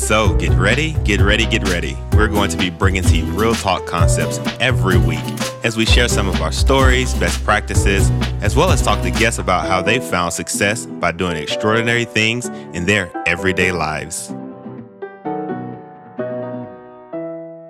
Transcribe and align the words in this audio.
So, 0.00 0.34
get 0.34 0.50
ready, 0.54 0.94
get 1.04 1.20
ready, 1.20 1.46
get 1.46 1.68
ready. 1.68 1.96
We're 2.14 2.26
going 2.26 2.50
to 2.50 2.56
be 2.56 2.68
bringing 2.68 3.04
to 3.04 3.16
you 3.16 3.24
real 3.26 3.54
talk 3.54 3.86
concepts 3.86 4.38
every 4.58 4.98
week 4.98 5.22
as 5.62 5.76
we 5.76 5.86
share 5.86 6.08
some 6.08 6.26
of 6.26 6.40
our 6.40 6.50
stories, 6.50 7.14
best 7.14 7.44
practices, 7.44 8.10
as 8.42 8.56
well 8.56 8.70
as 8.70 8.82
talk 8.82 9.02
to 9.02 9.10
guests 9.12 9.38
about 9.38 9.68
how 9.68 9.82
they 9.82 10.00
found 10.00 10.32
success 10.32 10.84
by 10.84 11.12
doing 11.12 11.36
extraordinary 11.36 12.06
things 12.06 12.48
in 12.74 12.86
their 12.86 13.12
everyday 13.28 13.70
lives. 13.70 14.30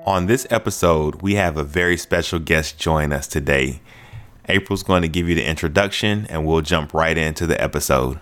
On 0.07 0.27
this 0.27 0.47
episode, 0.51 1.21
we 1.21 1.35
have 1.35 1.59
a 1.59 1.65
very 1.65 1.99
special 1.99 2.39
guest 2.39 2.79
join 2.79 3.13
us 3.13 3.27
today. 3.27 3.83
April's 4.49 4.85
going 4.85 5.03
to 5.03 5.09
give 5.09 5.29
you 5.29 5.35
the 5.35 5.45
introduction 5.45 6.27
and 6.31 6.47
we'll 6.47 6.63
jump 6.63 6.95
right 6.95 7.19
into 7.19 7.47
the 7.47 7.61
episode. 7.61 8.19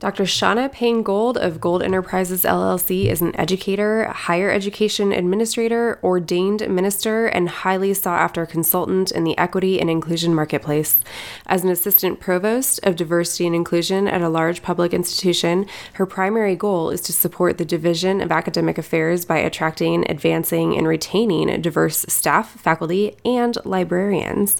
Dr. 0.00 0.22
Shauna 0.22 0.70
Payne 0.70 1.02
Gold 1.02 1.36
of 1.36 1.60
Gold 1.60 1.82
Enterprises 1.82 2.44
LLC 2.44 3.06
is 3.06 3.20
an 3.20 3.34
educator, 3.34 4.04
higher 4.04 4.48
education 4.48 5.10
administrator, 5.10 5.98
ordained 6.04 6.60
minister, 6.70 7.26
and 7.26 7.48
highly 7.48 7.92
sought 7.94 8.20
after 8.20 8.46
consultant 8.46 9.10
in 9.10 9.24
the 9.24 9.36
equity 9.36 9.80
and 9.80 9.90
inclusion 9.90 10.32
marketplace. 10.32 11.00
As 11.46 11.64
an 11.64 11.70
assistant 11.70 12.20
provost 12.20 12.78
of 12.84 12.94
diversity 12.94 13.44
and 13.46 13.56
inclusion 13.56 14.06
at 14.06 14.22
a 14.22 14.28
large 14.28 14.62
public 14.62 14.94
institution, 14.94 15.66
her 15.94 16.06
primary 16.06 16.54
goal 16.54 16.90
is 16.90 17.00
to 17.00 17.12
support 17.12 17.58
the 17.58 17.64
Division 17.64 18.20
of 18.20 18.30
Academic 18.30 18.78
Affairs 18.78 19.24
by 19.24 19.38
attracting, 19.38 20.08
advancing, 20.08 20.78
and 20.78 20.86
retaining 20.86 21.60
diverse 21.60 22.06
staff, 22.08 22.52
faculty, 22.52 23.16
and 23.24 23.58
librarians. 23.64 24.58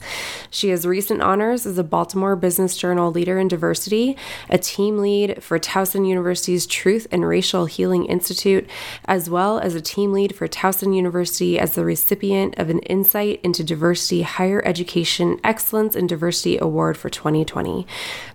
She 0.51 0.71
has 0.71 0.85
recent 0.85 1.23
honors 1.23 1.65
as 1.65 1.79
a 1.79 1.85
Baltimore 1.85 2.35
Business 2.35 2.77
Journal 2.77 3.13
Leader 3.13 3.39
in 3.39 3.47
Diversity, 3.47 4.17
a 4.51 4.59
team 4.59 4.99
lead 4.99 5.28
lead 5.29 5.43
for 5.43 5.59
Towson 5.59 6.09
University's 6.09 6.67
Truth 6.67 7.07
and 7.11 7.27
Racial 7.27 7.67
Healing 7.67 8.07
Institute, 8.07 8.69
as 9.05 9.29
well 9.29 9.59
as 9.59 9.75
a 9.75 9.81
team 9.81 10.13
lead 10.13 10.35
for 10.35 10.49
Towson 10.49 10.95
University 10.95 11.59
as 11.59 11.75
the 11.75 11.85
recipient 11.85 12.59
of 12.59 12.71
an 12.71 12.81
Insight 12.81 13.41
into 13.43 13.63
Diversity 13.65 14.23
Higher 14.23 14.63
Education 14.65 15.39
Excellence 15.45 15.95
in 15.95 16.07
Diversity 16.07 16.59
Award 16.59 16.97
for 16.97 17.11
2020. 17.11 17.87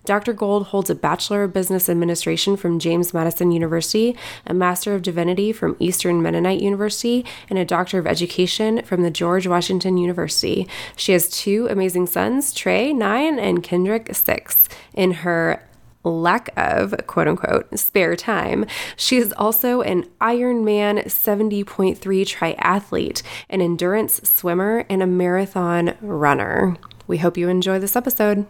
Dr. 0.05 0.33
Gold 0.33 0.67
holds 0.67 0.89
a 0.89 0.95
Bachelor 0.95 1.43
of 1.43 1.53
Business 1.53 1.89
Administration 1.89 2.57
from 2.57 2.79
James 2.79 3.13
Madison 3.13 3.51
University, 3.51 4.15
a 4.45 4.53
Master 4.53 4.93
of 4.93 5.01
Divinity 5.01 5.51
from 5.51 5.77
Eastern 5.79 6.21
Mennonite 6.21 6.61
University, 6.61 7.25
and 7.49 7.57
a 7.57 7.65
Doctor 7.65 7.99
of 7.99 8.07
Education 8.07 8.83
from 8.83 9.03
the 9.03 9.11
George 9.11 9.47
Washington 9.47 9.97
University. 9.97 10.67
She 10.95 11.13
has 11.13 11.29
two 11.29 11.67
amazing 11.69 12.07
sons, 12.07 12.53
Trey, 12.53 12.93
nine, 12.93 13.39
and 13.39 13.63
Kendrick, 13.63 14.13
six. 14.13 14.67
In 14.93 15.11
her 15.11 15.63
lack 16.03 16.49
of 16.57 16.93
quote 17.07 17.27
unquote 17.27 17.77
spare 17.77 18.15
time. 18.15 18.65
She 18.95 19.17
is 19.17 19.33
also 19.33 19.81
an 19.81 20.03
Ironman 20.21 21.05
70.3 21.05 21.97
triathlete, 21.97 23.23
an 23.49 23.61
endurance 23.61 24.21
swimmer, 24.23 24.85
and 24.89 25.01
a 25.01 25.07
marathon 25.07 25.95
runner. 26.01 26.77
We 27.07 27.17
hope 27.17 27.37
you 27.37 27.49
enjoy 27.49 27.79
this 27.79 27.95
episode. 27.95 28.47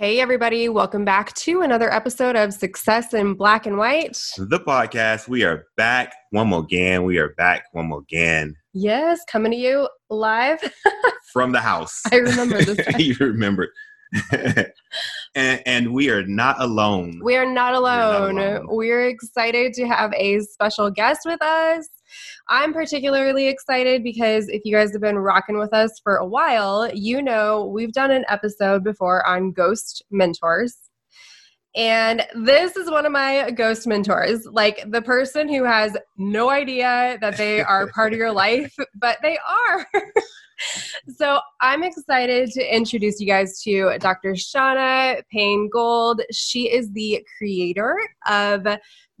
Hey, 0.00 0.18
everybody, 0.18 0.66
welcome 0.70 1.04
back 1.04 1.34
to 1.34 1.60
another 1.60 1.92
episode 1.92 2.34
of 2.34 2.54
Success 2.54 3.12
in 3.12 3.34
Black 3.34 3.66
and 3.66 3.76
White. 3.76 4.16
The 4.38 4.58
podcast. 4.58 5.28
We 5.28 5.44
are 5.44 5.66
back 5.76 6.14
one 6.30 6.48
more 6.48 6.60
again. 6.60 7.04
We 7.04 7.18
are 7.18 7.34
back 7.34 7.64
one 7.72 7.88
more 7.88 7.98
again. 7.98 8.54
Yes, 8.72 9.20
coming 9.30 9.52
to 9.52 9.58
you 9.58 9.88
live 10.08 10.58
from 11.34 11.52
the 11.52 11.60
house. 11.60 12.00
I 12.10 12.16
remember 12.16 12.62
this. 12.62 12.80
you 12.98 13.14
remember 13.20 13.68
and, 15.34 15.62
and, 15.66 15.92
we 15.92 16.10
are 16.10 16.24
not 16.24 16.60
alone. 16.60 17.20
We 17.22 17.36
are 17.36 17.46
not 17.46 17.74
alone. 17.74 18.34
We're, 18.36 18.42
not 18.42 18.62
alone. 18.62 18.66
We're 18.70 19.06
excited 19.08 19.72
to 19.74 19.86
have 19.86 20.12
a 20.14 20.40
special 20.40 20.90
guest 20.90 21.20
with 21.24 21.40
us. 21.42 21.88
I'm 22.48 22.72
particularly 22.72 23.46
excited 23.46 24.02
because 24.02 24.48
if 24.48 24.62
you 24.64 24.74
guys 24.74 24.92
have 24.92 25.00
been 25.00 25.18
rocking 25.18 25.58
with 25.58 25.72
us 25.72 26.00
for 26.02 26.16
a 26.16 26.26
while, 26.26 26.90
you 26.92 27.22
know 27.22 27.66
we've 27.66 27.92
done 27.92 28.10
an 28.10 28.24
episode 28.28 28.82
before 28.82 29.24
on 29.26 29.52
ghost 29.52 30.02
mentors. 30.10 30.76
And 31.76 32.26
this 32.34 32.76
is 32.76 32.90
one 32.90 33.06
of 33.06 33.12
my 33.12 33.52
ghost 33.52 33.86
mentors, 33.86 34.44
like 34.46 34.82
the 34.90 35.02
person 35.02 35.48
who 35.48 35.62
has 35.62 35.96
no 36.16 36.50
idea 36.50 37.16
that 37.20 37.36
they 37.36 37.62
are 37.62 37.86
part 37.92 38.12
of 38.12 38.18
your 38.18 38.32
life, 38.32 38.74
but 38.96 39.18
they 39.22 39.38
are. 39.38 39.86
so 41.08 41.40
I'm 41.60 41.82
excited 41.82 42.50
to 42.52 42.74
introduce 42.74 43.20
you 43.20 43.26
guys 43.26 43.60
to 43.62 43.96
Dr. 43.98 44.32
Shauna 44.32 45.22
Payne 45.30 45.68
Gold. 45.72 46.22
She 46.32 46.70
is 46.70 46.92
the 46.92 47.24
creator 47.38 47.96
of 48.28 48.66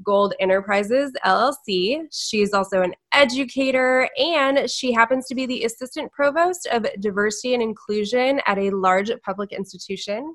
Gold 0.02 0.34
Enterprises 0.40 1.12
LLC. 1.24 2.02
She's 2.12 2.54
also 2.54 2.82
an 2.82 2.94
educator 3.12 4.08
and 4.18 4.68
she 4.70 4.92
happens 4.92 5.26
to 5.26 5.34
be 5.34 5.46
the 5.46 5.64
assistant 5.64 6.10
provost 6.12 6.66
of 6.72 6.86
diversity 7.00 7.54
and 7.54 7.62
inclusion 7.62 8.40
at 8.46 8.58
a 8.58 8.70
large 8.70 9.10
public 9.24 9.52
institution. 9.52 10.34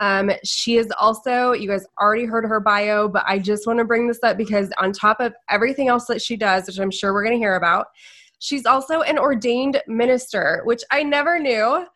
Um, 0.00 0.30
she 0.44 0.76
is 0.76 0.90
also, 0.98 1.52
you 1.52 1.68
guys 1.68 1.84
already 2.00 2.24
heard 2.24 2.46
her 2.46 2.58
bio, 2.58 3.06
but 3.06 3.22
I 3.26 3.38
just 3.38 3.66
want 3.66 3.78
to 3.80 3.84
bring 3.84 4.08
this 4.08 4.20
up 4.22 4.38
because 4.38 4.70
on 4.78 4.92
top 4.92 5.20
of 5.20 5.34
everything 5.50 5.88
else 5.88 6.06
that 6.06 6.22
she 6.22 6.36
does, 6.36 6.66
which 6.66 6.80
I'm 6.80 6.90
sure 6.90 7.12
we're 7.12 7.24
going 7.24 7.36
to 7.36 7.42
hear 7.42 7.56
about, 7.56 7.86
She's 8.40 8.66
also 8.66 9.02
an 9.02 9.18
ordained 9.18 9.80
minister, 9.86 10.62
which 10.64 10.82
I 10.90 11.02
never 11.02 11.38
knew. 11.38 11.86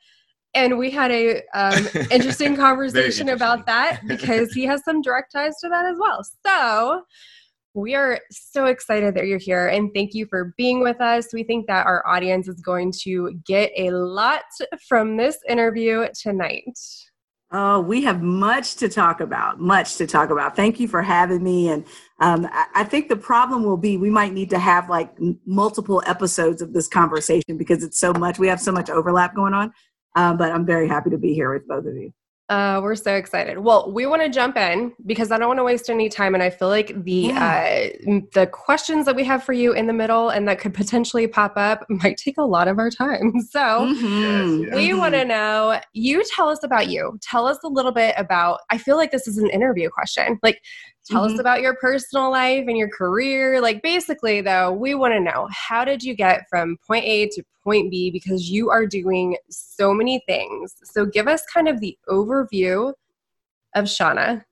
And 0.54 0.78
we 0.78 0.90
had 0.90 1.10
a 1.10 1.42
um, 1.54 1.88
interesting 2.12 2.54
conversation 2.54 3.28
interesting. 3.28 3.30
about 3.30 3.66
that 3.66 4.02
because 4.06 4.52
he 4.52 4.64
has 4.66 4.84
some 4.84 5.02
direct 5.02 5.32
ties 5.32 5.58
to 5.60 5.68
that 5.68 5.86
as 5.86 5.96
well. 5.98 6.22
So 6.46 7.02
we 7.74 7.96
are 7.96 8.20
so 8.30 8.66
excited 8.66 9.14
that 9.16 9.26
you're 9.26 9.38
here 9.38 9.66
and 9.66 9.90
thank 9.92 10.14
you 10.14 10.26
for 10.26 10.54
being 10.56 10.80
with 10.80 11.00
us. 11.00 11.32
We 11.32 11.42
think 11.42 11.66
that 11.66 11.86
our 11.86 12.06
audience 12.06 12.46
is 12.46 12.60
going 12.60 12.92
to 13.02 13.40
get 13.44 13.72
a 13.76 13.90
lot 13.90 14.44
from 14.88 15.16
this 15.16 15.38
interview 15.48 16.06
tonight. 16.14 16.78
Oh, 17.56 17.78
we 17.78 18.02
have 18.02 18.20
much 18.20 18.74
to 18.76 18.88
talk 18.88 19.20
about, 19.20 19.60
much 19.60 19.94
to 19.98 20.08
talk 20.08 20.30
about. 20.30 20.56
Thank 20.56 20.80
you 20.80 20.88
for 20.88 21.02
having 21.02 21.40
me. 21.44 21.68
And 21.68 21.86
um, 22.18 22.48
I, 22.52 22.82
think 22.82 23.08
the 23.08 23.14
problem 23.14 23.62
will 23.62 23.76
be 23.76 23.96
we 23.96 24.10
might 24.10 24.32
need 24.32 24.50
to 24.50 24.58
have 24.58 24.90
like 24.90 25.16
multiple 25.46 26.02
episodes 26.04 26.62
of 26.62 26.72
this 26.72 26.88
conversation 26.88 27.56
because 27.56 27.84
it's 27.84 27.96
so 27.96 28.12
much. 28.12 28.40
We 28.40 28.48
have 28.48 28.60
so 28.60 28.72
much 28.72 28.90
overlap 28.90 29.36
going 29.36 29.54
on. 29.54 29.72
Uh, 30.16 30.34
but 30.34 30.50
I'm 30.50 30.66
very 30.66 30.88
happy 30.88 31.10
to 31.10 31.16
be 31.16 31.32
here 31.32 31.52
with 31.52 31.68
both 31.68 31.86
of 31.86 31.94
you. 31.94 32.12
Uh, 32.50 32.78
we're 32.82 32.94
so 32.94 33.14
excited. 33.14 33.58
Well, 33.58 33.90
we 33.90 34.04
want 34.04 34.20
to 34.20 34.28
jump 34.28 34.58
in 34.58 34.92
because 35.06 35.32
I 35.32 35.38
don't 35.38 35.48
want 35.48 35.60
to 35.60 35.64
waste 35.64 35.88
any 35.88 36.10
time, 36.10 36.34
and 36.34 36.42
I 36.42 36.50
feel 36.50 36.68
like 36.68 37.02
the 37.02 37.12
yeah. 37.12 37.90
uh, 38.06 38.20
the 38.34 38.46
questions 38.46 39.06
that 39.06 39.16
we 39.16 39.24
have 39.24 39.42
for 39.42 39.54
you 39.54 39.72
in 39.72 39.86
the 39.86 39.94
middle 39.94 40.28
and 40.28 40.46
that 40.46 40.58
could 40.58 40.74
potentially 40.74 41.26
pop 41.26 41.54
up 41.56 41.86
might 41.88 42.18
take 42.18 42.36
a 42.36 42.42
lot 42.42 42.68
of 42.68 42.78
our 42.78 42.90
time. 42.90 43.32
So 43.54 43.60
mm-hmm. 43.60 44.62
yes, 44.64 44.74
we 44.74 44.94
want 44.94 45.14
to 45.14 45.24
know. 45.24 45.80
You 45.92 46.24
tell 46.34 46.48
us 46.48 46.64
about 46.64 46.88
you. 46.88 47.18
Tell 47.22 47.46
us 47.46 47.58
a 47.62 47.68
little 47.68 47.92
bit 47.92 48.14
about. 48.18 48.60
I 48.70 48.78
feel 48.78 48.96
like 48.96 49.12
this 49.12 49.28
is 49.28 49.38
an 49.38 49.48
interview 49.50 49.88
question. 49.90 50.40
Like, 50.42 50.60
Tell 51.06 51.24
mm-hmm. 51.24 51.34
us 51.34 51.40
about 51.40 51.60
your 51.60 51.74
personal 51.76 52.30
life 52.30 52.64
and 52.66 52.76
your 52.76 52.88
career. 52.88 53.60
Like, 53.60 53.82
basically, 53.82 54.40
though, 54.40 54.72
we 54.72 54.94
want 54.94 55.12
to 55.12 55.20
know 55.20 55.48
how 55.50 55.84
did 55.84 56.02
you 56.02 56.14
get 56.14 56.44
from 56.48 56.76
point 56.86 57.04
A 57.04 57.28
to 57.28 57.42
point 57.62 57.90
B 57.90 58.10
because 58.10 58.50
you 58.50 58.70
are 58.70 58.86
doing 58.86 59.36
so 59.50 59.92
many 59.92 60.22
things. 60.26 60.74
So, 60.84 61.04
give 61.04 61.28
us 61.28 61.42
kind 61.52 61.68
of 61.68 61.80
the 61.80 61.96
overview 62.08 62.92
of 63.74 63.84
Shauna. 63.84 64.44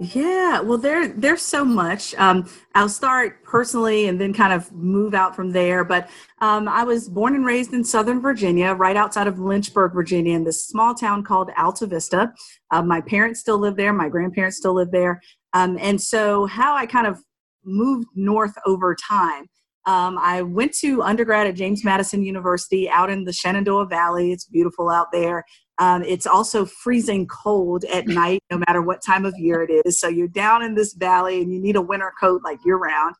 Yeah, 0.00 0.60
well, 0.60 0.78
there 0.78 1.08
there's 1.08 1.42
so 1.42 1.64
much. 1.64 2.14
Um, 2.14 2.48
I'll 2.76 2.88
start 2.88 3.42
personally 3.42 4.06
and 4.06 4.20
then 4.20 4.32
kind 4.32 4.52
of 4.52 4.70
move 4.70 5.12
out 5.12 5.34
from 5.34 5.50
there. 5.50 5.82
But 5.82 6.08
um, 6.40 6.68
I 6.68 6.84
was 6.84 7.08
born 7.08 7.34
and 7.34 7.44
raised 7.44 7.72
in 7.72 7.82
Southern 7.82 8.20
Virginia, 8.20 8.74
right 8.74 8.96
outside 8.96 9.26
of 9.26 9.40
Lynchburg, 9.40 9.92
Virginia, 9.92 10.36
in 10.36 10.44
this 10.44 10.64
small 10.64 10.94
town 10.94 11.24
called 11.24 11.50
Altavista. 11.58 12.32
Uh, 12.70 12.82
my 12.82 13.00
parents 13.00 13.40
still 13.40 13.58
live 13.58 13.74
there. 13.74 13.92
My 13.92 14.08
grandparents 14.08 14.58
still 14.58 14.74
live 14.74 14.92
there. 14.92 15.20
Um, 15.54 15.78
and 15.80 16.00
so, 16.00 16.46
how 16.46 16.76
I 16.76 16.86
kind 16.86 17.06
of 17.06 17.18
moved 17.64 18.08
north 18.14 18.54
over 18.66 18.94
time. 18.94 19.46
Um, 19.86 20.18
I 20.18 20.42
went 20.42 20.74
to 20.80 21.02
undergrad 21.02 21.46
at 21.46 21.54
James 21.54 21.84
Madison 21.84 22.22
University 22.22 22.90
out 22.90 23.10
in 23.10 23.24
the 23.24 23.32
Shenandoah 23.32 23.86
Valley. 23.86 24.32
It's 24.32 24.44
beautiful 24.44 24.90
out 24.90 25.12
there. 25.12 25.44
Um, 25.78 26.02
it's 26.02 26.26
also 26.26 26.66
freezing 26.66 27.26
cold 27.26 27.84
at 27.84 28.06
night, 28.08 28.42
no 28.50 28.58
matter 28.66 28.82
what 28.82 29.02
time 29.02 29.24
of 29.24 29.34
year 29.38 29.62
it 29.62 29.82
is. 29.86 29.98
So 29.98 30.08
you're 30.08 30.28
down 30.28 30.62
in 30.62 30.74
this 30.74 30.92
valley 30.94 31.40
and 31.40 31.52
you 31.52 31.60
need 31.60 31.76
a 31.76 31.82
winter 31.82 32.12
coat 32.20 32.42
like 32.44 32.58
year 32.64 32.76
round. 32.76 33.14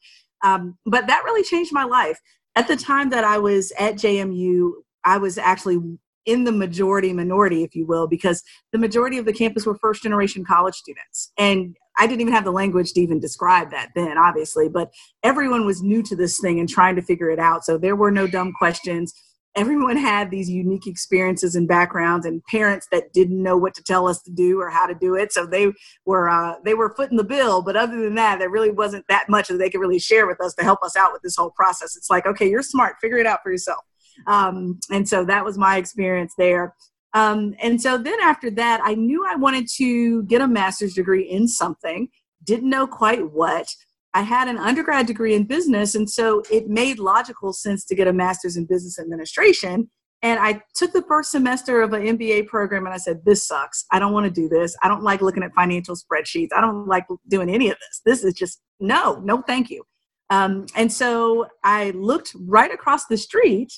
Um, 0.44 0.76
but 0.84 1.06
that 1.06 1.24
really 1.24 1.42
changed 1.42 1.72
my 1.72 1.84
life. 1.84 2.18
At 2.54 2.68
the 2.68 2.76
time 2.76 3.10
that 3.10 3.24
I 3.24 3.38
was 3.38 3.72
at 3.78 3.94
JMU, 3.94 4.72
I 5.04 5.16
was 5.18 5.38
actually 5.38 5.78
in 6.26 6.44
the 6.44 6.52
majority 6.52 7.12
minority, 7.12 7.62
if 7.62 7.74
you 7.74 7.86
will, 7.86 8.06
because 8.06 8.42
the 8.72 8.78
majority 8.78 9.16
of 9.16 9.24
the 9.24 9.32
campus 9.32 9.64
were 9.64 9.78
first 9.78 10.02
generation 10.02 10.44
college 10.44 10.74
students. 10.74 11.32
And 11.38 11.76
I 11.98 12.06
didn't 12.06 12.20
even 12.20 12.32
have 12.32 12.44
the 12.44 12.52
language 12.52 12.92
to 12.92 13.00
even 13.00 13.18
describe 13.20 13.70
that 13.72 13.90
then, 13.94 14.16
obviously, 14.16 14.68
but 14.68 14.92
everyone 15.22 15.66
was 15.66 15.82
new 15.82 16.02
to 16.04 16.16
this 16.16 16.38
thing 16.38 16.60
and 16.60 16.68
trying 16.68 16.96
to 16.96 17.02
figure 17.02 17.30
it 17.30 17.38
out. 17.38 17.64
So 17.64 17.76
there 17.76 17.96
were 17.96 18.12
no 18.12 18.26
dumb 18.26 18.52
questions. 18.52 19.12
Everyone 19.56 19.96
had 19.96 20.30
these 20.30 20.48
unique 20.48 20.86
experiences 20.86 21.56
and 21.56 21.66
backgrounds 21.66 22.24
and 22.24 22.44
parents 22.44 22.86
that 22.92 23.12
didn't 23.12 23.42
know 23.42 23.56
what 23.56 23.74
to 23.74 23.82
tell 23.82 24.06
us 24.06 24.22
to 24.22 24.30
do 24.30 24.60
or 24.60 24.70
how 24.70 24.86
to 24.86 24.94
do 24.94 25.16
it. 25.16 25.32
So 25.32 25.46
they 25.46 25.72
were 26.06 26.28
uh, 26.28 26.56
they 26.64 26.74
were 26.74 26.94
footing 26.94 27.16
the 27.16 27.24
bill 27.24 27.62
but 27.62 27.74
other 27.74 28.00
than 28.00 28.14
that 28.14 28.38
there 28.38 28.50
really 28.50 28.70
wasn't 28.70 29.04
that 29.08 29.28
much 29.28 29.48
that 29.48 29.56
they 29.56 29.70
could 29.70 29.80
really 29.80 29.98
share 29.98 30.28
with 30.28 30.40
us 30.40 30.54
to 30.54 30.62
help 30.62 30.82
us 30.84 30.96
out 30.96 31.12
with 31.12 31.22
this 31.22 31.34
whole 31.34 31.50
process. 31.50 31.96
It's 31.96 32.10
like 32.10 32.26
okay 32.26 32.48
you're 32.48 32.62
smart 32.62 32.96
figure 33.00 33.18
it 33.18 33.26
out 33.26 33.40
for 33.42 33.50
yourself. 33.50 33.84
Um, 34.26 34.78
and 34.92 35.08
so 35.08 35.24
that 35.24 35.44
was 35.44 35.58
my 35.58 35.76
experience 35.76 36.34
there 36.38 36.74
um, 37.14 37.54
and 37.62 37.80
so 37.80 37.98
then 37.98 38.18
after 38.22 38.50
that 38.50 38.80
i 38.84 38.94
knew 38.94 39.24
i 39.26 39.34
wanted 39.34 39.68
to 39.68 40.22
get 40.24 40.40
a 40.40 40.48
master's 40.48 40.94
degree 40.94 41.28
in 41.28 41.46
something 41.48 42.08
didn't 42.44 42.70
know 42.70 42.86
quite 42.86 43.32
what 43.32 43.68
I 44.14 44.22
had 44.22 44.48
an 44.48 44.58
undergrad 44.58 45.06
degree 45.06 45.34
in 45.34 45.44
business, 45.44 45.94
and 45.94 46.08
so 46.08 46.42
it 46.50 46.68
made 46.68 46.98
logical 46.98 47.52
sense 47.52 47.84
to 47.84 47.94
get 47.94 48.08
a 48.08 48.12
master's 48.12 48.56
in 48.56 48.64
business 48.64 48.98
administration. 48.98 49.90
And 50.22 50.40
I 50.40 50.62
took 50.74 50.92
the 50.92 51.04
first 51.06 51.30
semester 51.30 51.82
of 51.82 51.92
an 51.92 52.02
MBA 52.02 52.48
program 52.48 52.84
and 52.84 52.94
I 52.94 52.98
said, 52.98 53.20
This 53.24 53.46
sucks. 53.46 53.84
I 53.92 53.98
don't 53.98 54.12
want 54.12 54.24
to 54.24 54.30
do 54.30 54.48
this. 54.48 54.76
I 54.82 54.88
don't 54.88 55.04
like 55.04 55.22
looking 55.22 55.44
at 55.44 55.54
financial 55.54 55.94
spreadsheets. 55.94 56.48
I 56.56 56.60
don't 56.60 56.88
like 56.88 57.06
doing 57.28 57.48
any 57.48 57.70
of 57.70 57.76
this. 57.78 58.02
This 58.04 58.24
is 58.24 58.34
just 58.34 58.60
no, 58.80 59.20
no, 59.24 59.42
thank 59.42 59.70
you. 59.70 59.84
Um, 60.30 60.66
and 60.74 60.92
so 60.92 61.46
I 61.62 61.90
looked 61.90 62.34
right 62.40 62.72
across 62.72 63.06
the 63.06 63.16
street 63.16 63.72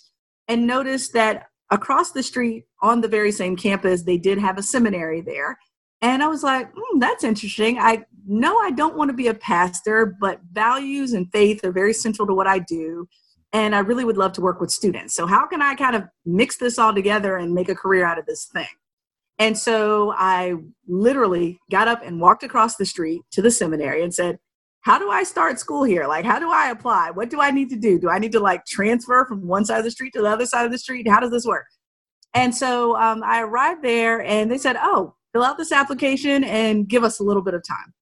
and 0.48 0.66
noticed 0.66 1.12
that 1.12 1.48
across 1.70 2.12
the 2.12 2.22
street 2.22 2.64
on 2.82 3.00
the 3.00 3.08
very 3.08 3.32
same 3.32 3.56
campus, 3.56 4.02
they 4.02 4.18
did 4.18 4.38
have 4.38 4.58
a 4.58 4.62
seminary 4.62 5.20
there. 5.20 5.58
And 6.02 6.22
I 6.22 6.28
was 6.28 6.42
like, 6.42 6.70
hmm, 6.74 6.98
that's 6.98 7.24
interesting. 7.24 7.78
I 7.78 8.04
know 8.26 8.56
I 8.58 8.70
don't 8.70 8.96
want 8.96 9.10
to 9.10 9.16
be 9.16 9.26
a 9.26 9.34
pastor, 9.34 10.16
but 10.20 10.40
values 10.52 11.12
and 11.12 11.30
faith 11.30 11.64
are 11.64 11.72
very 11.72 11.92
central 11.92 12.26
to 12.26 12.34
what 12.34 12.46
I 12.46 12.58
do. 12.58 13.06
And 13.52 13.74
I 13.74 13.80
really 13.80 14.04
would 14.04 14.16
love 14.16 14.32
to 14.34 14.40
work 14.40 14.60
with 14.60 14.70
students. 14.70 15.14
So, 15.14 15.26
how 15.26 15.46
can 15.46 15.60
I 15.60 15.74
kind 15.74 15.96
of 15.96 16.04
mix 16.24 16.56
this 16.56 16.78
all 16.78 16.94
together 16.94 17.36
and 17.36 17.52
make 17.52 17.68
a 17.68 17.74
career 17.74 18.04
out 18.04 18.18
of 18.18 18.24
this 18.26 18.46
thing? 18.46 18.68
And 19.40 19.56
so 19.56 20.12
I 20.18 20.54
literally 20.86 21.58
got 21.70 21.88
up 21.88 22.02
and 22.04 22.20
walked 22.20 22.42
across 22.42 22.76
the 22.76 22.84
street 22.84 23.22
to 23.32 23.40
the 23.40 23.50
seminary 23.50 24.04
and 24.04 24.14
said, 24.14 24.38
How 24.82 24.98
do 24.98 25.10
I 25.10 25.22
start 25.22 25.58
school 25.58 25.82
here? 25.82 26.06
Like, 26.06 26.26
how 26.26 26.38
do 26.38 26.52
I 26.52 26.68
apply? 26.68 27.10
What 27.10 27.30
do 27.30 27.40
I 27.40 27.50
need 27.50 27.70
to 27.70 27.76
do? 27.76 27.98
Do 27.98 28.10
I 28.10 28.18
need 28.18 28.32
to 28.32 28.40
like 28.40 28.66
transfer 28.66 29.24
from 29.26 29.46
one 29.46 29.64
side 29.64 29.78
of 29.78 29.84
the 29.84 29.90
street 29.90 30.12
to 30.12 30.20
the 30.20 30.28
other 30.28 30.44
side 30.44 30.66
of 30.66 30.72
the 30.72 30.78
street? 30.78 31.08
How 31.08 31.20
does 31.20 31.30
this 31.30 31.46
work? 31.46 31.64
And 32.34 32.54
so 32.54 32.96
um, 32.96 33.22
I 33.24 33.42
arrived 33.42 33.82
there 33.82 34.22
and 34.22 34.50
they 34.50 34.58
said, 34.58 34.76
Oh, 34.80 35.14
fill 35.32 35.44
out 35.44 35.58
this 35.58 35.72
application 35.72 36.44
and 36.44 36.88
give 36.88 37.04
us 37.04 37.20
a 37.20 37.24
little 37.24 37.42
bit 37.42 37.54
of 37.54 37.62
time. 37.66 37.92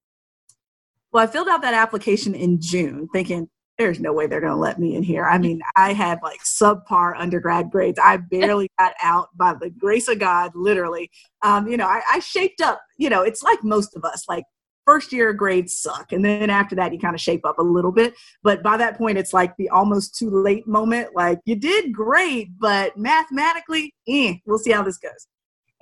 Well, 1.13 1.25
I 1.25 1.27
filled 1.27 1.49
out 1.49 1.63
that 1.63 1.75
application 1.75 2.35
in 2.35 2.61
June 2.61 3.09
thinking, 3.13 3.49
there's 3.79 4.01
no 4.01 4.13
way 4.13 4.27
they're 4.27 4.41
going 4.41 4.53
to 4.53 4.59
let 4.59 4.81
me 4.81 4.97
in 4.97 5.05
here. 5.05 5.25
I 5.25 5.39
mean, 5.39 5.61
I 5.77 5.93
had 5.93 6.19
like 6.23 6.41
subpar 6.41 7.15
undergrad 7.17 7.71
grades. 7.71 7.99
I 8.03 8.17
barely 8.17 8.69
got 8.79 8.95
out 9.01 9.29
by 9.39 9.55
the 9.55 9.71
grace 9.71 10.09
of 10.09 10.19
God, 10.19 10.51
literally. 10.55 11.11
Um, 11.43 11.69
you 11.69 11.77
know, 11.77 11.87
I, 11.87 12.03
I 12.11 12.19
shaped 12.19 12.61
up, 12.61 12.83
you 12.99 13.09
know, 13.09 13.23
it's 13.23 13.43
like 13.43 13.63
most 13.63 13.97
of 13.97 14.05
us, 14.05 14.25
like 14.29 14.45
first 14.89 15.13
year 15.13 15.35
grades 15.35 15.79
suck. 15.79 16.13
And 16.13 16.25
then 16.25 16.49
after 16.49 16.75
that, 16.77 16.95
you 16.95 16.99
kind 16.99 17.15
of 17.15 17.21
shape 17.21 17.45
up 17.45 17.59
a 17.59 17.63
little 17.63 17.93
bit. 17.93 18.15
But 18.43 18.63
by 18.63 18.79
that 18.79 18.97
point, 18.97 19.19
it's 19.19 19.35
like 19.35 19.55
the 19.59 19.69
almost 19.69 20.17
too 20.17 20.31
late 20.31 20.67
moment. 20.67 21.11
Like 21.15 21.41
you 21.45 21.57
did 21.57 21.93
great, 21.93 22.59
but 22.59 22.97
mathematically, 22.97 23.95
eh, 24.09 24.37
we'll 24.47 24.59
see 24.59 24.73
how 24.73 24.83
this 24.83 24.97
goes. 24.97 25.27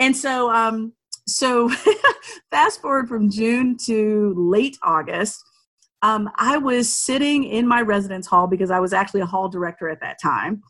And 0.00 0.16
so 0.16 0.50
um, 0.52 0.92
so 1.28 1.70
fast 2.50 2.80
forward 2.80 3.08
from 3.08 3.30
June 3.30 3.76
to 3.86 4.34
late 4.36 4.76
August, 4.82 5.40
um, 6.02 6.28
I 6.36 6.58
was 6.58 6.92
sitting 6.92 7.44
in 7.44 7.66
my 7.68 7.82
residence 7.82 8.26
hall 8.26 8.48
because 8.48 8.72
I 8.72 8.80
was 8.80 8.92
actually 8.92 9.20
a 9.20 9.26
hall 9.26 9.48
director 9.48 9.88
at 9.88 10.00
that 10.00 10.20
time, 10.20 10.62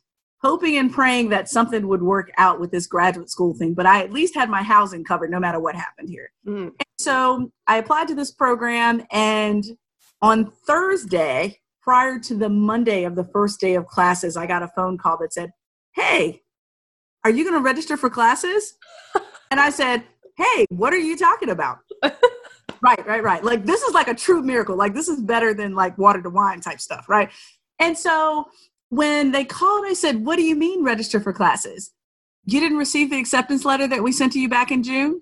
hoping 0.43 0.77
and 0.77 0.93
praying 0.93 1.31
that 1.31 1.49
something 1.49 1.89
would 1.89 2.03
work 2.03 2.31
out 2.37 2.61
with 2.61 2.71
this 2.71 2.87
graduate 2.87 3.31
school 3.31 3.55
thing. 3.55 3.73
But 3.73 3.87
I 3.87 4.03
at 4.03 4.13
least 4.13 4.35
had 4.35 4.51
my 4.51 4.63
housing 4.63 5.05
covered 5.05 5.31
no 5.31 5.41
matter 5.41 5.59
what 5.59 5.75
happened 5.75 6.11
here. 6.11 6.31
Mm. 6.47 6.73
So 7.07 7.51
I 7.67 7.79
applied 7.79 8.09
to 8.09 8.15
this 8.15 8.33
program, 8.33 9.03
and 9.11 9.65
on 10.21 10.51
Thursday, 10.67 11.61
prior 11.81 12.19
to 12.19 12.35
the 12.35 12.49
Monday 12.49 13.05
of 13.05 13.15
the 13.15 13.25
first 13.25 13.61
day 13.61 13.75
of 13.75 13.87
classes, 13.87 14.37
I 14.37 14.47
got 14.47 14.63
a 14.63 14.69
phone 14.69 14.99
call 14.99 15.17
that 15.19 15.33
said, 15.33 15.53
Hey, 15.95 16.43
are 17.25 17.31
you 17.31 17.43
going 17.43 17.57
to 17.57 17.61
register 17.61 17.97
for 17.97 18.09
classes? 18.11 18.75
and 19.51 19.59
I 19.59 19.71
said, 19.71 20.05
hey, 20.37 20.67
what 20.69 20.93
are 20.93 20.99
you 20.99 21.17
talking 21.17 21.49
about? 21.49 21.79
right, 22.03 23.07
right, 23.07 23.23
right. 23.23 23.43
Like 23.43 23.65
this 23.65 23.83
is 23.83 23.95
like 23.95 24.09
a 24.09 24.15
true 24.15 24.43
miracle. 24.43 24.77
Like 24.77 24.95
this 24.95 25.09
is 25.09 25.21
better 25.21 25.55
than 25.55 25.75
like 25.75 25.99
water 25.99 26.23
to 26.23 26.31
wine 26.31 26.61
type 26.61 26.81
stuff, 26.81 27.09
right? 27.09 27.31
And 27.79 27.97
so 27.97 28.47
when 28.91 29.33
they 29.33 29.45
called, 29.45 29.87
I 29.87 29.95
said, 29.95 30.25
What 30.25 30.37
do 30.37 30.43
you 30.43 30.55
mean 30.55 30.85
register 30.85 31.21
for 31.21 31.33
classes? 31.33 31.93
You 32.45 32.61
didn't 32.61 32.79
receive 32.79 33.11
the 33.11 33.19
acceptance 33.19 33.65
letter 33.65 33.89
that 33.89 34.03
we 34.03 34.13
sent 34.13 34.33
to 34.35 34.41
you 34.41 34.49
back 34.49 34.71
in 34.71 34.83
June? 34.83 35.21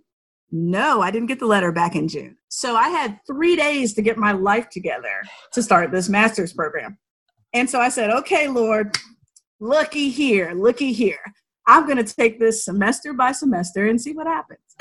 No, 0.51 1.01
I 1.01 1.11
didn't 1.11 1.29
get 1.29 1.41
the 1.41 1.47
letter 1.47 1.73
back 1.73 1.97
in 1.97 2.07
June. 2.07 2.37
So 2.49 2.77
I 2.77 2.89
had 2.89 3.19
three 3.27 3.57
days 3.57 3.95
to 3.95 4.03
get 4.03 4.17
my 4.17 4.33
life 4.33 4.69
together 4.71 5.23
to 5.53 5.63
start 5.63 5.91
this 5.91 6.09
master's 6.09 6.53
program. 6.53 6.99
And 7.53 7.69
so 7.69 7.81
I 7.81 7.89
said, 7.89 8.11
Okay, 8.11 8.49
Lord, 8.49 8.97
looky 9.61 10.11
here, 10.11 10.53
looky 10.53 10.93
here. 10.93 11.19
I'm 11.67 11.87
going 11.87 12.05
to 12.05 12.15
take 12.15 12.39
this 12.39 12.65
semester 12.65 13.15
by 13.15 13.33
semester 13.33 13.87
and 13.87 14.01
see 14.01 14.13
what 14.13 14.27
happens. 14.27 14.61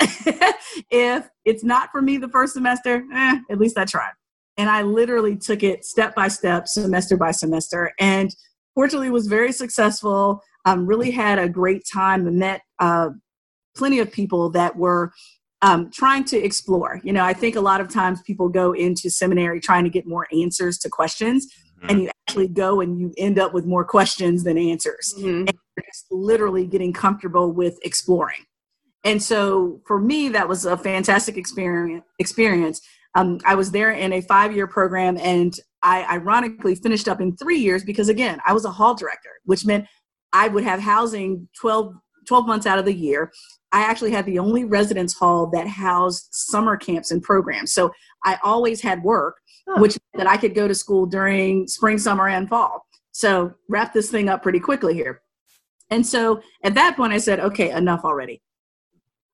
if 0.90 1.28
it's 1.44 1.64
not 1.64 1.90
for 1.90 2.02
me 2.02 2.18
the 2.18 2.28
first 2.28 2.52
semester, 2.52 3.04
eh, 3.12 3.38
at 3.50 3.58
least 3.58 3.78
I 3.78 3.86
tried. 3.86 4.12
And 4.56 4.68
I 4.68 4.82
literally 4.82 5.36
took 5.36 5.62
it 5.62 5.84
step 5.84 6.14
by 6.14 6.28
step, 6.28 6.68
semester 6.68 7.16
by 7.16 7.30
semester, 7.30 7.92
and 7.98 8.30
fortunately 8.74 9.10
was 9.10 9.26
very 9.26 9.50
successful. 9.50 10.40
Um, 10.66 10.86
really 10.86 11.10
had 11.10 11.38
a 11.38 11.48
great 11.48 11.84
time 11.92 12.26
and 12.26 12.38
met 12.38 12.60
uh, 12.78 13.10
plenty 13.76 13.98
of 13.98 14.12
people 14.12 14.50
that 14.50 14.76
were 14.76 15.12
um, 15.64 15.90
trying 15.90 16.24
to 16.24 16.36
explore. 16.36 17.00
You 17.02 17.14
know, 17.14 17.24
I 17.24 17.32
think 17.32 17.56
a 17.56 17.60
lot 17.60 17.80
of 17.80 17.88
times 17.88 18.20
people 18.22 18.50
go 18.50 18.72
into 18.72 19.08
seminary 19.08 19.60
trying 19.60 19.84
to 19.84 19.90
get 19.90 20.06
more 20.06 20.28
answers 20.30 20.76
to 20.78 20.90
questions, 20.90 21.46
mm-hmm. 21.78 21.88
and 21.88 22.02
you 22.02 22.10
actually 22.28 22.48
go 22.48 22.82
and 22.82 23.00
you 23.00 23.14
end 23.16 23.38
up 23.38 23.54
with 23.54 23.64
more 23.64 23.84
questions 23.84 24.44
than 24.44 24.58
answers. 24.58 25.14
Mm-hmm. 25.16 25.48
And 25.48 25.52
you're 25.76 25.84
just 25.86 26.04
literally 26.10 26.66
getting 26.66 26.92
comfortable 26.92 27.50
with 27.50 27.78
exploring. 27.82 28.44
And 29.04 29.22
so 29.22 29.80
for 29.86 29.98
me, 29.98 30.28
that 30.30 30.46
was 30.46 30.66
a 30.66 30.76
fantastic 30.76 31.38
experience. 31.38 32.04
Experience. 32.18 32.82
Um, 33.14 33.38
I 33.46 33.54
was 33.54 33.70
there 33.70 33.92
in 33.92 34.12
a 34.12 34.20
five-year 34.20 34.66
program, 34.66 35.16
and 35.16 35.54
I 35.82 36.04
ironically 36.04 36.74
finished 36.74 37.08
up 37.08 37.22
in 37.22 37.36
three 37.36 37.58
years 37.58 37.84
because 37.84 38.10
again, 38.10 38.38
I 38.46 38.52
was 38.52 38.66
a 38.66 38.70
hall 38.70 38.94
director, 38.94 39.30
which 39.44 39.64
meant 39.64 39.86
I 40.34 40.48
would 40.48 40.64
have 40.64 40.80
housing 40.80 41.48
12, 41.58 41.94
12 42.26 42.46
months 42.46 42.66
out 42.66 42.78
of 42.78 42.84
the 42.84 42.94
year. 42.94 43.32
I 43.72 43.82
actually 43.82 44.12
had 44.12 44.24
the 44.26 44.38
only 44.38 44.64
residence 44.64 45.14
hall 45.14 45.48
that 45.48 45.66
housed 45.66 46.28
summer 46.30 46.76
camps 46.76 47.10
and 47.10 47.22
programs. 47.22 47.72
So 47.72 47.90
I 48.24 48.38
always 48.44 48.80
had 48.80 49.02
work, 49.02 49.36
which 49.78 49.98
that 50.14 50.28
I 50.28 50.36
could 50.36 50.54
go 50.54 50.68
to 50.68 50.74
school 50.74 51.06
during 51.06 51.66
spring, 51.66 51.98
summer, 51.98 52.28
and 52.28 52.48
fall. 52.48 52.86
So 53.10 53.54
wrap 53.68 53.92
this 53.92 54.10
thing 54.10 54.28
up 54.28 54.42
pretty 54.42 54.60
quickly 54.60 54.94
here. 54.94 55.22
And 55.90 56.06
so 56.06 56.40
at 56.62 56.74
that 56.74 56.96
point, 56.96 57.12
I 57.12 57.18
said, 57.18 57.40
okay, 57.40 57.70
enough 57.70 58.04
already. 58.04 58.40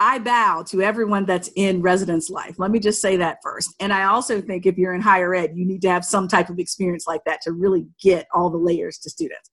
I 0.02 0.18
bow 0.18 0.62
to 0.68 0.80
everyone 0.80 1.26
that's 1.26 1.50
in 1.56 1.82
residence 1.82 2.30
life. 2.30 2.58
Let 2.58 2.70
me 2.70 2.80
just 2.80 3.02
say 3.02 3.18
that 3.18 3.38
first. 3.42 3.74
And 3.80 3.92
I 3.92 4.04
also 4.04 4.40
think 4.40 4.64
if 4.64 4.78
you're 4.78 4.94
in 4.94 5.02
higher 5.02 5.34
ed, 5.34 5.52
you 5.54 5.66
need 5.66 5.82
to 5.82 5.90
have 5.90 6.06
some 6.06 6.26
type 6.26 6.48
of 6.48 6.58
experience 6.58 7.06
like 7.06 7.20
that 7.26 7.42
to 7.42 7.52
really 7.52 7.86
get 8.02 8.26
all 8.34 8.48
the 8.48 8.56
layers 8.56 8.96
to 8.98 9.10
students. 9.10 9.50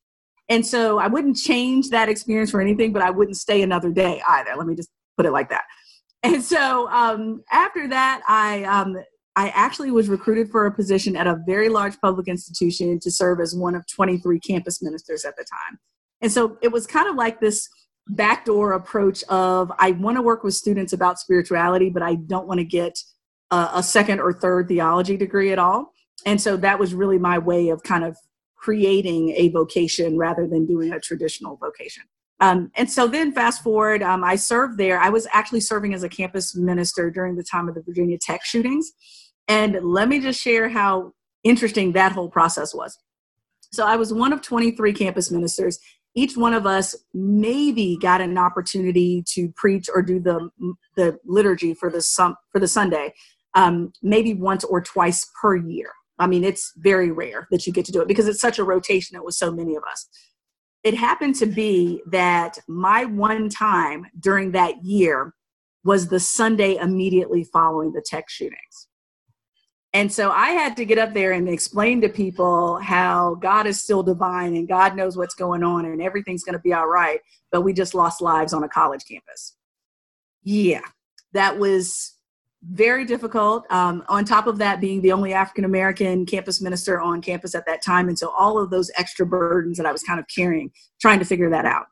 And 0.50 0.66
so 0.66 1.00
I 1.00 1.08
wouldn't 1.08 1.38
change 1.38 1.90
that 1.90 2.10
experience 2.10 2.52
for 2.52 2.62
anything, 2.62 2.94
but 2.94 3.02
I 3.02 3.10
wouldn't 3.10 3.38
stay 3.38 3.62
another 3.62 3.92
day 3.92 4.22
either. 4.28 4.52
Let 4.56 4.68
me 4.68 4.76
just 4.76 4.90
put 5.18 5.26
it 5.26 5.32
like 5.32 5.50
that. 5.50 5.64
And 6.24 6.44
so 6.44 6.90
um, 6.90 7.44
after 7.52 7.88
that, 7.90 8.22
I 8.28 8.64
um, 8.64 8.98
I 9.36 9.50
actually 9.50 9.92
was 9.92 10.10
recruited 10.10 10.50
for 10.50 10.66
a 10.66 10.72
position 10.72 11.16
at 11.16 11.28
a 11.28 11.40
very 11.46 11.70
large 11.70 12.00
public 12.02 12.28
institution 12.28 13.00
to 13.00 13.12
serve 13.12 13.40
as 13.40 13.56
one 13.56 13.76
of 13.76 13.86
23 13.88 14.40
campus 14.40 14.82
ministers 14.82 15.26
at 15.26 15.38
the 15.38 15.44
time. 15.44 15.78
And 16.22 16.32
so 16.32 16.58
it 16.64 16.72
was 16.72 16.88
kind 16.88 17.08
of 17.08 17.16
like 17.16 17.40
this 17.40 17.70
backdoor 18.08 18.74
approach 18.74 19.24
of 19.26 19.72
I 19.78 19.92
want 19.92 20.18
to 20.18 20.24
work 20.24 20.44
with 20.44 20.56
students 20.56 20.92
about 20.92 21.20
spirituality, 21.20 21.92
but 21.92 22.02
I 22.02 22.16
don't 22.16 22.48
want 22.48 22.60
to 22.60 22.64
get 22.64 22.98
a, 23.52 23.70
a 23.76 23.84
second 23.84 24.22
or 24.22 24.34
third 24.34 24.68
theology 24.70 25.18
degree 25.18 25.52
at 25.52 25.60
all. 25.60 25.94
And 26.26 26.42
so 26.42 26.58
that 26.58 26.80
was 26.80 26.96
really 26.96 27.20
my 27.20 27.38
way 27.38 27.70
of 27.70 27.84
kind 27.84 28.04
of 28.04 28.18
creating 28.68 29.30
a 29.38 29.48
vocation 29.48 30.18
rather 30.18 30.46
than 30.46 30.66
doing 30.66 30.92
a 30.92 31.00
traditional 31.00 31.56
vocation. 31.56 32.04
Um, 32.42 32.70
and 32.76 32.92
so 32.92 33.08
then 33.08 33.32
fast 33.32 33.64
forward, 33.64 34.04
um, 34.04 34.26
I 34.26 34.36
served 34.36 34.78
there. 34.78 35.00
I 35.00 35.08
was 35.08 35.26
actually 35.32 35.62
serving 35.62 35.94
as 35.94 36.04
a 36.04 36.10
campus 36.10 36.54
minister 36.54 37.10
during 37.10 37.38
the 37.38 37.46
time 37.46 37.70
of 37.70 37.76
the 37.76 37.82
Virginia 37.82 38.18
Tech 38.18 38.44
shootings. 38.44 38.92
And 39.48 39.78
let 39.82 40.10
me 40.10 40.20
just 40.20 40.42
share 40.42 40.68
how 40.68 41.14
interesting 41.46 41.94
that 41.94 42.12
whole 42.12 42.30
process 42.30 42.76
was. 42.76 42.98
So 43.72 43.86
I 43.86 43.96
was 43.96 44.12
one 44.14 44.34
of 44.34 44.42
23 44.42 44.92
campus 44.92 45.32
ministers. 45.32 45.80
Each 46.14 46.36
one 46.36 46.54
of 46.54 46.66
us 46.66 46.94
maybe 47.14 47.98
got 48.02 48.20
an 48.20 48.38
opportunity 48.38 49.24
to 49.30 49.48
preach 49.56 49.88
or 49.96 50.02
do 50.02 50.20
the, 50.20 50.50
the 50.98 51.18
liturgy 51.24 51.74
for 51.74 51.90
the, 51.90 52.02
for 52.52 52.60
the 52.60 52.68
Sunday, 52.68 53.14
um, 53.54 53.94
maybe 54.04 54.34
once 54.34 54.66
or 54.66 54.82
twice 54.82 55.26
per 55.42 55.56
year. 55.56 55.92
I 56.20 56.28
mean, 56.28 56.44
it's 56.44 56.74
very 56.78 57.12
rare 57.12 57.48
that 57.52 57.68
you 57.68 57.74
get 57.74 57.86
to 57.86 57.92
do 57.92 58.02
it 58.02 58.08
because 58.08 58.28
it's 58.28 58.42
such 58.42 58.60
a 58.60 58.64
rotation. 58.64 59.16
It 59.16 59.24
was 59.24 59.38
so 59.38 59.52
many 59.52 59.76
of 59.76 59.84
us. 59.84 60.08
It 60.84 60.94
happened 60.94 61.36
to 61.36 61.46
be 61.46 62.02
that 62.08 62.58
my 62.68 63.06
one 63.06 63.50
time 63.50 64.06
during 64.20 64.52
that 64.52 64.84
year 64.84 65.34
was 65.84 66.08
the 66.08 66.20
Sunday 66.20 66.76
immediately 66.76 67.44
following 67.44 67.94
the 67.94 68.04
tech 68.06 68.30
shootings. 68.30 68.88
And 69.94 70.12
so 70.12 70.32
I 70.32 70.50
had 70.50 70.76
to 70.78 70.86
get 70.86 70.98
up 70.98 71.14
there 71.14 71.32
and 71.32 71.48
explain 71.48 72.02
to 72.02 72.10
people 72.10 72.78
how 72.80 73.36
God 73.36 73.66
is 73.66 73.82
still 73.82 74.04
divine 74.04 74.56
and 74.56 74.68
God 74.68 74.96
knows 74.96 75.18
what's 75.18 75.34
going 75.34 75.64
on 75.64 75.86
and 75.86 76.02
everything's 76.02 76.44
going 76.44 76.54
to 76.54 76.60
be 76.60 76.74
all 76.74 76.88
right, 76.88 77.20
but 77.52 77.62
we 77.62 77.74
just 77.74 77.96
lost 77.96 78.22
lives 78.22 78.54
on 78.54 78.64
a 78.64 78.70
college 78.70 79.06
campus. 79.10 79.56
Yeah, 80.44 80.82
that 81.34 81.58
was 81.58 82.17
very 82.64 83.06
difficult. 83.06 83.66
Um, 83.72 84.04
on 84.10 84.26
top 84.26 84.48
of 84.48 84.58
that, 84.58 84.82
being 84.82 85.02
the 85.02 85.12
only 85.12 85.34
African 85.34 85.66
American 85.66 86.26
campus 86.26 86.62
minister 86.62 87.00
on 87.00 87.22
campus 87.22 87.56
at 87.56 87.66
that 87.68 87.84
time. 87.84 88.08
And 88.08 88.18
so 88.18 88.30
all 88.32 88.58
of 88.58 88.70
those 88.70 88.92
extra 88.98 89.26
burdens 89.26 89.78
that 89.78 89.86
I 89.86 89.92
was 89.92 90.04
kind 90.04 90.20
of 90.20 90.26
carrying, 90.34 90.72
trying 91.00 91.20
to 91.20 91.26
figure 91.26 91.50
that 91.50 91.66
out. 91.66 91.86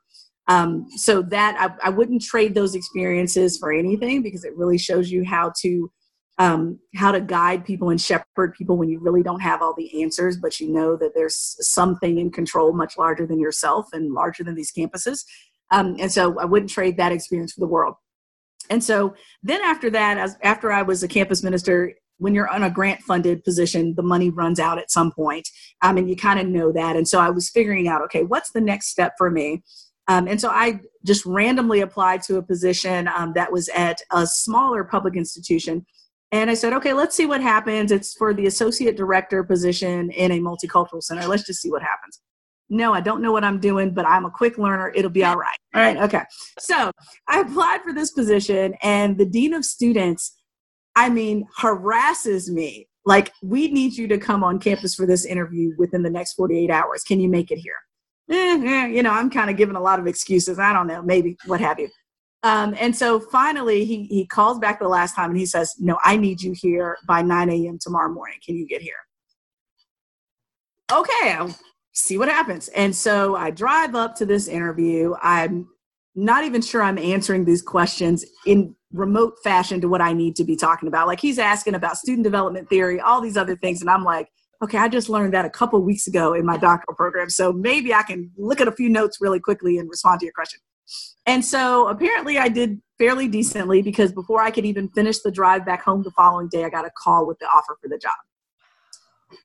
Um, 0.47 0.87
so 0.95 1.21
that 1.23 1.55
I, 1.59 1.87
I, 1.87 1.89
wouldn't 1.89 2.21
trade 2.21 2.53
those 2.53 2.75
experiences 2.75 3.57
for 3.57 3.73
anything 3.73 4.21
because 4.21 4.43
it 4.43 4.55
really 4.55 4.77
shows 4.77 5.09
you 5.09 5.25
how 5.25 5.51
to 5.61 5.91
um, 6.37 6.79
how 6.95 7.11
to 7.11 7.19
guide 7.19 7.65
people 7.65 7.89
and 7.89 7.99
shepherd 7.99 8.53
people 8.53 8.77
when 8.77 8.89
you 8.89 8.99
really 8.99 9.23
don't 9.23 9.39
have 9.39 9.63
all 9.63 9.73
the 9.73 10.03
answers, 10.03 10.37
but 10.37 10.59
you 10.59 10.71
know 10.71 10.97
that 10.97 11.13
there's 11.15 11.55
something 11.61 12.19
in 12.19 12.29
control 12.29 12.73
much 12.73 12.95
larger 12.97 13.25
than 13.25 13.39
yourself 13.39 13.87
and 13.93 14.13
larger 14.13 14.43
than 14.43 14.53
these 14.53 14.71
campuses. 14.71 15.23
Um, 15.71 15.95
and 15.99 16.11
so 16.11 16.37
I 16.39 16.45
wouldn't 16.45 16.69
trade 16.69 16.97
that 16.97 17.11
experience 17.11 17.53
for 17.53 17.61
the 17.61 17.67
world. 17.67 17.95
And 18.69 18.83
so 18.83 19.15
then 19.43 19.61
after 19.61 19.89
that, 19.91 20.17
as 20.17 20.37
after 20.41 20.71
I 20.71 20.81
was 20.81 21.03
a 21.03 21.07
campus 21.07 21.43
minister, 21.43 21.93
when 22.17 22.33
you're 22.33 22.49
on 22.49 22.63
a 22.63 22.69
grant 22.69 23.01
funded 23.01 23.43
position, 23.43 23.93
the 23.95 24.03
money 24.03 24.29
runs 24.29 24.59
out 24.59 24.77
at 24.77 24.91
some 24.91 25.11
point. 25.11 25.47
Um, 25.81 25.97
and 25.97 26.09
you 26.09 26.15
kind 26.15 26.39
of 26.39 26.47
know 26.47 26.71
that. 26.71 26.95
And 26.95 27.07
so 27.07 27.19
I 27.19 27.29
was 27.29 27.49
figuring 27.49 27.87
out, 27.87 28.01
okay, 28.03 28.23
what's 28.23 28.51
the 28.51 28.61
next 28.61 28.87
step 28.87 29.13
for 29.17 29.29
me? 29.29 29.63
Um, 30.07 30.27
and 30.27 30.39
so 30.39 30.49
I 30.49 30.79
just 31.03 31.25
randomly 31.25 31.81
applied 31.81 32.21
to 32.23 32.37
a 32.37 32.43
position 32.43 33.07
um, 33.07 33.33
that 33.33 33.51
was 33.51 33.69
at 33.69 33.99
a 34.11 34.25
smaller 34.25 34.83
public 34.83 35.15
institution. 35.15 35.85
And 36.31 36.49
I 36.49 36.53
said, 36.53 36.73
okay, 36.73 36.93
let's 36.93 37.15
see 37.15 37.25
what 37.25 37.41
happens. 37.41 37.91
It's 37.91 38.13
for 38.13 38.33
the 38.33 38.45
associate 38.45 38.97
director 38.97 39.43
position 39.43 40.11
in 40.11 40.31
a 40.31 40.39
multicultural 40.39 41.01
center. 41.01 41.27
Let's 41.27 41.45
just 41.45 41.61
see 41.61 41.71
what 41.71 41.81
happens 41.81 42.21
no, 42.69 42.93
I 42.93 43.01
don't 43.01 43.21
know 43.21 43.31
what 43.31 43.43
I'm 43.43 43.59
doing, 43.59 43.93
but 43.93 44.05
I'm 44.05 44.25
a 44.25 44.31
quick 44.31 44.57
learner. 44.57 44.91
It'll 44.95 45.11
be 45.11 45.23
all 45.23 45.35
right. 45.35 45.57
All 45.73 45.81
right. 45.81 45.97
Okay. 45.97 46.21
So 46.59 46.91
I 47.27 47.41
applied 47.41 47.81
for 47.83 47.93
this 47.93 48.11
position, 48.11 48.75
and 48.81 49.17
the 49.17 49.25
dean 49.25 49.53
of 49.53 49.65
students, 49.65 50.35
I 50.95 51.09
mean, 51.09 51.47
harasses 51.57 52.49
me. 52.49 52.87
Like, 53.05 53.31
we 53.43 53.67
need 53.67 53.93
you 53.93 54.07
to 54.07 54.17
come 54.17 54.43
on 54.43 54.59
campus 54.59 54.95
for 54.95 55.05
this 55.05 55.25
interview 55.25 55.73
within 55.77 56.01
the 56.01 56.09
next 56.09 56.33
48 56.33 56.71
hours. 56.71 57.03
Can 57.03 57.19
you 57.19 57.29
make 57.29 57.51
it 57.51 57.59
here? 57.59 57.75
Eh, 58.31 58.59
eh, 58.65 58.87
you 58.87 59.03
know, 59.03 59.11
I'm 59.11 59.29
kind 59.29 59.51
of 59.51 59.57
giving 59.57 59.75
a 59.75 59.81
lot 59.81 59.99
of 59.99 60.07
excuses. 60.07 60.57
I 60.57 60.73
don't 60.73 60.87
know, 60.87 61.03
maybe 61.03 61.37
what 61.45 61.61
have 61.61 61.79
you. 61.79 61.89
Um, 62.41 62.75
and 62.79 62.95
so 62.95 63.19
finally, 63.19 63.85
he, 63.85 64.05
he 64.05 64.25
calls 64.25 64.57
back 64.57 64.79
the 64.79 64.87
last 64.87 65.15
time 65.15 65.31
and 65.31 65.39
he 65.39 65.45
says, 65.45 65.75
No, 65.79 65.97
I 66.03 66.17
need 66.17 66.41
you 66.41 66.53
here 66.55 66.97
by 67.07 67.21
9 67.21 67.49
a.m. 67.49 67.77
tomorrow 67.79 68.11
morning. 68.11 68.37
Can 68.43 68.55
you 68.55 68.67
get 68.67 68.81
here? 68.81 68.97
Okay, 70.91 71.39
see 71.95 72.17
what 72.17 72.27
happens. 72.27 72.67
And 72.69 72.95
so 72.95 73.35
I 73.35 73.49
drive 73.49 73.95
up 73.95 74.15
to 74.17 74.25
this 74.25 74.47
interview. 74.47 75.15
I'm 75.21 75.67
not 76.13 76.43
even 76.43 76.61
sure 76.61 76.83
I'm 76.83 76.97
answering 76.97 77.45
these 77.45 77.61
questions 77.61 78.25
in 78.45 78.75
remote 78.91 79.35
fashion 79.43 79.81
to 79.81 79.89
what 79.89 80.01
I 80.01 80.13
need 80.13 80.35
to 80.37 80.43
be 80.43 80.55
talking 80.55 80.87
about. 80.87 81.07
Like 81.07 81.19
he's 81.19 81.39
asking 81.39 81.73
about 81.73 81.97
student 81.97 82.23
development 82.23 82.69
theory, 82.69 82.99
all 82.99 83.21
these 83.21 83.37
other 83.37 83.55
things. 83.55 83.81
And 83.81 83.89
I'm 83.89 84.03
like, 84.03 84.29
okay, 84.61 84.77
I 84.77 84.87
just 84.87 85.09
learned 85.09 85.33
that 85.33 85.45
a 85.45 85.49
couple 85.49 85.81
weeks 85.81 86.07
ago 86.07 86.33
in 86.33 86.45
my 86.45 86.57
doctoral 86.57 86.95
program. 86.95 87.29
So 87.29 87.51
maybe 87.51 87.93
I 87.93 88.03
can 88.03 88.31
look 88.37 88.61
at 88.61 88.67
a 88.67 88.71
few 88.71 88.89
notes 88.89 89.17
really 89.19 89.39
quickly 89.39 89.77
and 89.77 89.89
respond 89.89 90.19
to 90.19 90.25
your 90.25 90.33
question. 90.33 90.59
And 91.25 91.43
so 91.43 91.87
apparently 91.87 92.37
I 92.37 92.49
did 92.49 92.81
fairly 92.97 93.27
decently 93.27 93.81
because 93.81 94.11
before 94.11 94.41
I 94.41 94.51
could 94.51 94.65
even 94.65 94.89
finish 94.89 95.19
the 95.19 95.31
drive 95.31 95.65
back 95.65 95.83
home 95.83 96.03
the 96.03 96.11
following 96.11 96.49
day, 96.49 96.63
I 96.63 96.69
got 96.69 96.85
a 96.85 96.91
call 96.97 97.25
with 97.25 97.39
the 97.39 97.47
offer 97.47 97.77
for 97.81 97.87
the 97.87 97.97
job. 97.97 98.13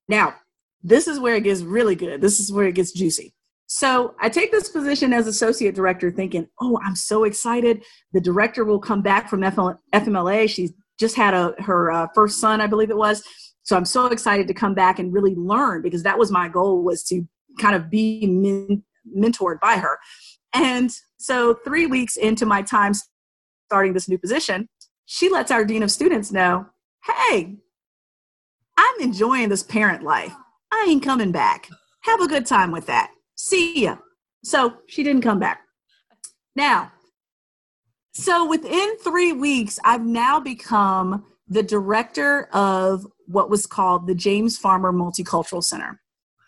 Now, 0.09 0.35
this 0.83 1.07
is 1.07 1.21
where 1.21 1.35
it 1.35 1.45
gets 1.45 1.63
really 1.63 1.95
good. 1.95 2.21
This 2.21 2.41
is 2.41 2.53
where 2.53 2.67
it 2.67 2.75
gets 2.75 2.93
juicy. 2.93 3.35
So 3.67 4.15
I 4.21 4.29
take 4.29 4.51
this 4.51 4.69
position 4.69 5.13
as 5.13 5.27
associate 5.27 5.75
director 5.75 6.11
thinking, 6.11 6.49
oh, 6.61 6.79
I'm 6.85 6.97
so 6.97 7.25
excited. 7.25 7.85
The 8.13 8.21
director 8.21 8.65
will 8.65 8.81
come 8.81 9.01
back 9.01 9.29
from 9.29 9.43
FMLA. 9.43 10.49
She's 10.49 10.73
just 10.99 11.15
had 11.15 11.35
a, 11.35 11.55
her 11.61 11.93
uh, 11.93 12.09
first 12.15 12.41
son, 12.41 12.61
I 12.61 12.67
believe 12.67 12.91
it 12.91 12.97
was. 12.97 13.23
So 13.63 13.77
I'm 13.77 13.85
so 13.85 14.07
excited 14.07 14.49
to 14.49 14.55
come 14.55 14.75
back 14.75 14.99
and 14.99 15.13
really 15.13 15.37
learn 15.37 15.83
because 15.83 16.03
that 16.03 16.19
was 16.19 16.33
my 16.33 16.49
goal 16.49 16.83
was 16.83 17.05
to 17.05 17.23
kind 17.61 17.77
of 17.77 17.89
be 17.89 18.27
men- 18.27 18.83
mentored 19.17 19.61
by 19.61 19.77
her. 19.77 19.99
And 20.53 20.91
so 21.19 21.55
three 21.65 21.87
weeks 21.87 22.17
into 22.17 22.47
my 22.47 22.63
time 22.63 22.93
starting 23.67 23.93
this 23.93 24.09
new 24.09 24.19
position, 24.19 24.69
she 25.07 25.29
lets 25.29 25.53
our 25.53 25.65
dean 25.65 25.85
of 25.85 25.93
students 25.93 26.33
know, 26.33 26.67
hey, 27.05 27.57
I'm 28.77 29.01
enjoying 29.01 29.49
this 29.49 29.63
parent 29.63 30.03
life. 30.03 30.35
I 30.73 30.87
ain't 30.89 31.03
coming 31.03 31.33
back. 31.33 31.69
Have 32.03 32.21
a 32.21 32.29
good 32.29 32.47
time 32.47 32.71
with 32.71 32.87
that. 32.87 33.11
See 33.37 33.85
ya. 33.85 33.97
So 34.45 34.75
she 34.89 35.03
didn't 35.03 35.23
come 35.23 35.39
back. 35.39 35.63
Now, 36.57 36.93
so 38.13 38.49
within 38.49 38.97
three 38.99 39.33
weeks, 39.33 39.79
I've 39.85 40.05
now 40.05 40.41
become 40.41 41.25
the 41.49 41.63
director 41.63 42.49
of 42.53 43.07
what 43.27 43.51
was 43.51 43.67
called 43.67 44.07
the 44.07 44.15
James 44.15 44.57
Farmer 44.57 44.93
Multicultural 44.93 45.63
Center. 45.63 46.01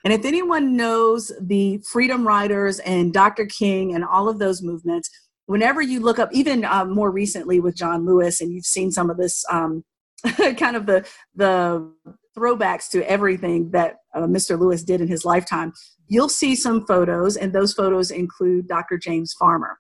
And 0.04 0.12
if 0.12 0.24
anyone 0.24 0.76
knows 0.76 1.30
the 1.40 1.78
Freedom 1.78 2.26
Riders 2.26 2.80
and 2.80 3.12
Dr. 3.12 3.46
King 3.46 3.94
and 3.94 4.04
all 4.04 4.28
of 4.28 4.38
those 4.38 4.62
movements, 4.62 5.08
whenever 5.46 5.80
you 5.80 6.00
look 6.00 6.18
up, 6.18 6.30
even 6.32 6.64
um, 6.64 6.90
more 6.90 7.10
recently 7.10 7.60
with 7.60 7.76
John 7.76 8.04
Lewis, 8.04 8.40
and 8.40 8.52
you've 8.52 8.66
seen 8.66 8.90
some 8.90 9.10
of 9.10 9.16
this 9.16 9.44
um, 9.50 9.84
kind 10.56 10.76
of 10.76 10.86
the 10.86 11.06
the 11.34 11.92
throwbacks 12.36 12.88
to 12.90 13.08
everything 13.08 13.70
that 13.70 13.96
uh, 14.14 14.22
Mr. 14.22 14.58
Lewis 14.58 14.82
did 14.82 15.00
in 15.00 15.08
his 15.08 15.24
lifetime, 15.24 15.72
you'll 16.08 16.28
see 16.28 16.54
some 16.54 16.86
photos, 16.86 17.36
and 17.36 17.52
those 17.52 17.72
photos 17.74 18.10
include 18.10 18.68
Dr. 18.68 18.98
James 18.98 19.34
Farmer. 19.38 19.78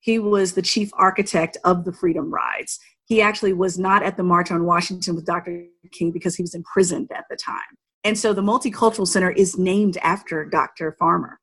He 0.00 0.18
was 0.18 0.52
the 0.52 0.62
chief 0.62 0.90
architect 0.94 1.56
of 1.64 1.84
the 1.84 1.92
Freedom 1.92 2.32
Rides. 2.32 2.78
He 3.06 3.22
actually 3.22 3.52
was 3.52 3.78
not 3.78 4.02
at 4.02 4.16
the 4.16 4.22
March 4.22 4.50
on 4.50 4.64
Washington 4.64 5.14
with 5.14 5.26
Dr. 5.26 5.64
King 5.92 6.10
because 6.10 6.36
he 6.36 6.42
was 6.42 6.54
imprisoned 6.54 7.10
at 7.14 7.24
the 7.30 7.36
time. 7.36 7.60
And 8.02 8.18
so 8.18 8.32
the 8.32 8.42
Multicultural 8.42 9.08
Center 9.08 9.30
is 9.30 9.58
named 9.58 9.96
after 10.02 10.44
Dr. 10.44 10.94
Farmer. 10.98 11.40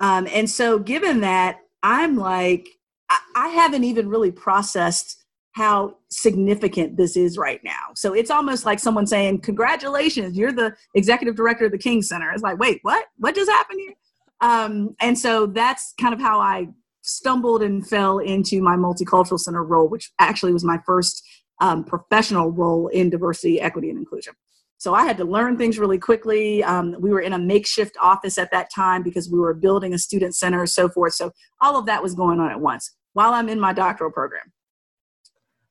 Um, 0.00 0.26
and 0.32 0.50
so, 0.50 0.78
given 0.78 1.20
that, 1.20 1.58
I'm 1.82 2.16
like, 2.16 2.68
I, 3.08 3.20
I 3.36 3.48
haven't 3.48 3.84
even 3.84 4.08
really 4.08 4.32
processed 4.32 5.19
how 5.52 5.96
significant 6.10 6.96
this 6.96 7.16
is 7.16 7.36
right 7.36 7.60
now. 7.64 7.92
So 7.96 8.12
it's 8.12 8.30
almost 8.30 8.64
like 8.64 8.78
someone 8.78 9.06
saying, 9.06 9.40
Congratulations, 9.40 10.36
you're 10.36 10.52
the 10.52 10.74
executive 10.94 11.36
director 11.36 11.66
of 11.66 11.72
the 11.72 11.78
King 11.78 12.02
Center. 12.02 12.30
It's 12.30 12.42
like, 12.42 12.58
wait, 12.58 12.80
what? 12.82 13.06
What 13.18 13.34
just 13.34 13.50
happened 13.50 13.80
here? 13.80 13.94
Um, 14.40 14.94
and 15.00 15.18
so 15.18 15.46
that's 15.46 15.92
kind 16.00 16.14
of 16.14 16.20
how 16.20 16.40
I 16.40 16.68
stumbled 17.02 17.62
and 17.62 17.86
fell 17.86 18.18
into 18.18 18.62
my 18.62 18.76
multicultural 18.76 19.38
center 19.38 19.64
role, 19.64 19.88
which 19.88 20.10
actually 20.18 20.52
was 20.52 20.64
my 20.64 20.78
first 20.86 21.22
um, 21.60 21.84
professional 21.84 22.50
role 22.50 22.88
in 22.88 23.10
diversity, 23.10 23.60
equity, 23.60 23.90
and 23.90 23.98
inclusion. 23.98 24.34
So 24.78 24.94
I 24.94 25.04
had 25.04 25.18
to 25.18 25.24
learn 25.24 25.58
things 25.58 25.78
really 25.78 25.98
quickly. 25.98 26.64
Um, 26.64 26.96
we 26.98 27.10
were 27.10 27.20
in 27.20 27.34
a 27.34 27.38
makeshift 27.38 27.96
office 28.00 28.38
at 28.38 28.50
that 28.52 28.68
time 28.74 29.02
because 29.02 29.30
we 29.30 29.38
were 29.38 29.52
building 29.52 29.92
a 29.92 29.98
student 29.98 30.34
center, 30.34 30.64
so 30.64 30.88
forth. 30.88 31.12
So 31.14 31.32
all 31.60 31.76
of 31.76 31.84
that 31.86 32.02
was 32.02 32.14
going 32.14 32.40
on 32.40 32.50
at 32.50 32.60
once 32.60 32.94
while 33.12 33.34
I'm 33.34 33.50
in 33.50 33.60
my 33.60 33.74
doctoral 33.74 34.10
program 34.10 34.52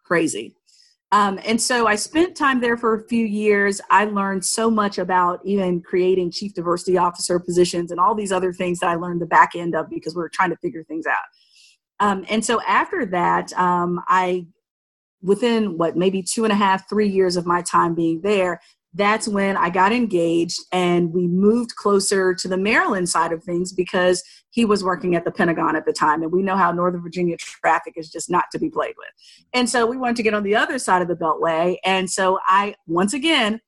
crazy. 0.09 0.55
Um, 1.11 1.39
and 1.45 1.59
so 1.59 1.87
I 1.87 1.95
spent 1.95 2.35
time 2.35 2.61
there 2.61 2.77
for 2.77 2.93
a 2.95 3.07
few 3.07 3.25
years. 3.25 3.79
I 3.89 4.05
learned 4.05 4.45
so 4.45 4.69
much 4.69 4.97
about 4.97 5.39
even 5.43 5.81
creating 5.81 6.31
chief 6.31 6.53
diversity 6.53 6.97
officer 6.97 7.39
positions 7.39 7.91
and 7.91 7.99
all 7.99 8.13
these 8.13 8.31
other 8.31 8.53
things 8.53 8.79
that 8.79 8.89
I 8.89 8.95
learned 8.95 9.21
the 9.21 9.25
back 9.25 9.51
end 9.55 9.75
of 9.75 9.89
because 9.89 10.15
we 10.15 10.21
were 10.21 10.29
trying 10.29 10.51
to 10.51 10.57
figure 10.57 10.83
things 10.83 11.05
out. 11.07 11.25
Um, 11.99 12.25
and 12.29 12.43
so 12.45 12.61
after 12.61 13.05
that, 13.07 13.51
um, 13.53 14.01
I, 14.07 14.45
within 15.21 15.77
what, 15.77 15.97
maybe 15.97 16.21
two 16.21 16.43
and 16.43 16.53
a 16.53 16.55
half, 16.55 16.87
three 16.87 17.09
years 17.09 17.35
of 17.37 17.45
my 17.45 17.61
time 17.61 17.95
being 17.95 18.21
there, 18.21 18.61
that's 18.93 19.27
when 19.27 19.55
I 19.55 19.69
got 19.69 19.91
engaged 19.91 20.59
and 20.71 21.13
we 21.13 21.27
moved 21.27 21.75
closer 21.75 22.33
to 22.33 22.47
the 22.47 22.57
Maryland 22.57 23.07
side 23.07 23.31
of 23.31 23.43
things 23.43 23.71
because 23.71 24.23
he 24.49 24.65
was 24.65 24.83
working 24.83 25.15
at 25.15 25.25
the 25.25 25.31
Pentagon 25.31 25.75
at 25.75 25.85
the 25.85 25.93
time. 25.93 26.23
And 26.23 26.31
we 26.31 26.41
know 26.41 26.57
how 26.57 26.71
Northern 26.71 27.01
Virginia 27.01 27.37
traffic 27.37 27.93
is 27.97 28.09
just 28.09 28.31
not 28.31 28.45
to 28.51 28.59
be 28.59 28.69
played 28.69 28.95
with. 28.97 29.09
And 29.53 29.69
so 29.69 29.85
we 29.85 29.97
wanted 29.97 30.15
to 30.15 30.23
get 30.23 30.33
on 30.33 30.43
the 30.43 30.55
other 30.55 30.79
side 30.79 31.03
of 31.03 31.07
the 31.07 31.15
Beltway. 31.15 31.77
And 31.85 32.09
so 32.09 32.39
I, 32.47 32.73
once 32.87 33.13
again, 33.13 33.61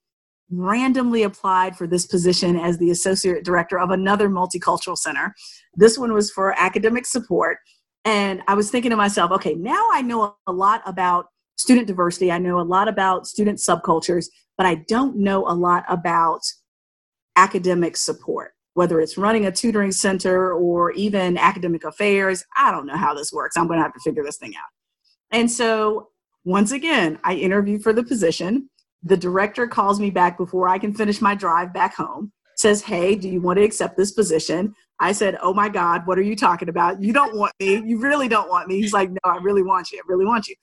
randomly 0.50 1.24
applied 1.24 1.78
for 1.78 1.88
this 1.88 2.06
position 2.06 2.58
as 2.58 2.78
the 2.78 2.90
associate 2.92 3.46
director 3.46 3.80
of 3.80 3.92
another 3.92 4.28
multicultural 4.28 4.98
center. 4.98 5.34
This 5.76 5.98
one 5.98 6.14
was 6.14 6.32
for 6.32 6.60
academic 6.60 7.06
support. 7.06 7.60
And 8.04 8.42
I 8.48 8.56
was 8.56 8.72
thinking 8.72 8.90
to 8.90 8.98
myself, 8.98 9.32
okay, 9.32 9.54
now 9.54 9.88
I 9.94 10.02
know 10.02 10.36
a 10.48 10.52
lot 10.52 10.82
about 10.86 11.28
student 11.62 11.88
diversity. 11.88 12.32
I 12.32 12.38
know 12.38 12.60
a 12.60 12.62
lot 12.62 12.88
about 12.88 13.28
student 13.28 13.60
subcultures 13.60 14.28
but 14.62 14.68
I 14.68 14.76
don't 14.88 15.18
know 15.18 15.48
a 15.48 15.56
lot 15.56 15.86
about 15.90 16.42
academic 17.36 17.98
support, 17.98 18.54
whether 18.76 19.02
it's 19.02 19.18
running 19.18 19.48
a 19.48 19.52
tutoring 19.52 19.92
center 19.92 20.54
or 20.54 20.92
even 20.92 21.36
academic 21.36 21.84
affairs. 21.84 22.46
I 22.56 22.70
don't 22.70 22.86
know 22.86 22.96
how 22.96 23.16
this 23.16 23.34
works. 23.34 23.58
I'm 23.58 23.66
going 23.66 23.80
to 23.80 23.84
have 23.84 23.94
to 23.94 24.00
figure 24.02 24.24
this 24.24 24.38
thing 24.38 24.54
out. 24.56 24.70
And 25.32 25.50
so, 25.50 26.10
once 26.44 26.72
again, 26.72 27.18
I 27.24 27.34
interview 27.34 27.80
for 27.80 27.92
the 27.92 28.04
position. 28.04 28.70
The 29.02 29.18
director 29.18 29.66
calls 29.66 30.00
me 30.00 30.12
back 30.12 30.38
before 30.38 30.68
I 30.68 30.78
can 30.78 30.94
finish 30.94 31.22
my 31.22 31.34
drive 31.34 31.74
back 31.74 31.96
home, 31.96 32.32
says, 32.56 32.84
Hey, 32.84 33.16
do 33.16 33.30
you 33.30 33.42
want 33.42 33.58
to 33.58 33.64
accept 33.64 33.98
this 33.98 34.12
position? 34.12 34.76
I 35.00 35.12
said, 35.12 35.40
Oh 35.42 35.56
my 35.56 35.70
God, 35.70 36.06
what 36.06 36.20
are 36.20 36.24
you 36.24 36.36
talking 36.36 36.70
about? 36.70 37.02
You 37.02 37.14
don't 37.14 37.36
want 37.36 37.54
me. 37.60 37.82
You 37.84 37.98
really 37.98 38.28
don't 38.28 38.48
want 38.48 38.68
me. 38.68 38.80
He's 38.80 38.94
like, 38.94 39.10
No, 39.10 39.18
I 39.24 39.38
really 39.38 39.64
want 39.64 39.92
you. 39.92 39.98
I 39.98 40.04
really 40.08 40.26
want 40.26 40.48
you. 40.48 40.56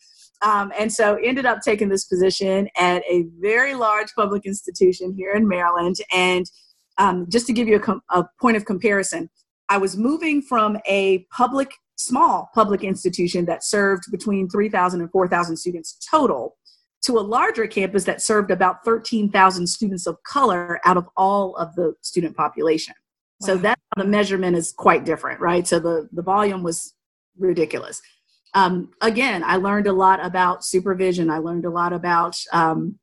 Um, 0.42 0.73
and 0.78 0.92
so 0.92 1.16
ended 1.16 1.47
up 1.47 1.61
taking 1.62 1.88
this 1.88 2.04
position 2.04 2.68
at 2.76 3.02
a 3.09 3.26
very 3.40 3.75
large 3.75 4.09
public 4.14 4.47
institution 4.47 5.14
here 5.16 5.33
in 5.33 5.49
Maryland. 5.49 5.97
And 6.14 6.47
um, 6.99 7.26
just 7.28 7.47
to 7.49 7.52
give 7.52 7.68
you 7.68 7.76
a, 7.76 7.80
com- 7.80 8.02
a 8.11 8.25
point 8.40 8.57
of 8.57 8.64
comparison, 8.64 9.30
I 9.68 9.78
was 9.78 9.97
moving 9.97 10.40
from 10.42 10.78
a 10.87 11.26
public, 11.33 11.73
small 11.97 12.50
public 12.54 12.85
institution 12.85 13.45
that 13.47 13.64
served 13.64 14.04
between 14.11 14.49
3,000 14.49 15.00
and 15.00 15.11
4,000 15.11 15.57
students 15.57 15.99
total 16.11 16.57
to 17.02 17.18
a 17.18 17.21
larger 17.21 17.66
campus 17.66 18.04
that 18.04 18.23
served 18.23 18.50
about 18.50 18.85
13,000 18.85 19.66
students 19.66 20.07
of 20.07 20.23
color 20.25 20.80
out 20.85 20.97
of 20.97 21.07
all 21.16 21.54
of 21.57 21.75
the 21.75 21.95
student 22.02 22.37
population. 22.37 22.95
Wow. 23.40 23.47
So 23.47 23.57
that 23.59 23.78
the 23.97 24.04
measurement 24.04 24.57
is 24.57 24.73
quite 24.73 25.04
different, 25.04 25.40
right? 25.40 25.66
So 25.66 25.78
the, 25.78 26.09
the 26.12 26.23
volume 26.23 26.62
was 26.62 26.95
ridiculous 27.38 28.02
um, 28.54 28.90
again, 29.00 29.42
I 29.44 29.56
learned 29.56 29.86
a 29.86 29.92
lot 29.92 30.24
about 30.24 30.64
supervision. 30.64 31.30
I 31.30 31.38
learned 31.38 31.64
a 31.64 31.70
lot 31.70 31.92
about 31.92 32.36
um, 32.52 32.98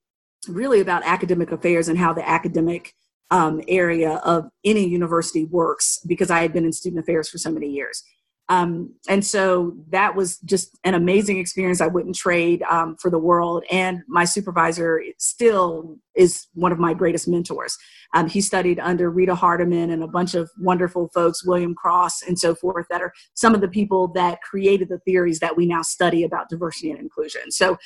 really 0.47 0.79
about 0.79 1.03
academic 1.03 1.51
affairs 1.51 1.87
and 1.87 1.97
how 1.97 2.13
the 2.13 2.27
academic 2.27 2.93
um, 3.31 3.61
area 3.67 4.15
of 4.23 4.49
any 4.63 4.87
university 4.87 5.45
works 5.45 5.99
because 6.05 6.29
I 6.29 6.41
had 6.41 6.53
been 6.53 6.65
in 6.65 6.73
student 6.73 7.01
affairs 7.01 7.29
for 7.29 7.37
so 7.37 7.51
many 7.51 7.67
years. 7.67 8.03
Um, 8.47 8.93
and 9.09 9.25
so 9.25 9.75
that 9.89 10.15
was 10.15 10.37
just 10.39 10.77
an 10.83 10.93
amazing 10.93 11.39
experience 11.39 11.81
I 11.81 11.87
wouldn't 11.87 12.15
trade 12.15 12.61
um, 12.69 12.95
for 12.97 13.09
the 13.09 13.17
world. 13.17 13.63
And 13.71 14.01
my 14.07 14.25
supervisor 14.25 15.01
still 15.17 15.97
is 16.15 16.47
one 16.53 16.71
of 16.71 16.77
my 16.77 16.93
greatest 16.93 17.27
mentors. 17.27 17.75
Um, 18.13 18.29
he 18.29 18.41
studied 18.41 18.79
under 18.79 19.09
Rita 19.09 19.35
Hardiman 19.35 19.89
and 19.89 20.03
a 20.03 20.07
bunch 20.07 20.35
of 20.35 20.49
wonderful 20.59 21.09
folks, 21.13 21.45
William 21.45 21.73
Cross 21.73 22.21
and 22.21 22.37
so 22.37 22.53
forth, 22.53 22.85
that 22.89 23.01
are 23.01 23.11
some 23.33 23.55
of 23.55 23.61
the 23.61 23.67
people 23.67 24.07
that 24.09 24.41
created 24.41 24.89
the 24.89 24.99
theories 24.99 25.39
that 25.39 25.57
we 25.57 25.65
now 25.65 25.81
study 25.81 26.23
about 26.23 26.49
diversity 26.49 26.91
and 26.91 26.99
inclusion. 26.99 27.51
So 27.51 27.77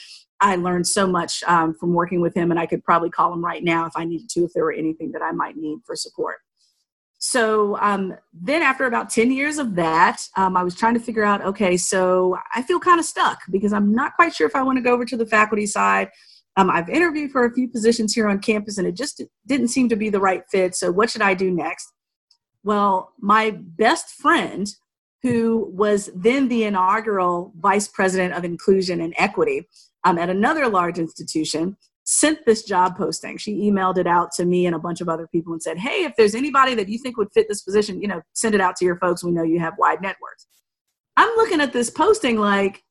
I 0.42 0.56
learned 0.56 0.88
so 0.88 1.08
much 1.08 1.44
um, 1.44 1.74
from 1.74 1.94
working 1.94 2.22
with 2.22 2.36
him, 2.36 2.52
and 2.52 2.60
I 2.60 2.66
could 2.66 2.84
probably 2.84 3.10
call 3.10 3.34
him 3.34 3.44
right 3.44 3.64
now 3.64 3.86
if 3.86 3.94
I 3.96 4.06
needed 4.06 4.30
to, 4.32 4.46
if 4.46 4.54
there 4.54 4.64
were 4.64 4.72
anything 4.72 5.12
that 5.14 5.22
I 5.22 5.32
might 5.32 5.58
need 5.58 5.80
for 5.86 5.96
support. 5.96 6.38
So 7.20 7.78
um, 7.80 8.16
then, 8.34 8.62
after 8.62 8.86
about 8.86 9.10
10 9.10 9.32
years 9.32 9.58
of 9.58 9.76
that, 9.76 10.22
um, 10.38 10.56
I 10.56 10.64
was 10.64 10.74
trying 10.74 10.94
to 10.94 11.02
figure 11.02 11.26
out 11.26 11.44
okay, 11.44 11.76
so 11.76 12.38
I 12.54 12.62
feel 12.62 12.80
kind 12.80 13.00
of 13.00 13.06
stuck 13.06 13.40
because 13.52 13.74
I'm 13.74 13.94
not 13.94 14.16
quite 14.16 14.34
sure 14.34 14.48
if 14.48 14.56
I 14.56 14.64
want 14.64 14.78
to 14.78 14.82
go 14.82 14.94
over 14.94 15.06
to 15.06 15.18
the 15.18 15.26
faculty 15.26 15.66
side. 15.66 16.10
Um, 16.56 16.70
I've 16.70 16.90
interviewed 16.90 17.32
for 17.32 17.46
a 17.46 17.54
few 17.54 17.68
positions 17.68 18.14
here 18.14 18.28
on 18.28 18.40
campus 18.40 18.78
and 18.78 18.88
it 18.88 18.96
just 18.96 19.22
didn't 19.46 19.68
seem 19.68 19.90
to 19.90 19.96
be 19.98 20.10
the 20.10 20.20
right 20.20 20.44
fit. 20.50 20.76
So, 20.76 20.92
what 20.92 21.10
should 21.10 21.22
I 21.22 21.34
do 21.34 21.52
next? 21.52 21.92
Well, 22.64 23.12
my 23.20 23.52
best 23.52 24.12
friend, 24.12 24.68
who 25.22 25.70
was 25.74 26.10
then 26.16 26.48
the 26.48 26.64
inaugural 26.64 27.52
vice 27.58 27.90
president 27.90 28.34
of 28.34 28.46
inclusion 28.46 29.02
and 29.02 29.14
equity 29.18 29.68
um, 30.06 30.18
at 30.18 30.30
another 30.30 30.70
large 30.70 30.98
institution, 30.98 31.76
sent 32.12 32.44
this 32.44 32.64
job 32.64 32.98
posting. 32.98 33.38
She 33.38 33.70
emailed 33.70 34.00
it 34.00 34.08
out 34.08 34.32
to 34.32 34.46
me 34.46 34.66
and 34.66 34.76
a 34.76 34.80
bunch 34.80 35.00
of 35.00 35.08
other 35.08 35.28
people 35.28 35.54
and 35.54 35.62
said, 35.62 35.78
Hey, 35.78 36.06
if 36.06 36.16
there's 36.16 36.34
anybody 36.34 36.74
that 36.74 36.90
you 36.90 36.98
think 36.98 37.18
would 37.18 37.32
fit 37.36 37.48
this 37.48 37.62
position, 37.62 38.02
you 38.02 38.08
know, 38.08 38.20
send 38.34 38.56
it 38.56 38.62
out 38.62 38.76
to 38.78 38.86
your 38.86 38.98
folks. 38.98 39.24
We 39.24 39.30
know 39.30 39.44
you 39.44 39.60
have 39.60 39.76
wide 39.78 40.02
networks. 40.02 40.48
I'm 41.18 41.30
looking 41.38 41.62
at 41.62 41.72
this 41.72 41.92
posting 41.92 42.40
like, 42.40 42.84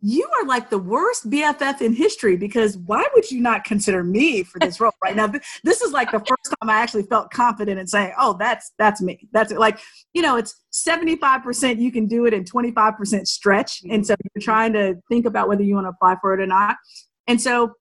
you 0.00 0.26
are 0.38 0.46
like 0.46 0.70
the 0.70 0.78
worst 0.78 1.28
BFF 1.28 1.82
in 1.82 1.92
history 1.92 2.36
because 2.36 2.78
why 2.78 3.04
would 3.14 3.30
you 3.30 3.40
not 3.40 3.64
consider 3.64 4.02
me 4.02 4.42
for 4.42 4.58
this 4.60 4.80
role 4.80 4.92
right 5.02 5.16
now? 5.16 5.30
This 5.64 5.82
is 5.82 5.92
like 5.92 6.10
the 6.10 6.20
first 6.20 6.54
time 6.60 6.70
I 6.70 6.80
actually 6.80 7.02
felt 7.02 7.32
confident 7.32 7.80
in 7.80 7.86
saying, 7.88 8.12
"Oh, 8.16 8.36
that's 8.38 8.70
that's 8.78 9.02
me." 9.02 9.28
That's 9.32 9.50
it. 9.50 9.58
Like 9.58 9.80
you 10.12 10.22
know, 10.22 10.36
it's 10.36 10.54
seventy 10.70 11.16
five 11.16 11.42
percent 11.42 11.80
you 11.80 11.90
can 11.90 12.06
do 12.06 12.26
it 12.26 12.32
and 12.32 12.46
twenty 12.46 12.70
five 12.70 12.96
percent 12.96 13.26
stretch, 13.26 13.82
and 13.90 14.06
so 14.06 14.14
you're 14.36 14.40
trying 14.40 14.72
to 14.74 14.94
think 15.08 15.26
about 15.26 15.48
whether 15.48 15.64
you 15.64 15.74
want 15.74 15.86
to 15.86 15.90
apply 15.90 16.14
for 16.20 16.32
it 16.32 16.40
or 16.40 16.46
not. 16.46 16.76
And 17.26 17.42
so 17.42 17.72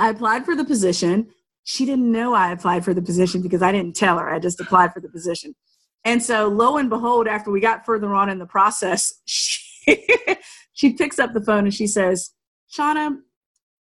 I 0.00 0.08
applied 0.08 0.46
for 0.46 0.56
the 0.56 0.64
position. 0.64 1.28
She 1.64 1.84
didn't 1.84 2.10
know 2.10 2.32
I 2.32 2.52
applied 2.52 2.84
for 2.86 2.94
the 2.94 3.02
position 3.02 3.42
because 3.42 3.60
I 3.60 3.70
didn't 3.70 3.94
tell 3.94 4.18
her. 4.18 4.32
I 4.32 4.38
just 4.38 4.58
applied 4.58 4.94
for 4.94 5.00
the 5.00 5.10
position. 5.10 5.54
And 6.04 6.22
so, 6.22 6.48
lo 6.48 6.78
and 6.78 6.88
behold, 6.88 7.28
after 7.28 7.50
we 7.50 7.60
got 7.60 7.84
further 7.84 8.14
on 8.14 8.30
in 8.30 8.38
the 8.38 8.46
process, 8.46 9.12
she, 9.26 9.60
she 10.72 10.94
picks 10.94 11.18
up 11.18 11.34
the 11.34 11.42
phone 11.42 11.64
and 11.64 11.74
she 11.74 11.86
says, 11.86 12.30
Shauna, 12.74 13.18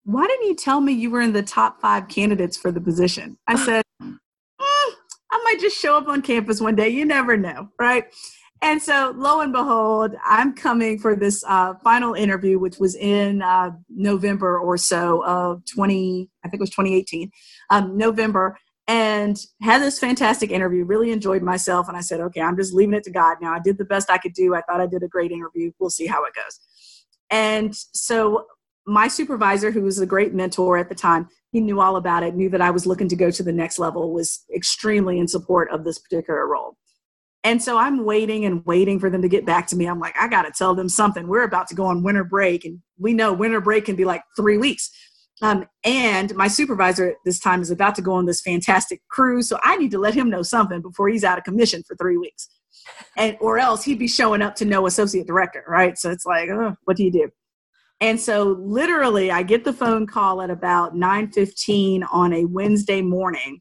why 0.05 0.27
didn't 0.27 0.49
you 0.49 0.57
tell 0.57 0.81
me 0.81 0.93
you 0.93 1.09
were 1.09 1.21
in 1.21 1.33
the 1.33 1.43
top 1.43 1.81
five 1.81 2.09
candidates 2.09 2.57
for 2.57 2.73
the 2.73 2.81
position? 2.81 3.39
I 3.47 3.55
said, 3.55 3.85
mm, 4.03 4.15
I 4.61 5.43
might 5.45 5.61
just 5.61 5.79
show 5.79 5.97
up 5.97 6.09
on 6.09 6.21
campus 6.21 6.61
one 6.61 6.75
day. 6.75 6.89
You 6.89 7.05
never 7.05 7.37
know, 7.37 7.69
right? 7.79 8.07
And 8.63 8.81
so 8.81 9.13
lo 9.17 9.41
and 9.41 9.53
behold 9.53 10.15
i'm 10.25 10.55
coming 10.55 10.99
for 10.99 11.15
this 11.15 11.45
uh, 11.47 11.75
final 11.83 12.15
interview 12.15 12.59
which 12.59 12.79
was 12.79 12.95
in 12.95 13.43
uh, 13.43 13.71
november 13.91 14.59
or 14.59 14.77
so 14.77 15.25
of 15.25 15.63
20 15.67 16.31
i 16.45 16.49
think 16.49 16.61
it 16.61 16.63
was 16.63 16.71
2018 16.71 17.31
um, 17.71 17.97
november 17.97 18.57
and 18.89 19.47
had 19.61 19.81
this 19.81 19.99
fantastic 19.99 20.51
interview 20.51 20.85
really 20.85 21.13
enjoyed 21.13 21.43
myself 21.43 21.89
and 21.89 21.97
i 21.97 22.01
said 22.01 22.21
okay 22.21 22.41
i'm 22.41 22.57
just 22.57 22.73
leaving 22.73 22.95
it 22.95 23.05
to 23.05 23.11
god 23.11 23.37
now. 23.41 23.53
I 23.53 23.61
did 23.61 23.79
the 23.79 23.85
best 23.85 24.11
i 24.11 24.19
could 24.19 24.35
do. 24.35 24.55
I 24.55 24.63
thought 24.63 24.81
i 24.81 24.87
did 24.87 25.03
a 25.03 25.09
great 25.09 25.31
interview. 25.31 25.73
We'll 25.79 25.91
see 25.91 26.07
how 26.07 26.25
it 26.25 26.35
goes. 26.35 26.61
And 27.31 27.75
so 27.75 28.47
my 28.87 29.09
supervisor 29.09 29.71
who 29.71 29.83
was 29.83 30.01
a 30.01 30.07
great 30.07 30.35
mentor 30.35 30.77
at 30.77 30.89
the 30.89 30.95
time 30.95 31.29
he 31.53 31.61
knew 31.61 31.81
all 31.81 31.97
about 31.97 32.25
it 32.25 32.35
knew 32.35 32.49
that 32.49 32.61
i 32.61 32.71
was 32.71 32.85
looking 32.85 33.09
to 33.09 33.15
go 33.15 33.31
to 33.31 33.43
the 33.45 33.53
next 33.53 33.79
level 33.79 34.13
was 34.13 34.45
extremely 34.55 35.21
in 35.21 35.29
support 35.29 35.71
of 35.71 35.85
this 35.85 36.01
particular 36.01 36.49
role 36.49 36.77
and 37.45 37.61
so 37.63 37.77
I'm 37.77 38.05
waiting 38.05 38.45
and 38.45 38.65
waiting 38.65 39.01
for 39.01 39.11
them 39.11 39.23
to 39.23 39.29
get 39.29 39.45
back 39.45 39.67
to 39.69 39.77
me. 39.77 39.87
I'm 39.87 39.99
like, 39.99 40.15
I 40.19 40.29
got 40.29 40.43
to 40.43 40.53
tell 40.53 40.75
them 40.75 40.89
something. 40.89 41.27
We're 41.27 41.43
about 41.43 41.67
to 41.69 41.75
go 41.75 41.87
on 41.87 42.03
winter 42.03 42.25
break, 42.25 42.65
and 42.65 42.81
we 42.99 43.15
know 43.15 43.33
winter 43.33 43.61
break 43.61 43.87
can 43.87 43.97
be 43.97 44.05
like 44.05 44.23
three 44.37 44.59
weeks. 44.59 44.91
Um, 45.41 45.67
and 45.83 46.33
my 46.37 46.47
supervisor 46.47 47.11
at 47.11 47.17
this 47.25 47.41
time 47.41 47.61
is 47.61 47.71
about 47.71 47.97
to 47.97 48.03
go 48.03 48.13
on 48.13 48.27
this 48.27 48.41
fantastic 48.41 49.01
cruise, 49.09 49.49
so 49.49 49.59
I 49.65 49.77
need 49.77 49.91
to 49.91 49.99
let 49.99 50.15
him 50.15 50.31
know 50.31 50.43
something 50.43 50.81
before 50.81 51.09
he's 51.09 51.25
out 51.25 51.39
of 51.39 51.45
commission 51.45 51.83
for 51.83 51.97
three 51.97 52.17
weeks, 52.17 52.49
and 53.17 53.37
or 53.41 53.59
else 53.59 53.83
he'd 53.83 53.99
be 53.99 54.09
showing 54.09 54.41
up 54.41 54.55
to 54.57 54.65
no 54.65 54.87
associate 54.87 55.27
director, 55.27 55.65
right? 55.67 55.99
So 55.99 56.11
it's 56.11 56.27
like, 56.27 56.49
oh, 56.49 56.77
what 56.85 56.97
do 56.97 57.03
you 57.03 57.11
do? 57.11 57.31
And 58.01 58.21
so 58.21 58.57
literally, 58.61 59.33
I 59.33 59.43
get 59.43 59.65
the 59.65 59.73
phone 59.73 60.07
call 60.07 60.43
at 60.43 60.51
about 60.51 60.95
9:15 60.95 62.05
on 62.13 62.33
a 62.33 62.45
Wednesday 62.45 63.03
morning. 63.03 63.61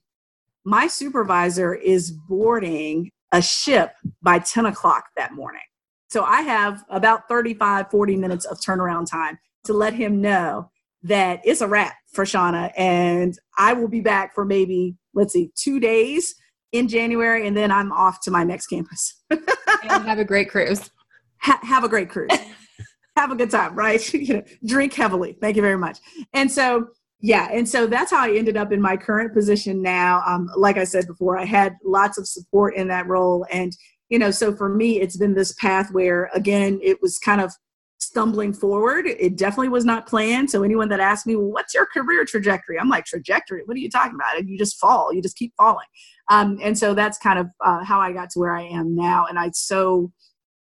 My 0.64 0.86
supervisor 0.86 1.74
is 1.74 2.12
boarding 2.12 3.10
a 3.32 3.42
ship 3.42 3.94
by 4.22 4.40
10 4.40 4.66
o'clock 4.66 5.06
that 5.18 5.34
morning. 5.34 5.62
So 6.10 6.24
I 6.24 6.42
have 6.42 6.84
about 6.90 7.28
35, 7.30 7.90
40 7.90 8.16
minutes 8.18 8.46
of 8.46 8.60
turnaround 8.60 9.10
time 9.10 9.40
to 9.64 9.74
let 9.74 9.94
him 9.94 10.20
know 10.22 10.70
that 11.04 11.42
it's 11.44 11.62
a 11.62 11.68
wrap 11.68 11.96
for 12.14 12.26
Shauna 12.26 12.72
and 12.78 13.38
I 13.58 13.74
will 13.74 13.88
be 13.88 14.02
back 14.02 14.36
for 14.36 14.46
maybe, 14.46 14.98
let's 15.14 15.34
see, 15.34 15.52
two 15.56 15.80
days 15.80 16.36
in 16.72 16.88
January 16.88 17.48
and 17.48 17.56
then 17.56 17.72
I'm 17.72 17.92
off 17.92 18.22
to 18.24 18.32
my 18.32 18.44
next 18.44 18.68
campus. 18.68 19.24
have 19.84 20.20
a 20.20 20.26
great 20.26 20.50
cruise. 20.50 20.90
Ha- 21.38 21.60
have 21.64 21.84
a 21.84 21.90
great 21.90 22.10
cruise. 22.10 22.32
have 23.16 23.32
a 23.32 23.36
good 23.36 23.50
time, 23.50 23.76
right? 23.76 24.14
you 24.14 24.36
know, 24.36 24.44
drink 24.66 24.94
heavily. 24.94 25.38
Thank 25.42 25.56
you 25.56 25.62
very 25.62 25.78
much. 25.78 26.00
And 26.34 26.52
so, 26.52 26.88
yeah, 27.22 27.50
and 27.52 27.68
so 27.68 27.88
that's 27.88 28.12
how 28.12 28.24
I 28.24 28.36
ended 28.36 28.58
up 28.58 28.72
in 28.72 28.82
my 28.82 28.98
current 28.98 29.34
position 29.34 29.82
now. 29.82 30.24
Um, 30.26 30.50
like 30.58 30.78
I 30.78 30.84
said 30.84 31.08
before, 31.08 31.38
I 31.38 31.46
had 31.46 31.78
lots 31.84 32.18
of 32.18 32.28
support 32.28 32.76
in 32.76 32.88
that 32.88 33.08
role, 33.08 33.46
and 33.52 33.72
you 34.10 34.20
know, 34.20 34.32
so 34.32 34.54
for 34.54 34.68
me, 34.68 35.00
it's 35.00 35.18
been 35.18 35.36
this 35.36 35.54
path 35.54 35.92
where 35.92 36.30
again, 36.34 36.80
it 36.84 37.02
was 37.02 37.18
kind 37.18 37.40
of 37.40 37.54
stumbling 38.02 38.52
forward. 38.52 39.06
It 39.06 39.38
definitely 39.38 39.70
was 39.70 39.86
not 39.86 40.08
planned. 40.08 40.50
So 40.50 40.64
anyone 40.64 40.90
that 40.90 41.00
asks 41.00 41.28
me, 41.28 41.36
what's 41.36 41.74
your 41.74 41.86
career 41.86 42.26
trajectory? 42.26 42.80
I'm 42.80 42.90
like, 42.90 43.06
trajectory? 43.06 43.62
What 43.66 43.78
are 43.78 43.80
you 43.80 43.90
talking 43.90 44.16
about? 44.16 44.38
And 44.38 44.50
you 44.50 44.58
just 44.58 44.80
fall. 44.80 45.14
You 45.14 45.22
just 45.22 45.38
keep 45.38 45.54
falling. 45.56 45.86
Um, 46.30 46.58
and 46.62 46.78
so 46.78 46.94
that's 46.94 47.20
kind 47.20 47.38
of 47.40 47.48
uh, 47.64 47.84
how 47.84 48.02
I 48.02 48.12
got 48.12 48.32
to 48.32 48.40
where 48.40 48.56
I 48.56 48.64
am 48.64 48.96
now. 48.96 49.28
And 49.30 49.38
I 49.38 49.52
so 49.54 50.12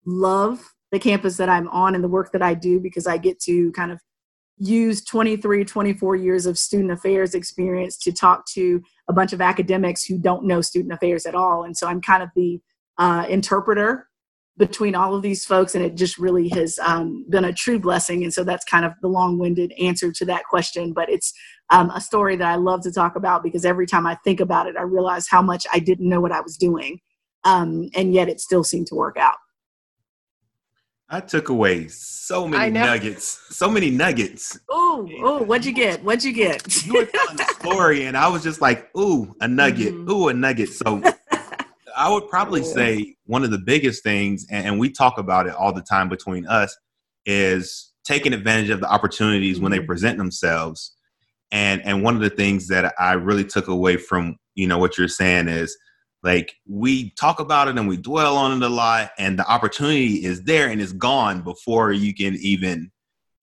love 0.04 0.74
the 0.90 0.98
campus 0.98 1.36
that 1.36 1.48
I'm 1.48 1.68
on 1.68 1.94
and 1.94 2.02
the 2.02 2.08
work 2.08 2.32
that 2.32 2.42
I 2.42 2.54
do 2.54 2.80
because 2.80 3.06
I 3.06 3.18
get 3.18 3.38
to 3.42 3.70
kind 3.72 3.92
of 3.92 4.00
use 4.58 5.04
23, 5.04 5.64
24 5.64 6.16
years 6.16 6.46
of 6.46 6.58
student 6.58 6.90
affairs 6.90 7.34
experience 7.34 7.96
to 7.98 8.12
talk 8.12 8.46
to 8.46 8.82
a 9.08 9.12
bunch 9.12 9.32
of 9.32 9.40
academics 9.40 10.04
who 10.04 10.18
don't 10.18 10.44
know 10.44 10.60
student 10.60 10.92
affairs 10.92 11.26
at 11.26 11.34
all. 11.34 11.64
And 11.64 11.76
so 11.76 11.86
I'm 11.86 12.00
kind 12.00 12.22
of 12.22 12.30
the 12.34 12.60
uh, 12.98 13.26
interpreter 13.28 14.08
between 14.56 14.96
all 14.96 15.14
of 15.14 15.22
these 15.22 15.44
folks, 15.44 15.76
and 15.76 15.84
it 15.84 15.94
just 15.94 16.18
really 16.18 16.48
has 16.48 16.78
um, 16.80 17.24
been 17.30 17.44
a 17.44 17.52
true 17.52 17.78
blessing. 17.78 18.24
And 18.24 18.34
so 18.34 18.42
that's 18.42 18.64
kind 18.64 18.84
of 18.84 18.92
the 19.00 19.08
long 19.08 19.38
winded 19.38 19.72
answer 19.80 20.10
to 20.10 20.24
that 20.24 20.44
question. 20.50 20.92
But 20.92 21.08
it's 21.08 21.32
um, 21.70 21.90
a 21.90 22.00
story 22.00 22.34
that 22.36 22.48
I 22.48 22.56
love 22.56 22.82
to 22.82 22.92
talk 22.92 23.14
about 23.14 23.44
because 23.44 23.64
every 23.64 23.86
time 23.86 24.06
I 24.06 24.16
think 24.24 24.40
about 24.40 24.66
it, 24.66 24.76
I 24.76 24.82
realize 24.82 25.28
how 25.28 25.42
much 25.42 25.64
I 25.72 25.78
didn't 25.78 26.08
know 26.08 26.20
what 26.20 26.32
I 26.32 26.40
was 26.40 26.56
doing. 26.56 26.98
Um, 27.44 27.88
and 27.94 28.12
yet 28.12 28.28
it 28.28 28.40
still 28.40 28.64
seemed 28.64 28.88
to 28.88 28.96
work 28.96 29.16
out. 29.16 29.36
I 31.10 31.20
took 31.20 31.48
away 31.48 31.88
so 31.88 32.46
many 32.46 32.70
nuggets, 32.70 33.40
so 33.48 33.70
many 33.70 33.90
nuggets. 33.90 34.58
Ooh, 34.70 35.08
ooh, 35.08 35.38
what'd 35.42 35.64
you 35.64 35.72
get? 35.72 36.04
What'd 36.04 36.22
you 36.22 36.34
get? 36.34 36.84
you 36.86 36.92
were 36.92 37.06
telling 37.06 37.36
the 37.38 37.46
story, 37.58 38.04
and 38.04 38.14
I 38.14 38.28
was 38.28 38.42
just 38.42 38.60
like, 38.60 38.94
ooh, 38.94 39.34
a 39.40 39.48
nugget, 39.48 39.94
mm-hmm. 39.94 40.10
ooh, 40.10 40.28
a 40.28 40.34
nugget. 40.34 40.68
So 40.68 41.02
I 41.96 42.10
would 42.12 42.28
probably 42.28 42.62
say 42.74 43.16
one 43.24 43.42
of 43.42 43.50
the 43.50 43.58
biggest 43.58 44.02
things, 44.02 44.46
and, 44.50 44.78
we 44.78 44.90
talk 44.90 45.16
about 45.16 45.46
it 45.46 45.54
all 45.54 45.72
the 45.72 45.82
time 45.82 46.10
between 46.10 46.46
us, 46.46 46.76
is 47.24 47.90
taking 48.04 48.34
advantage 48.34 48.68
of 48.68 48.80
the 48.80 48.90
opportunities 48.90 49.56
mm-hmm. 49.56 49.62
when 49.62 49.72
they 49.72 49.78
mm-hmm. 49.78 49.86
present 49.86 50.18
themselves. 50.18 50.94
And 51.50 51.80
and 51.86 52.02
one 52.02 52.16
of 52.16 52.20
the 52.20 52.28
things 52.28 52.68
that 52.68 52.92
I 52.98 53.14
really 53.14 53.44
took 53.44 53.68
away 53.68 53.96
from 53.96 54.36
you 54.54 54.66
know 54.66 54.76
what 54.76 54.98
you're 54.98 55.08
saying 55.08 55.48
is 55.48 55.74
like 56.22 56.54
we 56.66 57.10
talk 57.10 57.40
about 57.40 57.68
it 57.68 57.78
and 57.78 57.88
we 57.88 57.96
dwell 57.96 58.36
on 58.36 58.62
it 58.62 58.66
a 58.66 58.68
lot, 58.68 59.10
and 59.18 59.38
the 59.38 59.46
opportunity 59.46 60.24
is 60.24 60.42
there 60.42 60.68
and 60.68 60.80
it's 60.80 60.92
gone 60.92 61.42
before 61.42 61.92
you 61.92 62.14
can 62.14 62.36
even 62.40 62.90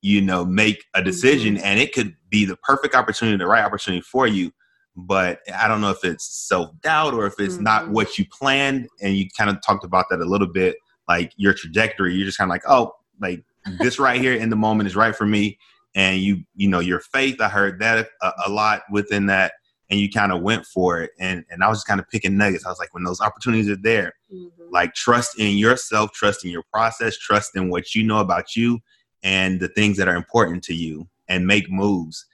you 0.02 0.22
know 0.22 0.46
make 0.46 0.84
a 0.94 1.02
decision, 1.04 1.56
mm-hmm. 1.56 1.66
and 1.66 1.80
it 1.80 1.94
could 1.94 2.16
be 2.30 2.46
the 2.46 2.58
perfect 2.58 2.96
opportunity, 2.96 3.38
the 3.38 3.48
right 3.48 3.64
opportunity 3.64 4.02
for 4.02 4.28
you 4.28 4.52
but 4.96 5.40
I 5.54 5.68
don't 5.68 5.82
know 5.82 5.92
if 5.92 6.04
it's 6.04 6.48
self 6.48 6.70
doubt 6.82 7.14
or 7.14 7.26
if 7.26 7.34
it's 7.40 7.56
mm-hmm. 7.56 7.64
not 7.64 7.90
what 7.90 8.18
you 8.18 8.26
planned. 8.32 8.88
And 9.02 9.16
you 9.16 9.28
kind 9.38 9.50
of 9.50 9.62
talked 9.62 9.84
about 9.84 10.06
that 10.10 10.20
a 10.20 10.26
little 10.26 10.48
bit, 10.48 10.78
like 11.08 11.34
your 11.36 11.54
trajectory. 11.54 12.16
You're 12.16 12.26
just 12.26 12.38
kind 12.38 12.50
of 12.50 12.54
like, 12.54 12.64
oh, 12.68 12.94
like 13.20 13.44
this 13.80 14.00
right 14.00 14.20
here 14.20 14.34
in 14.34 14.50
the 14.50 14.56
moment 14.56 14.88
is 14.88 14.96
right 14.96 15.16
for 15.16 15.26
me. 15.26 15.58
And 15.96 16.20
you, 16.20 16.44
you 16.56 16.68
know, 16.70 16.80
your 16.80 17.00
faith. 17.00 17.42
I 17.42 17.50
heard 17.50 17.80
that 17.80 18.10
a, 18.22 18.32
a 18.48 18.50
lot 18.50 18.84
within 18.92 19.28
that, 19.28 19.54
and 19.90 20.00
you 20.00 20.10
kind 20.10 20.32
of 20.32 20.42
went 20.42 20.66
for 20.66 21.02
it. 21.02 21.12
And 21.20 21.46
and 21.50 21.64
I 21.64 21.70
was 21.70 21.78
just 21.80 21.88
kind 21.88 22.00
of 22.00 22.10
picking 22.10 22.38
nuggets. 22.38 22.66
I 22.66 22.70
was 22.70 22.80
like, 22.80 22.94
when 22.94 23.04
those 23.04 23.22
opportunities 23.22 23.70
are 23.70 23.76
there, 23.76 24.14
mm-hmm. 24.34 24.72
like 24.72 24.94
trust 24.94 25.40
in 25.40 25.58
yourself, 25.58 26.12
trust 26.12 26.46
in 26.46 26.52
your 26.52 26.64
process, 26.72 27.18
trust 27.18 27.56
in 27.56 27.70
what 27.70 27.96
you 27.96 28.04
know 28.04 28.20
about 28.20 28.56
you, 28.56 28.80
and 29.24 29.60
the 29.60 29.70
things 29.70 29.98
that 29.98 30.08
are 30.08 30.16
important 30.16 30.64
to 30.66 30.74
you, 30.74 31.08
and 31.28 31.48
make 31.48 31.70
moves 31.70 32.26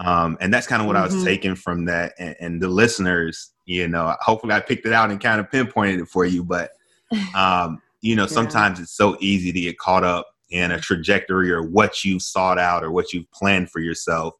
um, 0.00 0.38
and 0.40 0.52
that's 0.52 0.66
kind 0.66 0.80
of 0.80 0.86
what 0.86 0.96
mm-hmm. 0.96 1.02
I 1.02 1.06
was 1.06 1.14
mm-hmm. 1.16 1.24
taking 1.24 1.54
from 1.54 1.84
that. 1.84 2.14
And, 2.18 2.36
and, 2.40 2.62
the 2.62 2.68
listeners, 2.68 3.52
you 3.66 3.86
know, 3.86 4.16
hopefully 4.20 4.54
I 4.54 4.60
picked 4.60 4.86
it 4.86 4.94
out 4.94 5.10
and 5.10 5.20
kind 5.20 5.40
of 5.40 5.50
pinpointed 5.50 6.00
it 6.00 6.08
for 6.08 6.24
you. 6.24 6.42
But, 6.42 6.70
um, 7.36 7.82
you 8.00 8.16
know, 8.16 8.22
yeah. 8.22 8.28
sometimes 8.28 8.80
it's 8.80 8.96
so 8.96 9.18
easy 9.20 9.52
to 9.52 9.60
get 9.60 9.78
caught 9.78 10.04
up 10.04 10.26
in 10.48 10.70
a 10.72 10.80
trajectory 10.80 11.52
or 11.52 11.62
what 11.62 12.02
you've 12.02 12.22
sought 12.22 12.58
out 12.58 12.82
or 12.82 12.90
what 12.90 13.12
you've 13.12 13.30
planned 13.30 13.70
for 13.70 13.80
yourself. 13.80 14.34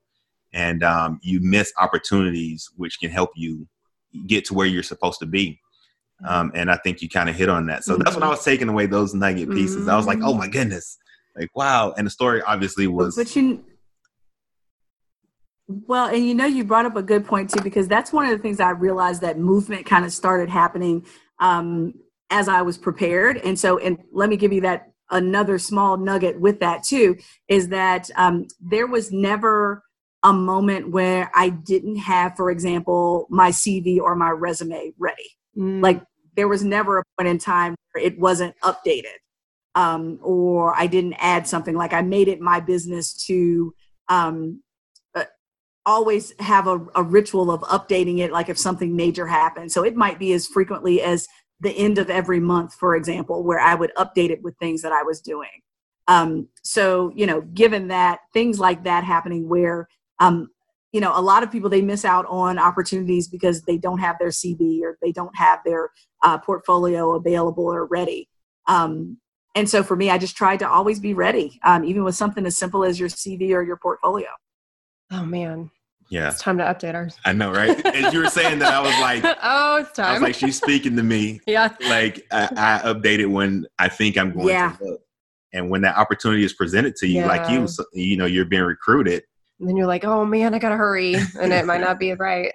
And 0.53 0.83
um, 0.83 1.21
you 1.23 1.41
miss 1.41 1.73
opportunities 1.81 2.69
which 2.77 2.99
can 2.99 3.11
help 3.11 3.31
you 3.37 3.69
get 4.27 4.45
to 4.47 4.55
where 4.55 4.67
you're 4.67 4.83
supposed 4.83 5.21
to 5.21 5.27
be. 5.27 5.61
Um, 6.27 6.53
and 6.55 6.71
I 6.71 6.77
think 6.77 7.01
you 7.01 7.09
kind 7.09 7.31
of 7.31 7.37
hit 7.37 7.49
on 7.49 7.67
that. 7.67 7.85
So 7.85 7.95
mm-hmm. 7.95 8.03
that's 8.03 8.17
when 8.17 8.23
I 8.23 8.27
mm-hmm. 8.27 8.33
was 8.33 8.45
taking 8.45 8.69
away 8.69 8.87
those 8.87 9.15
nugget 9.15 9.51
pieces. 9.51 9.83
Mm-hmm. 9.83 9.91
I 9.91 9.97
was 9.97 10.07
like, 10.07 10.19
oh 10.19 10.31
mm-hmm. 10.31 10.39
my 10.39 10.49
goodness, 10.49 10.99
like 11.37 11.49
wow. 11.55 11.95
And 11.97 12.07
the 12.07 12.11
story 12.11 12.43
obviously 12.43 12.87
was. 12.87 13.17
But 13.17 13.35
you 13.37 13.65
well, 15.87 16.09
and 16.09 16.27
you 16.27 16.35
know, 16.35 16.47
you 16.47 16.65
brought 16.65 16.87
up 16.87 16.97
a 16.97 17.03
good 17.03 17.25
point 17.25 17.51
too, 17.51 17.63
because 17.63 17.87
that's 17.87 18.13
one 18.13 18.27
of 18.27 18.33
the 18.33 18.39
things 18.39 18.61
I 18.61 18.71
realized 18.71 19.23
that 19.23 19.39
movement 19.39 19.87
kind 19.87 20.05
of 20.05 20.13
started 20.13 20.49
happening 20.49 21.07
um, 21.39 21.95
as 22.31 22.49
I 22.49 22.63
was 22.63 22.77
prepared. 22.77 23.37
And 23.39 23.59
so, 23.59 23.79
and 23.79 23.99
let 24.13 24.29
me 24.29 24.37
give 24.37 24.53
you 24.53 24.63
that 24.63 24.93
another 25.11 25.59
small 25.59 25.97
nugget 25.97 26.41
with 26.41 26.61
that 26.61 26.83
too 26.83 27.17
is 27.49 27.69
that 27.69 28.11
um, 28.17 28.47
there 28.61 28.87
was 28.87 29.13
never 29.13 29.83
a 30.23 30.33
moment 30.33 30.91
where 30.91 31.31
I 31.35 31.49
didn't 31.49 31.97
have, 31.97 32.37
for 32.37 32.51
example, 32.51 33.27
my 33.31 33.51
CV 33.51 33.99
or 33.99 34.15
my 34.15 34.31
resume 34.31 34.93
ready. 34.99 35.31
Mm. 35.57 35.83
Like 35.83 36.03
there 36.37 36.49
was 36.49 36.63
never 36.63 36.99
a 36.99 37.05
point 37.19 37.29
in 37.29 37.39
time 37.39 37.75
where 37.93 38.05
it 38.05 38.19
wasn't 38.19 38.55
updated 38.63 39.17
um, 39.75 40.19
or 40.23 40.75
I 40.75 40.87
didn't 40.87 41.15
add 41.15 41.47
something. 41.47 41.75
Like 41.75 41.93
I 41.93 42.03
made 42.03 42.29
it 42.29 42.41
my 42.41 42.61
business 42.61 43.15
to 43.27 43.75
um, 44.09 44.63
always 45.87 46.35
have 46.41 46.67
a, 46.67 46.79
a 46.95 47.03
ritual 47.03 47.51
of 47.51 47.63
updating 47.63 48.19
it 48.19 48.31
like 48.31 48.49
if 48.49 48.59
something 48.59 48.95
major 48.95 49.27
happened. 49.27 49.73
so 49.73 49.83
it 49.83 49.97
might 49.97 50.19
be 50.19 50.33
as 50.33 50.47
frequently 50.47 51.01
as 51.01 51.27
the 51.61 51.73
end 51.73 51.99
of 51.99 52.11
every 52.11 52.41
month 52.41 52.75
for 52.75 52.95
example 52.95 53.43
where 53.43 53.59
i 53.61 53.75
would 53.75 53.93
update 53.97 54.31
it 54.31 54.43
with 54.43 54.55
things 54.59 54.83
that 54.83 54.93
i 54.93 55.03
was 55.03 55.21
doing 55.21 55.49
um, 56.09 56.49
so 56.63 57.13
you 57.15 57.27
know 57.27 57.41
given 57.41 57.89
that 57.89 58.21
things 58.33 58.59
like 58.59 58.85
that 58.85 59.05
happening 59.05 59.49
where 59.49 59.89
um, 60.21 60.49
you 60.93 61.01
know 61.01 61.13
a 61.15 61.21
lot 61.21 61.43
of 61.43 61.51
people 61.51 61.69
they 61.69 61.83
miss 61.83 62.05
out 62.05 62.27
on 62.29 62.59
opportunities 62.59 63.29
because 63.29 63.63
they 63.63 63.77
don't 63.77 63.99
have 63.99 64.17
their 64.19 64.29
cv 64.29 64.81
or 64.83 64.97
they 65.03 65.13
don't 65.13 65.35
have 65.37 65.61
their 65.65 65.91
uh, 66.23 66.39
portfolio 66.39 67.15
available 67.15 67.65
or 67.65 67.87
ready 67.87 68.29
um, 68.67 69.19
and 69.55 69.69
so 69.69 69.83
for 69.83 69.97
me 69.97 70.11
i 70.11 70.19
just 70.19 70.37
tried 70.37 70.59
to 70.59 70.69
always 70.69 71.01
be 71.01 71.15
ready 71.15 71.59
um, 71.65 71.85
even 71.85 72.05
with 72.05 72.15
something 72.15 72.47
as 72.47 72.57
simple 72.57 72.85
as 72.85 72.99
your 72.99 73.09
cv 73.09 73.53
or 73.53 73.63
your 73.63 73.77
portfolio 73.77 74.29
Oh 75.11 75.25
man. 75.25 75.71
Yeah. 76.09 76.29
It's 76.29 76.41
time 76.41 76.59
to 76.59 76.65
update 76.65 76.95
ours. 76.95 77.17
I 77.25 77.33
know, 77.33 77.53
right? 77.53 77.85
As 77.95 78.13
you 78.13 78.21
were 78.21 78.29
saying 78.29 78.59
that, 78.61 78.73
I 78.73 78.81
was 78.81 79.01
like, 79.01 79.37
oh, 79.43 79.77
it's 79.79 79.93
time. 79.93 80.07
I 80.07 80.13
was 80.15 80.23
like, 80.23 80.35
she's 80.35 80.57
speaking 80.57 80.97
to 80.97 81.03
me. 81.03 81.41
yeah. 81.47 81.73
Like 81.89 82.27
I, 82.33 82.81
I 82.85 82.93
update 82.93 83.21
it 83.21 83.27
when 83.27 83.67
I 83.79 83.89
think 83.89 84.19
I'm 84.19 84.33
going 84.33 84.49
yeah. 84.49 84.77
to 84.77 84.85
look. 84.85 85.01
And 85.53 85.69
when 85.69 85.83
that 85.83 85.97
opportunity 85.97 86.45
is 86.45 86.53
presented 86.53 86.95
to 86.97 87.09
you, 87.09 87.21
yeah. 87.21 87.27
like 87.27 87.51
you, 87.51 87.67
so, 87.67 87.85
you 87.93 88.17
know, 88.17 88.27
you're 88.27 88.45
being 88.45 88.63
recruited. 88.63 89.25
And 89.61 89.69
then 89.69 89.77
you're 89.77 89.87
like, 89.87 90.05
oh 90.05 90.25
man, 90.25 90.55
I 90.55 90.59
gotta 90.59 90.77
hurry, 90.77 91.15
and 91.41 91.53
it 91.53 91.67
might 91.67 91.81
not 91.83 91.99
be 91.99 92.13
right. 92.15 92.53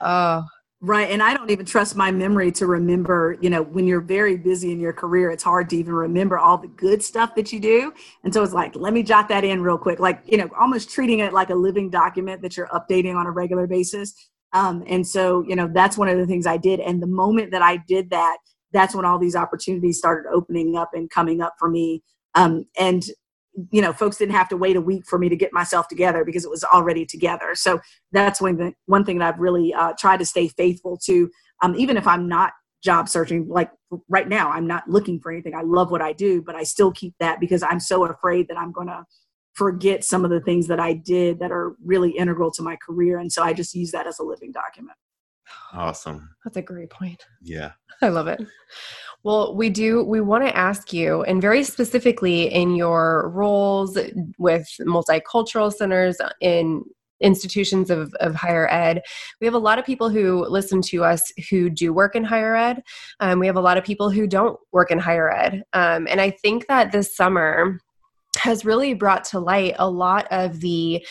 Oh, 0.00 0.44
Right. 0.80 1.10
And 1.10 1.20
I 1.20 1.34
don't 1.34 1.50
even 1.50 1.66
trust 1.66 1.96
my 1.96 2.12
memory 2.12 2.52
to 2.52 2.66
remember, 2.66 3.36
you 3.40 3.50
know, 3.50 3.62
when 3.62 3.88
you're 3.88 4.00
very 4.00 4.36
busy 4.36 4.70
in 4.70 4.78
your 4.78 4.92
career, 4.92 5.32
it's 5.32 5.42
hard 5.42 5.68
to 5.70 5.76
even 5.76 5.92
remember 5.92 6.38
all 6.38 6.56
the 6.56 6.68
good 6.68 7.02
stuff 7.02 7.34
that 7.34 7.52
you 7.52 7.58
do. 7.58 7.92
And 8.22 8.32
so 8.32 8.44
it's 8.44 8.52
like, 8.52 8.76
let 8.76 8.92
me 8.92 9.02
jot 9.02 9.28
that 9.28 9.42
in 9.42 9.60
real 9.60 9.76
quick, 9.76 9.98
like, 9.98 10.22
you 10.24 10.38
know, 10.38 10.48
almost 10.58 10.90
treating 10.90 11.18
it 11.18 11.32
like 11.32 11.50
a 11.50 11.54
living 11.54 11.90
document 11.90 12.42
that 12.42 12.56
you're 12.56 12.68
updating 12.68 13.16
on 13.16 13.26
a 13.26 13.32
regular 13.32 13.66
basis. 13.66 14.14
Um, 14.52 14.84
and 14.86 15.04
so, 15.04 15.42
you 15.48 15.56
know, 15.56 15.68
that's 15.72 15.98
one 15.98 16.08
of 16.08 16.16
the 16.16 16.26
things 16.28 16.46
I 16.46 16.56
did. 16.56 16.78
And 16.78 17.02
the 17.02 17.08
moment 17.08 17.50
that 17.50 17.62
I 17.62 17.78
did 17.88 18.10
that, 18.10 18.36
that's 18.72 18.94
when 18.94 19.04
all 19.04 19.18
these 19.18 19.34
opportunities 19.34 19.98
started 19.98 20.30
opening 20.32 20.76
up 20.76 20.90
and 20.92 21.10
coming 21.10 21.40
up 21.40 21.54
for 21.58 21.68
me. 21.68 22.04
Um, 22.36 22.66
and 22.78 23.02
you 23.70 23.82
know 23.82 23.92
folks 23.92 24.16
didn't 24.16 24.34
have 24.34 24.48
to 24.48 24.56
wait 24.56 24.76
a 24.76 24.80
week 24.80 25.06
for 25.06 25.18
me 25.18 25.28
to 25.28 25.36
get 25.36 25.52
myself 25.52 25.88
together 25.88 26.24
because 26.24 26.44
it 26.44 26.50
was 26.50 26.64
already 26.64 27.04
together. 27.04 27.54
So 27.54 27.80
that's 28.12 28.40
one 28.40 28.56
thing 28.56 28.74
one 28.86 29.04
thing 29.04 29.18
that 29.18 29.34
i've 29.34 29.40
really 29.40 29.74
uh, 29.74 29.92
tried 29.98 30.18
to 30.18 30.24
stay 30.24 30.48
faithful 30.48 30.96
to 31.04 31.30
um, 31.62 31.74
even 31.74 31.96
if 31.96 32.06
i'm 32.06 32.28
not 32.28 32.52
job 32.82 33.08
searching 33.08 33.48
like 33.48 33.70
right 34.08 34.28
now 34.28 34.50
i'm 34.50 34.66
not 34.66 34.88
looking 34.88 35.20
for 35.20 35.32
anything. 35.32 35.54
I 35.54 35.62
love 35.62 35.90
what 35.90 36.02
i 36.02 36.12
do 36.12 36.42
but 36.42 36.54
i 36.54 36.62
still 36.62 36.92
keep 36.92 37.14
that 37.20 37.40
because 37.40 37.62
i'm 37.62 37.80
so 37.80 38.04
afraid 38.04 38.48
that 38.48 38.58
i'm 38.58 38.72
going 38.72 38.86
to 38.86 39.04
forget 39.54 40.04
some 40.04 40.24
of 40.24 40.30
the 40.30 40.40
things 40.40 40.68
that 40.68 40.78
i 40.78 40.92
did 40.92 41.40
that 41.40 41.50
are 41.50 41.74
really 41.84 42.10
integral 42.12 42.50
to 42.52 42.62
my 42.62 42.76
career. 42.76 43.18
And 43.18 43.32
so 43.32 43.42
i 43.42 43.52
just 43.52 43.74
use 43.74 43.90
that 43.92 44.06
as 44.06 44.18
a 44.18 44.22
living 44.22 44.52
document 44.52 44.96
awesome 45.72 46.28
that's 46.44 46.56
a 46.56 46.62
great 46.62 46.90
point 46.90 47.24
yeah 47.42 47.72
i 48.02 48.08
love 48.08 48.28
it 48.28 48.40
well, 49.24 49.54
we 49.56 49.68
do, 49.68 50.04
we 50.04 50.20
want 50.20 50.44
to 50.44 50.56
ask 50.56 50.92
you, 50.92 51.22
and 51.24 51.42
very 51.42 51.64
specifically 51.64 52.44
in 52.52 52.76
your 52.76 53.30
roles 53.30 53.98
with 54.38 54.68
multicultural 54.80 55.72
centers 55.72 56.16
in 56.40 56.84
institutions 57.20 57.90
of, 57.90 58.14
of 58.20 58.36
higher 58.36 58.72
ed. 58.72 59.02
We 59.40 59.46
have 59.46 59.54
a 59.54 59.58
lot 59.58 59.80
of 59.80 59.84
people 59.84 60.08
who 60.08 60.46
listen 60.46 60.80
to 60.82 61.02
us 61.02 61.32
who 61.50 61.68
do 61.68 61.92
work 61.92 62.14
in 62.14 62.22
higher 62.22 62.54
ed. 62.54 62.80
Um, 63.18 63.40
we 63.40 63.48
have 63.48 63.56
a 63.56 63.60
lot 63.60 63.76
of 63.76 63.82
people 63.82 64.08
who 64.08 64.28
don't 64.28 64.58
work 64.70 64.92
in 64.92 65.00
higher 65.00 65.32
ed. 65.32 65.64
Um, 65.72 66.06
and 66.08 66.20
I 66.20 66.30
think 66.30 66.68
that 66.68 66.92
this 66.92 67.16
summer, 67.16 67.80
has 68.36 68.64
really 68.64 68.94
brought 68.94 69.24
to 69.24 69.40
light 69.40 69.74
a 69.78 69.90
lot 69.90 70.26
of 70.30 70.60
the 70.60 71.04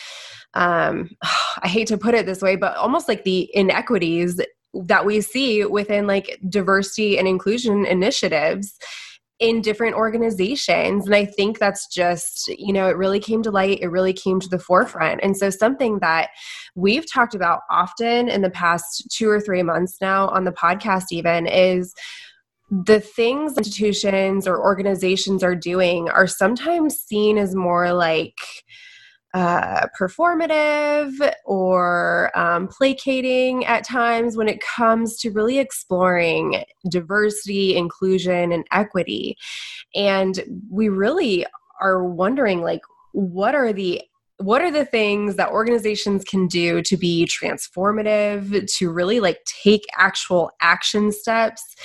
um, 0.58 1.10
I 1.62 1.68
hate 1.68 1.88
to 1.88 1.98
put 1.98 2.14
it 2.14 2.26
this 2.26 2.42
way, 2.42 2.56
but 2.56 2.76
almost 2.76 3.08
like 3.08 3.24
the 3.24 3.50
inequities 3.54 4.40
that 4.74 5.06
we 5.06 5.20
see 5.22 5.64
within 5.64 6.06
like 6.06 6.38
diversity 6.48 7.18
and 7.18 7.26
inclusion 7.26 7.86
initiatives 7.86 8.74
in 9.40 9.60
different 9.60 9.94
organizations. 9.94 11.06
And 11.06 11.14
I 11.14 11.24
think 11.24 11.58
that's 11.58 11.86
just, 11.86 12.48
you 12.48 12.72
know, 12.72 12.88
it 12.88 12.96
really 12.96 13.20
came 13.20 13.42
to 13.44 13.52
light, 13.52 13.78
it 13.80 13.88
really 13.88 14.12
came 14.12 14.40
to 14.40 14.48
the 14.48 14.58
forefront. 14.58 15.20
And 15.22 15.36
so, 15.36 15.48
something 15.48 16.00
that 16.00 16.30
we've 16.74 17.10
talked 17.10 17.34
about 17.34 17.60
often 17.70 18.28
in 18.28 18.42
the 18.42 18.50
past 18.50 19.06
two 19.12 19.28
or 19.28 19.40
three 19.40 19.62
months 19.62 19.98
now 20.00 20.28
on 20.28 20.44
the 20.44 20.52
podcast, 20.52 21.06
even 21.12 21.46
is 21.46 21.94
the 22.70 23.00
things 23.00 23.56
institutions 23.56 24.46
or 24.46 24.60
organizations 24.60 25.42
are 25.42 25.54
doing 25.54 26.08
are 26.10 26.26
sometimes 26.26 26.96
seen 26.96 27.38
as 27.38 27.54
more 27.54 27.92
like 27.92 28.34
uh, 29.38 29.86
performative 29.96 31.32
or 31.44 32.36
um, 32.36 32.66
placating 32.66 33.64
at 33.66 33.84
times 33.84 34.36
when 34.36 34.48
it 34.48 34.60
comes 34.60 35.16
to 35.16 35.30
really 35.30 35.60
exploring 35.60 36.64
diversity, 36.90 37.76
inclusion, 37.76 38.50
and 38.50 38.66
equity. 38.72 39.36
And 39.94 40.42
we 40.68 40.88
really 40.88 41.46
are 41.80 42.04
wondering, 42.04 42.62
like, 42.62 42.80
what 43.12 43.54
are 43.54 43.72
the 43.72 44.02
what 44.38 44.60
are 44.60 44.72
the 44.72 44.84
things 44.84 45.36
that 45.36 45.50
organizations 45.50 46.24
can 46.24 46.48
do 46.48 46.82
to 46.82 46.96
be 46.96 47.24
transformative 47.26 48.68
to 48.78 48.90
really 48.90 49.20
like 49.20 49.38
take 49.62 49.84
actual 49.96 50.50
action 50.60 51.12
steps 51.12 51.76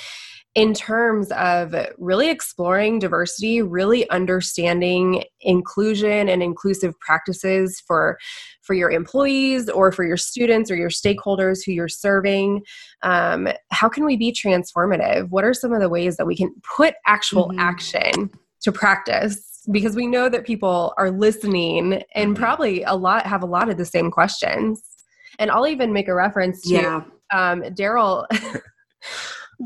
in 0.54 0.72
terms 0.72 1.32
of 1.32 1.74
really 1.98 2.30
exploring 2.30 3.00
diversity, 3.00 3.60
really 3.60 4.08
understanding 4.10 5.24
inclusion 5.40 6.28
and 6.28 6.42
inclusive 6.42 6.98
practices 7.00 7.82
for 7.84 8.18
for 8.62 8.74
your 8.74 8.90
employees 8.90 9.68
or 9.68 9.90
for 9.90 10.04
your 10.04 10.16
students 10.16 10.70
or 10.70 10.76
your 10.76 10.90
stakeholders 10.90 11.58
who 11.64 11.72
you're 11.72 11.88
serving. 11.88 12.62
Um, 13.02 13.48
how 13.70 13.88
can 13.88 14.04
we 14.04 14.16
be 14.16 14.32
transformative? 14.32 15.28
What 15.30 15.44
are 15.44 15.54
some 15.54 15.72
of 15.72 15.80
the 15.80 15.88
ways 15.88 16.16
that 16.16 16.26
we 16.26 16.36
can 16.36 16.54
put 16.62 16.94
actual 17.04 17.48
mm-hmm. 17.48 17.58
action 17.58 18.30
to 18.62 18.72
practice? 18.72 19.62
Because 19.70 19.96
we 19.96 20.06
know 20.06 20.28
that 20.28 20.44
people 20.44 20.94
are 20.98 21.10
listening 21.10 22.02
and 22.14 22.34
mm-hmm. 22.34 22.42
probably 22.42 22.84
a 22.84 22.94
lot 22.94 23.26
have 23.26 23.42
a 23.42 23.46
lot 23.46 23.68
of 23.68 23.76
the 23.76 23.84
same 23.84 24.10
questions. 24.10 24.82
And 25.40 25.50
I'll 25.50 25.66
even 25.66 25.92
make 25.92 26.06
a 26.06 26.14
reference 26.14 26.62
to 26.62 26.74
yeah. 26.74 27.02
um, 27.32 27.62
Daryl. 27.62 28.26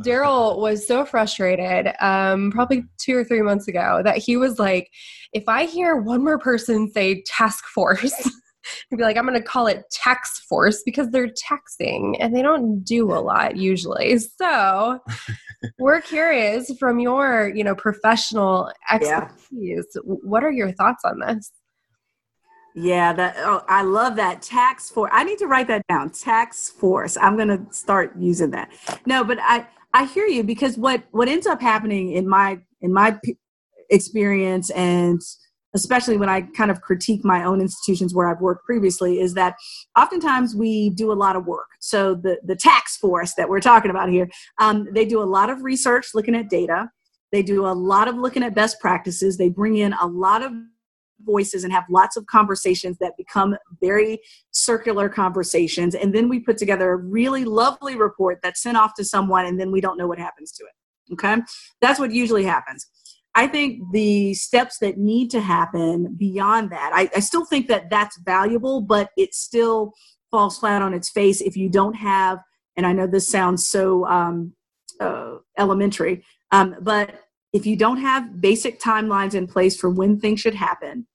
Daryl 0.02 0.58
was 0.61 0.87
so 0.87 1.04
frustrated, 1.04 1.92
um, 2.00 2.50
probably 2.50 2.84
two 2.98 3.16
or 3.16 3.24
three 3.24 3.42
months 3.42 3.68
ago, 3.68 4.00
that 4.04 4.18
he 4.18 4.37
was 4.37 4.58
like, 4.58 4.90
if 5.32 5.44
I 5.48 5.64
hear 5.64 5.96
one 5.96 6.24
more 6.24 6.38
person 6.38 6.90
say 6.90 7.22
task 7.26 7.64
force, 7.66 8.14
he'd 8.90 8.96
be 8.96 9.02
like, 9.02 9.16
I'm 9.16 9.26
going 9.26 9.38
to 9.38 9.46
call 9.46 9.66
it 9.66 9.84
tax 9.90 10.40
force 10.40 10.82
because 10.84 11.11
they're 11.11 11.32
taxing 11.37 12.16
and 12.20 12.34
they 12.34 12.42
don't 12.42 12.82
do 12.84 13.12
a 13.12 13.20
lot 13.20 13.56
usually. 13.56 14.18
So 14.18 15.00
we're 15.78 16.00
curious 16.00 16.72
from 16.78 17.00
your, 17.00 17.52
you 17.54 17.64
know, 17.64 17.74
professional 17.74 18.70
expertise, 18.90 19.37
yeah. 19.50 20.00
what 20.04 20.44
are 20.44 20.52
your 20.52 20.72
thoughts 20.72 21.04
on 21.04 21.20
this? 21.20 21.52
Yeah, 22.80 23.12
that 23.14 23.34
oh, 23.38 23.64
I 23.68 23.82
love 23.82 24.14
that 24.16 24.40
tax 24.40 24.88
force. 24.88 25.11
I 25.12 25.24
need 25.24 25.38
to 25.38 25.46
write 25.46 25.66
that 25.66 25.82
down. 25.88 26.11
Tax 26.11 26.70
force. 26.70 27.16
I'm 27.16 27.34
going 27.37 27.48
to 27.48 27.74
start 27.74 28.12
using 28.16 28.50
that. 28.50 28.70
No, 29.04 29.24
but 29.24 29.38
I 29.40 29.66
I 29.94 30.05
hear 30.05 30.27
you 30.27 30.42
because 30.44 30.77
what 30.77 31.05
what 31.12 31.29
ends 31.29 31.46
up 31.46 31.61
happening 31.61 32.12
in 32.12 32.29
my 32.29 32.61
in 32.81 32.92
my 32.92 33.18
experience 33.90 34.70
and 34.70 35.20
especially 35.74 36.16
when 36.16 36.29
I 36.29 36.42
kind 36.42 36.70
of 36.70 36.81
critique 36.81 37.24
my 37.24 37.44
own 37.44 37.61
institutions 37.61 38.14
where 38.14 38.29
I've 38.29 38.40
worked 38.40 38.64
previously 38.64 39.20
is 39.20 39.35
that 39.35 39.55
oftentimes 39.98 40.55
we 40.55 40.90
do 40.90 41.12
a 41.12 41.14
lot 41.14 41.37
of 41.37 41.46
work. 41.46 41.68
So 41.81 42.14
the 42.14 42.38
the 42.44 42.57
tax 42.57 42.96
force 42.96 43.35
that 43.35 43.48
we're 43.48 43.61
talking 43.61 43.90
about 43.90 44.09
here, 44.11 44.29
um, 44.59 44.88
they 44.92 45.05
do 45.05 45.22
a 45.22 45.24
lot 45.24 45.51
of 45.51 45.62
research 45.62 46.09
looking 46.14 46.35
at 46.35 46.48
data. 46.48 46.90
They 47.33 47.42
do 47.42 47.66
a 47.66 47.72
lot 47.72 48.09
of 48.09 48.16
looking 48.16 48.42
at 48.42 48.55
best 48.55 48.81
practices. 48.81 49.37
They 49.37 49.51
bring 49.51 49.77
in 49.77 49.92
a 49.94 50.07
lot 50.07 50.42
of 50.42 50.53
voices 51.24 51.64
and 51.64 51.72
have 51.72 51.85
lots 51.90 52.16
of 52.16 52.26
conversations 52.26 52.96
that 52.98 53.16
become 53.16 53.57
very 53.81 54.20
circular 54.50 55.09
conversations. 55.09 55.94
And 55.94 56.14
then 56.14 56.28
we 56.28 56.40
put 56.40 56.59
together 56.59 56.92
a 56.92 56.96
really 56.96 57.44
lovely 57.44 57.96
report 57.96 58.38
that's 58.42 58.62
sent 58.62 58.76
off 58.76 58.94
to 58.94 59.04
someone, 59.04 59.46
and 59.46 59.59
then 59.59 59.70
we 59.70 59.81
don't 59.81 59.98
know 59.98 60.07
what 60.07 60.18
happens 60.18 60.52
to 60.52 60.64
it. 60.64 61.12
Okay? 61.14 61.37
That's 61.81 61.98
what 61.98 62.12
usually 62.12 62.44
happens. 62.44 62.87
I 63.35 63.46
think 63.46 63.83
the 63.92 64.35
steps 64.35 64.78
that 64.78 64.98
need 64.98 65.31
to 65.31 65.40
happen 65.40 66.14
beyond 66.16 66.70
that, 66.70 66.90
I, 66.92 67.09
I 67.14 67.20
still 67.20 67.44
think 67.44 67.68
that 67.68 67.88
that's 67.90 68.18
valuable, 68.18 68.81
but 68.81 69.11
it 69.16 69.35
still 69.35 69.92
falls 70.31 70.59
flat 70.59 70.83
on 70.83 70.92
its 70.92 71.11
face 71.11 71.40
if 71.40 71.57
you 71.57 71.68
don't 71.68 71.94
have, 71.94 72.40
and 72.76 72.87
I 72.87 72.92
know 72.92 73.07
this 73.07 73.31
sounds 73.31 73.68
so 73.68 74.07
um, 74.07 74.54
uh, 75.00 75.37
elementary, 75.57 76.24
um, 76.50 76.76
but 76.81 77.20
if 77.52 77.66
you 77.66 77.76
don't 77.76 77.98
have 77.98 78.40
basic 78.40 78.80
timelines 78.80 79.34
in 79.34 79.46
place 79.46 79.78
for 79.78 79.90
when 79.90 80.20
things 80.20 80.40
should 80.40 80.54
happen, 80.54 81.06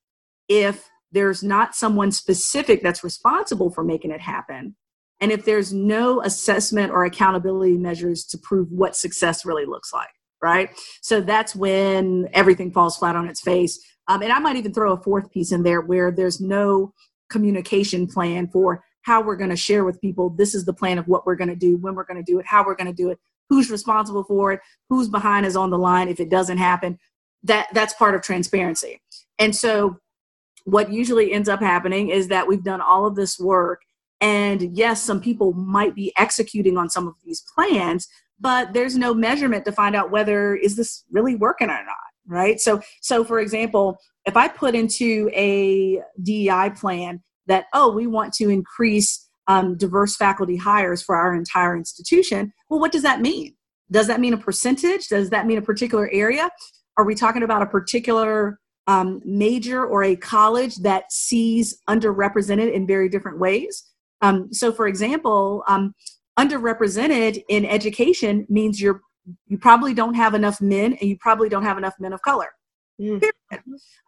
if 0.48 0.89
there's 1.12 1.43
not 1.43 1.76
someone 1.76 2.12
specific 2.12 2.82
that's 2.82 3.04
responsible 3.04 3.69
for 3.69 3.84
making 3.84 4.12
it 4.12 4.22
happen, 4.22 4.76
and 5.22 5.32
if 5.32 5.46
there's 5.46 5.72
no 5.72 6.22
assessment 6.22 6.91
or 6.91 7.06
accountability 7.06 7.78
measures 7.78 8.26
to 8.26 8.38
prove 8.38 8.72
what 8.72 8.96
success 8.96 9.46
really 9.46 9.65
looks 9.65 9.93
like, 9.93 10.10
right? 10.41 10.69
So 11.02 11.22
that's 11.22 11.56
when 11.56 12.28
everything 12.34 12.72
falls 12.72 12.98
flat 12.98 13.15
on 13.15 13.28
its 13.28 13.41
face. 13.41 13.80
Um, 14.08 14.22
and 14.22 14.34
I 14.34 14.39
might 14.39 14.58
even 14.58 14.74
throw 14.74 14.91
a 14.91 15.02
fourth 15.02 15.32
piece 15.32 15.52
in 15.52 15.63
there 15.63 15.82
where 15.82 16.12
there's 16.12 16.41
no 16.41 16.93
communication 17.30 18.08
plan 18.08 18.48
for 18.48 18.84
how 19.04 19.22
we're 19.22 19.36
going 19.36 19.50
to 19.50 19.56
share 19.56 19.84
with 19.84 20.02
people 20.02 20.30
this 20.30 20.56
is 20.56 20.65
the 20.65 20.74
plan 20.74 20.98
of 20.98 21.08
what 21.08 21.26
we're 21.26 21.36
going 21.36 21.50
to 21.50 21.56
do, 21.56 21.78
when 21.78 21.96
we're 21.96 22.06
going 22.06 22.24
to 22.24 22.32
do 22.32 22.39
it, 22.39 22.46
how 22.46 22.65
we're 22.65 22.76
going 22.76 22.88
to 22.88 22.93
do 22.93 23.10
it, 23.10 23.19
who's 23.54 23.70
responsible 23.70 24.24
for 24.24 24.52
it, 24.52 24.60
who's 24.89 25.10
behind 25.10 25.46
is 25.46 25.56
on 25.56 25.70
the 25.70 25.78
line 25.78 26.08
if 26.08 26.20
it 26.20 26.30
doesn't 26.30 26.58
happen. 26.58 26.98
That 27.44 27.68
that's 27.74 27.94
part 27.94 28.16
of 28.16 28.22
transparency. 28.22 29.00
And 29.38 29.56
so 29.56 29.98
what 30.66 30.92
usually 30.92 31.32
ends 31.32 31.50
up 31.50 31.60
happening 31.60 32.10
is 32.10 32.30
that 32.30 32.48
we've 32.48 32.63
done 32.63 32.82
all 32.82 33.06
of 33.06 33.16
this 33.16 33.39
work 33.39 33.82
and 34.22 34.76
yes 34.76 35.04
some 35.04 35.20
people 35.20 35.54
might 35.54 35.94
be 35.94 36.13
executing 36.18 36.78
on 36.78 36.89
some 36.89 37.08
of 37.08 37.13
these 37.26 37.44
plans 37.54 38.08
but 38.39 38.74
there's 38.74 38.98
no 38.98 39.13
measurement 39.13 39.66
to 39.66 39.72
find 39.72 39.96
out 39.96 40.10
whether 40.10 40.56
is 40.56 40.78
this 40.78 41.04
really 41.12 41.36
working 41.36 41.70
or 41.70 41.84
not 41.84 41.98
right 42.26 42.62
so 42.62 42.82
so 43.02 43.26
for 43.26 43.39
example 43.39 43.98
if 44.26 44.38
i 44.38 44.48
put 44.48 44.74
into 44.74 45.30
a 45.34 46.02
dei 46.22 46.72
plan 46.78 47.22
that 47.48 47.66
oh 47.74 47.92
we 47.92 48.08
want 48.08 48.32
to 48.32 48.50
increase 48.50 49.23
um, 49.47 49.77
diverse 49.77 50.15
faculty 50.15 50.56
hires 50.56 51.01
for 51.01 51.15
our 51.15 51.36
entire 51.36 51.75
institution 51.75 52.51
well 52.69 52.79
what 52.79 52.91
does 52.91 53.03
that 53.03 53.21
mean 53.21 53.56
does 53.91 54.08
that 54.08 54.19
mean 54.19 54.34
a 54.34 54.38
percentage 54.38 55.08
does 55.08 55.29
that 55.29 55.45
mean 55.45 55.58
a 55.58 55.62
particular 55.62 56.10
area 56.12 56.49
are 56.97 57.06
we 57.06 57.15
talking 57.15 57.43
about 57.43 57.62
a 57.62 57.65
particular 57.65 58.60
um, 58.88 59.21
major 59.23 59.86
or 59.86 60.03
a 60.03 60.15
college 60.15 60.75
that 60.77 61.12
sees 61.12 61.79
underrepresented 61.89 62.71
in 62.71 62.86
very 62.86 63.10
different 63.10 63.39
ways. 63.39 63.84
Um, 64.21 64.51
so, 64.51 64.71
for 64.71 64.88
example, 64.88 65.63
um, 65.67 65.93
underrepresented 66.38 67.43
in 67.49 67.65
education 67.65 68.45
means 68.49 68.82
you're 68.82 69.01
you 69.47 69.58
probably 69.58 69.93
don't 69.93 70.15
have 70.15 70.34
enough 70.34 70.60
men, 70.60 70.97
and 70.99 71.10
you 71.10 71.17
probably 71.21 71.47
don't 71.47 71.63
have 71.63 71.77
enough 71.77 71.93
men 71.97 72.12
of 72.12 72.21
color. 72.23 72.49
Mm. 72.99 73.23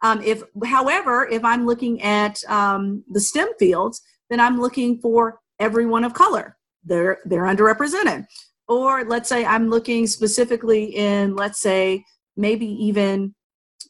Um, 0.02 0.20
if, 0.20 0.42
however, 0.66 1.26
if 1.26 1.42
I'm 1.42 1.64
looking 1.64 2.02
at 2.02 2.44
um, 2.50 3.02
the 3.10 3.20
STEM 3.20 3.48
fields, 3.58 4.02
then 4.30 4.40
I'm 4.40 4.60
looking 4.60 4.98
for 4.98 5.40
everyone 5.58 6.04
of 6.04 6.14
color. 6.14 6.56
They're 6.84 7.18
they're 7.24 7.44
underrepresented. 7.44 8.26
Or 8.68 9.04
let's 9.04 9.28
say 9.28 9.44
I'm 9.44 9.68
looking 9.68 10.06
specifically 10.06 10.96
in, 10.96 11.36
let's 11.36 11.60
say, 11.60 12.04
maybe 12.36 12.66
even 12.66 13.34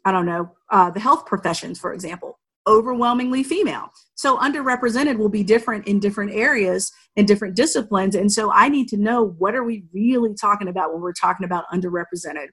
I 0.04 0.12
don't 0.12 0.26
know, 0.26 0.52
uh, 0.70 0.90
the 0.90 1.00
health 1.00 1.26
professions, 1.26 1.78
for 1.78 1.92
example, 1.92 2.38
overwhelmingly 2.66 3.42
female. 3.42 3.90
So 4.14 4.38
underrepresented 4.38 5.18
will 5.18 5.28
be 5.28 5.42
different 5.42 5.86
in 5.86 6.00
different 6.00 6.32
areas 6.32 6.92
and 7.16 7.26
different 7.26 7.54
disciplines. 7.54 8.14
And 8.14 8.30
so 8.30 8.50
I 8.52 8.68
need 8.68 8.88
to 8.88 8.96
know 8.96 9.34
what 9.38 9.54
are 9.54 9.64
we 9.64 9.84
really 9.92 10.34
talking 10.34 10.68
about 10.68 10.92
when 10.92 11.02
we're 11.02 11.12
talking 11.12 11.44
about 11.44 11.64
underrepresented? 11.72 12.48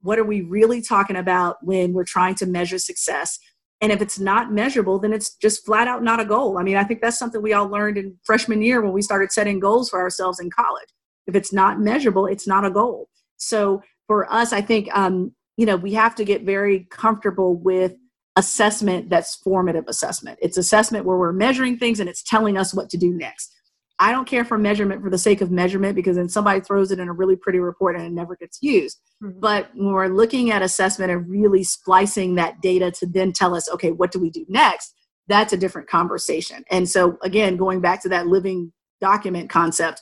What 0.00 0.18
are 0.18 0.24
we 0.24 0.42
really 0.42 0.80
talking 0.80 1.16
about 1.16 1.56
when 1.62 1.92
we're 1.92 2.04
trying 2.04 2.36
to 2.36 2.46
measure 2.46 2.78
success? 2.78 3.38
And 3.80 3.92
if 3.92 4.02
it's 4.02 4.18
not 4.18 4.52
measurable, 4.52 4.98
then 4.98 5.12
it's 5.12 5.36
just 5.36 5.64
flat 5.64 5.86
out 5.86 6.02
not 6.02 6.18
a 6.20 6.24
goal. 6.24 6.58
I 6.58 6.62
mean, 6.64 6.76
I 6.76 6.84
think 6.84 7.00
that's 7.00 7.18
something 7.18 7.40
we 7.40 7.52
all 7.52 7.68
learned 7.68 7.96
in 7.96 8.16
freshman 8.24 8.60
year 8.60 8.80
when 8.80 8.92
we 8.92 9.02
started 9.02 9.30
setting 9.30 9.60
goals 9.60 9.88
for 9.90 10.00
ourselves 10.00 10.40
in 10.40 10.50
college. 10.50 10.88
If 11.26 11.36
it's 11.36 11.52
not 11.52 11.78
measurable, 11.80 12.26
it's 12.26 12.46
not 12.46 12.64
a 12.64 12.70
goal. 12.70 13.08
So 13.36 13.82
for 14.08 14.30
us, 14.32 14.52
I 14.52 14.62
think 14.62 14.88
um, 14.96 15.32
you 15.58 15.66
know 15.66 15.76
we 15.76 15.92
have 15.92 16.14
to 16.14 16.24
get 16.24 16.44
very 16.44 16.86
comfortable 16.90 17.54
with 17.54 17.94
assessment 18.36 19.10
that's 19.10 19.34
formative 19.34 19.84
assessment 19.88 20.38
it's 20.40 20.56
assessment 20.56 21.04
where 21.04 21.18
we're 21.18 21.32
measuring 21.32 21.76
things 21.76 22.00
and 22.00 22.08
it's 22.08 22.22
telling 22.22 22.56
us 22.56 22.72
what 22.72 22.88
to 22.88 22.96
do 22.96 23.12
next 23.12 23.52
I 24.00 24.12
don't 24.12 24.26
care 24.26 24.44
for 24.44 24.56
measurement 24.56 25.02
for 25.02 25.10
the 25.10 25.18
sake 25.18 25.40
of 25.40 25.50
measurement 25.50 25.96
because 25.96 26.16
then 26.16 26.28
somebody 26.28 26.60
throws 26.60 26.92
it 26.92 27.00
in 27.00 27.08
a 27.08 27.12
really 27.12 27.34
pretty 27.34 27.58
report 27.58 27.96
and 27.96 28.04
it 28.04 28.12
never 28.12 28.36
gets 28.36 28.58
used. 28.62 29.00
Mm-hmm. 29.22 29.40
But 29.40 29.70
when 29.74 29.92
we're 29.92 30.06
looking 30.06 30.50
at 30.50 30.62
assessment 30.62 31.10
and 31.10 31.28
really 31.28 31.64
splicing 31.64 32.36
that 32.36 32.60
data 32.60 32.92
to 32.92 33.06
then 33.06 33.32
tell 33.32 33.54
us, 33.54 33.68
okay, 33.70 33.90
what 33.90 34.12
do 34.12 34.20
we 34.20 34.30
do 34.30 34.46
next? 34.48 34.94
That's 35.26 35.52
a 35.52 35.56
different 35.56 35.88
conversation. 35.88 36.64
And 36.70 36.88
so, 36.88 37.18
again, 37.22 37.56
going 37.56 37.80
back 37.80 38.00
to 38.02 38.08
that 38.10 38.28
living 38.28 38.72
document 39.00 39.50
concept, 39.50 40.00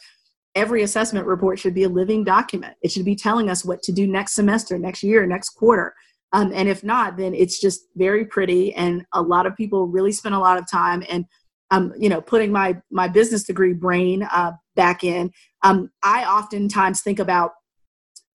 every 0.55 0.83
assessment 0.83 1.27
report 1.27 1.59
should 1.59 1.75
be 1.75 1.85
a 1.85 1.89
living 1.89 2.23
document. 2.23 2.75
It 2.83 2.93
should 2.93 3.05
be 3.05 3.17
telling 3.17 3.51
us 3.51 3.65
what 3.65 3.83
to 3.85 3.93
do 3.93 4.07
next 4.07 4.35
semester, 4.35 4.79
next 4.79 5.03
year, 5.03 5.27
next 5.27 5.51
quarter. 5.51 5.95
Um, 6.33 6.53
and 6.55 6.69
if 6.69 6.85
not, 6.85 7.17
then 7.17 7.35
it's 7.35 7.61
just 7.61 7.83
very 7.97 8.25
pretty. 8.25 8.75
And 8.75 9.07
a 9.13 9.23
lot 9.23 9.47
of 9.47 9.57
people 9.57 9.87
really 9.87 10.13
spend 10.13 10.35
a 10.35 10.39
lot 10.39 10.59
of 10.59 10.71
time 10.71 11.03
and 11.09 11.25
um, 11.71 11.93
you 11.99 12.09
know, 12.09 12.21
putting 12.21 12.53
my 12.53 12.81
my 12.91 13.09
business 13.09 13.45
degree 13.45 13.73
brain 13.73 14.23
uh, 14.25 14.53
back 14.75 15.05
in, 15.05 15.31
um, 15.63 15.91
I 16.03 16.25
oftentimes 16.25 17.03
think 17.03 17.19
about 17.19 17.53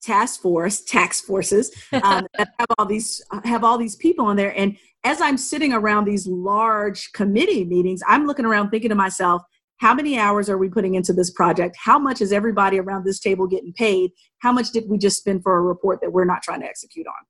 task 0.01 0.41
force, 0.41 0.81
tax 0.81 1.21
forces 1.21 1.71
um, 2.03 2.27
that 2.37 2.49
have 2.59 2.67
all 2.77 2.85
these 2.85 3.21
have 3.43 3.63
all 3.63 3.77
these 3.77 3.95
people 3.95 4.29
in 4.29 4.37
there. 4.37 4.57
And 4.57 4.77
as 5.03 5.21
I'm 5.21 5.37
sitting 5.37 5.73
around 5.73 6.05
these 6.05 6.27
large 6.27 7.11
committee 7.13 7.65
meetings, 7.65 8.01
I'm 8.07 8.27
looking 8.27 8.45
around 8.45 8.69
thinking 8.69 8.89
to 8.89 8.95
myself, 8.95 9.41
how 9.77 9.95
many 9.95 10.19
hours 10.19 10.47
are 10.49 10.57
we 10.57 10.69
putting 10.69 10.93
into 10.95 11.11
this 11.11 11.31
project? 11.31 11.75
How 11.83 11.97
much 11.97 12.21
is 12.21 12.31
everybody 12.31 12.79
around 12.79 13.03
this 13.03 13.19
table 13.19 13.47
getting 13.47 13.73
paid? 13.73 14.11
How 14.39 14.51
much 14.51 14.71
did 14.71 14.87
we 14.87 14.97
just 14.97 15.17
spend 15.17 15.41
for 15.41 15.57
a 15.57 15.61
report 15.61 16.01
that 16.01 16.11
we're 16.11 16.25
not 16.25 16.43
trying 16.43 16.61
to 16.61 16.67
execute 16.67 17.07
on? 17.07 17.25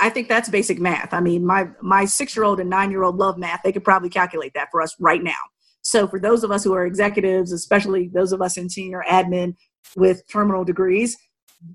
I 0.00 0.10
think 0.10 0.28
that's 0.28 0.48
basic 0.48 0.78
math. 0.78 1.14
I 1.14 1.20
mean, 1.20 1.46
my 1.46 1.68
my 1.80 2.04
six 2.04 2.36
year 2.36 2.44
old 2.44 2.60
and 2.60 2.68
nine 2.68 2.90
year 2.90 3.02
old 3.02 3.16
love 3.16 3.38
math. 3.38 3.60
They 3.62 3.72
could 3.72 3.84
probably 3.84 4.10
calculate 4.10 4.52
that 4.54 4.68
for 4.70 4.82
us 4.82 4.94
right 4.98 5.22
now. 5.22 5.38
So 5.82 6.06
for 6.06 6.18
those 6.18 6.44
of 6.44 6.50
us 6.50 6.64
who 6.64 6.74
are 6.74 6.84
executives, 6.84 7.52
especially 7.52 8.08
those 8.08 8.32
of 8.32 8.42
us 8.42 8.56
in 8.56 8.68
senior 8.68 9.02
admin 9.08 9.54
with 9.96 10.22
terminal 10.30 10.64
degrees, 10.64 11.16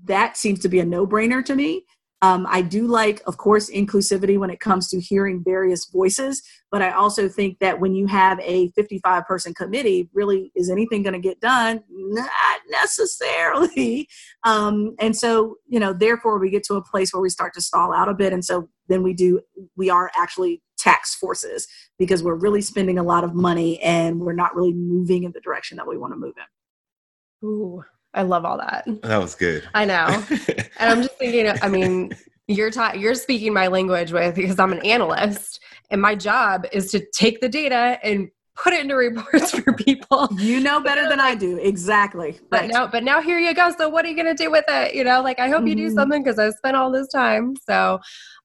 that 0.04 0.36
seems 0.36 0.60
to 0.60 0.68
be 0.68 0.80
a 0.80 0.84
no 0.84 1.06
brainer 1.06 1.44
to 1.44 1.54
me. 1.54 1.84
Um, 2.24 2.46
I 2.48 2.62
do 2.62 2.86
like, 2.86 3.20
of 3.26 3.36
course, 3.36 3.68
inclusivity 3.68 4.38
when 4.38 4.48
it 4.48 4.58
comes 4.58 4.88
to 4.88 4.98
hearing 4.98 5.44
various 5.44 5.84
voices, 5.84 6.42
but 6.70 6.80
I 6.80 6.90
also 6.92 7.28
think 7.28 7.58
that 7.58 7.80
when 7.80 7.94
you 7.94 8.06
have 8.06 8.40
a 8.40 8.70
55 8.70 9.26
person 9.26 9.52
committee, 9.52 10.08
really, 10.14 10.50
is 10.54 10.70
anything 10.70 11.02
going 11.02 11.12
to 11.12 11.18
get 11.18 11.38
done? 11.40 11.82
Not 11.90 12.60
necessarily. 12.70 14.08
Um, 14.46 14.94
and 14.98 15.16
so, 15.16 15.56
you 15.66 15.80
know, 15.80 15.94
therefore, 15.94 16.38
we 16.38 16.50
get 16.50 16.64
to 16.64 16.74
a 16.74 16.82
place 16.82 17.14
where 17.14 17.22
we 17.22 17.30
start 17.30 17.54
to 17.54 17.62
stall 17.62 17.94
out 17.94 18.10
a 18.10 18.14
bit. 18.14 18.34
And 18.34 18.44
so 18.44 18.68
then 18.88 19.02
we 19.02 19.14
do, 19.14 19.40
we 19.74 19.88
are 19.88 20.10
actually 20.18 20.60
tax 20.76 21.14
forces 21.14 21.66
because 21.98 22.22
we're 22.22 22.34
really 22.34 22.60
spending 22.60 22.98
a 22.98 23.02
lot 23.02 23.24
of 23.24 23.34
money 23.34 23.80
and 23.80 24.20
we're 24.20 24.34
not 24.34 24.54
really 24.54 24.74
moving 24.74 25.24
in 25.24 25.32
the 25.32 25.40
direction 25.40 25.78
that 25.78 25.86
we 25.86 25.96
want 25.96 26.12
to 26.12 26.18
move 26.18 26.34
in. 26.36 27.48
Ooh, 27.48 27.84
I 28.14 28.22
love 28.22 28.44
all 28.44 28.58
that. 28.58 28.84
That 29.02 29.18
was 29.18 29.34
good. 29.34 29.68
I 29.74 29.84
know. 29.84 30.24
and 30.30 30.70
I'm 30.78 31.02
just 31.02 31.16
thinking, 31.18 31.52
I 31.62 31.68
mean, 31.68 32.12
you're 32.46 32.70
ta- 32.70 32.94
you're 32.96 33.14
speaking 33.14 33.52
my 33.52 33.66
language 33.66 34.12
with 34.12 34.36
because 34.36 34.58
I'm 34.58 34.72
an 34.72 34.84
analyst 34.84 35.60
and 35.90 36.00
my 36.00 36.14
job 36.14 36.66
is 36.72 36.90
to 36.92 37.04
take 37.12 37.40
the 37.40 37.48
data 37.48 37.98
and 38.02 38.28
put 38.56 38.72
it 38.72 38.80
into 38.80 38.94
reports 38.94 39.50
for 39.58 39.72
people. 39.72 40.28
You 40.38 40.60
know 40.60 40.80
better 40.80 41.08
than 41.08 41.20
I 41.20 41.34
do. 41.34 41.58
Exactly. 41.58 42.38
But 42.50 42.62
right. 42.62 42.70
now 42.70 42.86
but 42.86 43.02
now 43.02 43.20
here 43.20 43.38
you 43.38 43.54
go. 43.54 43.70
So 43.76 43.88
what 43.88 44.04
are 44.04 44.08
you 44.08 44.14
going 44.14 44.34
to 44.34 44.42
do 44.42 44.50
with 44.50 44.64
it? 44.68 44.94
You 44.94 45.04
know, 45.04 45.22
like 45.22 45.38
I 45.38 45.48
hope 45.48 45.58
mm-hmm. 45.58 45.68
you 45.68 45.74
do 45.74 45.86
mm-hmm. 45.86 45.94
something 45.96 46.22
because 46.22 46.38
I 46.38 46.50
spent 46.50 46.76
all 46.76 46.90
this 46.90 47.08
time. 47.08 47.54
So 47.68 47.98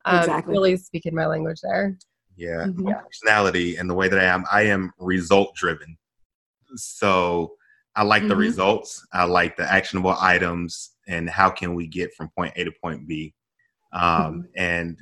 um, 0.06 0.20
exactly. 0.20 0.52
really 0.52 0.78
speaking 0.78 1.14
my 1.14 1.26
language 1.26 1.60
there. 1.62 1.98
Yeah. 2.36 2.66
Mm-hmm. 2.68 2.90
Personality 3.06 3.76
and 3.76 3.90
the 3.90 3.94
way 3.94 4.08
that 4.08 4.20
I 4.20 4.24
am, 4.24 4.46
I 4.52 4.64
am 4.64 4.92
result 4.98 5.56
driven. 5.56 5.98
So 6.76 7.54
I 7.96 8.04
like 8.04 8.22
mm-hmm. 8.22 8.30
the 8.30 8.36
results. 8.36 9.06
I 9.12 9.26
like 9.26 9.58
the 9.58 9.72
actionable 9.72 10.16
items 10.20 10.92
and 11.08 11.30
how 11.30 11.50
can 11.50 11.74
we 11.74 11.88
get 11.88 12.14
from 12.14 12.30
point 12.30 12.54
A 12.56 12.64
to 12.64 12.72
point 12.84 13.08
B. 13.08 13.34
Um, 13.94 14.02
mm-hmm. 14.04 14.42
And 14.56 15.00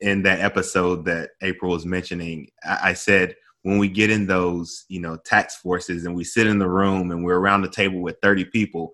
in 0.00 0.22
that 0.24 0.40
episode 0.40 1.04
that 1.06 1.30
April 1.42 1.72
was 1.72 1.86
mentioning, 1.86 2.48
I, 2.64 2.90
I 2.90 2.92
said 2.94 3.34
when 3.62 3.78
we 3.78 3.88
get 3.88 4.10
in 4.10 4.26
those, 4.26 4.84
you 4.88 5.00
know, 5.00 5.16
tax 5.24 5.56
forces 5.56 6.04
and 6.04 6.14
we 6.14 6.24
sit 6.24 6.46
in 6.46 6.58
the 6.58 6.68
room 6.68 7.10
and 7.10 7.24
we're 7.24 7.38
around 7.38 7.62
the 7.62 7.70
table 7.70 8.00
with 8.00 8.16
30 8.22 8.46
people, 8.46 8.92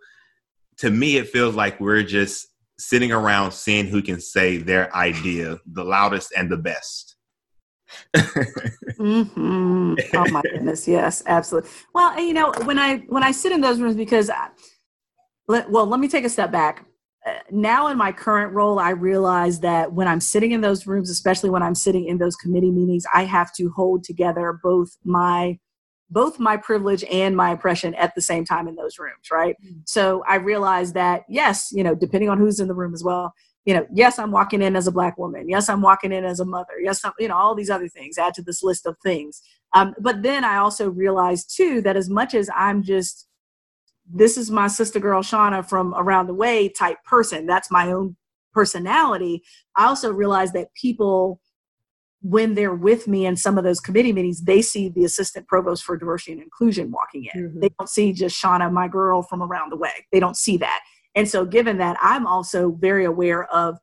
to 0.78 0.90
me, 0.90 1.16
it 1.16 1.28
feels 1.28 1.54
like 1.54 1.80
we're 1.80 2.02
just 2.02 2.46
sitting 2.78 3.12
around 3.12 3.52
seeing 3.52 3.86
who 3.86 4.00
can 4.00 4.20
say 4.20 4.56
their 4.56 4.94
idea 4.96 5.58
the 5.66 5.84
loudest 5.84 6.32
and 6.36 6.50
the 6.50 6.56
best 6.56 7.09
mm-hmm. 8.16 9.94
Oh 10.14 10.30
my 10.30 10.42
goodness, 10.42 10.86
yes, 10.86 11.22
absolutely. 11.26 11.70
Well, 11.94 12.18
you 12.20 12.34
know, 12.34 12.52
when 12.64 12.78
I 12.78 12.98
when 13.08 13.22
I 13.22 13.32
sit 13.32 13.52
in 13.52 13.60
those 13.60 13.80
rooms, 13.80 13.96
because 13.96 14.30
I, 14.30 14.48
let, 15.48 15.70
well, 15.70 15.86
let 15.86 16.00
me 16.00 16.08
take 16.08 16.24
a 16.24 16.28
step 16.28 16.50
back. 16.52 16.86
Uh, 17.26 17.34
now 17.50 17.88
in 17.88 17.98
my 17.98 18.12
current 18.12 18.54
role, 18.54 18.78
I 18.78 18.90
realize 18.90 19.60
that 19.60 19.92
when 19.92 20.08
I'm 20.08 20.20
sitting 20.20 20.52
in 20.52 20.60
those 20.60 20.86
rooms, 20.86 21.10
especially 21.10 21.50
when 21.50 21.62
I'm 21.62 21.74
sitting 21.74 22.06
in 22.06 22.18
those 22.18 22.36
committee 22.36 22.70
meetings, 22.70 23.04
I 23.12 23.24
have 23.24 23.52
to 23.54 23.70
hold 23.70 24.04
together 24.04 24.58
both 24.62 24.96
my 25.04 25.58
both 26.12 26.40
my 26.40 26.56
privilege 26.56 27.04
and 27.04 27.36
my 27.36 27.50
oppression 27.50 27.94
at 27.94 28.14
the 28.16 28.20
same 28.20 28.44
time 28.44 28.66
in 28.66 28.74
those 28.74 28.98
rooms, 28.98 29.30
right? 29.30 29.56
Mm-hmm. 29.64 29.80
So 29.86 30.24
I 30.26 30.36
realize 30.36 30.92
that 30.94 31.22
yes, 31.28 31.70
you 31.72 31.84
know, 31.84 31.94
depending 31.94 32.28
on 32.28 32.38
who's 32.38 32.60
in 32.60 32.68
the 32.68 32.74
room 32.74 32.94
as 32.94 33.04
well, 33.04 33.32
you 33.70 33.76
know, 33.76 33.86
yes, 33.94 34.18
I'm 34.18 34.32
walking 34.32 34.62
in 34.62 34.74
as 34.74 34.88
a 34.88 34.90
black 34.90 35.16
woman. 35.16 35.48
Yes, 35.48 35.68
I'm 35.68 35.80
walking 35.80 36.10
in 36.10 36.24
as 36.24 36.40
a 36.40 36.44
mother. 36.44 36.72
Yes, 36.82 37.04
I'm, 37.04 37.12
you 37.20 37.28
know, 37.28 37.36
all 37.36 37.54
these 37.54 37.70
other 37.70 37.86
things 37.86 38.18
add 38.18 38.34
to 38.34 38.42
this 38.42 38.64
list 38.64 38.84
of 38.84 38.96
things. 39.00 39.42
Um, 39.76 39.94
but 40.00 40.24
then 40.24 40.42
I 40.42 40.56
also 40.56 40.90
realized 40.90 41.54
too 41.56 41.80
that 41.82 41.96
as 41.96 42.10
much 42.10 42.34
as 42.34 42.50
I'm 42.56 42.82
just, 42.82 43.28
this 44.12 44.36
is 44.36 44.50
my 44.50 44.66
sister 44.66 44.98
girl 44.98 45.22
Shauna 45.22 45.64
from 45.64 45.94
around 45.94 46.26
the 46.26 46.34
way 46.34 46.68
type 46.68 46.96
person, 47.04 47.46
that's 47.46 47.70
my 47.70 47.92
own 47.92 48.16
personality. 48.52 49.44
I 49.76 49.86
also 49.86 50.12
realized 50.12 50.54
that 50.54 50.74
people, 50.74 51.40
when 52.22 52.54
they're 52.54 52.74
with 52.74 53.06
me 53.06 53.24
in 53.24 53.36
some 53.36 53.56
of 53.56 53.62
those 53.62 53.78
committee 53.78 54.12
meetings, 54.12 54.42
they 54.42 54.62
see 54.62 54.88
the 54.88 55.04
assistant 55.04 55.46
provost 55.46 55.84
for 55.84 55.96
diversity 55.96 56.32
and 56.32 56.42
inclusion 56.42 56.90
walking 56.90 57.28
in. 57.32 57.40
Mm-hmm. 57.40 57.60
They 57.60 57.68
don't 57.78 57.88
see 57.88 58.12
just 58.12 58.42
Shauna, 58.42 58.72
my 58.72 58.88
girl 58.88 59.22
from 59.22 59.44
around 59.44 59.70
the 59.70 59.76
way. 59.76 59.92
They 60.10 60.18
don't 60.18 60.36
see 60.36 60.56
that. 60.56 60.80
And 61.14 61.28
so, 61.28 61.44
given 61.44 61.78
that, 61.78 61.96
I'm 62.00 62.26
also 62.26 62.70
very 62.72 63.04
aware 63.04 63.44
of 63.46 63.78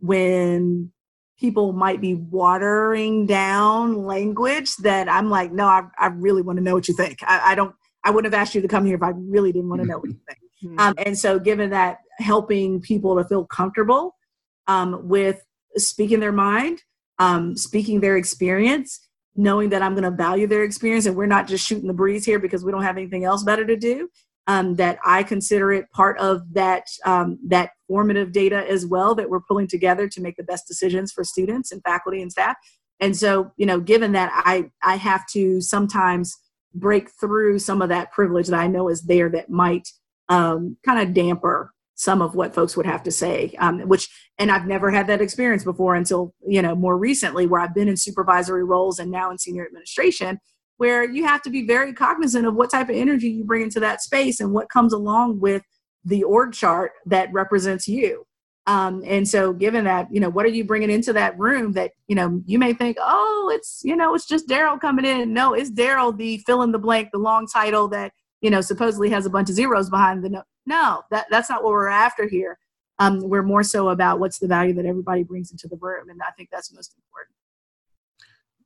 when 0.00 0.92
people 1.38 1.72
might 1.72 2.00
be 2.00 2.14
watering 2.14 3.26
down 3.26 4.04
language 4.04 4.76
that 4.76 5.08
I'm 5.08 5.30
like, 5.30 5.52
no, 5.52 5.66
I, 5.66 5.82
I 5.98 6.06
really 6.08 6.42
want 6.42 6.58
to 6.58 6.62
know 6.62 6.74
what 6.74 6.88
you 6.88 6.94
think. 6.94 7.18
I, 7.22 7.52
I, 7.52 7.54
don't, 7.54 7.74
I 8.04 8.10
wouldn't 8.10 8.32
have 8.32 8.40
asked 8.40 8.54
you 8.54 8.62
to 8.62 8.68
come 8.68 8.84
here 8.84 8.96
if 8.96 9.02
I 9.02 9.12
really 9.16 9.52
didn't 9.52 9.68
want 9.68 9.82
to 9.82 9.88
know 9.88 9.98
what 9.98 10.08
you 10.08 10.20
think. 10.26 10.38
Mm-hmm. 10.38 10.42
Um, 10.78 10.94
and 10.98 11.18
so, 11.18 11.38
given 11.40 11.70
that, 11.70 11.98
helping 12.18 12.80
people 12.80 13.16
to 13.16 13.24
feel 13.24 13.44
comfortable 13.44 14.14
um, 14.68 15.08
with 15.08 15.42
speaking 15.76 16.20
their 16.20 16.30
mind, 16.30 16.82
um, 17.18 17.56
speaking 17.56 18.00
their 18.00 18.16
experience, 18.16 19.08
knowing 19.34 19.70
that 19.70 19.82
I'm 19.82 19.94
going 19.94 20.04
to 20.04 20.10
value 20.10 20.46
their 20.46 20.62
experience 20.62 21.06
and 21.06 21.16
we're 21.16 21.26
not 21.26 21.48
just 21.48 21.66
shooting 21.66 21.88
the 21.88 21.94
breeze 21.94 22.24
here 22.24 22.38
because 22.38 22.64
we 22.64 22.70
don't 22.70 22.82
have 22.82 22.96
anything 22.96 23.24
else 23.24 23.42
better 23.42 23.64
to 23.64 23.76
do 23.76 24.08
um, 24.46 24.74
that 24.76 24.98
I 25.04 25.22
consider 25.22 25.72
it 25.72 25.90
part 25.92 26.18
of 26.18 26.42
that 26.54 26.86
um, 27.04 27.38
that 27.46 27.70
formative 27.88 28.32
data 28.32 28.68
as 28.68 28.84
well 28.86 29.14
that 29.14 29.30
we're 29.30 29.40
pulling 29.40 29.68
together 29.68 30.08
to 30.08 30.20
make 30.20 30.36
the 30.36 30.42
best 30.42 30.66
decisions 30.66 31.12
for 31.12 31.24
students 31.24 31.72
and 31.72 31.82
faculty 31.82 32.22
and 32.22 32.32
staff. 32.32 32.56
And 33.00 33.16
so, 33.16 33.52
you 33.56 33.66
know, 33.66 33.80
given 33.80 34.12
that 34.12 34.30
I 34.34 34.70
I 34.82 34.96
have 34.96 35.26
to 35.28 35.60
sometimes 35.60 36.36
break 36.74 37.10
through 37.20 37.58
some 37.58 37.82
of 37.82 37.88
that 37.90 38.12
privilege 38.12 38.48
that 38.48 38.58
I 38.58 38.66
know 38.66 38.88
is 38.88 39.02
there 39.02 39.28
that 39.30 39.50
might 39.50 39.88
um, 40.28 40.76
kind 40.84 41.00
of 41.00 41.14
damper 41.14 41.72
some 41.94 42.22
of 42.22 42.34
what 42.34 42.54
folks 42.54 42.76
would 42.76 42.86
have 42.86 43.02
to 43.02 43.10
say 43.12 43.54
um, 43.58 43.80
which 43.80 44.08
and 44.38 44.50
i've 44.50 44.66
never 44.66 44.90
had 44.90 45.06
that 45.06 45.20
experience 45.20 45.62
before 45.62 45.94
until 45.94 46.34
you 46.46 46.62
know 46.62 46.74
more 46.74 46.96
recently 46.96 47.46
where 47.46 47.60
i've 47.60 47.74
been 47.74 47.86
in 47.86 47.96
supervisory 47.96 48.64
roles 48.64 48.98
and 48.98 49.10
now 49.10 49.30
in 49.30 49.38
senior 49.38 49.64
administration 49.66 50.40
where 50.82 51.08
you 51.08 51.24
have 51.24 51.40
to 51.40 51.48
be 51.48 51.64
very 51.64 51.92
cognizant 51.92 52.44
of 52.44 52.56
what 52.56 52.68
type 52.68 52.88
of 52.88 52.96
energy 52.96 53.30
you 53.30 53.44
bring 53.44 53.62
into 53.62 53.78
that 53.78 54.02
space 54.02 54.40
and 54.40 54.52
what 54.52 54.68
comes 54.68 54.92
along 54.92 55.38
with 55.38 55.62
the 56.04 56.24
org 56.24 56.52
chart 56.52 56.90
that 57.06 57.32
represents 57.32 57.86
you. 57.86 58.26
Um, 58.66 59.00
and 59.06 59.28
so 59.28 59.52
given 59.52 59.84
that, 59.84 60.08
you 60.10 60.18
know, 60.18 60.28
what 60.28 60.44
are 60.44 60.48
you 60.48 60.64
bringing 60.64 60.90
into 60.90 61.12
that 61.12 61.38
room 61.38 61.70
that, 61.74 61.92
you 62.08 62.16
know, 62.16 62.42
you 62.46 62.58
may 62.58 62.72
think, 62.72 62.96
oh, 63.00 63.48
it's, 63.54 63.82
you 63.84 63.94
know, 63.94 64.12
it's 64.16 64.26
just 64.26 64.48
Daryl 64.48 64.80
coming 64.80 65.04
in. 65.04 65.32
No, 65.32 65.54
it's 65.54 65.70
Daryl, 65.70 66.18
the 66.18 66.38
fill 66.38 66.62
in 66.62 66.72
the 66.72 66.80
blank, 66.80 67.10
the 67.12 67.18
long 67.18 67.46
title 67.46 67.86
that, 67.90 68.10
you 68.40 68.50
know, 68.50 68.60
supposedly 68.60 69.08
has 69.10 69.24
a 69.24 69.30
bunch 69.30 69.50
of 69.50 69.54
zeros 69.54 69.88
behind 69.88 70.24
the 70.24 70.30
no. 70.30 70.42
No, 70.66 71.02
that, 71.12 71.26
that's 71.30 71.48
not 71.48 71.62
what 71.62 71.70
we're 71.70 71.86
after 71.86 72.26
here. 72.26 72.58
Um, 72.98 73.20
we're 73.20 73.44
more 73.44 73.62
so 73.62 73.90
about 73.90 74.18
what's 74.18 74.40
the 74.40 74.48
value 74.48 74.74
that 74.74 74.86
everybody 74.86 75.22
brings 75.22 75.52
into 75.52 75.68
the 75.68 75.78
room. 75.80 76.10
And 76.10 76.20
I 76.22 76.32
think 76.36 76.48
that's 76.50 76.74
most 76.74 76.92
important 76.96 77.31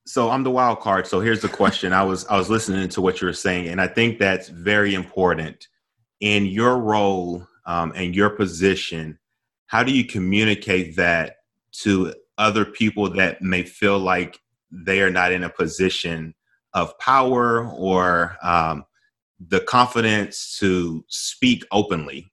so 0.06 0.30
I'm 0.30 0.44
the 0.44 0.50
wild 0.50 0.80
card. 0.80 1.06
So 1.06 1.20
here's 1.20 1.42
the 1.42 1.48
question. 1.48 1.92
I 1.92 2.02
was 2.02 2.26
I 2.26 2.36
was 2.38 2.48
listening 2.48 2.88
to 2.90 3.00
what 3.00 3.20
you 3.20 3.26
were 3.26 3.32
saying, 3.32 3.68
and 3.68 3.80
I 3.80 3.86
think 3.86 4.18
that's 4.18 4.48
very 4.48 4.94
important 4.94 5.68
in 6.20 6.46
your 6.46 6.78
role 6.78 7.46
um, 7.66 7.92
and 7.94 8.14
your 8.14 8.30
position. 8.30 9.18
How 9.66 9.82
do 9.82 9.92
you 9.92 10.04
communicate 10.04 10.96
that 10.96 11.38
to 11.82 12.14
other 12.38 12.64
people 12.64 13.10
that 13.10 13.42
may 13.42 13.62
feel 13.62 13.98
like 13.98 14.40
they 14.70 15.00
are 15.00 15.10
not 15.10 15.32
in 15.32 15.44
a 15.44 15.50
position 15.50 16.34
of 16.74 16.96
power 16.98 17.66
or 17.68 18.36
um, 18.42 18.84
the 19.48 19.60
confidence 19.60 20.56
to 20.58 21.04
speak 21.08 21.64
openly. 21.72 22.30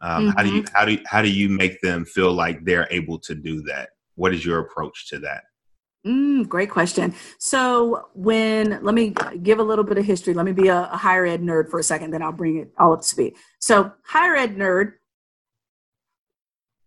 Um, 0.00 0.28
mm-hmm. 0.28 0.36
How 0.36 0.42
do 0.42 0.54
you 0.54 0.64
how 0.74 0.84
do 0.84 0.92
you, 0.92 1.02
how 1.06 1.22
do 1.22 1.30
you 1.30 1.48
make 1.48 1.80
them 1.80 2.04
feel 2.04 2.32
like 2.32 2.64
they're 2.64 2.88
able 2.90 3.18
to 3.20 3.34
do 3.34 3.62
that? 3.62 3.90
What 4.14 4.34
is 4.34 4.44
your 4.44 4.60
approach 4.60 5.08
to 5.10 5.18
that? 5.20 5.44
Mm, 6.06 6.48
great 6.48 6.70
question. 6.70 7.14
So, 7.38 8.08
when 8.14 8.82
let 8.82 8.94
me 8.94 9.14
give 9.42 9.60
a 9.60 9.62
little 9.62 9.84
bit 9.84 9.98
of 9.98 10.04
history. 10.04 10.34
Let 10.34 10.44
me 10.44 10.52
be 10.52 10.66
a, 10.66 10.88
a, 10.92 10.96
higher 10.96 11.24
ed 11.24 11.42
nerd 11.42 11.70
for 11.70 11.78
a 11.78 11.82
second, 11.82 12.10
then 12.10 12.22
I'll 12.22 12.32
bring 12.32 12.56
it 12.56 12.72
all 12.76 12.92
up 12.92 13.02
to 13.02 13.06
speed. 13.06 13.34
So, 13.60 13.92
higher 14.04 14.34
ed 14.34 14.56
nerd. 14.56 14.94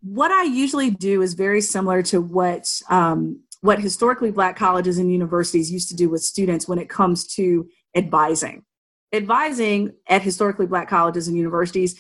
What 0.01 0.31
I 0.31 0.43
usually 0.43 0.89
do 0.89 1.21
is 1.21 1.33
very 1.33 1.61
similar 1.61 2.03
to 2.03 2.19
what 2.19 2.81
um, 2.89 3.41
what 3.61 3.79
historically 3.79 4.31
black 4.31 4.57
colleges 4.57 4.97
and 4.97 5.09
universities 5.09 5.71
used 5.71 5.87
to 5.89 5.95
do 5.95 6.09
with 6.09 6.21
students 6.21 6.67
when 6.67 6.77
it 6.77 6.89
comes 6.89 7.25
to 7.35 7.69
advising. 7.95 8.65
Advising 9.13 9.93
at 10.09 10.23
historically 10.23 10.65
black 10.65 10.89
colleges 10.89 11.29
and 11.29 11.37
universities 11.37 11.97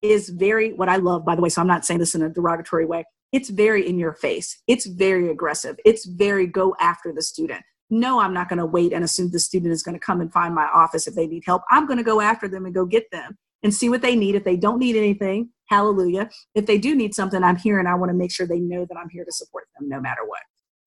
is 0.00 0.28
very 0.28 0.72
what 0.72 0.88
I 0.88 0.96
love. 0.96 1.24
By 1.24 1.34
the 1.34 1.42
way, 1.42 1.48
so 1.48 1.60
I'm 1.60 1.66
not 1.66 1.84
saying 1.84 1.98
this 1.98 2.14
in 2.14 2.22
a 2.22 2.28
derogatory 2.28 2.86
way 2.86 3.04
it's 3.34 3.50
very 3.50 3.86
in 3.86 3.98
your 3.98 4.12
face. 4.12 4.62
It's 4.68 4.86
very 4.86 5.28
aggressive. 5.28 5.76
It's 5.84 6.04
very 6.04 6.46
go 6.46 6.76
after 6.78 7.12
the 7.12 7.20
student. 7.20 7.64
No, 7.90 8.20
I'm 8.20 8.32
not 8.32 8.48
going 8.48 8.60
to 8.60 8.64
wait 8.66 8.92
and 8.92 9.02
assume 9.02 9.32
the 9.32 9.40
student 9.40 9.72
is 9.72 9.82
going 9.82 9.98
to 9.98 10.06
come 10.06 10.20
and 10.20 10.32
find 10.32 10.54
my 10.54 10.68
office 10.72 11.08
if 11.08 11.16
they 11.16 11.26
need 11.26 11.42
help. 11.44 11.62
I'm 11.68 11.84
going 11.84 11.96
to 11.96 12.04
go 12.04 12.20
after 12.20 12.46
them 12.46 12.64
and 12.64 12.72
go 12.72 12.86
get 12.86 13.10
them 13.10 13.36
and 13.64 13.74
see 13.74 13.88
what 13.88 14.02
they 14.02 14.14
need. 14.14 14.36
If 14.36 14.44
they 14.44 14.56
don't 14.56 14.78
need 14.78 14.94
anything, 14.94 15.50
hallelujah. 15.68 16.30
If 16.54 16.66
they 16.66 16.78
do 16.78 16.94
need 16.94 17.12
something, 17.12 17.42
I'm 17.42 17.56
here 17.56 17.80
and 17.80 17.88
I 17.88 17.96
want 17.96 18.10
to 18.10 18.16
make 18.16 18.30
sure 18.30 18.46
they 18.46 18.60
know 18.60 18.86
that 18.88 18.96
I'm 18.96 19.10
here 19.10 19.24
to 19.24 19.32
support 19.32 19.64
them 19.76 19.88
no 19.88 20.00
matter 20.00 20.24
what. 20.24 20.42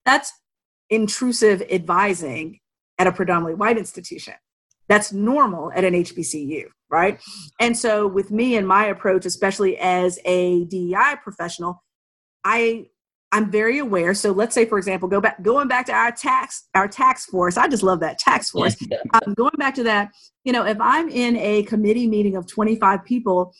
That's 0.06 0.32
intrusive 0.89 1.62
advising 1.70 2.60
at 2.98 3.08
a 3.08 3.12
predominantly 3.12 3.56
white 3.56 3.78
institution. 3.78 4.36
That's 4.88 5.12
normal 5.12 5.74
at 5.74 5.84
an 5.84 5.95
HBCU, 5.95 6.68
right? 6.89 7.20
And 7.60 7.78
so, 7.78 8.08
with 8.08 8.32
me 8.32 8.56
and 8.56 8.66
my 8.66 8.86
approach, 8.86 9.26
especially 9.26 9.78
as 9.80 10.18
a 10.24 10.64
DEI 10.64 11.16
professional, 11.22 11.84
I 12.43 12.88
I'm 13.31 13.51
very 13.51 13.79
aware. 13.79 14.13
So 14.13 14.31
let's 14.31 14.55
say, 14.55 14.65
for 14.65 14.77
example, 14.77 15.09
go 15.09 15.19
back 15.19 15.41
going 15.41 15.67
back 15.67 15.85
to 15.88 15.93
our 15.93 16.11
tax 16.11 16.67
our 16.75 16.88
tax 16.88 17.25
force. 17.25 17.57
I 17.57 17.67
just 17.67 17.83
love 17.83 17.99
that 17.99 18.19
tax 18.19 18.49
force. 18.51 18.75
um, 19.13 19.33
going 19.33 19.55
back 19.57 19.75
to 19.75 19.83
that, 19.83 20.11
you 20.43 20.53
know, 20.53 20.65
if 20.65 20.79
I'm 20.79 21.09
in 21.09 21.35
a 21.38 21.63
committee 21.63 22.07
meeting 22.07 22.35
of 22.35 22.47
25 22.47 23.03
people, 23.03 23.53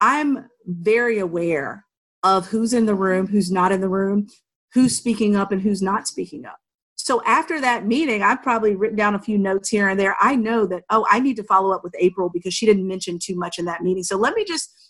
I'm 0.00 0.46
very 0.66 1.18
aware 1.18 1.84
of 2.22 2.48
who's 2.48 2.72
in 2.72 2.86
the 2.86 2.94
room, 2.94 3.28
who's 3.28 3.52
not 3.52 3.70
in 3.70 3.80
the 3.80 3.88
room, 3.88 4.26
who's 4.74 4.96
speaking 4.96 5.36
up, 5.36 5.52
and 5.52 5.62
who's 5.62 5.82
not 5.82 6.08
speaking 6.08 6.44
up. 6.44 6.58
So 6.96 7.22
after 7.24 7.60
that 7.60 7.86
meeting, 7.86 8.22
I've 8.22 8.42
probably 8.42 8.74
written 8.74 8.96
down 8.96 9.14
a 9.14 9.20
few 9.20 9.38
notes 9.38 9.68
here 9.68 9.88
and 9.88 10.00
there. 10.00 10.16
I 10.20 10.34
know 10.34 10.66
that 10.66 10.82
oh, 10.90 11.06
I 11.08 11.20
need 11.20 11.36
to 11.36 11.44
follow 11.44 11.72
up 11.72 11.84
with 11.84 11.94
April 12.00 12.28
because 12.28 12.52
she 12.52 12.66
didn't 12.66 12.88
mention 12.88 13.20
too 13.22 13.36
much 13.36 13.60
in 13.60 13.64
that 13.66 13.82
meeting. 13.82 14.02
So 14.02 14.16
let 14.16 14.34
me 14.34 14.44
just 14.44 14.85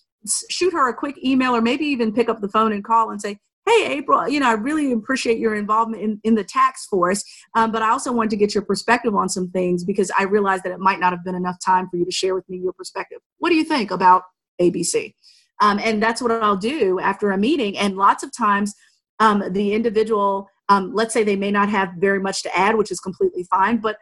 shoot 0.51 0.73
her 0.73 0.89
a 0.89 0.95
quick 0.95 1.23
email 1.25 1.55
or 1.55 1.61
maybe 1.61 1.85
even 1.87 2.13
pick 2.13 2.29
up 2.29 2.41
the 2.41 2.49
phone 2.49 2.73
and 2.73 2.85
call 2.85 3.11
and 3.11 3.21
say, 3.21 3.39
hey 3.67 3.87
april 3.89 4.29
you 4.29 4.41
know 4.41 4.49
i 4.49 4.53
really 4.53 4.93
appreciate 4.93 5.39
your 5.39 5.55
involvement 5.55 6.03
in, 6.03 6.21
in 6.25 6.35
the 6.35 6.45
tax 6.45 6.87
force 6.87 7.25
um, 7.55 7.73
but 7.73 7.83
i 7.83 7.91
also 7.91 8.13
wanted 8.13 8.31
to 8.31 8.37
get 8.37 8.55
your 8.55 8.65
perspective 8.65 9.15
on 9.15 9.29
some 9.29 9.51
things 9.51 9.85
because 9.85 10.11
i 10.19 10.23
realized 10.23 10.63
that 10.65 10.73
it 10.73 10.79
might 10.79 11.01
not 11.01 11.13
have 11.13 11.25
been 11.25 11.35
enough 11.35 11.57
time 11.65 11.89
for 11.89 11.97
you 11.97 12.05
to 12.05 12.13
share 12.13 12.35
with 12.35 12.49
me 12.49 12.59
your 12.59 12.73
perspective. 12.73 13.19
What 13.39 13.51
do 13.51 13.57
you 13.57 13.65
think 13.65 13.91
about 13.91 14.23
abc 14.61 15.15
um, 15.61 15.79
and 15.83 16.03
that's 16.03 16.23
what 16.23 16.31
i'll 16.31 16.57
do 16.57 16.99
after 17.01 17.33
a 17.33 17.39
meeting. 17.39 17.77
And 17.77 17.97
lots 17.97 18.23
of 18.23 18.35
times 18.35 18.75
um, 19.19 19.43
the 19.51 19.75
individual 19.75 20.49
um, 20.69 20.93
let's 20.95 21.13
say 21.13 21.23
they 21.25 21.37
may 21.37 21.51
not 21.51 21.69
have 21.69 21.91
very 21.99 22.21
much 22.21 22.43
to 22.45 22.57
add 22.57 22.77
which 22.77 22.91
is 22.91 23.01
completely 23.01 23.45
fine 23.45 23.79
but 23.79 23.99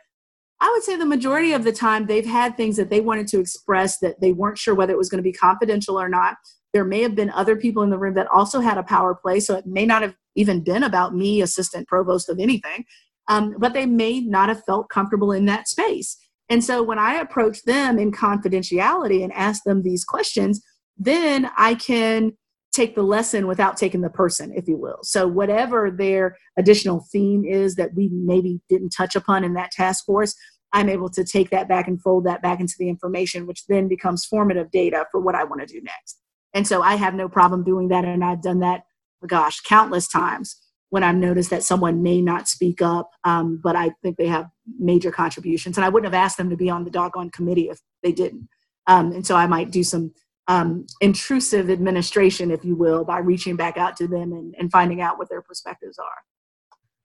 I 0.61 0.71
would 0.71 0.83
say 0.83 0.97
the 0.97 1.07
majority 1.07 1.53
of 1.53 1.65
the 1.65 1.73
time 1.73 2.07
they've 2.07 2.25
had 2.25 2.57
things 2.57 2.77
that 2.77 2.91
they 2.91 3.01
wanted 3.01 3.27
to 3.29 3.41
express 3.41 3.99
that 3.99 4.21
they 4.21 4.33
weren't 4.33 4.59
sure 4.59 4.75
whether 4.75 4.93
it 4.93 4.99
was 4.99 5.11
going 5.11 5.23
to 5.23 5.31
be 5.31 5.33
confidential 5.33 6.01
or 6.01 6.09
not. 6.09 6.37
There 6.73 6.85
may 6.85 7.03
have 7.03 7.15
been 7.15 7.31
other 7.31 7.57
people 7.57 7.83
in 7.83 7.91
the 7.91 7.99
room 7.99 8.15
that 8.15 8.29
also 8.29 8.61
had 8.61 8.79
a 8.79 8.83
power 8.83 9.15
play, 9.15 9.41
so 9.41 9.57
it 9.57 9.67
may 9.67 9.87
not 9.87 10.03
have 10.03 10.15
even 10.37 10.63
been 10.63 10.83
about 10.83 11.15
me, 11.15 11.43
assistant 11.43 11.87
provost 11.87 12.29
of 12.29 12.39
anything, 12.39 12.85
um, 13.29 13.55
but 13.59 13.75
they 13.75 13.87
may 13.87 14.21
not 14.21 14.49
have 14.49 14.65
felt 14.65 14.89
comfortable 14.89 15.33
in 15.33 15.45
that 15.47 15.69
space. 15.69 16.17
And 16.49 16.63
so 16.63 16.83
when 16.83 16.99
I 16.99 17.15
approach 17.15 17.63
them 17.63 17.99
in 17.99 18.13
confidentiality 18.13 19.23
and 19.23 19.33
ask 19.33 19.65
them 19.65 19.83
these 19.83 20.05
questions, 20.05 20.63
then 20.97 21.51
I 21.57 21.75
can 21.75 22.33
take 22.75 22.95
the 22.95 23.03
lesson 23.03 23.47
without 23.47 23.77
taking 23.77 24.01
the 24.01 24.11
person, 24.11 24.53
if 24.55 24.67
you 24.69 24.77
will. 24.77 24.99
So, 25.03 25.27
whatever 25.27 25.91
their 25.91 26.37
additional 26.59 27.07
theme 27.11 27.45
is 27.45 27.77
that 27.77 27.95
we 27.95 28.11
maybe 28.13 28.61
didn't 28.69 28.91
touch 28.91 29.15
upon 29.15 29.45
in 29.45 29.55
that 29.55 29.71
task 29.71 30.05
force, 30.05 30.35
I'm 30.73 30.89
able 30.89 31.09
to 31.11 31.25
take 31.25 31.51
that 31.51 31.69
back 31.69 31.87
and 31.87 32.03
fold 32.03 32.27
that 32.27 32.43
back 32.43 32.61
into 32.61 32.75
the 32.79 32.89
information, 32.89 33.47
which 33.47 33.65
then 33.67 33.89
becomes 33.89 34.25
formative 34.25 34.71
data 34.71 35.07
for 35.13 35.21
what 35.21 35.37
I 35.37 35.45
want 35.45 35.61
to 35.61 35.67
do 35.67 35.81
next. 35.81 36.21
And 36.53 36.67
so, 36.67 36.83
I 36.83 36.97
have 36.97 37.15
no 37.15 37.29
problem 37.29 37.65
doing 37.65 37.89
that. 37.89 38.05
And 38.05 38.25
I've 38.25 38.43
done 38.43 38.61
that, 38.61 38.83
gosh, 39.27 39.61
countless 39.61 40.09
times 40.09 40.57
when 40.91 41.03
I've 41.03 41.17
noticed 41.17 41.51
that 41.51 41.65
someone 41.65 42.03
may 42.03 42.21
not 42.21 42.49
speak 42.49 42.81
up, 42.81 43.11
um, 43.25 43.61
but 43.63 43.75
I 43.75 43.91
think 44.03 44.17
they 44.17 44.29
have 44.29 44.49
major 44.79 45.11
contributions. 45.11 45.77
And 45.77 45.85
I 45.85 45.89
wouldn't 45.89 46.13
have 46.13 46.23
asked 46.23 46.37
them 46.37 46.51
to 46.51 46.57
be 46.57 46.71
on 46.71 46.85
the 46.85 46.91
doggone 46.91 47.31
committee 47.31 47.69
if 47.69 47.81
they 48.03 48.13
didn't. 48.13 48.49
Um, 48.87 49.13
and 49.13 49.27
so 49.27 49.35
I 49.35 49.47
might 49.47 49.71
do 49.71 49.83
some 49.83 50.13
um, 50.49 50.87
intrusive 51.01 51.71
administration, 51.71 52.51
if 52.51 52.65
you 52.65 52.77
will, 52.77 53.05
by 53.05 53.19
reaching 53.19 53.57
back 53.57 53.77
out 53.77 53.97
to 53.97 54.07
them 54.07 54.33
and, 54.33 54.55
and 54.59 54.71
finding 54.71 55.01
out 55.01 55.19
what 55.19 55.29
their 55.29 55.43
perspectives 55.43 55.99
are. 55.99 56.23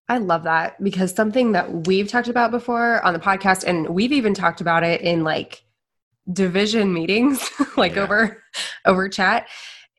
I 0.10 0.18
love 0.18 0.44
that 0.44 0.84
because 0.84 1.14
something 1.14 1.52
that 1.52 1.88
we've 1.88 2.08
talked 2.08 2.28
about 2.28 2.50
before 2.52 3.04
on 3.06 3.14
the 3.14 3.20
podcast, 3.20 3.64
and 3.64 3.88
we've 3.90 4.12
even 4.12 4.34
talked 4.34 4.60
about 4.60 4.84
it 4.84 5.02
in 5.02 5.24
like 5.24 5.64
division 6.34 6.94
meetings, 6.94 7.48
like 7.78 7.96
yeah. 7.96 8.04
over 8.04 8.44
over 8.86 9.08
chat, 9.08 9.48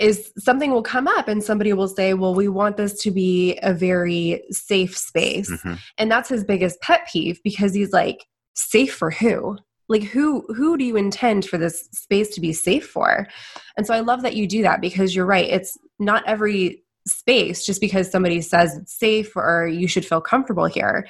is 0.00 0.32
something 0.36 0.72
will 0.72 0.82
come 0.82 1.06
up 1.06 1.28
and 1.28 1.44
somebody 1.44 1.72
will 1.72 1.88
say, 1.88 2.14
Well, 2.14 2.34
we 2.34 2.48
want 2.48 2.76
this 2.76 3.00
to 3.02 3.12
be 3.12 3.58
a 3.62 3.72
very 3.72 4.42
safe 4.50 4.98
space. 4.98 5.50
Mm-hmm. 5.50 5.74
And 5.98 6.10
that's 6.10 6.28
his 6.28 6.42
biggest 6.42 6.80
pet 6.80 7.08
peeve 7.12 7.38
because 7.44 7.72
he's 7.72 7.92
like, 7.92 8.26
Safe 8.54 8.92
for 8.92 9.12
who? 9.12 9.58
Like 9.90 10.04
who 10.04 10.46
who 10.54 10.78
do 10.78 10.84
you 10.84 10.96
intend 10.96 11.44
for 11.44 11.58
this 11.58 11.88
space 11.92 12.32
to 12.34 12.40
be 12.40 12.54
safe 12.54 12.88
for? 12.88 13.26
And 13.76 13.86
so 13.86 13.92
i 13.92 14.00
love 14.00 14.22
that 14.22 14.36
you 14.36 14.46
do 14.46 14.62
that 14.62 14.80
because 14.80 15.14
you're 15.14 15.26
right 15.26 15.48
it's 15.48 15.76
not 15.98 16.22
every 16.26 16.82
space 17.06 17.64
just 17.66 17.80
because 17.80 18.10
somebody 18.10 18.40
says 18.40 18.76
it's 18.76 18.98
safe 18.98 19.36
or 19.36 19.66
you 19.66 19.88
should 19.88 20.06
feel 20.06 20.20
comfortable 20.20 20.66
here 20.66 21.06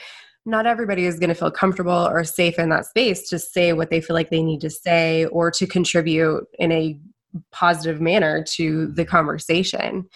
not 0.47 0.67
everybody 0.67 1.05
is 1.05 1.19
going 1.19 1.29
to 1.29 1.35
feel 1.35 1.51
comfortable 1.51 2.09
or 2.09 2.25
safe 2.25 2.59
in 2.59 2.71
that 2.71 2.87
space 2.87 3.29
to 3.29 3.39
say 3.39 3.73
what 3.73 3.91
they 3.91 4.01
feel 4.01 4.15
like 4.15 4.31
they 4.31 4.43
need 4.43 4.61
to 4.61 4.71
say 4.71 5.27
or 5.27 5.51
to 5.51 5.67
contribute 5.67 6.47
in 6.59 6.73
a 6.73 6.99
positive 7.53 8.01
manner 8.01 8.43
to 8.43 8.87
the 8.89 9.05
conversation 9.05 10.09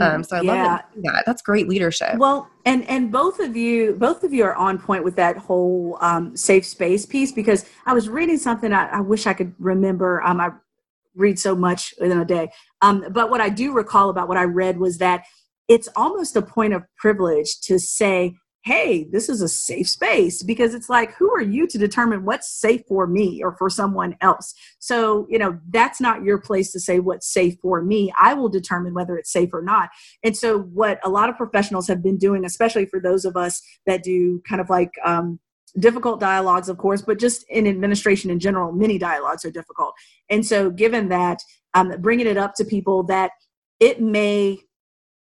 um, 0.00 0.24
so 0.24 0.36
I 0.36 0.40
yeah. 0.40 0.52
love 0.52 0.80
that. 1.02 1.22
That's 1.24 1.42
great 1.42 1.68
leadership. 1.68 2.16
Well, 2.16 2.50
and 2.64 2.88
and 2.88 3.12
both 3.12 3.38
of 3.38 3.56
you, 3.56 3.94
both 3.94 4.24
of 4.24 4.32
you 4.32 4.44
are 4.44 4.54
on 4.54 4.78
point 4.78 5.04
with 5.04 5.16
that 5.16 5.36
whole 5.36 5.98
um, 6.00 6.36
safe 6.36 6.66
space 6.66 7.06
piece 7.06 7.30
because 7.30 7.64
I 7.86 7.94
was 7.94 8.08
reading 8.08 8.38
something. 8.38 8.72
I, 8.72 8.88
I 8.88 9.00
wish 9.00 9.26
I 9.26 9.34
could 9.34 9.54
remember. 9.58 10.22
Um, 10.22 10.40
I 10.40 10.50
read 11.14 11.38
so 11.38 11.54
much 11.54 11.94
in 11.98 12.10
a 12.10 12.24
day, 12.24 12.50
um, 12.82 13.04
but 13.10 13.30
what 13.30 13.40
I 13.40 13.48
do 13.48 13.72
recall 13.72 14.10
about 14.10 14.26
what 14.26 14.36
I 14.36 14.44
read 14.44 14.78
was 14.78 14.98
that 14.98 15.24
it's 15.68 15.88
almost 15.94 16.36
a 16.36 16.42
point 16.42 16.74
of 16.74 16.82
privilege 16.98 17.60
to 17.62 17.78
say 17.78 18.34
hey, 18.64 19.04
this 19.12 19.28
is 19.28 19.42
a 19.42 19.48
safe 19.48 19.88
space 19.88 20.42
because 20.42 20.72
it's 20.72 20.88
like, 20.88 21.14
who 21.14 21.30
are 21.30 21.42
you 21.42 21.66
to 21.66 21.76
determine 21.76 22.24
what's 22.24 22.50
safe 22.50 22.80
for 22.88 23.06
me 23.06 23.42
or 23.44 23.54
for 23.58 23.68
someone 23.68 24.16
else? 24.22 24.54
So, 24.78 25.26
you 25.28 25.38
know, 25.38 25.58
that's 25.68 26.00
not 26.00 26.22
your 26.22 26.38
place 26.38 26.72
to 26.72 26.80
say 26.80 26.98
what's 26.98 27.30
safe 27.30 27.56
for 27.60 27.82
me. 27.82 28.10
I 28.18 28.32
will 28.32 28.48
determine 28.48 28.94
whether 28.94 29.18
it's 29.18 29.30
safe 29.30 29.50
or 29.52 29.60
not. 29.60 29.90
And 30.22 30.34
so, 30.34 30.60
what 30.60 30.98
a 31.04 31.10
lot 31.10 31.28
of 31.28 31.36
professionals 31.36 31.86
have 31.88 32.02
been 32.02 32.16
doing, 32.16 32.46
especially 32.46 32.86
for 32.86 33.00
those 33.00 33.26
of 33.26 33.36
us 33.36 33.60
that 33.86 34.02
do 34.02 34.40
kind 34.48 34.62
of 34.62 34.70
like, 34.70 34.92
um, 35.04 35.38
difficult 35.80 36.20
dialogues 36.20 36.68
of 36.68 36.78
course 36.78 37.02
but 37.02 37.18
just 37.18 37.44
in 37.48 37.66
administration 37.66 38.30
in 38.30 38.38
general 38.38 38.70
many 38.70 38.96
dialogues 38.96 39.44
are 39.44 39.50
difficult 39.50 39.92
and 40.30 40.46
so 40.46 40.70
given 40.70 41.08
that 41.08 41.40
um, 41.74 41.92
bringing 42.00 42.28
it 42.28 42.36
up 42.36 42.54
to 42.54 42.64
people 42.64 43.02
that 43.02 43.32
it 43.80 44.00
may 44.00 44.56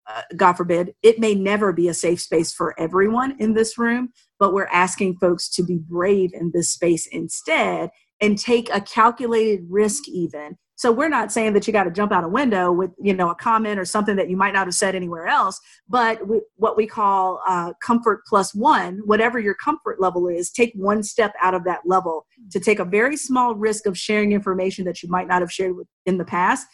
uh, 0.09 0.23
God 0.37 0.55
forbid, 0.55 0.95
it 1.03 1.19
may 1.19 1.35
never 1.35 1.73
be 1.73 1.89
a 1.89 1.95
safe 1.95 2.21
space 2.21 2.53
for 2.53 2.79
everyone 2.79 3.37
in 3.41 3.55
this 3.55 3.77
room, 3.77 4.11
but 4.39 4.53
we're 4.53 4.69
asking 4.69 5.17
folks 5.19 5.49
to 5.51 5.65
be 5.65 5.79
brave 5.79 6.31
in 6.33 6.53
this 6.55 6.71
space 6.71 7.07
instead 7.09 7.91
and 8.21 8.39
take 8.39 8.73
a 8.73 8.81
calculated 8.81 9.67
risk, 9.69 10.09
even. 10.09 10.57
So 10.79 10.93
we're 10.93 11.09
not 11.09 11.33
saying 11.33 11.55
that 11.55 11.67
you 11.67 11.73
got 11.73 11.85
to 11.85 11.91
jump 11.91 12.13
out 12.13 12.23
a 12.23 12.29
window 12.29 12.71
with, 12.71 12.91
you 13.03 13.15
know, 13.15 13.31
a 13.31 13.35
comment 13.35 13.81
or 13.81 13.87
something 13.87 14.15
that 14.17 14.29
you 14.29 14.37
might 14.37 14.53
not 14.53 14.67
have 14.67 14.75
said 14.75 14.95
anywhere 14.95 15.27
else, 15.27 15.59
but 15.89 16.29
we, 16.29 16.43
what 16.57 16.77
we 16.77 16.87
call 16.87 17.41
uh, 17.49 17.73
comfort 17.83 18.21
plus 18.27 18.55
one, 18.55 19.01
whatever 19.07 19.39
your 19.39 19.55
comfort 19.55 20.01
level 20.01 20.29
is, 20.29 20.51
take 20.51 20.73
one 20.75 21.03
step 21.03 21.33
out 21.41 21.55
of 21.55 21.65
that 21.65 21.81
level 21.87 22.27
to 22.51 22.61
take 22.61 22.79
a 22.79 22.85
very 22.85 23.17
small 23.17 23.55
risk 23.55 23.87
of 23.87 23.97
sharing 23.97 24.33
information 24.33 24.85
that 24.85 25.03
you 25.03 25.09
might 25.09 25.27
not 25.27 25.41
have 25.41 25.51
shared 25.51 25.75
with, 25.75 25.87
in 26.05 26.19
the 26.19 26.27
past 26.27 26.67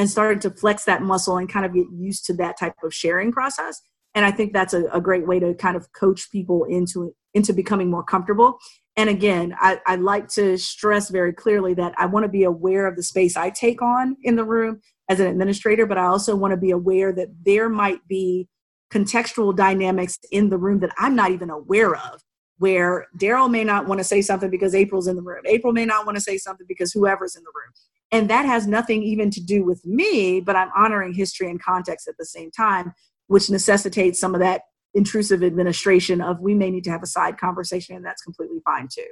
and 0.00 0.08
started 0.08 0.40
to 0.40 0.50
flex 0.50 0.84
that 0.86 1.02
muscle 1.02 1.36
and 1.36 1.46
kind 1.46 1.66
of 1.66 1.74
get 1.74 1.84
used 1.92 2.24
to 2.24 2.32
that 2.32 2.58
type 2.58 2.72
of 2.82 2.94
sharing 2.94 3.30
process. 3.30 3.82
And 4.14 4.24
I 4.24 4.30
think 4.30 4.54
that's 4.54 4.72
a, 4.72 4.84
a 4.86 4.98
great 4.98 5.26
way 5.26 5.38
to 5.38 5.52
kind 5.52 5.76
of 5.76 5.92
coach 5.92 6.32
people 6.32 6.64
into 6.64 7.14
into 7.34 7.52
becoming 7.52 7.90
more 7.90 8.02
comfortable. 8.02 8.58
And 8.96 9.10
again, 9.10 9.54
I, 9.60 9.78
I 9.86 9.96
like 9.96 10.28
to 10.30 10.56
stress 10.56 11.10
very 11.10 11.34
clearly 11.34 11.74
that 11.74 11.92
I 11.98 12.06
want 12.06 12.24
to 12.24 12.30
be 12.30 12.44
aware 12.44 12.86
of 12.86 12.96
the 12.96 13.02
space 13.02 13.36
I 13.36 13.50
take 13.50 13.82
on 13.82 14.16
in 14.22 14.36
the 14.36 14.44
room 14.44 14.80
as 15.10 15.20
an 15.20 15.26
administrator, 15.26 15.84
but 15.84 15.98
I 15.98 16.06
also 16.06 16.34
want 16.34 16.52
to 16.52 16.56
be 16.56 16.70
aware 16.70 17.12
that 17.12 17.28
there 17.44 17.68
might 17.68 18.00
be 18.08 18.48
contextual 18.90 19.54
dynamics 19.54 20.18
in 20.32 20.48
the 20.48 20.58
room 20.58 20.80
that 20.80 20.94
I'm 20.96 21.14
not 21.14 21.30
even 21.30 21.50
aware 21.50 21.94
of. 21.94 22.22
Where 22.56 23.06
Daryl 23.18 23.50
may 23.50 23.64
not 23.64 23.86
want 23.86 24.00
to 24.00 24.04
say 24.04 24.22
something 24.22 24.50
because 24.50 24.74
April's 24.74 25.08
in 25.08 25.16
the 25.16 25.22
room. 25.22 25.42
April 25.44 25.74
may 25.74 25.84
not 25.84 26.06
want 26.06 26.16
to 26.16 26.22
say 26.22 26.38
something 26.38 26.66
because 26.66 26.90
whoever's 26.90 27.36
in 27.36 27.42
the 27.42 27.52
room. 27.54 27.72
And 28.12 28.28
that 28.28 28.44
has 28.44 28.66
nothing 28.66 29.02
even 29.02 29.30
to 29.30 29.40
do 29.40 29.64
with 29.64 29.84
me, 29.86 30.40
but 30.40 30.56
I'm 30.56 30.70
honoring 30.76 31.14
history 31.14 31.48
and 31.48 31.62
context 31.62 32.08
at 32.08 32.16
the 32.18 32.24
same 32.24 32.50
time, 32.50 32.92
which 33.28 33.50
necessitates 33.50 34.18
some 34.18 34.34
of 34.34 34.40
that 34.40 34.62
intrusive 34.94 35.42
administration 35.42 36.20
of 36.20 36.40
we 36.40 36.54
may 36.54 36.70
need 36.70 36.84
to 36.84 36.90
have 36.90 37.02
a 37.02 37.06
side 37.06 37.38
conversation 37.38 37.94
and 37.94 38.04
that's 38.04 38.22
completely 38.22 38.58
fine 38.64 38.88
too 38.92 39.06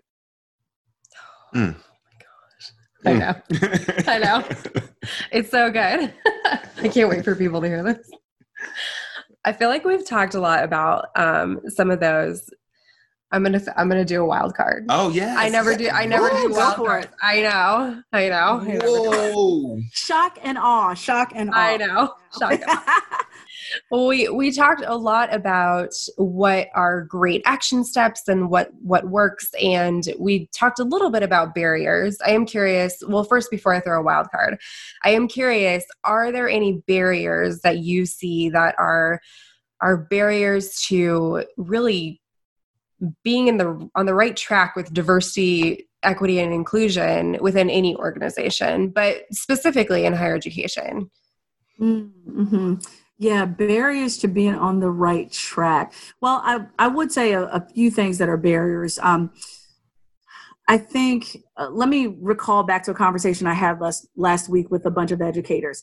mm. 1.54 1.76
I 3.06 3.12
know. 3.12 3.34
I 4.06 4.18
know. 4.18 4.44
It's 5.30 5.50
so 5.50 5.70
good. 5.70 6.12
I 6.82 6.88
can't 6.88 7.08
wait 7.08 7.24
for 7.24 7.36
people 7.36 7.60
to 7.60 7.68
hear 7.68 7.82
this. 7.82 8.10
I 9.44 9.52
feel 9.52 9.68
like 9.68 9.84
we've 9.84 10.06
talked 10.06 10.34
a 10.34 10.40
lot 10.40 10.64
about 10.64 11.06
um, 11.16 11.60
some 11.68 11.90
of 11.90 12.00
those. 12.00 12.50
I'm 13.30 13.42
gonna 13.42 13.60
I'm 13.76 13.88
gonna 13.88 14.04
do 14.04 14.22
a 14.22 14.26
wild 14.26 14.54
card. 14.54 14.86
Oh 14.88 15.10
yeah. 15.10 15.34
I 15.36 15.48
never 15.50 15.76
do 15.76 15.88
I 15.90 16.06
never 16.06 16.28
Whoa, 16.28 16.48
do 16.48 16.54
wild 16.54 16.76
cards. 16.76 17.08
I 17.22 17.42
know. 17.42 18.02
I 18.12 18.28
know. 18.28 18.80
Whoa. 18.82 19.80
Shock 19.92 20.38
and 20.42 20.56
awe. 20.56 20.94
Shock 20.94 21.32
and 21.34 21.50
awe. 21.50 21.56
I 21.56 21.76
know. 21.76 22.14
Shock. 22.38 22.52
and 22.52 22.64
awe. 22.66 23.04
we 23.90 24.28
we 24.28 24.50
talked 24.50 24.82
a 24.86 24.94
lot 24.94 25.32
about 25.32 25.92
what 26.16 26.68
are 26.74 27.02
great 27.02 27.42
action 27.44 27.84
steps 27.84 28.28
and 28.28 28.48
what 28.48 28.70
what 28.80 29.08
works 29.08 29.50
and 29.62 30.08
we 30.18 30.46
talked 30.54 30.78
a 30.78 30.84
little 30.84 31.10
bit 31.10 31.22
about 31.22 31.54
barriers 31.54 32.16
i 32.26 32.30
am 32.30 32.46
curious 32.46 33.02
well 33.08 33.24
first 33.24 33.50
before 33.50 33.74
i 33.74 33.80
throw 33.80 34.00
a 34.00 34.02
wild 34.02 34.26
card 34.30 34.58
i 35.04 35.10
am 35.10 35.28
curious 35.28 35.84
are 36.04 36.32
there 36.32 36.48
any 36.48 36.82
barriers 36.86 37.60
that 37.60 37.78
you 37.78 38.06
see 38.06 38.48
that 38.48 38.74
are 38.78 39.20
are 39.80 39.96
barriers 39.96 40.80
to 40.82 41.44
really 41.56 42.20
being 43.22 43.48
in 43.48 43.58
the 43.58 43.88
on 43.94 44.06
the 44.06 44.14
right 44.14 44.36
track 44.36 44.74
with 44.76 44.92
diversity 44.92 45.88
equity 46.02 46.38
and 46.38 46.52
inclusion 46.52 47.36
within 47.40 47.68
any 47.70 47.96
organization 47.96 48.88
but 48.88 49.22
specifically 49.32 50.04
in 50.04 50.12
higher 50.12 50.34
education 50.34 51.10
mm-hmm. 51.80 52.74
Yeah, 53.20 53.46
barriers 53.46 54.16
to 54.18 54.28
being 54.28 54.54
on 54.54 54.78
the 54.78 54.90
right 54.90 55.30
track. 55.32 55.92
Well, 56.20 56.40
I, 56.44 56.66
I 56.78 56.86
would 56.86 57.10
say 57.10 57.32
a, 57.32 57.46
a 57.46 57.66
few 57.74 57.90
things 57.90 58.18
that 58.18 58.28
are 58.28 58.36
barriers. 58.36 58.96
Um, 59.00 59.32
I 60.68 60.78
think, 60.78 61.38
uh, 61.56 61.68
let 61.70 61.88
me 61.88 62.14
recall 62.20 62.62
back 62.62 62.84
to 62.84 62.92
a 62.92 62.94
conversation 62.94 63.48
I 63.48 63.54
had 63.54 63.80
last, 63.80 64.06
last 64.16 64.48
week 64.48 64.70
with 64.70 64.86
a 64.86 64.90
bunch 64.90 65.10
of 65.10 65.20
educators. 65.20 65.82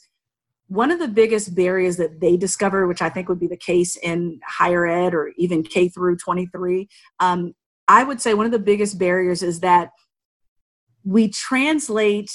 One 0.68 0.90
of 0.92 1.00
the 1.00 1.08
biggest 1.08 1.56
barriers 1.56 1.98
that 1.98 2.20
they 2.20 2.38
discover, 2.38 2.88
which 2.88 3.02
I 3.02 3.10
think 3.10 3.30
would 3.30 3.40
be 3.40 3.48
the 3.48 3.58
case 3.58 3.98
in 3.98 4.40
higher 4.46 4.88
ed 4.88 5.14
or 5.14 5.32
even 5.38 5.64
K 5.64 5.90
through 5.90 6.18
23, 6.18 6.90
um, 7.20 7.54
I 7.88 8.04
would 8.04 8.20
say 8.20 8.34
one 8.34 8.48
of 8.48 8.52
the 8.52 8.60
biggest 8.60 8.98
barriers 8.98 9.44
is 9.44 9.60
that 9.60 9.92
we 11.04 11.30
translate 11.30 12.32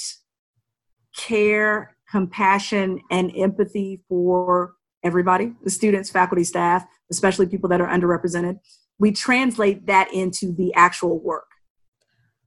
care, 1.15 1.97
compassion, 2.09 3.01
and 3.11 3.31
empathy 3.35 4.01
for 4.07 4.75
everybody, 5.03 5.53
the 5.63 5.69
students, 5.69 6.09
faculty, 6.09 6.43
staff, 6.43 6.85
especially 7.09 7.47
people 7.47 7.67
that 7.69 7.81
are 7.81 7.87
underrepresented. 7.87 8.59
We 8.97 9.11
translate 9.11 9.87
that 9.87 10.13
into 10.13 10.53
the 10.53 10.73
actual 10.73 11.19
work. 11.19 11.50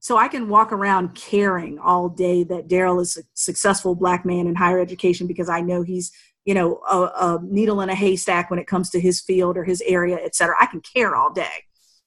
So 0.05 0.17
I 0.17 0.27
can 0.27 0.49
walk 0.49 0.71
around 0.71 1.15
caring 1.15 1.79
all 1.79 2.09
day 2.09 2.43
that 2.43 2.67
Daryl 2.67 3.01
is 3.01 3.17
a 3.17 3.23
successful 3.33 3.95
black 3.95 4.23
man 4.23 4.45
in 4.45 4.53
higher 4.53 4.79
education 4.79 5.25
because 5.25 5.49
I 5.49 5.61
know 5.61 5.81
he's, 5.81 6.11
you 6.45 6.53
know, 6.53 6.79
a, 6.87 6.97
a 7.05 7.39
needle 7.41 7.81
in 7.81 7.89
a 7.89 7.95
haystack 7.95 8.51
when 8.51 8.59
it 8.59 8.67
comes 8.67 8.91
to 8.91 8.99
his 8.99 9.19
field 9.19 9.57
or 9.57 9.63
his 9.63 9.81
area, 9.87 10.19
et 10.23 10.35
cetera. 10.35 10.57
I 10.61 10.67
can 10.67 10.81
care 10.81 11.15
all 11.15 11.33
day. 11.33 11.63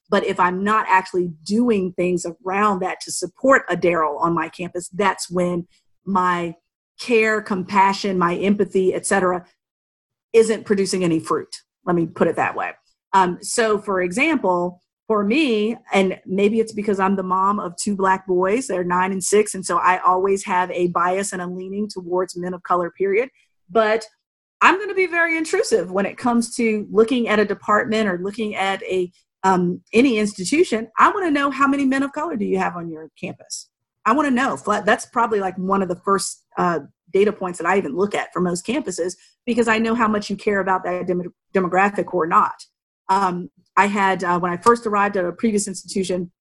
But 0.08 0.24
if 0.24 0.38
I'm 0.38 0.62
not 0.62 0.86
actually 0.88 1.32
doing 1.42 1.92
things 1.92 2.24
around 2.46 2.82
that 2.82 3.00
to 3.00 3.10
support 3.10 3.62
a 3.68 3.74
Daryl 3.76 4.20
on 4.20 4.32
my 4.32 4.48
campus, 4.48 4.88
that's 4.90 5.28
when 5.28 5.66
my 6.04 6.54
care, 7.00 7.42
compassion, 7.42 8.16
my 8.16 8.36
empathy, 8.36 8.94
et 8.94 9.06
cetera, 9.06 9.44
isn't 10.32 10.66
producing 10.66 11.02
any 11.02 11.18
fruit. 11.18 11.62
Let 11.84 11.96
me 11.96 12.06
put 12.06 12.28
it 12.28 12.36
that 12.36 12.54
way. 12.54 12.74
Um, 13.12 13.38
so, 13.42 13.80
for 13.80 14.00
example, 14.00 14.80
for 15.08 15.24
me, 15.24 15.74
and 15.92 16.20
maybe 16.26 16.60
it's 16.60 16.72
because 16.72 17.00
I'm 17.00 17.16
the 17.16 17.22
mom 17.22 17.58
of 17.58 17.74
two 17.76 17.96
black 17.96 18.26
boys, 18.26 18.68
they're 18.68 18.84
nine 18.84 19.10
and 19.10 19.24
six, 19.24 19.54
and 19.54 19.64
so 19.64 19.78
I 19.78 19.98
always 19.98 20.44
have 20.44 20.70
a 20.70 20.88
bias 20.88 21.32
and 21.32 21.42
a 21.42 21.46
leaning 21.46 21.88
towards 21.88 22.36
men 22.36 22.54
of 22.54 22.62
color, 22.62 22.90
period. 22.90 23.30
But 23.70 24.04
I'm 24.60 24.76
going 24.76 24.90
to 24.90 24.94
be 24.94 25.06
very 25.06 25.36
intrusive 25.36 25.90
when 25.90 26.04
it 26.04 26.18
comes 26.18 26.54
to 26.56 26.86
looking 26.90 27.26
at 27.26 27.38
a 27.38 27.44
department 27.44 28.08
or 28.08 28.18
looking 28.18 28.54
at 28.54 28.82
a 28.82 29.10
um, 29.44 29.80
any 29.92 30.18
institution. 30.18 30.88
I 30.98 31.10
want 31.10 31.24
to 31.24 31.30
know 31.30 31.50
how 31.50 31.66
many 31.66 31.86
men 31.86 32.02
of 32.02 32.12
color 32.12 32.36
do 32.36 32.44
you 32.44 32.58
have 32.58 32.76
on 32.76 32.90
your 32.90 33.10
campus. 33.18 33.70
I 34.04 34.12
want 34.12 34.26
to 34.26 34.34
know. 34.34 34.56
That's 34.84 35.06
probably 35.06 35.40
like 35.40 35.56
one 35.56 35.80
of 35.80 35.88
the 35.88 36.00
first 36.04 36.44
uh, 36.58 36.80
data 37.12 37.32
points 37.32 37.58
that 37.58 37.66
I 37.66 37.78
even 37.78 37.96
look 37.96 38.14
at 38.14 38.32
for 38.32 38.40
most 38.40 38.66
campuses 38.66 39.14
because 39.46 39.68
I 39.68 39.78
know 39.78 39.94
how 39.94 40.08
much 40.08 40.28
you 40.28 40.36
care 40.36 40.60
about 40.60 40.84
that 40.84 41.06
dem- 41.06 41.32
demographic 41.54 42.12
or 42.12 42.26
not. 42.26 42.54
Um, 43.08 43.50
I 43.78 43.86
had 43.86 44.24
uh, 44.24 44.40
when 44.40 44.52
I 44.52 44.56
first 44.56 44.86
arrived 44.86 45.16
at 45.16 45.24
a 45.24 45.30
previous 45.30 45.68
institution, 45.68 46.32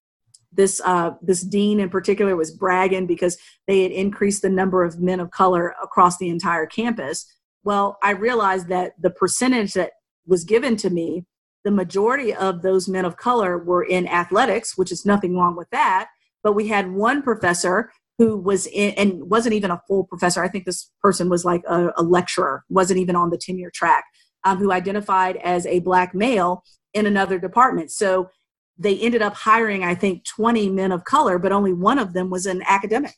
this 0.51 0.81
uh, 0.83 1.11
this 1.21 1.41
dean 1.43 1.79
in 1.79 1.89
particular 1.89 2.35
was 2.35 2.49
bragging 2.49 3.05
because 3.05 3.37
they 3.67 3.83
had 3.83 3.91
increased 3.91 4.41
the 4.41 4.49
number 4.49 4.83
of 4.83 4.99
men 4.99 5.19
of 5.19 5.29
color 5.29 5.75
across 5.81 6.17
the 6.17 6.29
entire 6.29 6.65
campus. 6.65 7.31
Well, 7.63 7.99
I 8.01 8.11
realized 8.11 8.69
that 8.69 8.93
the 8.99 9.11
percentage 9.11 9.73
that 9.73 9.91
was 10.25 10.43
given 10.43 10.77
to 10.77 10.89
me, 10.89 11.25
the 11.63 11.69
majority 11.69 12.33
of 12.33 12.63
those 12.63 12.89
men 12.89 13.05
of 13.05 13.17
color 13.17 13.59
were 13.59 13.83
in 13.83 14.07
athletics, 14.07 14.75
which 14.75 14.91
is 14.91 15.05
nothing 15.05 15.37
wrong 15.37 15.55
with 15.55 15.69
that. 15.69 16.07
But 16.41 16.53
we 16.53 16.67
had 16.69 16.91
one 16.91 17.21
professor 17.21 17.91
who 18.17 18.35
was 18.35 18.65
in 18.65 18.95
and 18.95 19.29
wasn't 19.29 19.53
even 19.53 19.69
a 19.69 19.81
full 19.87 20.05
professor. 20.05 20.43
I 20.43 20.47
think 20.47 20.65
this 20.65 20.89
person 21.03 21.29
was 21.29 21.45
like 21.45 21.61
a, 21.67 21.91
a 21.97 22.01
lecturer, 22.01 22.63
wasn't 22.67 22.99
even 22.99 23.15
on 23.15 23.29
the 23.29 23.37
tenure 23.37 23.71
track, 23.71 24.05
um, 24.43 24.57
who 24.57 24.71
identified 24.71 25.37
as 25.37 25.65
a 25.65 25.79
black 25.79 26.13
male 26.13 26.63
in 26.93 27.05
another 27.05 27.39
department. 27.39 27.91
So 27.91 28.29
they 28.77 28.97
ended 28.99 29.21
up 29.21 29.33
hiring, 29.33 29.83
I 29.83 29.95
think, 29.95 30.23
20 30.25 30.69
men 30.69 30.91
of 30.91 31.03
color, 31.03 31.39
but 31.39 31.51
only 31.51 31.73
one 31.73 31.99
of 31.99 32.13
them 32.13 32.29
was 32.29 32.45
an 32.45 32.61
academic. 32.67 33.15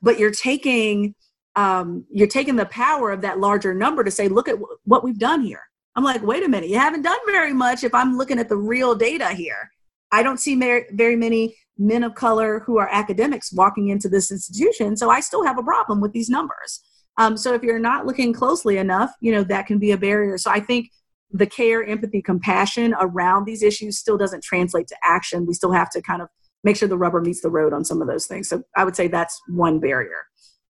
But 0.00 0.18
you're 0.18 0.32
taking 0.32 1.14
um, 1.54 2.06
you're 2.10 2.28
taking 2.28 2.56
the 2.56 2.66
power 2.66 3.10
of 3.10 3.20
that 3.20 3.38
larger 3.38 3.74
number 3.74 4.02
to 4.02 4.10
say, 4.10 4.26
look 4.26 4.48
at 4.48 4.54
w- 4.54 4.76
what 4.84 5.04
we've 5.04 5.18
done 5.18 5.42
here. 5.42 5.60
I'm 5.94 6.04
like, 6.04 6.22
wait 6.22 6.42
a 6.42 6.48
minute, 6.48 6.70
you 6.70 6.78
haven't 6.78 7.02
done 7.02 7.18
very 7.26 7.52
much 7.52 7.84
if 7.84 7.94
I'm 7.94 8.16
looking 8.16 8.38
at 8.38 8.48
the 8.48 8.56
real 8.56 8.94
data 8.94 9.28
here. 9.34 9.70
I 10.10 10.22
don't 10.22 10.40
see 10.40 10.54
very 10.56 11.16
many 11.16 11.54
men 11.76 12.04
of 12.04 12.14
color 12.14 12.60
who 12.60 12.78
are 12.78 12.88
academics 12.90 13.52
walking 13.52 13.88
into 13.88 14.08
this 14.08 14.30
institution. 14.30 14.96
So 14.96 15.10
I 15.10 15.20
still 15.20 15.44
have 15.44 15.58
a 15.58 15.62
problem 15.62 16.00
with 16.00 16.12
these 16.12 16.30
numbers. 16.30 16.80
Um, 17.18 17.36
so 17.36 17.54
if 17.54 17.62
you're 17.62 17.78
not 17.78 18.06
looking 18.06 18.32
closely 18.32 18.78
enough, 18.78 19.12
you 19.20 19.32
know, 19.32 19.44
that 19.44 19.66
can 19.66 19.78
be 19.78 19.90
a 19.90 19.98
barrier. 19.98 20.38
So 20.38 20.50
I 20.50 20.60
think 20.60 20.90
the 21.30 21.46
care, 21.46 21.84
empathy, 21.84 22.22
compassion 22.22 22.94
around 23.00 23.44
these 23.44 23.62
issues 23.62 23.98
still 23.98 24.18
doesn't 24.18 24.42
translate 24.42 24.86
to 24.88 24.96
action. 25.04 25.46
We 25.46 25.54
still 25.54 25.72
have 25.72 25.90
to 25.90 26.02
kind 26.02 26.22
of 26.22 26.28
make 26.64 26.76
sure 26.76 26.88
the 26.88 26.98
rubber 26.98 27.20
meets 27.20 27.40
the 27.40 27.50
road 27.50 27.72
on 27.72 27.84
some 27.84 28.00
of 28.00 28.08
those 28.08 28.26
things. 28.26 28.48
So 28.48 28.62
I 28.76 28.84
would 28.84 28.96
say 28.96 29.08
that's 29.08 29.40
one 29.48 29.80
barrier. 29.80 30.26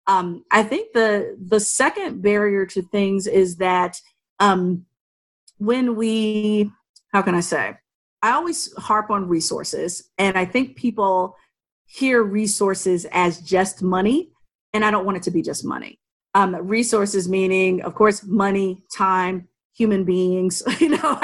Um, 0.07 0.45
I 0.51 0.63
think 0.65 0.93
the 0.95 1.37
the 1.41 1.61
second 1.61 2.23
barrier 2.23 2.67
to 2.67 2.83
things 2.83 3.27
is 3.27 3.57
that 3.57 3.97
um, 4.41 4.85
when 5.59 5.95
we, 5.95 6.73
how 7.13 7.23
can 7.23 7.37
I 7.37 7.41
say, 7.41 7.77
I 8.21 8.33
always 8.33 8.73
harp 8.79 9.11
on 9.11 9.29
resources, 9.29 10.11
and 10.19 10.37
I 10.37 10.45
think 10.45 10.77
people 10.77 11.37
hear 11.87 12.23
resources 12.23 13.05
as 13.13 13.41
just 13.41 13.83
money, 13.83 14.31
and 14.73 14.85
I 14.85 14.91
don't 14.91 15.05
want 15.05 15.19
it 15.19 15.23
to 15.25 15.31
be 15.31 15.43
just 15.43 15.65
money. 15.65 16.01
Um, 16.35 16.55
resources 16.67 17.29
meaning, 17.29 17.83
of 17.83 17.95
course, 17.95 18.25
money, 18.25 18.83
time, 18.97 19.49
human 19.75 20.05
beings. 20.05 20.63
You 20.81 20.91
know, 20.91 21.21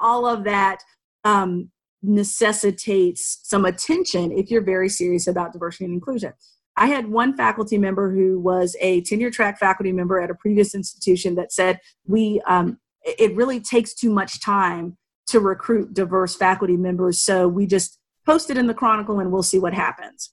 all 0.00 0.26
of 0.26 0.44
that 0.44 0.78
um, 1.24 1.70
necessitates 2.02 3.40
some 3.42 3.64
attention 3.64 4.32
if 4.32 4.50
you're 4.50 4.62
very 4.62 4.88
serious 4.88 5.26
about 5.26 5.52
diversity 5.52 5.84
and 5.84 5.94
inclusion. 5.94 6.32
I 6.76 6.86
had 6.86 7.08
one 7.08 7.36
faculty 7.36 7.76
member 7.76 8.14
who 8.14 8.38
was 8.38 8.76
a 8.80 9.00
tenure 9.02 9.30
track 9.30 9.58
faculty 9.58 9.92
member 9.92 10.20
at 10.20 10.30
a 10.30 10.34
previous 10.34 10.74
institution 10.74 11.34
that 11.34 11.52
said 11.52 11.80
we 12.06 12.40
um, 12.46 12.78
it 13.02 13.34
really 13.34 13.60
takes 13.60 13.94
too 13.94 14.10
much 14.10 14.40
time 14.40 14.96
to 15.28 15.40
recruit 15.40 15.92
diverse 15.92 16.36
faculty 16.36 16.76
members. 16.76 17.18
So 17.18 17.48
we 17.48 17.66
just 17.66 17.98
post 18.24 18.50
it 18.50 18.56
in 18.56 18.66
the 18.66 18.74
Chronicle 18.74 19.20
and 19.20 19.32
we'll 19.32 19.42
see 19.42 19.58
what 19.58 19.74
happens. 19.74 20.32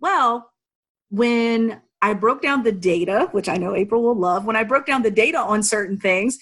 Well, 0.00 0.50
when 1.10 1.80
I 2.02 2.14
broke 2.14 2.42
down 2.42 2.64
the 2.64 2.72
data, 2.72 3.28
which 3.30 3.48
I 3.48 3.56
know 3.56 3.76
April 3.76 4.02
will 4.02 4.18
love, 4.18 4.44
when 4.44 4.56
I 4.56 4.64
broke 4.64 4.86
down 4.86 5.02
the 5.02 5.10
data 5.10 5.38
on 5.38 5.62
certain 5.62 5.98
things, 5.98 6.36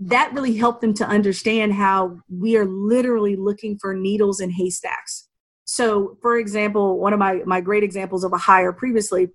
that 0.00 0.32
really 0.32 0.56
helped 0.56 0.80
them 0.80 0.94
to 0.94 1.06
understand 1.06 1.74
how 1.74 2.18
we 2.28 2.56
are 2.56 2.64
literally 2.66 3.36
looking 3.36 3.78
for 3.78 3.94
needles 3.94 4.40
in 4.40 4.50
haystacks. 4.50 5.28
So, 5.64 6.18
for 6.20 6.38
example, 6.38 6.98
one 6.98 7.12
of 7.12 7.18
my, 7.18 7.42
my 7.46 7.60
great 7.60 7.84
examples 7.84 8.24
of 8.24 8.32
a 8.32 8.38
hire 8.38 8.72
previously 8.72 9.28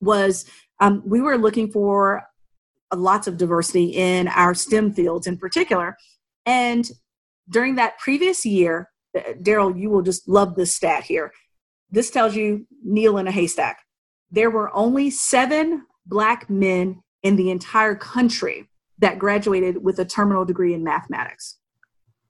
was 0.00 0.44
um, 0.80 1.02
we 1.06 1.20
were 1.20 1.38
looking 1.38 1.70
for 1.70 2.24
lots 2.94 3.26
of 3.26 3.38
diversity 3.38 3.86
in 3.86 4.28
our 4.28 4.54
STEM 4.54 4.92
fields 4.92 5.26
in 5.26 5.38
particular. 5.38 5.96
And 6.44 6.90
during 7.48 7.76
that 7.76 7.98
previous 7.98 8.44
year, 8.44 8.90
uh, 9.16 9.32
Daryl, 9.40 9.78
you 9.78 9.88
will 9.88 10.02
just 10.02 10.28
love 10.28 10.56
this 10.56 10.74
stat 10.74 11.04
here. 11.04 11.32
This 11.90 12.10
tells 12.10 12.34
you 12.34 12.66
needle 12.82 13.16
in 13.18 13.26
a 13.26 13.32
haystack. 13.32 13.83
There 14.30 14.50
were 14.50 14.74
only 14.74 15.10
seven 15.10 15.86
Black 16.06 16.50
men 16.50 17.02
in 17.22 17.36
the 17.36 17.50
entire 17.50 17.94
country 17.94 18.68
that 18.98 19.18
graduated 19.18 19.82
with 19.82 19.98
a 19.98 20.04
terminal 20.04 20.44
degree 20.44 20.74
in 20.74 20.84
mathematics. 20.84 21.58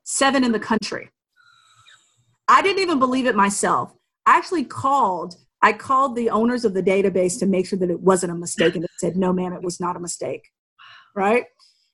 Seven 0.04 0.44
in 0.44 0.52
the 0.52 0.60
country. 0.60 1.10
I 2.46 2.62
didn't 2.62 2.82
even 2.82 2.98
believe 2.98 3.26
it 3.26 3.34
myself. 3.34 3.94
I 4.26 4.36
actually 4.36 4.64
called 4.64 5.36
I 5.62 5.72
called 5.72 6.14
the 6.14 6.28
owners 6.28 6.66
of 6.66 6.74
the 6.74 6.82
database 6.82 7.38
to 7.38 7.46
make 7.46 7.66
sure 7.66 7.78
that 7.78 7.88
it 7.88 8.00
wasn't 8.00 8.32
a 8.32 8.36
mistake, 8.36 8.74
and 8.74 8.84
they 8.84 8.88
said, 8.98 9.16
no, 9.16 9.32
ma'am, 9.32 9.54
it 9.54 9.62
was 9.62 9.80
not 9.80 9.96
a 9.96 10.00
mistake. 10.00 10.50
Right? 11.16 11.46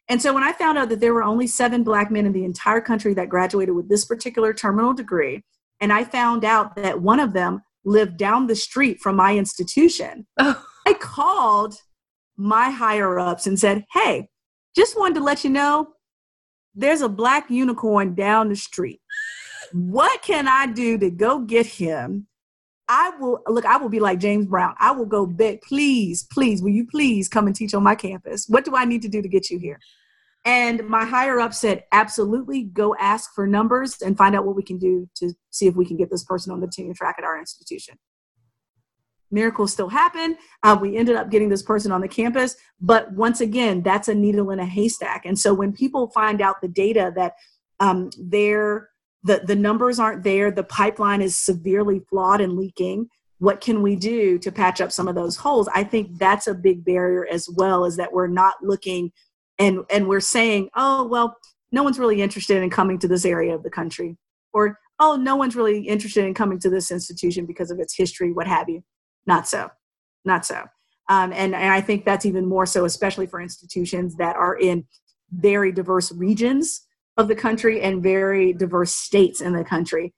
And 0.08 0.20
so 0.20 0.34
when 0.34 0.42
I 0.42 0.52
found 0.52 0.76
out 0.76 0.88
that 0.88 0.98
there 0.98 1.14
were 1.14 1.22
only 1.22 1.46
seven 1.46 1.84
black 1.84 2.10
men 2.10 2.26
in 2.26 2.32
the 2.32 2.44
entire 2.44 2.80
country 2.80 3.14
that 3.14 3.28
graduated 3.28 3.76
with 3.76 3.88
this 3.88 4.04
particular 4.04 4.52
terminal 4.52 4.92
degree, 4.92 5.44
and 5.80 5.92
I 5.92 6.02
found 6.02 6.44
out 6.44 6.74
that 6.76 7.00
one 7.00 7.20
of 7.20 7.32
them 7.32 7.62
lived 7.84 8.16
down 8.16 8.46
the 8.46 8.56
street 8.56 9.00
from 9.00 9.16
my 9.16 9.36
institution, 9.36 10.26
oh. 10.38 10.64
I 10.86 10.94
called 10.94 11.74
my 12.36 12.70
higher 12.70 13.18
ups 13.18 13.46
and 13.46 13.58
said, 13.58 13.84
Hey, 13.92 14.28
just 14.74 14.98
wanted 14.98 15.16
to 15.16 15.24
let 15.24 15.44
you 15.44 15.50
know 15.50 15.88
there's 16.74 17.02
a 17.02 17.08
black 17.08 17.50
unicorn 17.50 18.14
down 18.14 18.48
the 18.48 18.56
street. 18.56 19.00
What 19.72 20.22
can 20.22 20.48
I 20.48 20.66
do 20.66 20.98
to 20.98 21.10
go 21.10 21.40
get 21.40 21.66
him 21.66 22.28
I 22.92 23.12
will 23.20 23.40
look, 23.46 23.64
I 23.64 23.76
will 23.76 23.88
be 23.88 24.00
like 24.00 24.18
James 24.18 24.46
Brown. 24.46 24.74
I 24.80 24.90
will 24.90 25.06
go 25.06 25.24
beg, 25.24 25.62
please, 25.62 26.26
please, 26.32 26.60
will 26.60 26.70
you 26.70 26.84
please 26.84 27.28
come 27.28 27.46
and 27.46 27.54
teach 27.54 27.72
on 27.72 27.84
my 27.84 27.94
campus? 27.94 28.46
What 28.48 28.64
do 28.64 28.74
I 28.74 28.84
need 28.84 29.00
to 29.02 29.08
do 29.08 29.22
to 29.22 29.28
get 29.28 29.48
you 29.48 29.60
here? 29.60 29.78
And 30.44 30.88
my 30.88 31.04
higher 31.04 31.38
up 31.38 31.52
said, 31.52 31.84
absolutely 31.92 32.64
go 32.64 32.94
ask 32.98 33.34
for 33.34 33.46
numbers 33.46 34.00
and 34.00 34.16
find 34.16 34.34
out 34.34 34.46
what 34.46 34.56
we 34.56 34.62
can 34.62 34.78
do 34.78 35.08
to 35.16 35.34
see 35.50 35.66
if 35.66 35.76
we 35.76 35.84
can 35.84 35.96
get 35.96 36.10
this 36.10 36.24
person 36.24 36.52
on 36.52 36.60
the 36.60 36.66
tenure 36.66 36.94
track 36.94 37.16
at 37.18 37.24
our 37.24 37.38
institution. 37.38 37.96
Miracles 39.30 39.72
still 39.72 39.88
happen. 39.88 40.36
Uh, 40.62 40.76
we 40.80 40.96
ended 40.96 41.14
up 41.14 41.30
getting 41.30 41.50
this 41.50 41.62
person 41.62 41.92
on 41.92 42.00
the 42.00 42.08
campus. 42.08 42.56
But 42.80 43.12
once 43.12 43.40
again, 43.40 43.82
that's 43.82 44.08
a 44.08 44.14
needle 44.14 44.50
in 44.50 44.58
a 44.58 44.66
haystack. 44.66 45.24
And 45.24 45.38
so 45.38 45.54
when 45.54 45.72
people 45.72 46.10
find 46.10 46.40
out 46.40 46.60
the 46.60 46.68
data 46.68 47.12
that 47.16 47.34
um, 47.78 48.10
they're 48.18 48.88
the, 49.22 49.42
the 49.44 49.56
numbers 49.56 49.98
aren't 49.98 50.22
there 50.22 50.50
the 50.50 50.64
pipeline 50.64 51.20
is 51.20 51.36
severely 51.36 52.00
flawed 52.08 52.40
and 52.40 52.56
leaking 52.56 53.08
what 53.38 53.60
can 53.60 53.82
we 53.82 53.96
do 53.96 54.38
to 54.38 54.52
patch 54.52 54.80
up 54.80 54.92
some 54.92 55.08
of 55.08 55.14
those 55.14 55.36
holes 55.36 55.68
i 55.74 55.84
think 55.84 56.18
that's 56.18 56.46
a 56.46 56.54
big 56.54 56.84
barrier 56.84 57.26
as 57.30 57.48
well 57.54 57.84
is 57.84 57.96
that 57.96 58.12
we're 58.12 58.26
not 58.26 58.54
looking 58.62 59.10
and 59.60 59.84
and 59.90 60.08
we're 60.08 60.20
saying 60.20 60.68
oh 60.74 61.06
well 61.06 61.36
no 61.70 61.84
one's 61.84 61.98
really 61.98 62.20
interested 62.20 62.60
in 62.60 62.70
coming 62.70 62.98
to 62.98 63.06
this 63.06 63.24
area 63.24 63.54
of 63.54 63.62
the 63.62 63.70
country 63.70 64.16
or 64.52 64.76
oh 64.98 65.14
no 65.14 65.36
one's 65.36 65.54
really 65.54 65.86
interested 65.86 66.24
in 66.24 66.34
coming 66.34 66.58
to 66.58 66.68
this 66.68 66.90
institution 66.90 67.46
because 67.46 67.70
of 67.70 67.78
its 67.78 67.94
history 67.96 68.32
what 68.32 68.48
have 68.48 68.68
you 68.68 68.82
not 69.26 69.46
so 69.46 69.70
not 70.24 70.44
so 70.44 70.64
um, 71.08 71.32
and, 71.32 71.54
and 71.54 71.72
i 71.72 71.80
think 71.80 72.04
that's 72.04 72.26
even 72.26 72.44
more 72.44 72.66
so 72.66 72.84
especially 72.84 73.26
for 73.26 73.40
institutions 73.40 74.16
that 74.16 74.34
are 74.34 74.56
in 74.56 74.84
very 75.30 75.70
diverse 75.70 76.10
regions 76.12 76.86
of 77.16 77.28
the 77.28 77.34
country 77.34 77.80
and 77.80 78.02
very 78.02 78.52
diverse 78.52 78.92
states 78.92 79.40
in 79.40 79.52
the 79.52 79.64
country. 79.64 80.12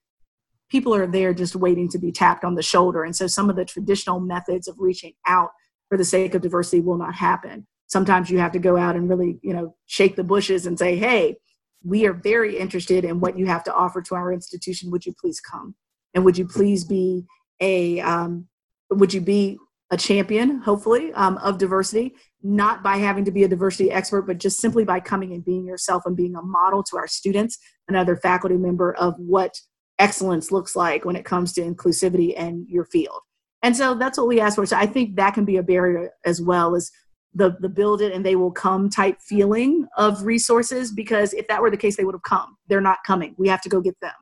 People 0.70 0.94
are 0.94 1.06
there 1.06 1.34
just 1.34 1.56
waiting 1.56 1.88
to 1.90 1.98
be 1.98 2.12
tapped 2.12 2.44
on 2.44 2.54
the 2.54 2.62
shoulder. 2.62 3.04
And 3.04 3.14
so 3.14 3.26
some 3.26 3.50
of 3.50 3.56
the 3.56 3.64
traditional 3.64 4.20
methods 4.20 4.68
of 4.68 4.76
reaching 4.78 5.12
out 5.26 5.50
for 5.88 5.98
the 5.98 6.04
sake 6.04 6.34
of 6.34 6.42
diversity 6.42 6.80
will 6.80 6.96
not 6.96 7.14
happen. 7.14 7.66
Sometimes 7.86 8.30
you 8.30 8.38
have 8.38 8.52
to 8.52 8.58
go 8.58 8.76
out 8.76 8.96
and 8.96 9.08
really, 9.08 9.38
you 9.42 9.52
know, 9.52 9.76
shake 9.86 10.16
the 10.16 10.24
bushes 10.24 10.66
and 10.66 10.78
say, 10.78 10.96
hey, 10.96 11.36
we 11.84 12.06
are 12.06 12.12
very 12.12 12.58
interested 12.58 13.04
in 13.04 13.20
what 13.20 13.38
you 13.38 13.46
have 13.46 13.64
to 13.64 13.74
offer 13.74 14.00
to 14.02 14.14
our 14.14 14.32
institution. 14.32 14.90
Would 14.90 15.04
you 15.04 15.14
please 15.20 15.40
come? 15.40 15.74
And 16.14 16.24
would 16.24 16.38
you 16.38 16.46
please 16.46 16.84
be 16.84 17.24
a, 17.60 18.00
um, 18.00 18.46
would 18.90 19.12
you 19.12 19.20
be 19.20 19.58
a 19.90 19.96
champion, 19.96 20.58
hopefully, 20.58 21.12
um, 21.12 21.36
of 21.38 21.58
diversity, 21.58 22.14
not 22.42 22.82
by 22.82 22.96
having 22.96 23.26
to 23.26 23.30
be 23.30 23.44
a 23.44 23.48
diversity 23.48 23.90
expert, 23.90 24.22
but 24.22 24.38
just 24.38 24.58
simply 24.58 24.84
by 24.84 24.98
coming 24.98 25.34
and 25.34 25.44
being 25.44 25.66
yourself 25.66 26.04
and 26.06 26.16
being 26.16 26.34
a 26.34 26.42
model 26.42 26.82
to 26.82 26.96
our 26.96 27.06
students, 27.06 27.58
another 27.88 28.16
faculty 28.16 28.56
member 28.56 28.94
of 28.94 29.14
what 29.18 29.54
excellence 29.98 30.50
looks 30.50 30.74
like 30.74 31.04
when 31.04 31.14
it 31.14 31.26
comes 31.26 31.52
to 31.52 31.60
inclusivity 31.60 32.32
and 32.36 32.66
your 32.68 32.86
field. 32.86 33.20
And 33.62 33.76
so 33.76 33.94
that's 33.94 34.18
what 34.18 34.26
we 34.26 34.40
ask 34.40 34.56
for. 34.56 34.66
So 34.66 34.76
I 34.76 34.86
think 34.86 35.16
that 35.16 35.34
can 35.34 35.44
be 35.44 35.58
a 35.58 35.62
barrier 35.62 36.10
as 36.24 36.40
well 36.40 36.74
as 36.74 36.90
the 37.34 37.56
the 37.60 37.68
build 37.68 38.02
it 38.02 38.12
and 38.12 38.24
they 38.24 38.36
will 38.36 38.50
come 38.50 38.90
type 38.90 39.20
feeling 39.20 39.86
of 39.96 40.22
resources 40.24 40.92
because 40.92 41.32
if 41.32 41.48
that 41.48 41.62
were 41.62 41.70
the 41.70 41.76
case 41.76 41.96
they 41.96 42.04
would 42.04 42.14
have 42.14 42.22
come. 42.22 42.56
They're 42.68 42.80
not 42.80 42.98
coming. 43.06 43.34
We 43.38 43.48
have 43.48 43.62
to 43.62 43.68
go 43.68 43.80
get 43.80 43.98
them. 44.00 44.12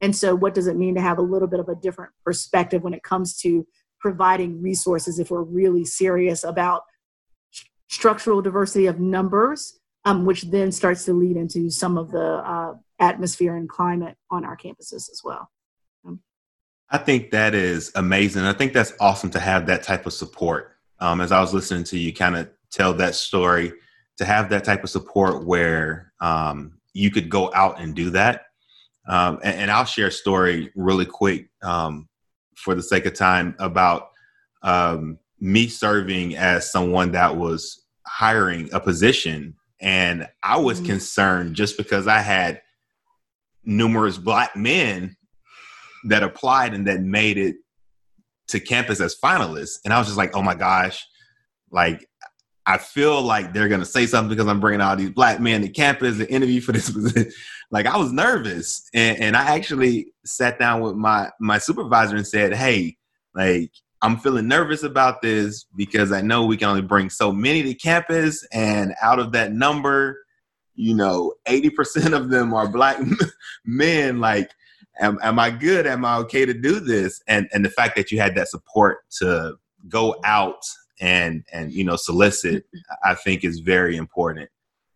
And 0.00 0.14
so 0.14 0.34
what 0.34 0.54
does 0.54 0.66
it 0.66 0.76
mean 0.76 0.94
to 0.94 1.00
have 1.00 1.18
a 1.18 1.22
little 1.22 1.48
bit 1.48 1.60
of 1.60 1.68
a 1.68 1.74
different 1.74 2.12
perspective 2.24 2.82
when 2.82 2.94
it 2.94 3.02
comes 3.02 3.36
to 3.40 3.66
providing 4.00 4.62
resources 4.62 5.18
if 5.18 5.30
we're 5.30 5.42
really 5.42 5.84
serious 5.84 6.42
about 6.44 6.82
structural 7.88 8.40
diversity 8.40 8.86
of 8.86 8.98
numbers, 8.98 9.78
um, 10.04 10.24
which 10.24 10.42
then 10.44 10.72
starts 10.72 11.04
to 11.04 11.12
lead 11.12 11.36
into 11.36 11.70
some 11.70 11.98
of 11.98 12.10
the 12.10 12.36
uh, 12.36 12.74
atmosphere 12.98 13.56
and 13.56 13.68
climate 13.68 14.16
on 14.30 14.44
our 14.44 14.56
campuses 14.56 15.10
as 15.10 15.20
well. 15.22 15.50
Um, 16.06 16.20
I 16.88 16.98
think 16.98 17.30
that 17.32 17.54
is 17.54 17.92
amazing. 17.94 18.44
I 18.44 18.52
think 18.52 18.72
that's 18.72 18.94
awesome 19.00 19.30
to 19.30 19.40
have 19.40 19.66
that 19.66 19.82
type 19.82 20.06
of 20.06 20.12
support. 20.12 20.76
Um, 20.98 21.20
as 21.20 21.32
I 21.32 21.40
was 21.40 21.52
listening 21.52 21.84
to 21.84 21.98
you 21.98 22.12
kind 22.12 22.36
of 22.36 22.48
tell 22.70 22.94
that 22.94 23.14
story, 23.14 23.72
to 24.18 24.24
have 24.24 24.50
that 24.50 24.64
type 24.64 24.84
of 24.84 24.90
support 24.90 25.44
where 25.44 26.12
um, 26.20 26.78
you 26.92 27.10
could 27.10 27.28
go 27.28 27.50
out 27.54 27.80
and 27.80 27.94
do 27.94 28.10
that. 28.10 28.46
Um, 29.08 29.38
and, 29.42 29.62
and, 29.62 29.70
I'll 29.70 29.86
share 29.86 30.08
a 30.08 30.12
story 30.12 30.70
really 30.76 31.06
quick. 31.06 31.48
Um, 31.62 32.08
for 32.60 32.74
the 32.74 32.82
sake 32.82 33.06
of 33.06 33.14
time 33.14 33.54
about 33.58 34.10
um, 34.62 35.18
me 35.40 35.66
serving 35.66 36.36
as 36.36 36.70
someone 36.70 37.12
that 37.12 37.36
was 37.36 37.86
hiring 38.06 38.68
a 38.72 38.80
position 38.80 39.54
and 39.80 40.28
i 40.42 40.58
was 40.58 40.78
mm-hmm. 40.78 40.90
concerned 40.90 41.54
just 41.54 41.76
because 41.76 42.06
i 42.06 42.18
had 42.18 42.60
numerous 43.64 44.18
black 44.18 44.56
men 44.56 45.16
that 46.04 46.22
applied 46.22 46.74
and 46.74 46.86
that 46.86 47.00
made 47.00 47.38
it 47.38 47.56
to 48.48 48.58
campus 48.58 49.00
as 49.00 49.16
finalists 49.22 49.78
and 49.84 49.94
i 49.94 49.98
was 49.98 50.06
just 50.06 50.18
like 50.18 50.34
oh 50.34 50.42
my 50.42 50.54
gosh 50.54 51.06
like 51.70 52.06
i 52.70 52.78
feel 52.78 53.20
like 53.22 53.52
they're 53.52 53.68
to 53.68 53.84
say 53.84 54.06
something 54.06 54.30
because 54.30 54.48
i'm 54.48 54.60
bringing 54.60 54.80
all 54.80 54.96
these 54.96 55.10
black 55.10 55.40
men 55.40 55.60
to 55.60 55.68
campus 55.68 56.18
to 56.18 56.30
interview 56.32 56.60
for 56.60 56.72
this 56.72 56.90
position 56.92 57.30
like 57.70 57.86
I 57.86 57.96
was 57.96 58.12
nervous, 58.12 58.88
and, 58.92 59.18
and 59.20 59.36
I 59.36 59.54
actually 59.54 60.12
sat 60.24 60.58
down 60.58 60.80
with 60.80 60.94
my 60.96 61.30
my 61.40 61.58
supervisor 61.58 62.16
and 62.16 62.26
said, 62.26 62.52
"Hey, 62.52 62.96
like 63.34 63.70
I'm 64.02 64.16
feeling 64.18 64.48
nervous 64.48 64.82
about 64.82 65.22
this 65.22 65.66
because 65.76 66.10
I 66.10 66.20
know 66.20 66.46
we 66.46 66.56
can 66.56 66.68
only 66.68 66.82
bring 66.82 67.10
so 67.10 67.32
many 67.32 67.62
to 67.62 67.74
campus, 67.74 68.46
and 68.52 68.94
out 69.00 69.20
of 69.20 69.32
that 69.32 69.52
number, 69.52 70.18
you 70.74 70.94
know, 70.94 71.34
80% 71.46 72.12
of 72.16 72.30
them 72.30 72.54
are 72.54 72.66
black 72.66 72.98
men. 73.64 74.18
Like, 74.20 74.50
am, 75.00 75.18
am 75.22 75.38
I 75.38 75.50
good? 75.50 75.86
Am 75.86 76.04
I 76.04 76.16
okay 76.18 76.44
to 76.46 76.54
do 76.54 76.80
this? 76.80 77.22
And 77.28 77.48
and 77.52 77.64
the 77.64 77.70
fact 77.70 77.94
that 77.96 78.10
you 78.10 78.20
had 78.20 78.34
that 78.34 78.48
support 78.48 78.98
to 79.18 79.54
go 79.88 80.16
out 80.24 80.62
and 81.00 81.44
and 81.52 81.72
you 81.72 81.84
know 81.84 81.96
solicit, 81.96 82.64
I 83.04 83.14
think 83.14 83.44
is 83.44 83.60
very 83.60 83.96
important. 83.96 84.50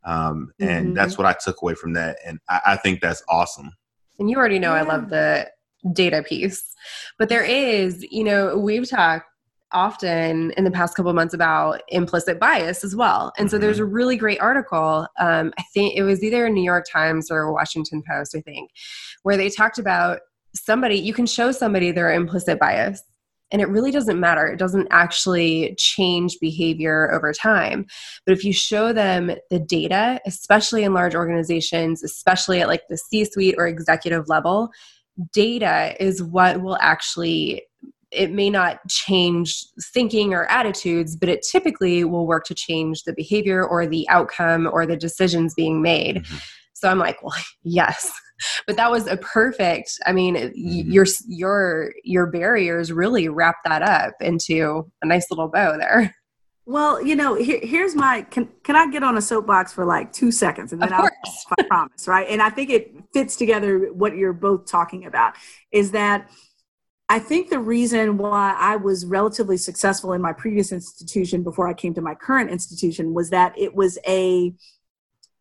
Um, 0.04 0.52
and 0.60 0.86
mm-hmm. 0.88 0.94
that's 0.94 1.16
what 1.16 1.26
I 1.26 1.34
took 1.42 1.62
away 1.62 1.74
from 1.74 1.94
that. 1.94 2.18
And 2.26 2.38
I, 2.48 2.60
I 2.66 2.76
think 2.76 3.00
that's 3.00 3.22
awesome. 3.28 3.70
And 4.18 4.30
you 4.30 4.36
already 4.36 4.58
know 4.58 4.74
yeah. 4.74 4.82
I 4.82 4.84
love 4.84 5.08
the 5.08 5.50
data 5.92 6.22
piece. 6.22 6.74
But 7.18 7.28
there 7.28 7.42
is, 7.42 8.06
you 8.10 8.24
know, 8.24 8.56
we've 8.58 8.88
talked 8.88 9.26
often 9.72 10.52
in 10.52 10.64
the 10.64 10.70
past 10.70 10.94
couple 10.94 11.12
months 11.14 11.34
about 11.34 11.82
implicit 11.88 12.38
bias 12.38 12.84
as 12.84 12.94
well. 12.94 13.32
And 13.38 13.50
so 13.50 13.58
there's 13.58 13.80
a 13.80 13.82
mm-hmm. 13.82 13.92
really 13.92 14.16
great 14.16 14.40
article. 14.40 15.08
Um, 15.18 15.52
I 15.58 15.64
think 15.72 15.96
it 15.96 16.02
was 16.02 16.22
either 16.22 16.48
New 16.48 16.62
York 16.62 16.84
Times 16.90 17.30
or 17.30 17.52
Washington 17.52 18.02
Post, 18.08 18.36
I 18.36 18.40
think, 18.40 18.70
where 19.22 19.36
they 19.36 19.48
talked 19.48 19.78
about 19.78 20.20
somebody, 20.54 20.96
you 20.96 21.12
can 21.12 21.26
show 21.26 21.50
somebody 21.50 21.90
their 21.90 22.12
implicit 22.12 22.60
bias 22.60 23.02
and 23.54 23.62
it 23.62 23.68
really 23.68 23.92
doesn't 23.92 24.18
matter. 24.18 24.48
It 24.48 24.58
doesn't 24.58 24.88
actually 24.90 25.76
change 25.78 26.40
behavior 26.40 27.12
over 27.12 27.32
time. 27.32 27.86
But 28.26 28.32
if 28.32 28.44
you 28.44 28.52
show 28.52 28.92
them 28.92 29.30
the 29.48 29.60
data, 29.60 30.20
especially 30.26 30.82
in 30.82 30.92
large 30.92 31.14
organizations, 31.14 32.02
especially 32.02 32.60
at 32.60 32.66
like 32.66 32.82
the 32.88 32.98
C 32.98 33.24
suite 33.24 33.54
or 33.56 33.68
executive 33.68 34.28
level, 34.28 34.70
data 35.32 35.94
is 36.00 36.20
what 36.20 36.62
will 36.62 36.76
actually 36.80 37.62
it 38.10 38.32
may 38.32 38.50
not 38.50 38.80
change 38.88 39.64
thinking 39.92 40.34
or 40.34 40.46
attitudes, 40.46 41.14
but 41.14 41.28
it 41.28 41.46
typically 41.48 42.02
will 42.02 42.26
work 42.26 42.44
to 42.46 42.54
change 42.54 43.04
the 43.04 43.12
behavior 43.12 43.64
or 43.64 43.86
the 43.86 44.08
outcome 44.08 44.68
or 44.72 44.84
the 44.84 44.96
decisions 44.96 45.54
being 45.54 45.80
made. 45.80 46.16
Mm-hmm. 46.16 46.36
So 46.84 46.90
I'm 46.90 46.98
like, 46.98 47.22
well, 47.22 47.34
yes. 47.62 48.12
But 48.66 48.76
that 48.76 48.90
was 48.90 49.06
a 49.06 49.16
perfect. 49.16 49.98
I 50.04 50.12
mean, 50.12 50.34
mm-hmm. 50.36 50.90
your 50.90 51.06
your 51.26 51.94
your 52.04 52.26
barriers 52.26 52.92
really 52.92 53.28
wrap 53.28 53.56
that 53.64 53.80
up 53.80 54.12
into 54.20 54.90
a 55.00 55.06
nice 55.06 55.30
little 55.30 55.48
bow 55.48 55.78
there. 55.78 56.14
Well, 56.66 57.02
you 57.02 57.16
know, 57.16 57.36
here, 57.36 57.60
here's 57.62 57.94
my 57.94 58.22
can 58.22 58.50
can 58.62 58.76
I 58.76 58.90
get 58.90 59.02
on 59.02 59.16
a 59.16 59.22
soapbox 59.22 59.72
for 59.72 59.86
like 59.86 60.12
two 60.12 60.30
seconds 60.30 60.74
and 60.74 60.82
then 60.82 60.92
I'll 60.92 61.08
I 61.58 61.62
promise, 61.62 62.06
right? 62.06 62.28
And 62.28 62.42
I 62.42 62.50
think 62.50 62.68
it 62.68 62.94
fits 63.14 63.36
together 63.36 63.90
what 63.92 64.14
you're 64.14 64.34
both 64.34 64.66
talking 64.66 65.06
about 65.06 65.36
is 65.72 65.92
that 65.92 66.30
I 67.08 67.18
think 67.18 67.48
the 67.48 67.60
reason 67.60 68.18
why 68.18 68.56
I 68.58 68.76
was 68.76 69.06
relatively 69.06 69.56
successful 69.56 70.12
in 70.12 70.20
my 70.20 70.32
previous 70.34 70.70
institution 70.72 71.42
before 71.42 71.66
I 71.66 71.72
came 71.72 71.94
to 71.94 72.02
my 72.02 72.14
current 72.14 72.50
institution 72.50 73.14
was 73.14 73.30
that 73.30 73.56
it 73.58 73.74
was 73.74 73.98
a 74.06 74.54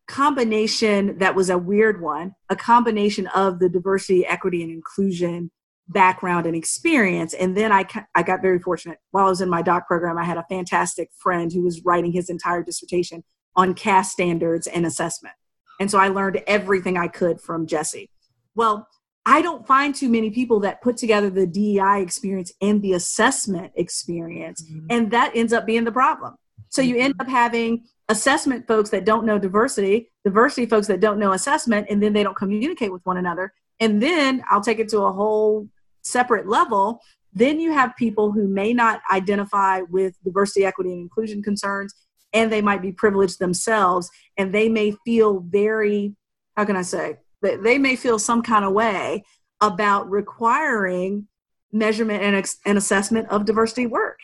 combination 0.06 1.18
that 1.18 1.34
was 1.34 1.50
a 1.50 1.58
weird 1.58 2.00
one, 2.00 2.34
a 2.50 2.56
combination 2.56 3.26
of 3.28 3.58
the 3.58 3.68
diversity, 3.68 4.26
equity, 4.26 4.62
and 4.62 4.70
inclusion 4.70 5.50
background 5.88 6.46
and 6.46 6.56
experience. 6.56 7.34
And 7.34 7.56
then 7.56 7.70
I, 7.72 7.86
I 8.14 8.22
got 8.22 8.42
very 8.42 8.58
fortunate. 8.58 8.98
While 9.10 9.26
I 9.26 9.30
was 9.30 9.40
in 9.40 9.50
my 9.50 9.62
doc 9.62 9.86
program, 9.86 10.18
I 10.18 10.24
had 10.24 10.38
a 10.38 10.46
fantastic 10.48 11.10
friend 11.18 11.52
who 11.52 11.62
was 11.62 11.82
writing 11.84 12.12
his 12.12 12.30
entire 12.30 12.62
dissertation 12.62 13.22
on 13.56 13.74
CAS 13.74 14.10
standards 14.10 14.66
and 14.66 14.86
assessment. 14.86 15.34
And 15.80 15.90
so 15.90 15.98
I 15.98 16.08
learned 16.08 16.42
everything 16.46 16.96
I 16.96 17.08
could 17.08 17.40
from 17.40 17.66
Jesse. 17.66 18.10
Well, 18.54 18.88
I 19.26 19.42
don't 19.42 19.66
find 19.66 19.94
too 19.94 20.08
many 20.08 20.30
people 20.30 20.60
that 20.60 20.82
put 20.82 20.96
together 20.96 21.30
the 21.30 21.46
DEI 21.46 22.02
experience 22.02 22.52
and 22.60 22.82
the 22.82 22.92
assessment 22.92 23.72
experience. 23.74 24.62
Mm-hmm. 24.62 24.86
And 24.90 25.10
that 25.10 25.32
ends 25.34 25.52
up 25.52 25.66
being 25.66 25.84
the 25.84 25.92
problem. 25.92 26.36
So 26.68 26.82
you 26.82 26.96
end 26.98 27.14
up 27.20 27.28
having 27.28 27.84
assessment 28.08 28.66
folks 28.66 28.90
that 28.90 29.04
don't 29.04 29.24
know 29.24 29.38
diversity, 29.38 30.10
diversity 30.24 30.66
folks 30.66 30.86
that 30.88 31.00
don't 31.00 31.18
know 31.18 31.32
assessment, 31.32 31.86
and 31.90 32.02
then 32.02 32.12
they 32.12 32.22
don't 32.22 32.36
communicate 32.36 32.92
with 32.92 33.04
one 33.04 33.16
another. 33.16 33.52
And 33.80 34.02
then 34.02 34.42
I'll 34.50 34.60
take 34.60 34.78
it 34.78 34.88
to 34.90 35.00
a 35.00 35.12
whole 35.12 35.68
separate 36.02 36.46
level, 36.46 37.00
then 37.32 37.58
you 37.58 37.72
have 37.72 37.96
people 37.96 38.30
who 38.30 38.46
may 38.46 38.72
not 38.72 39.00
identify 39.10 39.80
with 39.80 40.14
diversity, 40.22 40.64
equity, 40.64 40.92
and 40.92 41.00
inclusion 41.00 41.42
concerns, 41.42 41.94
and 42.32 42.52
they 42.52 42.62
might 42.62 42.82
be 42.82 42.92
privileged 42.92 43.38
themselves, 43.38 44.10
and 44.36 44.54
they 44.54 44.68
may 44.68 44.92
feel 45.04 45.40
very, 45.40 46.14
how 46.56 46.64
can 46.64 46.76
I 46.76 46.82
say, 46.82 47.16
they 47.42 47.78
may 47.78 47.96
feel 47.96 48.18
some 48.18 48.42
kind 48.42 48.64
of 48.64 48.72
way 48.72 49.24
about 49.60 50.08
requiring 50.10 51.26
measurement 51.72 52.22
and, 52.22 52.46
and 52.64 52.78
assessment 52.78 53.28
of 53.28 53.44
diversity 53.44 53.86
work 53.86 54.18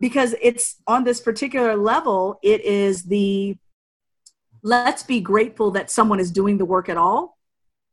because 0.00 0.34
it's 0.42 0.76
on 0.86 1.04
this 1.04 1.20
particular 1.20 1.76
level 1.76 2.38
it 2.42 2.64
is 2.64 3.04
the 3.04 3.56
let's 4.62 5.02
be 5.02 5.20
grateful 5.20 5.70
that 5.70 5.90
someone 5.90 6.20
is 6.20 6.30
doing 6.30 6.58
the 6.58 6.64
work 6.64 6.88
at 6.88 6.96
all 6.96 7.38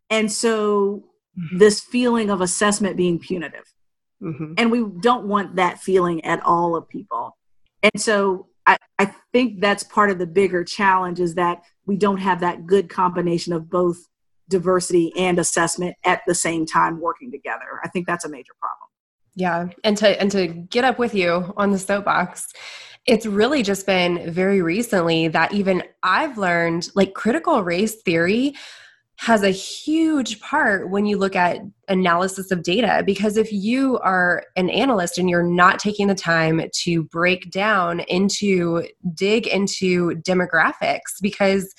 and 0.09 0.31
so 0.31 1.03
Mm-hmm. 1.39 1.59
this 1.59 1.79
feeling 1.79 2.29
of 2.29 2.41
assessment 2.41 2.97
being 2.97 3.17
punitive. 3.17 3.63
Mm-hmm. 4.21 4.55
And 4.57 4.69
we 4.69 4.85
don't 4.99 5.27
want 5.27 5.55
that 5.55 5.79
feeling 5.79 6.23
at 6.25 6.43
all 6.43 6.75
of 6.75 6.89
people. 6.89 7.37
And 7.81 8.01
so 8.01 8.47
I, 8.67 8.77
I 8.99 9.15
think 9.31 9.61
that's 9.61 9.81
part 9.81 10.11
of 10.11 10.19
the 10.19 10.27
bigger 10.27 10.65
challenge 10.65 11.21
is 11.21 11.35
that 11.35 11.61
we 11.85 11.95
don't 11.95 12.17
have 12.17 12.41
that 12.41 12.67
good 12.67 12.89
combination 12.89 13.53
of 13.53 13.69
both 13.69 13.97
diversity 14.49 15.13
and 15.15 15.39
assessment 15.39 15.95
at 16.03 16.21
the 16.27 16.35
same 16.35 16.65
time 16.65 16.99
working 16.99 17.31
together. 17.31 17.79
I 17.81 17.87
think 17.87 18.07
that's 18.07 18.25
a 18.25 18.29
major 18.29 18.53
problem. 18.59 18.80
Yeah. 19.35 19.69
And 19.83 19.97
to 19.97 20.19
and 20.21 20.31
to 20.31 20.47
get 20.47 20.83
up 20.83 20.99
with 20.99 21.15
you 21.15 21.53
on 21.57 21.71
the 21.71 21.79
soapbox, 21.79 22.51
it's 23.05 23.25
really 23.25 23.63
just 23.63 23.85
been 23.85 24.31
very 24.31 24.61
recently 24.61 25.27
that 25.29 25.53
even 25.53 25.83
I've 26.03 26.37
learned 26.37 26.89
like 26.95 27.13
critical 27.13 27.63
race 27.63 28.01
theory 28.01 28.55
has 29.17 29.43
a 29.43 29.51
huge 29.51 30.39
part 30.39 30.89
when 30.89 31.05
you 31.05 31.15
look 31.15 31.35
at 31.35 31.59
analysis 31.87 32.49
of 32.49 32.63
data 32.63 33.03
because 33.05 33.37
if 33.37 33.53
you 33.53 33.99
are 33.99 34.43
an 34.55 34.67
analyst 34.71 35.19
and 35.19 35.29
you're 35.29 35.43
not 35.43 35.77
taking 35.77 36.07
the 36.07 36.15
time 36.15 36.59
to 36.73 37.03
break 37.03 37.51
down 37.51 37.99
into 38.01 38.83
dig 39.13 39.45
into 39.45 40.15
demographics 40.21 41.21
because 41.21 41.71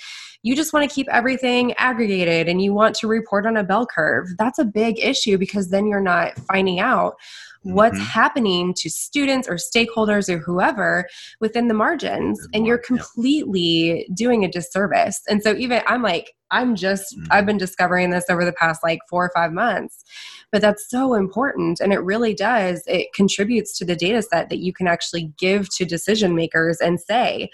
you 0.42 0.56
just 0.56 0.72
want 0.72 0.88
to 0.88 0.92
keep 0.92 1.08
everything 1.10 1.72
aggregated 1.74 2.48
and 2.48 2.60
you 2.60 2.74
want 2.74 2.94
to 2.96 3.06
report 3.06 3.46
on 3.46 3.56
a 3.56 3.64
bell 3.64 3.86
curve 3.86 4.28
that's 4.38 4.58
a 4.58 4.64
big 4.64 4.98
issue 4.98 5.38
because 5.38 5.70
then 5.70 5.86
you're 5.86 6.00
not 6.00 6.36
finding 6.48 6.80
out 6.80 7.14
what's 7.62 7.96
mm-hmm. 7.96 8.04
happening 8.04 8.74
to 8.74 8.90
students 8.90 9.48
or 9.48 9.54
stakeholders 9.54 10.28
or 10.28 10.38
whoever 10.38 11.06
within 11.40 11.68
the 11.68 11.74
margins 11.74 12.46
and 12.52 12.66
you're 12.66 12.78
completely 12.78 14.08
doing 14.14 14.44
a 14.44 14.50
disservice 14.50 15.20
and 15.28 15.42
so 15.42 15.54
even 15.54 15.80
i'm 15.86 16.02
like 16.02 16.34
i'm 16.50 16.74
just 16.74 17.16
mm-hmm. 17.16 17.26
i've 17.30 17.46
been 17.46 17.58
discovering 17.58 18.10
this 18.10 18.24
over 18.28 18.44
the 18.44 18.52
past 18.52 18.82
like 18.82 18.98
four 19.08 19.24
or 19.24 19.30
five 19.34 19.52
months 19.52 20.04
but 20.50 20.60
that's 20.60 20.90
so 20.90 21.14
important 21.14 21.78
and 21.80 21.92
it 21.92 22.02
really 22.02 22.34
does 22.34 22.82
it 22.86 23.12
contributes 23.14 23.78
to 23.78 23.84
the 23.84 23.96
data 23.96 24.22
set 24.22 24.48
that 24.48 24.58
you 24.58 24.72
can 24.72 24.88
actually 24.88 25.32
give 25.38 25.68
to 25.74 25.84
decision 25.84 26.34
makers 26.34 26.78
and 26.80 27.00
say 27.00 27.48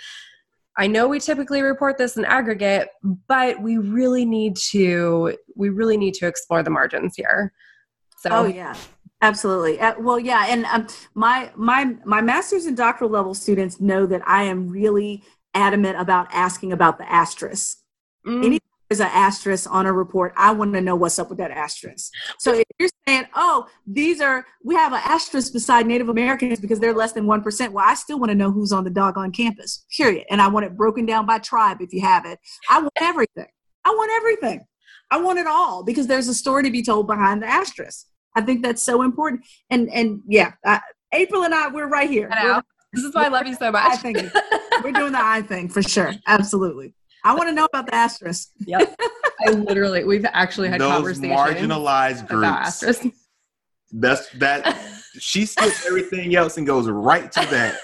I 0.78 0.86
know 0.86 1.08
we 1.08 1.18
typically 1.18 1.60
report 1.60 1.98
this 1.98 2.16
in 2.16 2.24
aggregate, 2.24 2.88
but 3.02 3.60
we 3.60 3.78
really 3.78 4.24
need 4.24 4.56
to 4.70 5.36
we 5.56 5.68
really 5.68 5.96
need 5.96 6.14
to 6.14 6.26
explore 6.26 6.62
the 6.62 6.70
margins 6.70 7.16
here. 7.16 7.52
So 8.18 8.30
Oh 8.30 8.46
yeah. 8.46 8.76
Absolutely. 9.20 9.80
Uh, 9.80 9.94
well, 9.98 10.18
yeah, 10.18 10.46
and 10.48 10.64
um, 10.66 10.86
my 11.14 11.50
my 11.56 11.96
my 12.04 12.20
master's 12.20 12.66
and 12.66 12.76
doctoral 12.76 13.10
level 13.10 13.34
students 13.34 13.80
know 13.80 14.06
that 14.06 14.22
I 14.24 14.44
am 14.44 14.68
really 14.68 15.24
adamant 15.54 15.98
about 15.98 16.28
asking 16.32 16.72
about 16.72 16.98
the 16.98 17.12
asterisk. 17.12 17.78
Mm. 18.24 18.44
Anytime 18.44 18.67
there's 18.88 19.00
an 19.00 19.10
asterisk 19.12 19.70
on 19.70 19.86
a 19.86 19.92
report, 19.92 20.32
I 20.36 20.52
want 20.52 20.72
to 20.72 20.80
know 20.80 20.96
what's 20.96 21.18
up 21.18 21.28
with 21.28 21.38
that 21.38 21.50
asterisk. 21.50 22.10
So 22.38 22.54
if 22.54 22.64
you're 22.78 22.88
saying, 23.06 23.26
"Oh, 23.34 23.66
these 23.86 24.20
are 24.20 24.46
we 24.64 24.74
have 24.74 24.92
an 24.92 25.00
asterisk 25.04 25.52
beside 25.52 25.86
Native 25.86 26.08
Americans 26.08 26.58
because 26.58 26.80
they're 26.80 26.94
less 26.94 27.12
than 27.12 27.26
one 27.26 27.42
percent," 27.42 27.72
well, 27.72 27.84
I 27.86 27.94
still 27.94 28.18
want 28.18 28.30
to 28.30 28.34
know 28.34 28.50
who's 28.50 28.72
on 28.72 28.84
the 28.84 28.90
dog 28.90 29.18
on 29.18 29.30
campus. 29.30 29.84
Period. 29.94 30.24
And 30.30 30.40
I 30.40 30.48
want 30.48 30.66
it 30.66 30.76
broken 30.76 31.04
down 31.04 31.26
by 31.26 31.38
tribe 31.38 31.78
if 31.80 31.92
you 31.92 32.00
have 32.00 32.24
it. 32.24 32.38
I 32.70 32.80
want 32.80 32.92
everything. 33.00 33.48
I 33.84 33.90
want 33.90 34.10
everything. 34.16 34.64
I 35.10 35.20
want 35.20 35.38
it 35.38 35.46
all 35.46 35.82
because 35.84 36.06
there's 36.06 36.28
a 36.28 36.34
story 36.34 36.62
to 36.64 36.70
be 36.70 36.82
told 36.82 37.06
behind 37.06 37.42
the 37.42 37.46
asterisk. 37.46 38.06
I 38.34 38.40
think 38.40 38.62
that's 38.62 38.82
so 38.82 39.02
important. 39.02 39.44
And 39.70 39.90
and 39.90 40.20
yeah, 40.26 40.52
uh, 40.64 40.78
April 41.12 41.44
and 41.44 41.54
I, 41.54 41.68
we're 41.68 41.88
right 41.88 42.08
here. 42.08 42.30
We're, 42.30 42.62
this 42.92 43.04
is 43.04 43.14
why 43.14 43.26
I 43.26 43.28
love 43.28 43.46
you 43.46 43.54
so 43.54 43.70
much. 43.70 43.84
I 43.84 43.96
think 43.96 44.18
we're 44.82 44.92
doing 44.92 45.12
the 45.12 45.22
I 45.22 45.42
thing 45.42 45.68
for 45.68 45.82
sure. 45.82 46.14
Absolutely. 46.26 46.94
I 47.24 47.34
want 47.34 47.48
to 47.48 47.52
know 47.52 47.64
about 47.64 47.86
the 47.86 47.94
asterisk. 47.94 48.48
Yep. 48.66 48.96
I 49.46 49.50
literally, 49.50 50.04
we've 50.04 50.24
actually 50.24 50.68
had 50.68 50.80
Those 50.80 50.92
conversations. 50.92 51.32
marginalized 51.32 52.28
groups. 52.28 52.84
That's 53.92 54.28
that. 54.30 54.76
she 55.18 55.46
skips 55.46 55.86
everything 55.86 56.34
else 56.34 56.56
and 56.58 56.66
goes 56.66 56.88
right 56.88 57.30
to 57.32 57.40
that. 57.46 57.78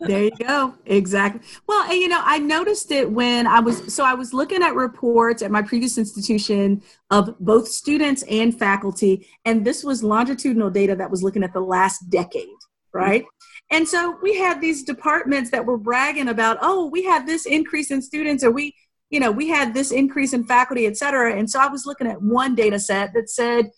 There 0.00 0.24
you 0.24 0.30
go. 0.30 0.74
Exactly. 0.86 1.42
Well, 1.66 1.82
and 1.90 1.94
you 2.00 2.08
know, 2.08 2.22
I 2.24 2.38
noticed 2.38 2.90
it 2.90 3.10
when 3.10 3.46
I 3.46 3.60
was 3.60 3.92
so 3.92 4.02
I 4.04 4.14
was 4.14 4.32
looking 4.32 4.62
at 4.62 4.74
reports 4.74 5.42
at 5.42 5.50
my 5.50 5.60
previous 5.60 5.98
institution 5.98 6.82
of 7.10 7.34
both 7.38 7.68
students 7.68 8.22
and 8.22 8.58
faculty, 8.58 9.26
and 9.44 9.62
this 9.64 9.84
was 9.84 10.02
longitudinal 10.02 10.70
data 10.70 10.96
that 10.96 11.10
was 11.10 11.22
looking 11.22 11.42
at 11.44 11.52
the 11.52 11.60
last 11.60 12.08
decade, 12.08 12.48
right? 12.94 13.24
And 13.70 13.86
so 13.86 14.18
we 14.20 14.36
had 14.36 14.60
these 14.60 14.82
departments 14.82 15.50
that 15.50 15.64
were 15.64 15.78
bragging 15.78 16.28
about, 16.28 16.58
oh, 16.60 16.86
we 16.86 17.04
had 17.04 17.26
this 17.26 17.46
increase 17.46 17.90
in 17.90 18.02
students, 18.02 18.42
or 18.42 18.50
we, 18.50 18.74
you 19.10 19.20
know, 19.20 19.30
we 19.30 19.48
had 19.48 19.74
this 19.74 19.92
increase 19.92 20.32
in 20.32 20.44
faculty, 20.44 20.86
et 20.86 20.96
cetera. 20.96 21.34
And 21.36 21.48
so 21.48 21.60
I 21.60 21.68
was 21.68 21.86
looking 21.86 22.08
at 22.08 22.20
one 22.20 22.54
data 22.54 22.78
set 22.80 23.12
that 23.14 23.30
said, 23.30 23.70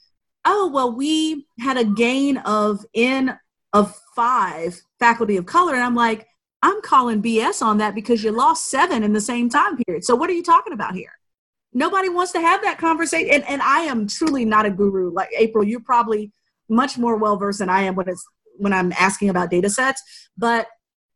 oh, 0.45 0.71
well, 0.73 0.95
we 0.95 1.47
had 1.61 1.77
a 1.77 1.85
gain 1.85 2.39
of 2.39 2.85
in 2.95 3.35
of 3.73 3.99
five 4.15 4.81
faculty 4.99 5.37
of 5.37 5.47
color. 5.47 5.75
And 5.75 5.83
I'm 5.83 5.95
like, 5.95 6.27
I'm 6.63 6.81
calling 6.83 7.23
BS 7.23 7.63
on 7.63 7.79
that 7.79 7.95
because 7.95 8.23
you 8.23 8.31
lost 8.31 8.71
seven 8.71 9.03
in 9.03 9.13
the 9.13 9.21
same 9.21 9.49
time 9.49 9.77
period. 9.77 10.05
So 10.05 10.15
what 10.15 10.31
are 10.31 10.35
you 10.35 10.43
talking 10.43 10.73
about 10.73 10.95
here? 10.95 11.13
Nobody 11.75 12.09
wants 12.09 12.33
to 12.33 12.41
have 12.41 12.63
that 12.63 12.79
conversation. 12.79 13.31
And, 13.31 13.45
and 13.49 13.63
I 13.63 13.81
am 13.81 14.07
truly 14.07 14.45
not 14.45 14.67
a 14.67 14.71
guru. 14.71 15.11
Like 15.11 15.31
April, 15.37 15.65
you're 15.65 15.81
probably 15.81 16.33
much 16.69 16.99
more 16.99 17.17
well 17.17 17.37
versed 17.37 17.59
than 17.61 17.71
I 17.71 17.83
am 17.83 17.95
when 17.95 18.09
it's 18.09 18.25
when 18.57 18.73
I'm 18.73 18.93
asking 18.93 19.29
about 19.29 19.51
data 19.51 19.71
sets. 19.71 20.03
But 20.37 20.67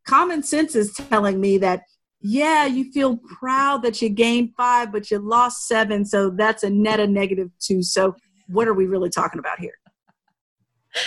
common 0.06 0.42
sense 0.42 0.74
is 0.74 0.92
telling 0.92 1.40
me 1.40 1.58
that 1.58 1.82
yeah, 2.20 2.66
you 2.66 2.90
feel 2.92 3.18
proud 3.18 3.82
that 3.82 4.00
you 4.02 4.08
gained 4.08 4.54
five, 4.56 4.90
but 4.90 5.10
you 5.10 5.18
lost 5.18 5.68
seven. 5.68 6.04
So 6.04 6.30
that's 6.30 6.62
a 6.64 6.70
net 6.70 6.98
of 6.98 7.10
negative 7.10 7.50
two. 7.60 7.82
So 7.82 8.16
what 8.48 8.66
are 8.66 8.74
we 8.74 8.86
really 8.86 9.10
talking 9.10 9.38
about 9.38 9.60
here? 9.60 9.74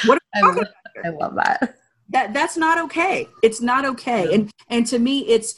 What 0.06 0.20
are 0.36 0.54
we 0.54 0.62
talking 0.62 0.68
about? 0.96 1.06
I 1.06 1.10
love 1.10 1.36
that. 1.36 1.76
That 2.10 2.34
that's 2.34 2.58
not 2.58 2.78
okay. 2.86 3.28
It's 3.44 3.62
not 3.62 3.86
okay. 3.86 4.34
And 4.34 4.50
and 4.70 4.86
to 4.88 5.00
me 5.00 5.28
it's 5.28 5.56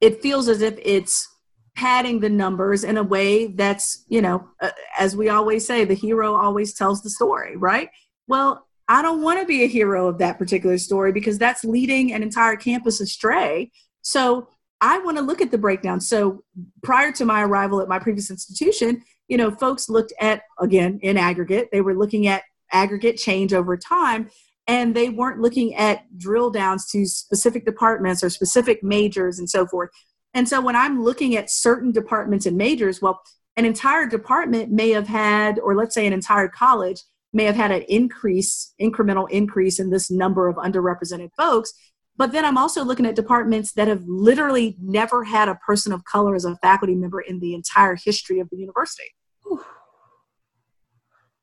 it 0.00 0.22
feels 0.22 0.48
as 0.48 0.62
if 0.62 0.78
it's 0.82 1.28
padding 1.74 2.20
the 2.20 2.28
numbers 2.28 2.82
in 2.82 2.96
a 2.96 3.02
way 3.02 3.46
that's, 3.46 4.04
you 4.08 4.20
know, 4.20 4.48
uh, 4.60 4.70
as 4.98 5.16
we 5.16 5.28
always 5.28 5.64
say, 5.64 5.84
the 5.84 5.94
hero 5.94 6.34
always 6.34 6.74
tells 6.74 7.02
the 7.02 7.10
story, 7.10 7.56
right? 7.56 7.88
Well, 8.26 8.67
I 8.88 9.02
don't 9.02 9.22
want 9.22 9.38
to 9.40 9.46
be 9.46 9.64
a 9.64 9.68
hero 9.68 10.08
of 10.08 10.18
that 10.18 10.38
particular 10.38 10.78
story 10.78 11.12
because 11.12 11.38
that's 11.38 11.64
leading 11.64 12.12
an 12.12 12.22
entire 12.22 12.56
campus 12.56 13.00
astray. 13.00 13.70
So 14.02 14.48
I 14.80 14.98
want 15.00 15.18
to 15.18 15.22
look 15.22 15.42
at 15.42 15.50
the 15.50 15.58
breakdown. 15.58 16.00
So 16.00 16.42
prior 16.82 17.12
to 17.12 17.24
my 17.24 17.42
arrival 17.42 17.80
at 17.80 17.88
my 17.88 17.98
previous 17.98 18.30
institution, 18.30 19.02
you 19.28 19.36
know, 19.36 19.50
folks 19.50 19.88
looked 19.88 20.12
at, 20.20 20.42
again, 20.58 21.00
in 21.02 21.16
aggregate, 21.16 21.68
they 21.70 21.82
were 21.82 21.94
looking 21.94 22.26
at 22.28 22.44
aggregate 22.72 23.18
change 23.18 23.52
over 23.52 23.76
time 23.76 24.30
and 24.66 24.94
they 24.94 25.08
weren't 25.08 25.40
looking 25.40 25.74
at 25.74 26.04
drill 26.18 26.50
downs 26.50 26.90
to 26.90 27.06
specific 27.06 27.64
departments 27.64 28.22
or 28.22 28.30
specific 28.30 28.82
majors 28.82 29.38
and 29.38 29.48
so 29.50 29.66
forth. 29.66 29.90
And 30.34 30.48
so 30.48 30.60
when 30.60 30.76
I'm 30.76 31.02
looking 31.02 31.36
at 31.36 31.50
certain 31.50 31.90
departments 31.90 32.46
and 32.46 32.56
majors, 32.56 33.02
well, 33.02 33.20
an 33.56 33.64
entire 33.64 34.06
department 34.06 34.70
may 34.70 34.90
have 34.90 35.08
had, 35.08 35.58
or 35.58 35.74
let's 35.74 35.94
say 35.94 36.06
an 36.06 36.12
entire 36.12 36.48
college 36.48 37.02
may 37.32 37.44
have 37.44 37.56
had 37.56 37.70
an 37.70 37.82
increase, 37.82 38.74
incremental 38.80 39.30
increase 39.30 39.78
in 39.78 39.90
this 39.90 40.10
number 40.10 40.48
of 40.48 40.56
underrepresented 40.56 41.30
folks. 41.36 41.72
But 42.16 42.32
then 42.32 42.44
I'm 42.44 42.58
also 42.58 42.82
looking 42.82 43.06
at 43.06 43.14
departments 43.14 43.72
that 43.74 43.86
have 43.86 44.02
literally 44.06 44.76
never 44.80 45.24
had 45.24 45.48
a 45.48 45.54
person 45.54 45.92
of 45.92 46.04
color 46.04 46.34
as 46.34 46.44
a 46.44 46.56
faculty 46.56 46.96
member 46.96 47.20
in 47.20 47.38
the 47.38 47.54
entire 47.54 47.94
history 47.94 48.40
of 48.40 48.50
the 48.50 48.56
university. 48.56 49.14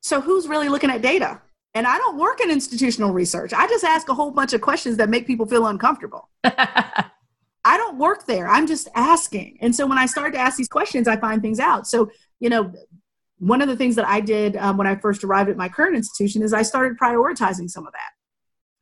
So 0.01 0.21
who's 0.21 0.47
really 0.47 0.69
looking 0.69 0.89
at 0.89 1.01
data? 1.01 1.41
And 1.73 1.87
I 1.87 1.97
don't 1.97 2.17
work 2.17 2.39
in 2.41 2.51
institutional 2.51 3.11
research. 3.11 3.53
I 3.53 3.67
just 3.67 3.83
ask 3.83 4.07
a 4.09 4.13
whole 4.13 4.31
bunch 4.31 4.53
of 4.53 4.61
questions 4.61 4.97
that 4.97 5.09
make 5.09 5.27
people 5.27 5.45
feel 5.45 5.67
uncomfortable. 5.67 6.29
I 6.43 7.77
don't 7.77 7.97
work 7.97 8.25
there. 8.27 8.47
I'm 8.47 8.67
just 8.67 8.87
asking. 8.95 9.57
And 9.61 9.75
so 9.75 9.87
when 9.87 9.97
I 9.97 10.05
start 10.05 10.33
to 10.33 10.39
ask 10.39 10.57
these 10.57 10.67
questions, 10.67 11.07
I 11.07 11.17
find 11.17 11.41
things 11.41 11.59
out. 11.59 11.87
So, 11.87 12.11
you 12.39 12.49
know, 12.49 12.71
one 13.39 13.61
of 13.61 13.67
the 13.67 13.75
things 13.75 13.95
that 13.95 14.07
I 14.07 14.21
did 14.21 14.55
um, 14.57 14.77
when 14.77 14.87
I 14.87 14.95
first 14.95 15.23
arrived 15.23 15.49
at 15.49 15.57
my 15.57 15.69
current 15.69 15.95
institution 15.95 16.41
is 16.41 16.53
I 16.53 16.61
started 16.61 16.97
prioritizing 16.97 17.69
some 17.69 17.85
of 17.85 17.93
that. 17.93 18.11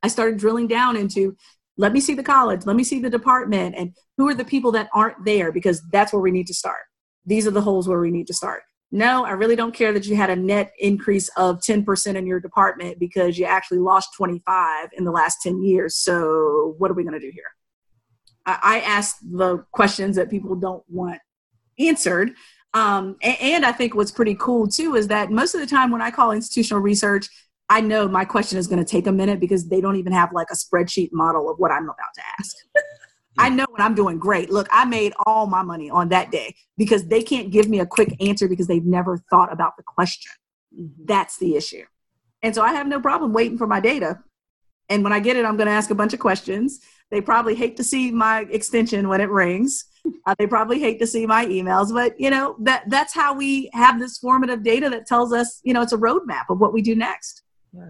I 0.04 0.08
started 0.08 0.38
drilling 0.38 0.68
down 0.68 0.96
into 0.96 1.36
let 1.78 1.92
me 1.92 2.00
see 2.00 2.14
the 2.14 2.24
college, 2.24 2.66
let 2.66 2.76
me 2.76 2.84
see 2.84 3.00
the 3.00 3.10
department, 3.10 3.76
and 3.76 3.96
who 4.18 4.28
are 4.28 4.36
the 4.36 4.46
people 4.46 4.72
that 4.74 4.90
aren't 4.94 5.26
there 5.26 5.52
because 5.52 5.82
that's 5.92 6.14
where 6.14 6.22
we 6.22 6.32
need 6.32 6.48
to 6.48 6.54
start. 6.54 6.82
These 7.26 7.48
are 7.48 7.52
the 7.52 7.62
holes 7.62 7.88
where 7.88 8.00
we 8.00 8.12
need 8.12 8.28
to 8.28 8.34
start. 8.34 8.64
No, 8.92 9.26
I 9.26 9.32
really 9.32 9.56
don't 9.56 9.74
care 9.74 9.92
that 9.92 10.06
you 10.06 10.16
had 10.16 10.30
a 10.30 10.36
net 10.36 10.72
increase 10.78 11.28
of 11.30 11.62
10% 11.62 12.16
in 12.16 12.28
your 12.28 12.40
department 12.40 13.00
because 13.00 13.40
you 13.40 13.46
actually 13.46 13.80
lost 13.80 14.10
25 14.16 14.90
in 14.96 15.04
the 15.04 15.12
last 15.12 15.38
10 15.42 15.64
years. 15.64 15.96
So, 15.96 16.76
what 16.78 16.92
are 16.92 16.94
we 16.94 17.04
going 17.04 17.20
to 17.20 17.20
do 17.20 17.32
here? 17.34 17.50
I, 18.46 18.60
I 18.62 18.80
ask 18.82 19.16
the 19.24 19.66
questions 19.72 20.16
that 20.18 20.30
people 20.30 20.56
don't 20.56 20.84
want 20.88 21.20
answered 21.80 22.34
um, 22.74 23.18
and, 23.22 23.38
and, 23.40 23.66
I 23.66 23.72
think 23.72 23.94
what's 23.94 24.12
pretty 24.12 24.36
cool 24.36 24.68
too 24.68 24.96
is 24.96 25.08
that 25.10 25.32
most 25.32 25.54
of 25.54 25.62
the 25.62 25.68
time 25.68 25.92
when 25.92 26.02
I 26.02 26.10
call 26.10 26.32
institutional 26.32 26.82
research, 26.82 27.28
I 27.70 27.82
know 27.82 28.08
my 28.08 28.26
question 28.26 28.58
is 28.58 28.68
going 28.68 28.84
to 28.84 28.90
take 28.90 29.08
a 29.08 29.12
minute 29.12 29.40
because 29.40 29.68
they 29.68 29.80
don't 29.80 29.96
even 29.96 30.12
have 30.12 30.34
like 30.34 30.48
a 30.52 30.56
spreadsheet 30.56 31.10
model 31.12 31.50
of 31.50 31.60
what 31.60 31.72
I'm 31.72 31.84
about 31.84 32.14
to 32.16 32.22
ask. 32.40 32.56
I 33.38 33.50
know 33.50 33.66
when 33.70 33.82
I'm 33.82 33.96
doing 33.96 34.20
great. 34.20 34.50
Look, 34.50 34.68
I 34.72 34.86
made 34.86 35.14
all 35.26 35.48
my 35.48 35.64
money 35.64 35.90
on 35.90 36.10
that 36.10 36.32
day 36.32 36.56
because 36.78 37.06
they 37.08 37.24
can't 37.24 37.52
give 37.52 37.68
me 37.68 37.80
a 37.80 37.86
quick 37.86 38.16
answer 38.22 38.48
because 38.48 38.68
they've 38.68 38.86
never 38.86 39.18
thought 39.30 39.52
about 39.52 39.76
the 39.78 39.84
question. 39.84 40.32
Mm-hmm. 40.78 41.06
That's 41.06 41.38
the 41.38 41.56
issue. 41.56 41.84
And 42.42 42.54
so 42.54 42.62
I 42.62 42.74
have 42.74 42.88
no 42.88 43.00
problem 43.00 43.34
waiting 43.34 43.58
for 43.58 43.68
my 43.68 43.80
data. 43.80 44.20
And 44.90 45.04
when 45.04 45.14
I 45.14 45.20
get 45.20 45.38
it, 45.38 45.46
I'm 45.46 45.58
going 45.58 45.68
to 45.68 45.74
ask 45.74 45.90
a 45.90 45.96
bunch 45.96 46.14
of 46.14 46.20
questions. 46.20 46.80
They 47.10 47.22
probably 47.22 47.56
hate 47.56 47.78
to 47.78 47.84
see 47.84 48.12
my 48.12 48.42
extension 48.50 49.08
when 49.08 49.22
it 49.22 49.30
rings. 49.30 49.86
Uh, 50.26 50.36
they 50.38 50.48
probably 50.48 50.80
hate 50.80 51.00
to 51.00 51.08
see 51.08 51.26
my 51.26 51.46
emails, 51.46 51.94
but 51.94 52.20
you 52.20 52.30
know 52.30 52.58
that 52.60 52.84
that's 52.90 53.14
how 53.14 53.34
we 53.34 53.70
have 53.72 54.00
this 54.00 54.18
formative 54.18 54.62
data 54.62 54.90
that 54.90 55.06
tells 55.06 55.32
us, 55.32 55.62
you 55.64 55.74
know, 55.74 55.82
it's 55.82 55.94
a 55.94 55.98
roadmap 55.98 56.44
of 56.50 56.60
what 56.60 56.74
we 56.74 56.82
do 56.82 56.94
next. 56.94 57.42
Yeah. 57.72 57.86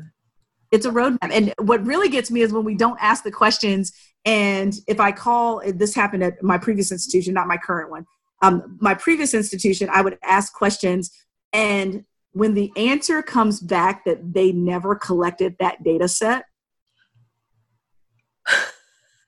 It's 0.71 0.85
a 0.85 0.91
roadmap, 0.91 1.31
and 1.31 1.53
what 1.57 1.83
really 1.85 2.09
gets 2.09 2.29
me 2.29 2.41
is 2.41 2.53
when 2.53 2.65
we 2.65 2.75
don't 2.75 2.99
ask 3.01 3.23
the 3.23 3.31
questions. 3.31 3.93
And 4.25 4.75
if 4.87 4.99
I 4.99 5.11
call, 5.11 5.61
this 5.73 5.95
happened 5.95 6.23
at 6.23 6.43
my 6.43 6.57
previous 6.59 6.91
institution, 6.91 7.33
not 7.33 7.47
my 7.47 7.57
current 7.57 7.89
one. 7.89 8.05
Um, 8.43 8.77
my 8.79 8.93
previous 8.93 9.33
institution, 9.33 9.89
I 9.91 10.01
would 10.01 10.19
ask 10.23 10.53
questions, 10.53 11.11
and 11.51 12.05
when 12.33 12.53
the 12.53 12.71
answer 12.75 13.23
comes 13.23 13.59
back 13.59 14.05
that 14.05 14.33
they 14.33 14.51
never 14.51 14.95
collected 14.95 15.55
that 15.59 15.83
data 15.83 16.07
set, 16.07 16.45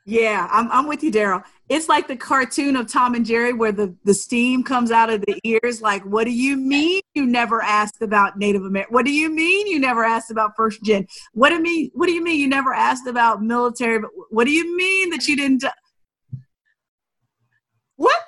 yeah, 0.06 0.48
I'm, 0.52 0.72
I'm 0.72 0.88
with 0.88 1.04
you, 1.04 1.12
Daryl. 1.12 1.44
It's 1.68 1.90
like 1.90 2.08
the 2.08 2.16
cartoon 2.16 2.76
of 2.76 2.92
Tom 2.92 3.16
and 3.16 3.26
Jerry 3.26 3.54
where 3.54 3.72
the, 3.72 3.96
the 4.04 4.14
steam 4.14 4.64
comes 4.64 4.92
out 4.92 5.10
of 5.10 5.22
the 5.22 5.40
ears. 5.44 5.82
Like, 5.82 6.04
what 6.04 6.26
do 6.26 6.32
you 6.32 6.58
mean 6.58 7.02
you 7.16 7.26
never 7.26 7.62
asked 7.62 8.02
about 8.02 8.38
Native 8.38 8.64
American? 8.64 8.94
What 8.94 9.06
do 9.06 9.12
you 9.12 9.30
mean 9.34 9.66
you 9.66 9.80
never 9.80 10.04
asked 10.04 10.30
about 10.30 10.52
first 10.56 10.84
gen? 10.84 11.08
What 11.34 11.50
do 11.50 11.56
you 11.56 11.62
mean? 11.62 11.92
What 11.96 12.06
do 12.06 12.14
you 12.14 12.24
mean 12.24 12.40
you 12.40 12.48
never 12.48 12.74
asked 12.74 13.08
about 13.08 13.42
military? 13.42 14.00
But 14.00 14.12
what 14.30 14.46
do 14.46 14.52
you 14.52 14.78
mean 14.78 15.10
that 15.10 15.28
you 15.28 15.36
didn't? 15.36 15.66
What? 17.96 18.20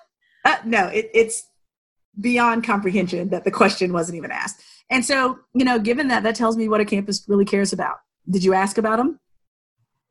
Uh, 0.44 0.58
no, 0.66 0.88
it, 0.88 1.12
it's 1.14 1.48
beyond 2.20 2.64
comprehension 2.64 3.30
that 3.30 3.44
the 3.44 3.52
question 3.52 3.94
wasn't 3.94 4.18
even 4.18 4.32
asked. 4.32 4.64
And 4.90 5.06
so, 5.06 5.40
you 5.54 5.66
know, 5.66 5.78
given 5.78 6.08
that, 6.08 6.24
that 6.24 6.36
tells 6.36 6.58
me 6.58 6.70
what 6.70 6.82
a 6.82 6.86
campus 6.86 7.24
really 7.28 7.46
cares 7.46 7.74
about. 7.74 7.98
Did 8.30 8.44
you 8.44 8.54
ask 8.54 8.78
about 8.78 8.98
them? 8.98 9.20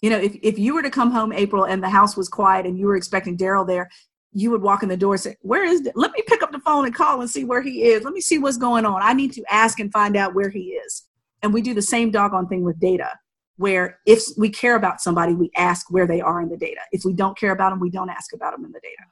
You 0.02 0.10
know, 0.10 0.18
if, 0.18 0.36
if 0.42 0.58
you 0.58 0.74
were 0.74 0.82
to 0.82 0.90
come 0.90 1.10
home 1.10 1.32
April 1.32 1.64
and 1.64 1.82
the 1.82 1.88
house 1.88 2.16
was 2.16 2.28
quiet 2.28 2.66
and 2.66 2.78
you 2.78 2.86
were 2.86 2.96
expecting 2.96 3.36
Daryl 3.36 3.66
there, 3.66 3.88
you 4.32 4.50
would 4.50 4.60
walk 4.60 4.82
in 4.82 4.88
the 4.88 4.96
door 4.96 5.14
and 5.14 5.20
say, 5.20 5.36
Where 5.40 5.64
is, 5.64 5.88
let 5.94 6.12
me 6.12 6.22
pick 6.26 6.42
up 6.42 6.52
the 6.52 6.58
phone 6.58 6.84
and 6.84 6.94
call 6.94 7.20
and 7.20 7.30
see 7.30 7.44
where 7.44 7.62
he 7.62 7.84
is. 7.84 8.04
Let 8.04 8.12
me 8.12 8.20
see 8.20 8.38
what's 8.38 8.58
going 8.58 8.84
on. 8.84 9.00
I 9.02 9.14
need 9.14 9.32
to 9.32 9.44
ask 9.50 9.80
and 9.80 9.90
find 9.90 10.16
out 10.16 10.34
where 10.34 10.50
he 10.50 10.60
is. 10.60 11.06
And 11.42 11.54
we 11.54 11.62
do 11.62 11.72
the 11.72 11.82
same 11.82 12.10
doggone 12.10 12.48
thing 12.48 12.62
with 12.62 12.78
data, 12.78 13.08
where 13.56 13.98
if 14.04 14.22
we 14.36 14.50
care 14.50 14.76
about 14.76 15.00
somebody, 15.00 15.34
we 15.34 15.50
ask 15.56 15.90
where 15.90 16.06
they 16.06 16.20
are 16.20 16.42
in 16.42 16.50
the 16.50 16.56
data. 16.56 16.80
If 16.92 17.04
we 17.04 17.14
don't 17.14 17.38
care 17.38 17.52
about 17.52 17.70
them, 17.70 17.80
we 17.80 17.90
don't 17.90 18.10
ask 18.10 18.34
about 18.34 18.52
them 18.52 18.64
in 18.64 18.72
the 18.72 18.80
data. 18.80 19.02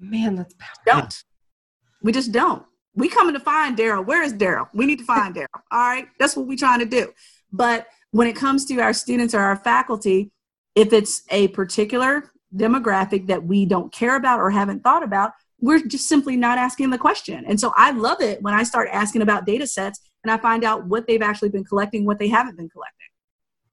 Man, 0.00 0.34
that's 0.34 0.54
powerful. 0.54 0.82
Don't. 0.86 1.24
We 2.02 2.12
just 2.12 2.32
don't. 2.32 2.64
We 2.94 3.08
coming 3.08 3.34
to 3.34 3.40
find 3.40 3.78
Daryl. 3.78 4.04
Where 4.04 4.22
is 4.22 4.34
Daryl? 4.34 4.68
We 4.74 4.84
need 4.84 4.98
to 4.98 5.04
find 5.04 5.34
Daryl. 5.36 5.46
All 5.70 5.78
right. 5.78 6.08
That's 6.18 6.36
what 6.36 6.46
we're 6.46 6.58
trying 6.58 6.80
to 6.80 6.86
do. 6.86 7.12
But 7.52 7.86
when 8.14 8.28
it 8.28 8.36
comes 8.36 8.64
to 8.64 8.78
our 8.78 8.92
students 8.92 9.34
or 9.34 9.40
our 9.40 9.56
faculty, 9.56 10.30
if 10.76 10.92
it's 10.92 11.24
a 11.30 11.48
particular 11.48 12.30
demographic 12.54 13.26
that 13.26 13.42
we 13.42 13.66
don't 13.66 13.92
care 13.92 14.14
about 14.14 14.38
or 14.38 14.50
haven't 14.50 14.84
thought 14.84 15.02
about, 15.02 15.32
we're 15.60 15.84
just 15.84 16.08
simply 16.08 16.36
not 16.36 16.56
asking 16.56 16.90
the 16.90 16.98
question. 16.98 17.44
And 17.44 17.58
so 17.58 17.72
I 17.74 17.90
love 17.90 18.20
it 18.20 18.40
when 18.40 18.54
I 18.54 18.62
start 18.62 18.88
asking 18.92 19.22
about 19.22 19.46
data 19.46 19.66
sets 19.66 19.98
and 20.22 20.30
I 20.30 20.36
find 20.36 20.62
out 20.62 20.86
what 20.86 21.08
they've 21.08 21.20
actually 21.22 21.48
been 21.48 21.64
collecting, 21.64 22.04
what 22.04 22.20
they 22.20 22.28
haven't 22.28 22.56
been 22.56 22.68
collecting. 22.68 23.08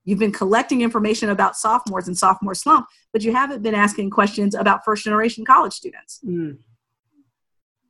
You've 0.06 0.18
been 0.18 0.32
collecting 0.32 0.82
information 0.82 1.30
about 1.30 1.56
sophomores 1.56 2.08
and 2.08 2.18
sophomore 2.18 2.56
slump, 2.56 2.88
but 3.14 3.22
you 3.22 3.34
haven't 3.34 3.62
been 3.62 3.76
asking 3.76 4.10
questions 4.10 4.56
about 4.56 4.84
first 4.84 5.04
generation 5.04 5.46
college 5.46 5.74
students. 5.74 6.20
Mm. 6.26 6.58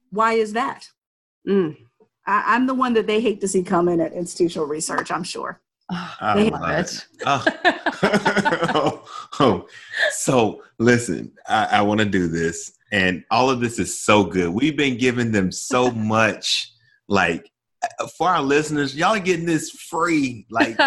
Why 0.09 0.33
is 0.33 0.51
that? 0.51 0.89
Mm. 1.47 1.77
I, 2.27 2.43
I'm 2.47 2.67
the 2.67 2.73
one 2.73 2.93
that 2.95 3.07
they 3.07 3.21
hate 3.21 3.39
to 3.39 3.47
see 3.47 3.63
come 3.63 3.87
in 3.87 4.01
at 4.01 4.11
institutional 4.11 4.67
research, 4.67 5.11
I'm 5.11 5.23
sure. 5.23 5.61
Oh, 5.91 6.15
I 6.21 6.43
love 6.43 6.69
it. 6.69 7.07
Oh. 7.25 7.45
oh. 8.03 9.07
oh. 9.39 9.67
So 10.11 10.63
listen, 10.79 11.31
I, 11.47 11.65
I 11.65 11.81
want 11.81 11.99
to 11.99 12.05
do 12.05 12.27
this, 12.27 12.71
and 12.91 13.23
all 13.29 13.49
of 13.49 13.59
this 13.59 13.77
is 13.77 13.99
so 13.99 14.23
good. 14.23 14.49
We've 14.49 14.77
been 14.77 14.97
giving 14.97 15.31
them 15.31 15.51
so 15.51 15.91
much, 15.91 16.71
like 17.07 17.51
uh, 17.83 18.07
for 18.17 18.29
our 18.29 18.41
listeners, 18.41 18.95
y'all 18.95 19.15
are 19.15 19.19
getting 19.19 19.45
this 19.45 19.71
free, 19.71 20.45
like 20.49 20.77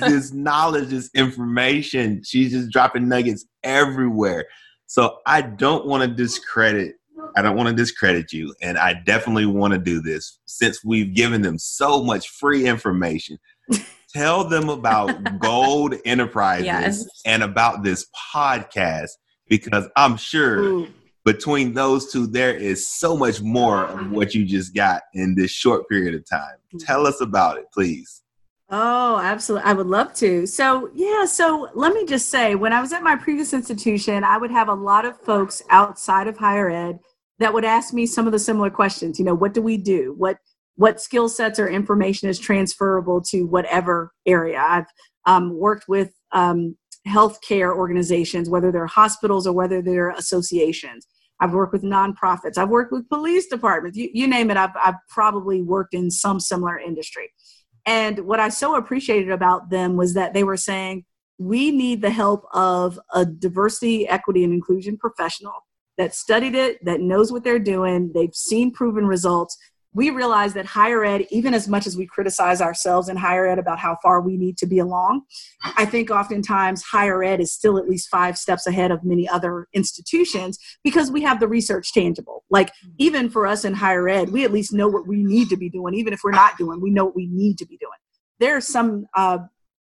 this 0.00 0.32
knowledge, 0.32 0.88
this 0.88 1.10
information. 1.14 2.22
She's 2.24 2.52
just 2.52 2.70
dropping 2.70 3.08
nuggets 3.08 3.46
everywhere. 3.62 4.46
So 4.86 5.18
I 5.26 5.42
don't 5.42 5.86
want 5.86 6.02
to 6.02 6.08
discredit. 6.08 6.96
I 7.36 7.42
don't 7.42 7.56
want 7.56 7.68
to 7.68 7.74
discredit 7.74 8.32
you, 8.32 8.54
and 8.62 8.78
I 8.78 8.94
definitely 9.04 9.46
want 9.46 9.74
to 9.74 9.78
do 9.78 10.00
this 10.00 10.38
since 10.46 10.84
we've 10.84 11.14
given 11.14 11.42
them 11.42 11.58
so 11.58 12.02
much 12.02 12.28
free 12.28 12.66
information 12.66 13.38
tell 14.14 14.44
them 14.44 14.68
about 14.68 15.38
Gold 15.38 15.94
Enterprises 16.04 16.66
yes. 16.66 17.06
and 17.24 17.42
about 17.42 17.82
this 17.82 18.06
podcast 18.34 19.10
because 19.48 19.88
I'm 19.96 20.16
sure 20.16 20.58
Ooh. 20.58 20.88
between 21.24 21.74
those 21.74 22.12
two, 22.12 22.26
there 22.26 22.54
is 22.54 22.88
so 22.88 23.16
much 23.16 23.40
more 23.40 23.86
of 23.86 24.10
what 24.10 24.34
you 24.34 24.44
just 24.44 24.74
got 24.74 25.02
in 25.14 25.34
this 25.34 25.50
short 25.50 25.88
period 25.88 26.14
of 26.14 26.28
time. 26.28 26.56
Mm-hmm. 26.68 26.78
Tell 26.78 27.06
us 27.06 27.20
about 27.20 27.58
it, 27.58 27.66
please. 27.72 28.22
Oh, 28.70 29.18
absolutely. 29.18 29.66
I 29.66 29.72
would 29.72 29.86
love 29.86 30.12
to. 30.14 30.46
So, 30.46 30.90
yeah, 30.94 31.24
so 31.24 31.70
let 31.74 31.94
me 31.94 32.04
just 32.04 32.28
say 32.28 32.54
when 32.54 32.74
I 32.74 32.82
was 32.82 32.92
at 32.92 33.02
my 33.02 33.16
previous 33.16 33.54
institution, 33.54 34.24
I 34.24 34.36
would 34.36 34.50
have 34.50 34.68
a 34.68 34.74
lot 34.74 35.06
of 35.06 35.18
folks 35.20 35.62
outside 35.70 36.26
of 36.26 36.36
higher 36.36 36.68
ed 36.68 36.98
that 37.38 37.54
would 37.54 37.64
ask 37.64 37.94
me 37.94 38.04
some 38.04 38.26
of 38.26 38.32
the 38.32 38.38
similar 38.38 38.68
questions. 38.68 39.18
You 39.18 39.24
know, 39.24 39.34
what 39.34 39.54
do 39.54 39.62
we 39.62 39.78
do? 39.78 40.14
What 40.18 40.36
what 40.78 41.00
skill 41.00 41.28
sets 41.28 41.58
or 41.58 41.68
information 41.68 42.28
is 42.28 42.38
transferable 42.38 43.20
to 43.20 43.42
whatever 43.42 44.12
area. 44.26 44.64
I've 44.64 44.86
um, 45.26 45.58
worked 45.58 45.88
with 45.88 46.12
um, 46.30 46.76
healthcare 47.04 47.74
organizations, 47.76 48.48
whether 48.48 48.70
they're 48.70 48.86
hospitals 48.86 49.44
or 49.44 49.52
whether 49.52 49.82
they're 49.82 50.10
associations. 50.10 51.04
I've 51.40 51.52
worked 51.52 51.72
with 51.72 51.82
nonprofits. 51.82 52.58
I've 52.58 52.68
worked 52.68 52.92
with 52.92 53.08
police 53.08 53.48
departments. 53.48 53.98
You, 53.98 54.08
you 54.12 54.28
name 54.28 54.52
it. 54.52 54.56
I've, 54.56 54.70
I've 54.76 54.94
probably 55.08 55.62
worked 55.62 55.94
in 55.94 56.12
some 56.12 56.38
similar 56.38 56.78
industry. 56.78 57.32
And 57.84 58.20
what 58.20 58.38
I 58.38 58.48
so 58.48 58.76
appreciated 58.76 59.32
about 59.32 59.70
them 59.70 59.96
was 59.96 60.14
that 60.14 60.32
they 60.32 60.44
were 60.44 60.56
saying, 60.56 61.04
we 61.38 61.72
need 61.72 62.02
the 62.02 62.10
help 62.10 62.44
of 62.52 63.00
a 63.12 63.26
diversity, 63.26 64.06
equity, 64.06 64.44
and 64.44 64.52
inclusion 64.52 64.96
professional 64.96 65.66
that 65.96 66.14
studied 66.14 66.54
it, 66.54 66.84
that 66.84 67.00
knows 67.00 67.32
what 67.32 67.42
they're 67.42 67.58
doing, 67.58 68.12
they've 68.14 68.34
seen 68.34 68.70
proven 68.70 69.06
results. 69.06 69.58
We 69.98 70.10
realize 70.10 70.54
that 70.54 70.64
higher 70.64 71.04
ed, 71.04 71.26
even 71.30 71.54
as 71.54 71.66
much 71.66 71.84
as 71.84 71.96
we 71.96 72.06
criticize 72.06 72.60
ourselves 72.60 73.08
in 73.08 73.16
higher 73.16 73.48
ed 73.48 73.58
about 73.58 73.80
how 73.80 73.98
far 74.00 74.20
we 74.20 74.36
need 74.36 74.56
to 74.58 74.66
be 74.66 74.78
along, 74.78 75.22
I 75.76 75.86
think 75.86 76.08
oftentimes 76.08 76.84
higher 76.84 77.24
ed 77.24 77.40
is 77.40 77.52
still 77.52 77.76
at 77.78 77.88
least 77.88 78.08
five 78.08 78.38
steps 78.38 78.68
ahead 78.68 78.92
of 78.92 79.02
many 79.02 79.28
other 79.28 79.66
institutions 79.72 80.56
because 80.84 81.10
we 81.10 81.22
have 81.22 81.40
the 81.40 81.48
research 81.48 81.92
tangible. 81.92 82.44
Like, 82.48 82.70
even 82.98 83.28
for 83.28 83.44
us 83.44 83.64
in 83.64 83.74
higher 83.74 84.08
ed, 84.08 84.30
we 84.30 84.44
at 84.44 84.52
least 84.52 84.72
know 84.72 84.86
what 84.86 85.08
we 85.08 85.24
need 85.24 85.48
to 85.48 85.56
be 85.56 85.68
doing. 85.68 85.94
Even 85.94 86.12
if 86.12 86.20
we're 86.22 86.30
not 86.30 86.56
doing, 86.56 86.80
we 86.80 86.90
know 86.90 87.06
what 87.06 87.16
we 87.16 87.26
need 87.26 87.58
to 87.58 87.66
be 87.66 87.76
doing. 87.76 87.98
There 88.38 88.56
are 88.56 88.60
some 88.60 89.08
uh, 89.14 89.38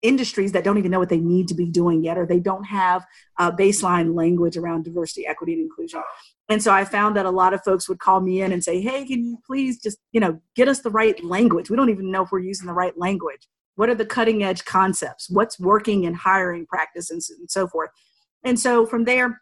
industries 0.03 0.51
that 0.51 0.63
don't 0.63 0.77
even 0.77 0.91
know 0.91 0.99
what 0.99 1.09
they 1.09 1.19
need 1.19 1.47
to 1.47 1.55
be 1.55 1.65
doing 1.65 2.03
yet, 2.03 2.19
or 2.19 2.27
they 2.27 2.39
don't 2.39 2.65
have 2.65 3.03
baseline 3.39 4.13
language 4.13 4.55
around 4.55 4.83
diversity, 4.85 5.25
equity, 5.25 5.53
and 5.53 5.63
inclusion. 5.63 6.03
And 6.47 6.61
so 6.61 6.71
I 6.71 6.85
found 6.85 7.15
that 7.15 7.25
a 7.25 7.31
lot 7.31 7.53
of 7.53 7.63
folks 7.63 7.89
would 7.89 7.99
call 7.99 8.21
me 8.21 8.41
in 8.41 8.51
and 8.51 8.63
say, 8.63 8.81
"Hey, 8.81 9.05
can 9.05 9.25
you 9.25 9.39
please 9.45 9.81
just 9.81 9.97
you 10.11 10.19
know 10.19 10.39
get 10.55 10.67
us 10.67 10.81
the 10.81 10.91
right 10.91 11.21
language? 11.23 11.69
We 11.69 11.75
don't 11.75 11.89
even 11.89 12.11
know 12.11 12.23
if 12.23 12.31
we're 12.31 12.39
using 12.39 12.67
the 12.67 12.73
right 12.73 12.97
language. 12.97 13.47
What 13.75 13.89
are 13.89 13.95
the 13.95 14.05
cutting 14.05 14.43
edge 14.43 14.63
concepts? 14.65 15.29
What's 15.29 15.59
working 15.59 16.03
in 16.03 16.13
hiring 16.13 16.65
practice 16.65 17.09
and, 17.09 17.21
and 17.39 17.49
so 17.49 17.67
forth?" 17.67 17.89
And 18.43 18.59
so 18.59 18.85
from 18.85 19.05
there, 19.05 19.41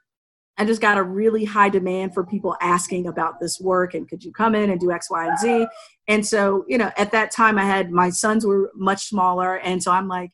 I 0.57 0.65
just 0.65 0.81
got 0.81 0.97
a 0.97 1.03
really 1.03 1.45
high 1.45 1.69
demand 1.69 2.13
for 2.13 2.23
people 2.23 2.55
asking 2.61 3.07
about 3.07 3.39
this 3.39 3.59
work 3.59 3.93
and 3.93 4.07
could 4.07 4.23
you 4.23 4.31
come 4.31 4.53
in 4.55 4.69
and 4.69 4.79
do 4.79 4.91
X, 4.91 5.09
Y, 5.09 5.27
and 5.27 5.39
Z. 5.39 5.67
And 6.07 6.25
so, 6.25 6.63
you 6.67 6.77
know, 6.77 6.91
at 6.95 7.11
that 7.11 7.31
time 7.31 7.57
I 7.57 7.63
had 7.65 7.91
my 7.91 8.09
sons 8.11 8.45
were 8.45 8.71
much 8.75 9.07
smaller. 9.07 9.57
And 9.57 9.81
so 9.81 9.91
I'm 9.91 10.07
like, 10.07 10.31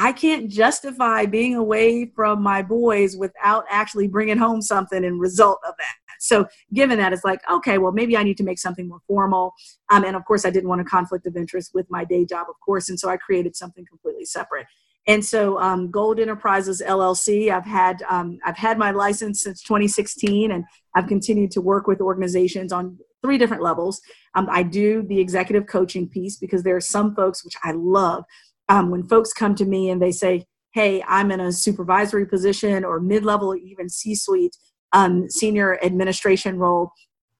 I 0.00 0.12
can't 0.12 0.48
justify 0.48 1.26
being 1.26 1.54
away 1.54 2.06
from 2.16 2.42
my 2.42 2.62
boys 2.62 3.18
without 3.18 3.66
actually 3.68 4.08
bringing 4.08 4.38
home 4.38 4.62
something 4.62 5.04
in 5.04 5.18
result 5.18 5.58
of 5.68 5.74
that. 5.76 5.94
So, 6.18 6.46
given 6.72 6.98
that, 6.98 7.12
it's 7.12 7.22
like, 7.22 7.40
okay, 7.50 7.76
well, 7.76 7.92
maybe 7.92 8.16
I 8.16 8.22
need 8.22 8.38
to 8.38 8.42
make 8.42 8.58
something 8.58 8.88
more 8.88 9.02
formal. 9.06 9.52
Um, 9.90 10.04
and 10.04 10.16
of 10.16 10.24
course, 10.24 10.46
I 10.46 10.50
didn't 10.50 10.70
want 10.70 10.80
a 10.80 10.84
conflict 10.84 11.26
of 11.26 11.36
interest 11.36 11.72
with 11.74 11.86
my 11.90 12.06
day 12.06 12.24
job, 12.24 12.46
of 12.48 12.56
course. 12.64 12.88
And 12.88 12.98
so 12.98 13.10
I 13.10 13.18
created 13.18 13.54
something 13.54 13.84
completely 13.84 14.24
separate. 14.24 14.66
And 15.06 15.22
so, 15.22 15.60
um, 15.60 15.90
Gold 15.90 16.18
Enterprises 16.18 16.82
LLC, 16.86 17.50
I've 17.50 17.66
had 17.66 18.02
um, 18.08 18.38
I've 18.44 18.56
had 18.56 18.78
my 18.78 18.92
license 18.92 19.42
since 19.42 19.62
2016, 19.62 20.50
and 20.50 20.64
I've 20.94 21.08
continued 21.08 21.50
to 21.52 21.60
work 21.60 21.86
with 21.86 22.00
organizations 22.00 22.72
on 22.72 22.98
three 23.20 23.36
different 23.36 23.62
levels. 23.62 24.00
Um, 24.34 24.48
I 24.50 24.62
do 24.62 25.02
the 25.02 25.20
executive 25.20 25.66
coaching 25.66 26.08
piece 26.08 26.38
because 26.38 26.62
there 26.62 26.76
are 26.76 26.80
some 26.80 27.14
folks 27.14 27.44
which 27.44 27.56
I 27.62 27.72
love 27.72 28.24
um, 28.70 28.90
when 28.90 29.02
folks 29.02 29.32
come 29.32 29.54
to 29.56 29.66
me 29.66 29.90
and 29.90 30.00
they 30.00 30.12
say, 30.12 30.46
hey, 30.72 31.02
I'm 31.06 31.32
in 31.32 31.40
a 31.40 31.52
supervisory 31.52 32.24
position 32.24 32.84
or 32.84 33.00
mid 33.00 33.24
level, 33.24 33.54
even 33.56 33.88
C 33.88 34.14
suite, 34.14 34.56
um, 34.92 35.28
senior 35.28 35.82
administration 35.84 36.58
role, 36.58 36.92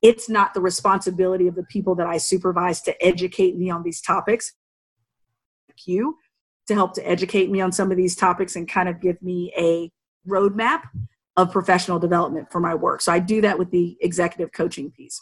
it's 0.03 0.29
not 0.29 0.55
the 0.55 0.61
responsibility 0.61 1.47
of 1.47 1.55
the 1.55 1.63
people 1.63 1.95
that 1.95 2.07
I 2.07 2.19
supervise 2.19 2.83
to 2.83 3.05
educate 3.05 3.57
me 3.57 3.71
on 3.71 3.85
these 3.85 4.01
topics. 4.03 4.53
You 5.87 6.19
to 6.67 6.75
help 6.75 6.95
to 6.95 7.09
educate 7.09 7.51
me 7.51 7.61
on 7.61 7.73
some 7.73 7.91
of 7.91 7.97
these 7.97 8.15
topics 8.15 8.55
and 8.55 8.69
kind 8.69 8.89
of 8.89 9.01
give 9.01 9.21
me 9.23 9.53
a 9.57 9.91
roadmap 10.29 10.83
of 11.37 11.51
professional 11.51 11.99
development 11.99 12.53
for 12.53 12.61
my 12.61 12.75
work. 12.75 13.01
So 13.01 13.13
I 13.13 13.19
do 13.19 13.41
that 13.41 13.59
with 13.59 13.71
the 13.71 13.97
executive 14.01 14.53
coaching 14.53 14.91
piece. 14.91 15.21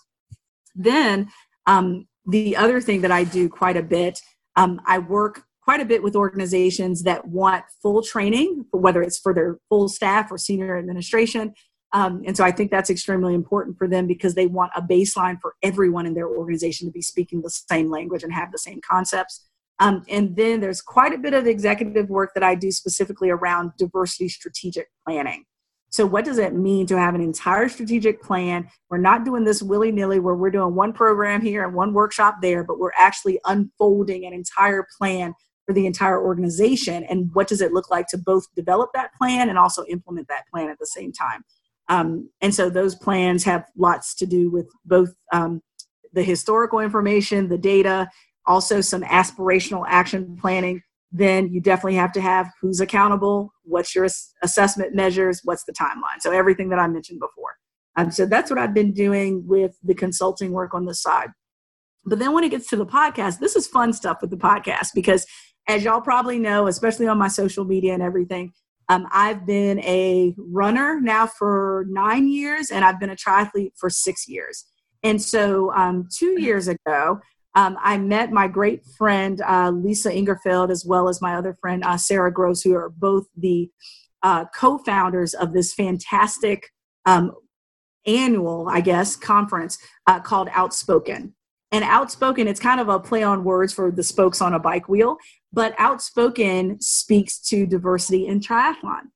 Then 0.74 1.28
um, 1.66 2.08
the 2.26 2.56
other 2.56 2.80
thing 2.80 3.02
that 3.02 3.12
I 3.12 3.24
do 3.24 3.48
quite 3.48 3.76
a 3.76 3.82
bit, 3.82 4.20
um, 4.56 4.80
I 4.84 4.98
work 4.98 5.44
quite 5.68 5.82
a 5.82 5.84
bit 5.84 6.02
with 6.02 6.16
organizations 6.16 7.02
that 7.02 7.28
want 7.28 7.62
full 7.82 8.02
training, 8.02 8.64
whether 8.70 9.02
it's 9.02 9.18
for 9.18 9.34
their 9.34 9.58
full 9.68 9.86
staff 9.86 10.32
or 10.32 10.38
senior 10.38 10.78
administration. 10.78 11.52
Um, 11.92 12.22
and 12.24 12.34
so 12.34 12.42
I 12.42 12.52
think 12.52 12.70
that's 12.70 12.88
extremely 12.88 13.34
important 13.34 13.76
for 13.76 13.86
them 13.86 14.06
because 14.06 14.34
they 14.34 14.46
want 14.46 14.72
a 14.74 14.80
baseline 14.80 15.38
for 15.42 15.56
everyone 15.62 16.06
in 16.06 16.14
their 16.14 16.26
organization 16.26 16.88
to 16.88 16.90
be 16.90 17.02
speaking 17.02 17.42
the 17.42 17.50
same 17.50 17.90
language 17.90 18.22
and 18.22 18.32
have 18.32 18.50
the 18.50 18.56
same 18.56 18.80
concepts. 18.80 19.46
Um, 19.78 20.04
and 20.08 20.34
then 20.36 20.60
there's 20.60 20.80
quite 20.80 21.12
a 21.12 21.18
bit 21.18 21.34
of 21.34 21.46
executive 21.46 22.08
work 22.08 22.30
that 22.32 22.42
I 22.42 22.54
do 22.54 22.70
specifically 22.70 23.28
around 23.28 23.72
diversity 23.76 24.30
strategic 24.30 24.88
planning. 25.06 25.44
So, 25.90 26.06
what 26.06 26.24
does 26.24 26.38
it 26.38 26.54
mean 26.54 26.86
to 26.86 26.98
have 26.98 27.14
an 27.14 27.20
entire 27.20 27.68
strategic 27.68 28.22
plan? 28.22 28.68
We're 28.88 28.98
not 28.98 29.24
doing 29.24 29.44
this 29.44 29.62
willy 29.62 29.92
nilly 29.92 30.18
where 30.18 30.34
we're 30.34 30.50
doing 30.50 30.74
one 30.74 30.94
program 30.94 31.42
here 31.42 31.64
and 31.64 31.74
one 31.74 31.92
workshop 31.92 32.36
there, 32.40 32.64
but 32.64 32.78
we're 32.78 32.92
actually 32.96 33.38
unfolding 33.46 34.24
an 34.24 34.32
entire 34.32 34.86
plan 34.98 35.34
for 35.68 35.74
the 35.74 35.84
entire 35.84 36.18
organization 36.18 37.04
and 37.04 37.28
what 37.34 37.46
does 37.46 37.60
it 37.60 37.74
look 37.74 37.90
like 37.90 38.06
to 38.06 38.16
both 38.16 38.46
develop 38.56 38.88
that 38.94 39.12
plan 39.12 39.50
and 39.50 39.58
also 39.58 39.84
implement 39.90 40.26
that 40.28 40.48
plan 40.50 40.70
at 40.70 40.78
the 40.78 40.86
same 40.86 41.12
time. 41.12 41.44
Um, 41.90 42.30
and 42.40 42.54
so 42.54 42.70
those 42.70 42.94
plans 42.94 43.44
have 43.44 43.66
lots 43.76 44.14
to 44.14 44.26
do 44.26 44.50
with 44.50 44.66
both 44.86 45.14
um, 45.30 45.60
the 46.14 46.22
historical 46.22 46.80
information 46.80 47.48
the 47.48 47.58
data 47.58 48.08
also 48.46 48.80
some 48.80 49.02
aspirational 49.02 49.84
action 49.86 50.38
planning. 50.40 50.80
Then 51.12 51.52
you 51.52 51.60
definitely 51.60 51.96
have 51.96 52.12
to 52.12 52.22
have 52.22 52.50
who's 52.62 52.80
accountable 52.80 53.52
what's 53.64 53.94
your 53.94 54.08
assessment 54.42 54.94
measures 54.94 55.42
what's 55.44 55.64
the 55.64 55.72
timeline. 55.74 56.20
So 56.20 56.32
everything 56.32 56.70
that 56.70 56.78
i 56.78 56.86
mentioned 56.86 57.20
before. 57.20 57.56
Um, 57.96 58.10
so 58.10 58.24
that's 58.24 58.50
what 58.50 58.58
i've 58.58 58.72
been 58.72 58.94
doing 58.94 59.46
with 59.46 59.76
the 59.82 59.94
consulting 59.94 60.52
work 60.52 60.72
on 60.72 60.86
the 60.86 60.94
side. 60.94 61.28
But 62.06 62.20
then 62.20 62.32
when 62.32 62.44
it 62.44 62.50
gets 62.50 62.68
to 62.68 62.76
the 62.76 62.86
podcast 62.86 63.38
this 63.38 63.54
is 63.54 63.66
fun 63.66 63.92
stuff 63.92 64.18
with 64.22 64.30
the 64.30 64.36
podcast 64.38 64.88
because 64.94 65.26
as 65.68 65.84
y'all 65.84 66.00
probably 66.00 66.38
know, 66.38 66.66
especially 66.66 67.06
on 67.06 67.18
my 67.18 67.28
social 67.28 67.64
media 67.64 67.92
and 67.92 68.02
everything, 68.02 68.52
um, 68.88 69.06
I've 69.12 69.46
been 69.46 69.80
a 69.80 70.34
runner 70.38 70.98
now 70.98 71.26
for 71.26 71.84
nine 71.90 72.26
years, 72.26 72.70
and 72.70 72.84
I've 72.84 72.98
been 72.98 73.10
a 73.10 73.16
triathlete 73.16 73.72
for 73.76 73.90
six 73.90 74.26
years. 74.26 74.64
And 75.02 75.20
so, 75.20 75.72
um, 75.74 76.08
two 76.10 76.40
years 76.40 76.68
ago, 76.68 77.20
um, 77.54 77.76
I 77.82 77.98
met 77.98 78.32
my 78.32 78.48
great 78.48 78.82
friend 78.96 79.40
uh, 79.42 79.70
Lisa 79.70 80.10
Ingerfeld, 80.10 80.70
as 80.70 80.84
well 80.86 81.08
as 81.08 81.20
my 81.20 81.34
other 81.34 81.56
friend 81.60 81.84
uh, 81.84 81.98
Sarah 81.98 82.32
Gross, 82.32 82.62
who 82.62 82.74
are 82.74 82.88
both 82.88 83.26
the 83.36 83.70
uh, 84.22 84.46
co-founders 84.54 85.34
of 85.34 85.52
this 85.52 85.74
fantastic 85.74 86.68
um, 87.04 87.32
annual, 88.06 88.68
I 88.68 88.80
guess, 88.80 89.16
conference 89.16 89.78
uh, 90.06 90.20
called 90.20 90.48
Outspoken. 90.52 91.34
And 91.70 91.84
Outspoken, 91.84 92.48
it's 92.48 92.60
kind 92.60 92.80
of 92.80 92.88
a 92.88 92.98
play 92.98 93.22
on 93.22 93.44
words 93.44 93.72
for 93.74 93.90
the 93.90 94.02
spokes 94.02 94.40
on 94.40 94.54
a 94.54 94.58
bike 94.58 94.88
wheel 94.88 95.18
but 95.52 95.74
outspoken 95.78 96.80
speaks 96.80 97.38
to 97.38 97.66
diversity 97.66 98.26
in 98.26 98.40
triathlon. 98.40 99.10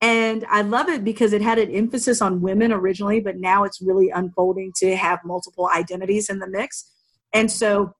And 0.00 0.44
i 0.50 0.62
love 0.62 0.88
it 0.88 1.04
because 1.04 1.32
it 1.32 1.40
had 1.40 1.58
an 1.58 1.70
emphasis 1.70 2.20
on 2.20 2.42
women 2.42 2.70
originally 2.70 3.20
but 3.20 3.38
now 3.38 3.64
it's 3.64 3.80
really 3.80 4.10
unfolding 4.10 4.72
to 4.76 4.94
have 4.94 5.20
multiple 5.24 5.70
identities 5.74 6.28
in 6.28 6.38
the 6.38 6.48
mix. 6.48 6.90
And 7.32 7.50
so 7.50 7.94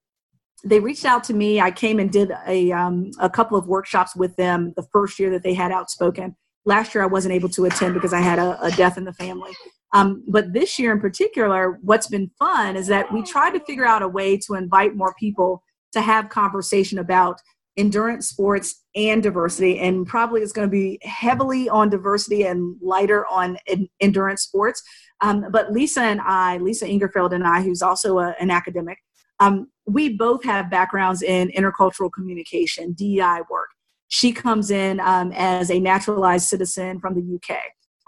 they 0.65 0.81
reached 0.81 1.05
out 1.05 1.23
to 1.25 1.35
me. 1.35 1.61
I 1.61 1.71
came 1.71 1.99
and 1.99 2.11
did 2.11 2.33
a, 2.47 2.73
um, 2.73 3.11
a 3.21 3.31
couple 3.31 3.57
of 3.57 3.67
workshops 3.67 4.17
with 4.17 4.35
them 4.37 4.73
the 4.77 4.87
first 4.93 5.19
year 5.19 5.31
that 5.31 5.43
they 5.43 5.55
had 5.55 5.71
outspoken. 5.71 6.37
Last 6.65 6.95
year 6.95 7.05
i 7.05 7.07
wasn't 7.07 7.35
able 7.35 7.49
to 7.51 7.65
attend 7.65 7.95
because 7.95 8.13
i 8.13 8.21
had 8.21 8.39
a, 8.39 8.61
a 8.63 8.71
death 8.73 8.99
in 8.99 9.05
the 9.05 9.13
family. 9.13 9.53
Um, 9.93 10.25
but 10.29 10.53
this 10.53 10.79
year 10.79 10.93
in 10.93 11.01
particular 11.01 11.79
what's 11.83 12.09
been 12.09 12.31
fun 12.39 12.77
is 12.77 12.89
that 12.89 13.13
we 13.13 13.23
tried 13.23 13.53
to 13.53 13.61
figure 13.61 13.87
out 13.87 14.03
a 14.03 14.09
way 14.09 14.37
to 14.39 14.55
invite 14.55 14.97
more 14.97 15.15
people 15.19 15.63
to 15.93 16.01
have 16.01 16.29
conversation 16.29 16.99
about 16.99 17.41
endurance 17.77 18.29
sports 18.29 18.85
and 18.95 19.23
diversity 19.23 19.79
and 19.79 20.07
probably 20.07 20.41
it's 20.41 20.53
going 20.53 20.67
to 20.67 20.73
be 20.73 20.99
heavily 21.03 21.69
on 21.69 21.91
diversity 21.91 22.45
and 22.45 22.77
lighter 22.81 23.27
on 23.27 23.59
endurance 24.01 24.43
sports. 24.43 24.83
Um, 25.21 25.47
but 25.51 25.73
lisa 25.73 26.03
and 26.03 26.21
i 26.21 26.59
lisa 26.59 26.85
ingerfeld 26.87 27.33
and 27.33 27.47
i 27.47 27.63
who's 27.63 27.81
also 27.81 28.19
a, 28.19 28.35
an 28.39 28.51
academic 28.51 28.99
um, 29.41 29.71
we 29.87 30.15
both 30.15 30.45
have 30.45 30.71
backgrounds 30.71 31.23
in 31.23 31.49
intercultural 31.49 32.11
communication 32.13 32.93
dei 32.93 33.41
work. 33.51 33.69
She 34.09 34.33
comes 34.33 34.71
in 34.71 35.01
um, 35.01 35.33
as 35.33 35.71
a 35.71 35.79
naturalized 35.79 36.49
citizen 36.49 37.01
from 37.01 37.15
the 37.15 37.35
uk 37.37 37.59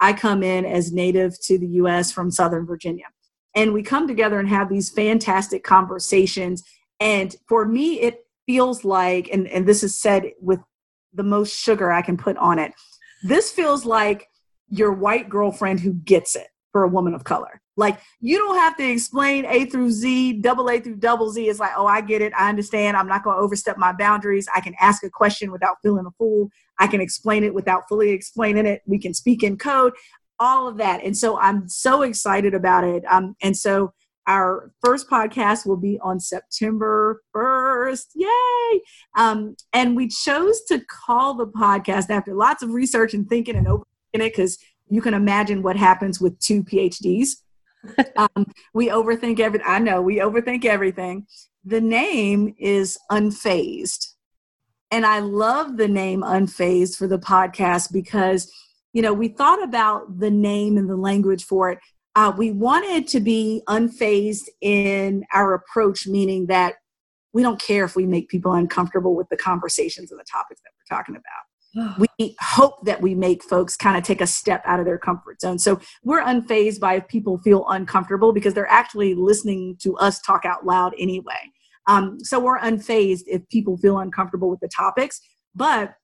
i 0.00 0.12
come 0.12 0.42
in 0.42 0.64
as 0.64 0.92
native 0.92 1.38
to 1.40 1.58
the 1.58 1.66
us 1.66 2.12
from 2.12 2.30
southern 2.30 2.66
virginia. 2.66 3.06
And 3.54 3.72
we 3.72 3.82
come 3.82 4.06
together 4.06 4.38
and 4.38 4.48
have 4.48 4.68
these 4.68 4.90
fantastic 4.90 5.64
conversations. 5.64 6.62
And 7.00 7.34
for 7.48 7.64
me 7.64 8.00
it 8.00 8.26
feels 8.49 8.82
like, 8.82 9.28
and, 9.30 9.46
and 9.46 9.68
this 9.68 9.84
is 9.84 9.96
said 9.96 10.32
with 10.40 10.59
the 11.12 11.22
most 11.22 11.55
sugar 11.55 11.92
I 11.92 12.03
can 12.03 12.16
put 12.16 12.36
on 12.38 12.59
it, 12.59 12.72
this 13.22 13.53
feels 13.53 13.84
like 13.84 14.26
your 14.70 14.92
white 14.92 15.28
girlfriend 15.28 15.80
who 15.80 15.92
gets 15.92 16.34
it 16.34 16.49
for 16.72 16.82
a 16.82 16.88
woman 16.88 17.14
of 17.14 17.24
color. 17.24 17.61
Like 17.76 18.01
you 18.20 18.38
don't 18.38 18.57
have 18.57 18.76
to 18.78 18.90
explain 18.90 19.44
A 19.44 19.66
through 19.66 19.90
Z, 19.90 20.40
double 20.40 20.68
A 20.70 20.80
through 20.80 20.96
double 20.96 21.30
Z. 21.30 21.46
It's 21.46 21.61
like, 21.61 21.72
oh, 21.76 21.86
I 21.86 22.01
get 22.01 22.22
it. 22.22 22.32
I 22.36 22.49
understand. 22.49 22.96
I'm 22.96 23.07
not 23.07 23.22
going 23.22 23.36
to 23.36 23.40
overstep 23.40 23.76
my 23.76 23.92
boundaries. 23.92 24.49
I 24.55 24.61
can 24.61 24.74
ask 24.80 25.05
a 25.05 25.11
question 25.11 25.53
without 25.53 25.76
feeling 25.82 26.07
a 26.07 26.11
fool. 26.18 26.49
I 26.78 26.86
can 26.86 27.01
explain 27.01 27.44
it 27.44 27.55
without 27.55 27.82
fully 27.88 28.11
explaining 28.11 28.66
it. 28.66 28.82
We 28.86 28.99
can 28.99 29.14
speak 29.14 29.42
in 29.42 29.59
code, 29.59 29.92
all 30.40 30.66
of 30.66 30.78
that. 30.78 31.05
And 31.05 31.16
so 31.16 31.38
I'm 31.38 31.68
so 31.68 32.03
excited 32.03 32.55
about 32.55 32.84
it. 32.84 33.05
Um, 33.11 33.36
and 33.42 33.57
so 33.57 33.92
our 34.28 34.70
first 34.84 35.08
podcast 35.08 35.66
will 35.66 35.78
be 35.78 35.98
on 36.00 36.20
September 36.20 37.22
1st. 37.34 38.04
Yay! 38.14 38.80
Um, 39.16 39.56
and 39.72 39.96
we 39.96 40.06
chose 40.06 40.60
to 40.68 40.80
call 40.80 41.34
the 41.34 41.46
podcast 41.46 42.10
after 42.10 42.34
lots 42.34 42.62
of 42.62 42.70
research 42.70 43.14
and 43.14 43.28
thinking 43.28 43.56
and 43.56 43.66
opening 43.66 43.86
it 44.12 44.18
because 44.36 44.58
you 44.90 45.00
can 45.00 45.14
imagine 45.14 45.62
what 45.62 45.76
happens 45.76 46.20
with 46.20 46.38
two 46.40 46.62
PhDs. 46.62 47.30
um, 48.16 48.46
we 48.74 48.88
overthink 48.88 49.40
everything. 49.40 49.66
I 49.66 49.78
know 49.78 50.02
we 50.02 50.16
overthink 50.16 50.66
everything. 50.66 51.26
The 51.64 51.80
name 51.80 52.54
is 52.58 52.98
Unfazed. 53.10 54.12
And 54.90 55.06
I 55.06 55.20
love 55.20 55.76
the 55.76 55.88
name 55.88 56.22
Unfazed 56.22 56.96
for 56.96 57.06
the 57.06 57.18
podcast 57.18 57.92
because, 57.92 58.50
you 58.92 59.00
know, 59.00 59.12
we 59.12 59.28
thought 59.28 59.62
about 59.62 60.18
the 60.18 60.30
name 60.30 60.76
and 60.76 60.88
the 60.88 60.96
language 60.96 61.44
for 61.44 61.70
it. 61.70 61.78
Uh, 62.18 62.32
we 62.36 62.50
wanted 62.50 63.06
to 63.06 63.20
be 63.20 63.62
unfazed 63.68 64.48
in 64.60 65.24
our 65.32 65.54
approach, 65.54 66.08
meaning 66.08 66.46
that 66.46 66.74
we 67.32 67.44
don't 67.44 67.60
care 67.60 67.84
if 67.84 67.94
we 67.94 68.06
make 68.06 68.28
people 68.28 68.52
uncomfortable 68.54 69.14
with 69.14 69.28
the 69.28 69.36
conversations 69.36 70.10
and 70.10 70.18
the 70.18 70.24
topics 70.24 70.60
that 70.62 70.72
we're 70.74 70.96
talking 70.96 71.14
about. 71.14 72.08
we 72.18 72.34
hope 72.40 72.84
that 72.84 73.00
we 73.00 73.14
make 73.14 73.44
folks 73.44 73.76
kind 73.76 73.96
of 73.96 74.02
take 74.02 74.20
a 74.20 74.26
step 74.26 74.62
out 74.64 74.80
of 74.80 74.84
their 74.84 74.98
comfort 74.98 75.40
zone. 75.40 75.60
So 75.60 75.78
we're 76.02 76.24
unfazed 76.24 76.80
by 76.80 76.94
if 76.94 77.06
people 77.06 77.38
feel 77.38 77.64
uncomfortable 77.68 78.32
because 78.32 78.52
they're 78.52 78.66
actually 78.66 79.14
listening 79.14 79.76
to 79.82 79.96
us 79.98 80.20
talk 80.20 80.44
out 80.44 80.66
loud 80.66 80.94
anyway. 80.98 81.52
Um, 81.86 82.18
so 82.18 82.40
we're 82.40 82.58
unfazed 82.58 83.26
if 83.28 83.48
people 83.48 83.76
feel 83.76 84.00
uncomfortable 84.00 84.50
with 84.50 84.58
the 84.58 84.70
topics. 84.76 85.20
But 85.54 85.94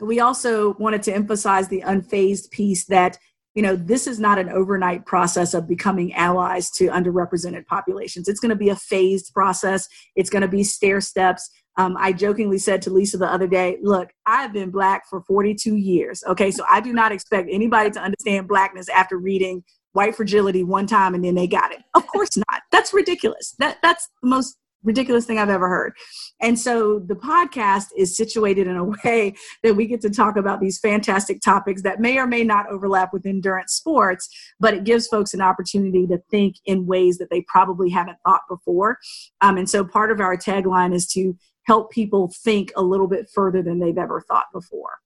we 0.00 0.20
also 0.20 0.74
wanted 0.74 1.02
to 1.04 1.14
emphasize 1.14 1.68
the 1.68 1.80
unfazed 1.80 2.50
piece 2.50 2.84
that 2.88 3.16
you 3.56 3.62
know 3.62 3.74
this 3.74 4.06
is 4.06 4.20
not 4.20 4.38
an 4.38 4.48
overnight 4.50 5.06
process 5.06 5.54
of 5.54 5.66
becoming 5.66 6.14
allies 6.14 6.70
to 6.72 6.88
underrepresented 6.88 7.66
populations. 7.66 8.28
It's 8.28 8.38
going 8.38 8.50
to 8.50 8.56
be 8.56 8.68
a 8.68 8.76
phased 8.76 9.32
process. 9.34 9.88
It's 10.14 10.30
going 10.30 10.42
to 10.42 10.48
be 10.48 10.62
stair 10.62 11.00
steps. 11.00 11.50
Um, 11.78 11.94
i 11.98 12.10
jokingly 12.10 12.56
said 12.56 12.80
to 12.82 12.90
lisa 12.90 13.18
the 13.18 13.30
other 13.30 13.46
day 13.46 13.76
look 13.82 14.08
i've 14.24 14.50
been 14.50 14.70
black 14.70 15.06
for 15.10 15.20
42 15.20 15.76
years 15.76 16.24
okay? 16.26 16.50
So 16.50 16.64
i 16.70 16.80
do 16.80 16.94
not 16.94 17.12
expect 17.12 17.50
anybody 17.52 17.90
to 17.90 18.00
understand 18.00 18.48
blackness 18.48 18.88
after 18.88 19.18
reading 19.18 19.62
white 19.96 20.14
fragility 20.14 20.62
one 20.62 20.86
time 20.86 21.14
and 21.14 21.24
then 21.24 21.34
they 21.34 21.46
got 21.46 21.72
it. 21.72 21.78
Of 21.94 22.06
course 22.06 22.36
not. 22.36 22.62
That's 22.70 22.92
ridiculous. 22.92 23.54
That 23.58 23.78
that's 23.82 24.08
the 24.22 24.28
most 24.28 24.58
ridiculous 24.86 25.26
thing 25.26 25.38
I've 25.38 25.50
ever 25.50 25.68
heard. 25.68 25.92
And 26.40 26.58
so 26.58 27.00
the 27.00 27.14
podcast 27.14 27.86
is 27.96 28.16
situated 28.16 28.66
in 28.66 28.76
a 28.76 28.84
way 28.84 29.34
that 29.62 29.74
we 29.74 29.86
get 29.86 30.00
to 30.02 30.10
talk 30.10 30.36
about 30.36 30.60
these 30.60 30.78
fantastic 30.78 31.42
topics 31.42 31.82
that 31.82 32.00
may 32.00 32.18
or 32.18 32.26
may 32.26 32.44
not 32.44 32.70
overlap 32.70 33.12
with 33.12 33.26
endurance 33.26 33.74
sports, 33.74 34.28
but 34.58 34.72
it 34.72 34.84
gives 34.84 35.08
folks 35.08 35.34
an 35.34 35.42
opportunity 35.42 36.06
to 36.06 36.18
think 36.30 36.56
in 36.64 36.86
ways 36.86 37.18
that 37.18 37.28
they 37.30 37.44
probably 37.48 37.90
haven't 37.90 38.18
thought 38.24 38.42
before. 38.48 38.98
Um, 39.42 39.58
and 39.58 39.68
so 39.68 39.84
part 39.84 40.10
of 40.10 40.20
our 40.20 40.36
tagline 40.36 40.94
is 40.94 41.06
to 41.08 41.36
help 41.66 41.90
people 41.90 42.32
think 42.44 42.72
a 42.76 42.82
little 42.82 43.08
bit 43.08 43.28
further 43.34 43.60
than 43.62 43.80
they've 43.80 43.98
ever 43.98 44.20
thought 44.20 44.46
before. 44.52 44.98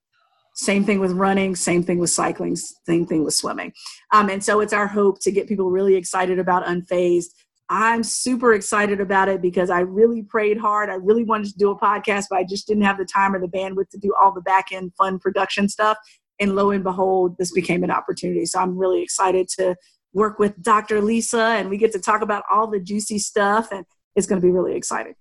Same 0.54 0.84
thing 0.84 1.00
with 1.00 1.12
running, 1.12 1.56
same 1.56 1.82
thing 1.82 1.98
with 1.98 2.10
cycling, 2.10 2.54
same 2.54 3.06
thing 3.06 3.24
with 3.24 3.32
swimming. 3.32 3.72
Um, 4.12 4.28
and 4.28 4.44
so 4.44 4.60
it's 4.60 4.74
our 4.74 4.86
hope 4.86 5.20
to 5.22 5.30
get 5.30 5.48
people 5.48 5.70
really 5.70 5.94
excited 5.94 6.38
about 6.38 6.66
Unfazed, 6.66 7.28
I'm 7.72 8.02
super 8.02 8.52
excited 8.52 9.00
about 9.00 9.28
it 9.28 9.40
because 9.40 9.70
I 9.70 9.80
really 9.80 10.22
prayed 10.22 10.58
hard. 10.58 10.90
I 10.90 10.94
really 10.94 11.22
wanted 11.22 11.52
to 11.52 11.56
do 11.56 11.70
a 11.70 11.78
podcast, 11.78 12.26
but 12.28 12.40
I 12.40 12.44
just 12.44 12.66
didn't 12.66 12.82
have 12.82 12.98
the 12.98 13.04
time 13.04 13.32
or 13.32 13.38
the 13.38 13.46
bandwidth 13.46 13.90
to 13.90 13.98
do 13.98 14.12
all 14.20 14.32
the 14.32 14.40
back 14.40 14.72
end 14.72 14.92
fun 14.98 15.20
production 15.20 15.68
stuff. 15.68 15.96
And 16.40 16.56
lo 16.56 16.72
and 16.72 16.82
behold, 16.82 17.36
this 17.38 17.52
became 17.52 17.84
an 17.84 17.92
opportunity. 17.92 18.44
So 18.44 18.58
I'm 18.58 18.76
really 18.76 19.02
excited 19.02 19.46
to 19.58 19.76
work 20.12 20.40
with 20.40 20.60
Dr. 20.60 21.00
Lisa 21.00 21.40
and 21.40 21.70
we 21.70 21.78
get 21.78 21.92
to 21.92 22.00
talk 22.00 22.22
about 22.22 22.42
all 22.50 22.66
the 22.66 22.80
juicy 22.80 23.20
stuff. 23.20 23.68
And 23.70 23.86
it's 24.16 24.26
going 24.26 24.40
to 24.40 24.44
be 24.44 24.50
really 24.50 24.74
exciting. 24.74 25.14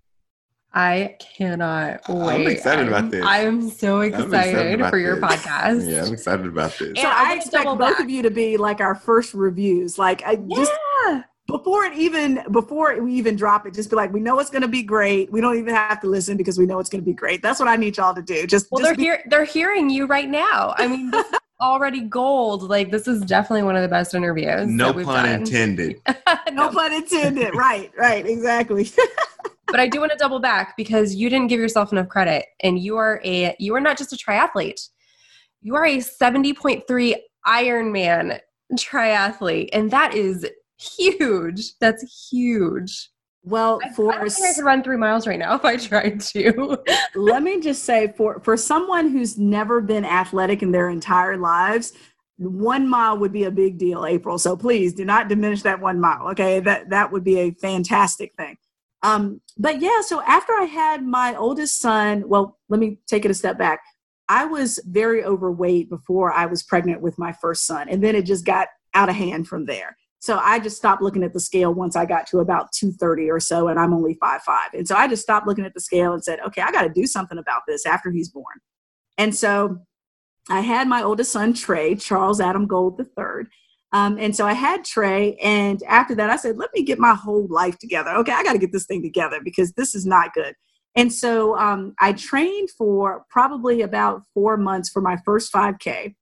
I 0.74 1.18
cannot 1.20 2.02
wait. 2.10 2.34
I'm 2.34 2.48
excited 2.48 2.88
about 2.88 3.12
this. 3.12 3.24
I'm 3.26 3.70
so 3.70 4.02
excited, 4.02 4.34
excited 4.34 4.90
for 4.90 4.98
your 4.98 5.20
this. 5.20 5.30
podcast. 5.30 5.92
Yeah, 5.92 6.04
I'm 6.04 6.14
excited 6.14 6.48
about 6.48 6.78
this. 6.80 7.00
So 7.00 7.08
I 7.08 7.36
expect 7.36 7.66
both 7.66 7.80
back. 7.80 8.00
of 8.00 8.10
you 8.10 8.24
to 8.24 8.32
be 8.32 8.58
like 8.58 8.82
our 8.82 8.96
first 8.96 9.36
reviews. 9.36 10.00
Like 10.00 10.24
I 10.24 10.40
yeah. 10.48 10.56
just 10.56 10.72
before 11.50 11.84
it 11.84 11.94
even 11.98 12.44
before 12.52 13.02
we 13.02 13.14
even 13.14 13.36
drop 13.36 13.66
it, 13.66 13.74
just 13.74 13.90
be 13.90 13.96
like, 13.96 14.14
we 14.14 14.20
know 14.20 14.40
it's 14.40 14.50
going 14.50 14.62
to 14.62 14.68
be 14.68 14.84
great. 14.84 15.32
We 15.32 15.42
don't 15.42 15.58
even 15.58 15.74
have 15.74 16.00
to 16.02 16.08
listen 16.08 16.38
because 16.38 16.58
we 16.58 16.66
know 16.66 16.80
it's 16.80 16.90
going 16.90 17.02
to 17.02 17.06
be 17.06 17.14
great. 17.14 17.42
That's 17.42 17.60
what 17.60 17.68
I 17.68 17.76
need 17.76 17.98
y'all 17.98 18.14
to 18.14 18.22
do. 18.22 18.48
Just 18.48 18.68
well, 18.72 18.84
just 18.84 18.98
they're 19.00 19.18
be- 19.18 19.30
they're 19.30 19.46
hearing 19.46 19.90
you 19.90 20.06
right 20.06 20.30
now. 20.30 20.74
I 20.78 20.88
mean, 20.88 21.12
this 21.12 21.26
is 21.26 21.40
already 21.62 22.02
gold. 22.02 22.64
Like 22.64 22.92
this 22.92 23.08
is 23.08 23.22
definitely 23.22 23.64
one 23.64 23.76
of 23.76 23.82
the 23.82 23.88
best 23.88 24.14
interviews. 24.14 24.68
No 24.68 24.94
pun 24.94 25.06
done. 25.06 25.42
intended. 25.42 26.00
no. 26.08 26.38
no 26.52 26.70
pun 26.70 26.94
intended. 26.94 27.56
right. 27.56 27.92
Right. 27.98 28.26
Exactly. 28.26 28.92
but 29.68 29.80
I 29.80 29.88
do 29.88 30.00
want 30.00 30.12
to 30.12 30.18
double 30.18 30.40
back 30.40 30.78
because 30.78 31.16
you 31.16 31.30
didn't 31.30 31.48
give 31.48 31.60
yourself 31.60 31.92
enough 31.92 32.10
credit, 32.10 32.46
and 32.62 32.80
you 32.80 32.98
are 32.98 33.22
a 33.26 33.56
you 33.60 33.76
are 33.76 33.82
not 33.82 33.98
just 33.98 34.14
a 34.14 34.16
triathlete. 34.16 34.90
You 35.62 35.76
are 35.76 35.86
a 35.86 35.98
70.3 35.98 37.16
Ironman 37.46 38.40
triathlete, 38.78 39.70
and 39.74 39.92
that 39.92 40.14
is 40.14 40.46
huge. 40.80 41.78
That's 41.80 42.30
huge. 42.30 43.10
Well, 43.44 43.80
for 43.96 44.14
I, 44.14 44.24
I 44.24 44.30
think 44.30 44.48
I 44.48 44.54
could 44.54 44.66
run 44.66 44.84
three 44.84 44.98
miles 44.98 45.26
right 45.26 45.40
now 45.40 45.56
if 45.56 45.64
I 45.64 45.78
tried 45.78 46.20
to. 46.22 46.78
let 47.16 47.42
me 47.42 47.60
just 47.62 47.84
say, 47.84 48.14
for 48.18 48.40
for 48.42 48.58
someone 48.58 49.10
who's 49.10 49.38
never 49.38 49.82
been 49.82 50.06
athletic 50.06 50.62
in 50.62 50.72
their 50.72 50.90
entire 50.90 51.38
lives, 51.38 51.94
one 52.38 52.88
mile 52.88 53.18
would 53.18 53.32
be 53.32 53.46
a 53.46 53.52
big 53.52 53.78
deal, 53.78 54.06
April. 54.06 54.38
So 54.38 54.58
please 54.58 54.94
do 54.94 55.06
not 55.06 55.30
diminish 55.30 55.62
that 55.64 55.80
one 55.80 56.00
mile. 56.00 56.30
Okay, 56.30 56.60
that 56.62 56.90
that 56.90 57.12
would 57.12 57.24
be 57.24 57.40
a 57.40 57.52
fantastic 57.52 58.34
thing. 58.36 58.58
Um, 59.04 59.42
but 59.58 59.82
yeah, 59.82 60.02
so 60.02 60.22
after 60.22 60.52
I 60.54 60.66
had 60.66 61.06
my 61.06 61.36
oldest 61.36 61.80
son, 61.80 62.28
well, 62.28 62.58
let 62.68 62.80
me 62.80 63.00
take 63.08 63.24
it 63.24 63.32
a 63.32 63.34
step 63.34 63.58
back. 63.58 63.80
I 64.28 64.46
was 64.46 64.80
very 64.86 65.24
overweight 65.24 65.90
before 65.90 66.34
I 66.34 66.46
was 66.46 66.62
pregnant 66.62 67.02
with 67.02 67.18
my 67.18 67.32
first 67.32 67.66
son, 67.66 67.88
and 67.90 68.04
then 68.04 68.16
it 68.16 68.24
just 68.24 68.46
got 68.46 68.68
out 68.94 69.10
of 69.10 69.16
hand 69.16 69.48
from 69.48 69.66
there. 69.66 69.96
So 70.20 70.38
I 70.38 70.60
just 70.60 70.76
stopped 70.76 71.02
looking 71.02 71.24
at 71.24 71.34
the 71.34 71.40
scale 71.40 71.74
once 71.74 71.96
I 71.96 72.06
got 72.06 72.28
to 72.28 72.40
about 72.40 72.72
230 72.74 73.30
or 73.30 73.40
so, 73.40 73.70
and 73.70 73.80
I'm 73.80 73.94
only 73.94 74.16
five 74.16 74.42
five. 74.42 74.74
And 74.74 74.88
so 74.88 74.96
I 74.96 75.08
just 75.08 75.24
stopped 75.24 75.48
looking 75.48 75.66
at 75.66 75.74
the 75.74 75.80
scale 75.80 76.14
and 76.14 76.24
said, 76.24 76.40
okay, 76.46 76.62
I 76.62 76.72
got 76.72 76.84
to 76.84 76.90
do 76.90 77.08
something 77.08 77.38
about 77.38 77.62
this 77.68 77.86
after 77.86 78.12
he's 78.12 78.30
born. 78.30 78.60
And 79.18 79.34
so 79.34 79.80
I 80.50 80.62
had 80.62 80.88
my 80.88 81.04
oldest 81.04 81.32
son, 81.32 81.54
Trey, 81.54 81.96
Charles 81.96 82.42
Adam 82.42 82.68
Gold 82.68 83.00
III. 83.00 83.48
Um, 83.92 84.18
and 84.20 84.36
so 84.36 84.46
I 84.46 84.54
had 84.54 84.86
Trey, 84.86 85.36
and 85.38 85.82
after 85.84 86.14
that, 86.16 86.30
I 86.30 86.36
said, 86.36 86.58
let 86.58 86.70
me 86.76 86.84
get 86.84 87.00
my 87.00 87.16
whole 87.16 87.48
life 87.48 87.80
together. 87.80 88.12
Okay, 88.12 88.32
I 88.32 88.44
got 88.44 88.54
to 88.54 88.60
get 88.60 88.72
this 88.72 88.86
thing 88.86 89.02
together 89.02 89.40
because 89.44 89.72
this 89.74 89.96
is 89.96 90.06
not 90.06 90.34
good. 90.34 90.54
And 90.96 91.12
so 91.12 91.58
um, 91.58 91.96
I 92.00 92.14
trained 92.14 92.70
for 92.72 93.26
probably 93.30 93.82
about 93.82 94.24
four 94.34 94.58
months 94.58 94.90
for 94.90 95.02
my 95.02 95.18
first 95.26 95.52
5K. 95.54 96.16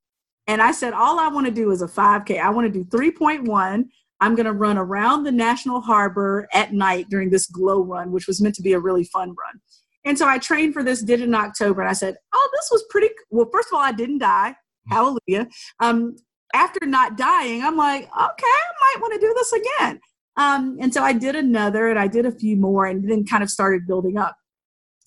And 0.48 0.62
I 0.62 0.72
said, 0.72 0.94
all 0.94 1.20
I 1.20 1.28
want 1.28 1.46
to 1.46 1.52
do 1.52 1.70
is 1.70 1.82
a 1.82 1.86
5K. 1.86 2.40
I 2.40 2.48
want 2.50 2.72
to 2.72 2.84
do 2.84 2.84
3.1. 2.84 3.84
I'm 4.20 4.34
going 4.34 4.46
to 4.46 4.52
run 4.52 4.78
around 4.78 5.22
the 5.22 5.30
National 5.30 5.80
Harbor 5.80 6.48
at 6.52 6.72
night 6.72 7.06
during 7.10 7.30
this 7.30 7.46
glow 7.46 7.82
run, 7.82 8.10
which 8.10 8.26
was 8.26 8.40
meant 8.40 8.54
to 8.56 8.62
be 8.62 8.72
a 8.72 8.80
really 8.80 9.04
fun 9.04 9.28
run. 9.28 9.60
And 10.04 10.18
so 10.18 10.26
I 10.26 10.38
trained 10.38 10.72
for 10.72 10.82
this, 10.82 11.02
did 11.02 11.20
it 11.20 11.24
in 11.24 11.34
October, 11.34 11.82
and 11.82 11.90
I 11.90 11.92
said, 11.92 12.16
oh, 12.34 12.50
this 12.54 12.68
was 12.72 12.84
pretty 12.88 13.10
well. 13.30 13.48
First 13.52 13.68
of 13.68 13.74
all, 13.74 13.84
I 13.84 13.92
didn't 13.92 14.18
die. 14.18 14.56
Hallelujah. 14.88 15.48
Um, 15.80 16.16
after 16.54 16.86
not 16.86 17.18
dying, 17.18 17.62
I'm 17.62 17.76
like, 17.76 18.04
okay, 18.04 18.10
I 18.16 18.72
might 18.80 19.00
want 19.02 19.14
to 19.14 19.20
do 19.20 19.34
this 19.34 19.52
again. 19.52 20.00
Um, 20.38 20.78
and 20.80 20.94
so 20.94 21.02
I 21.02 21.12
did 21.12 21.36
another 21.36 21.88
and 21.88 21.98
I 21.98 22.06
did 22.06 22.24
a 22.24 22.32
few 22.32 22.56
more 22.56 22.86
and 22.86 23.08
then 23.08 23.26
kind 23.26 23.42
of 23.42 23.50
started 23.50 23.86
building 23.86 24.16
up. 24.16 24.36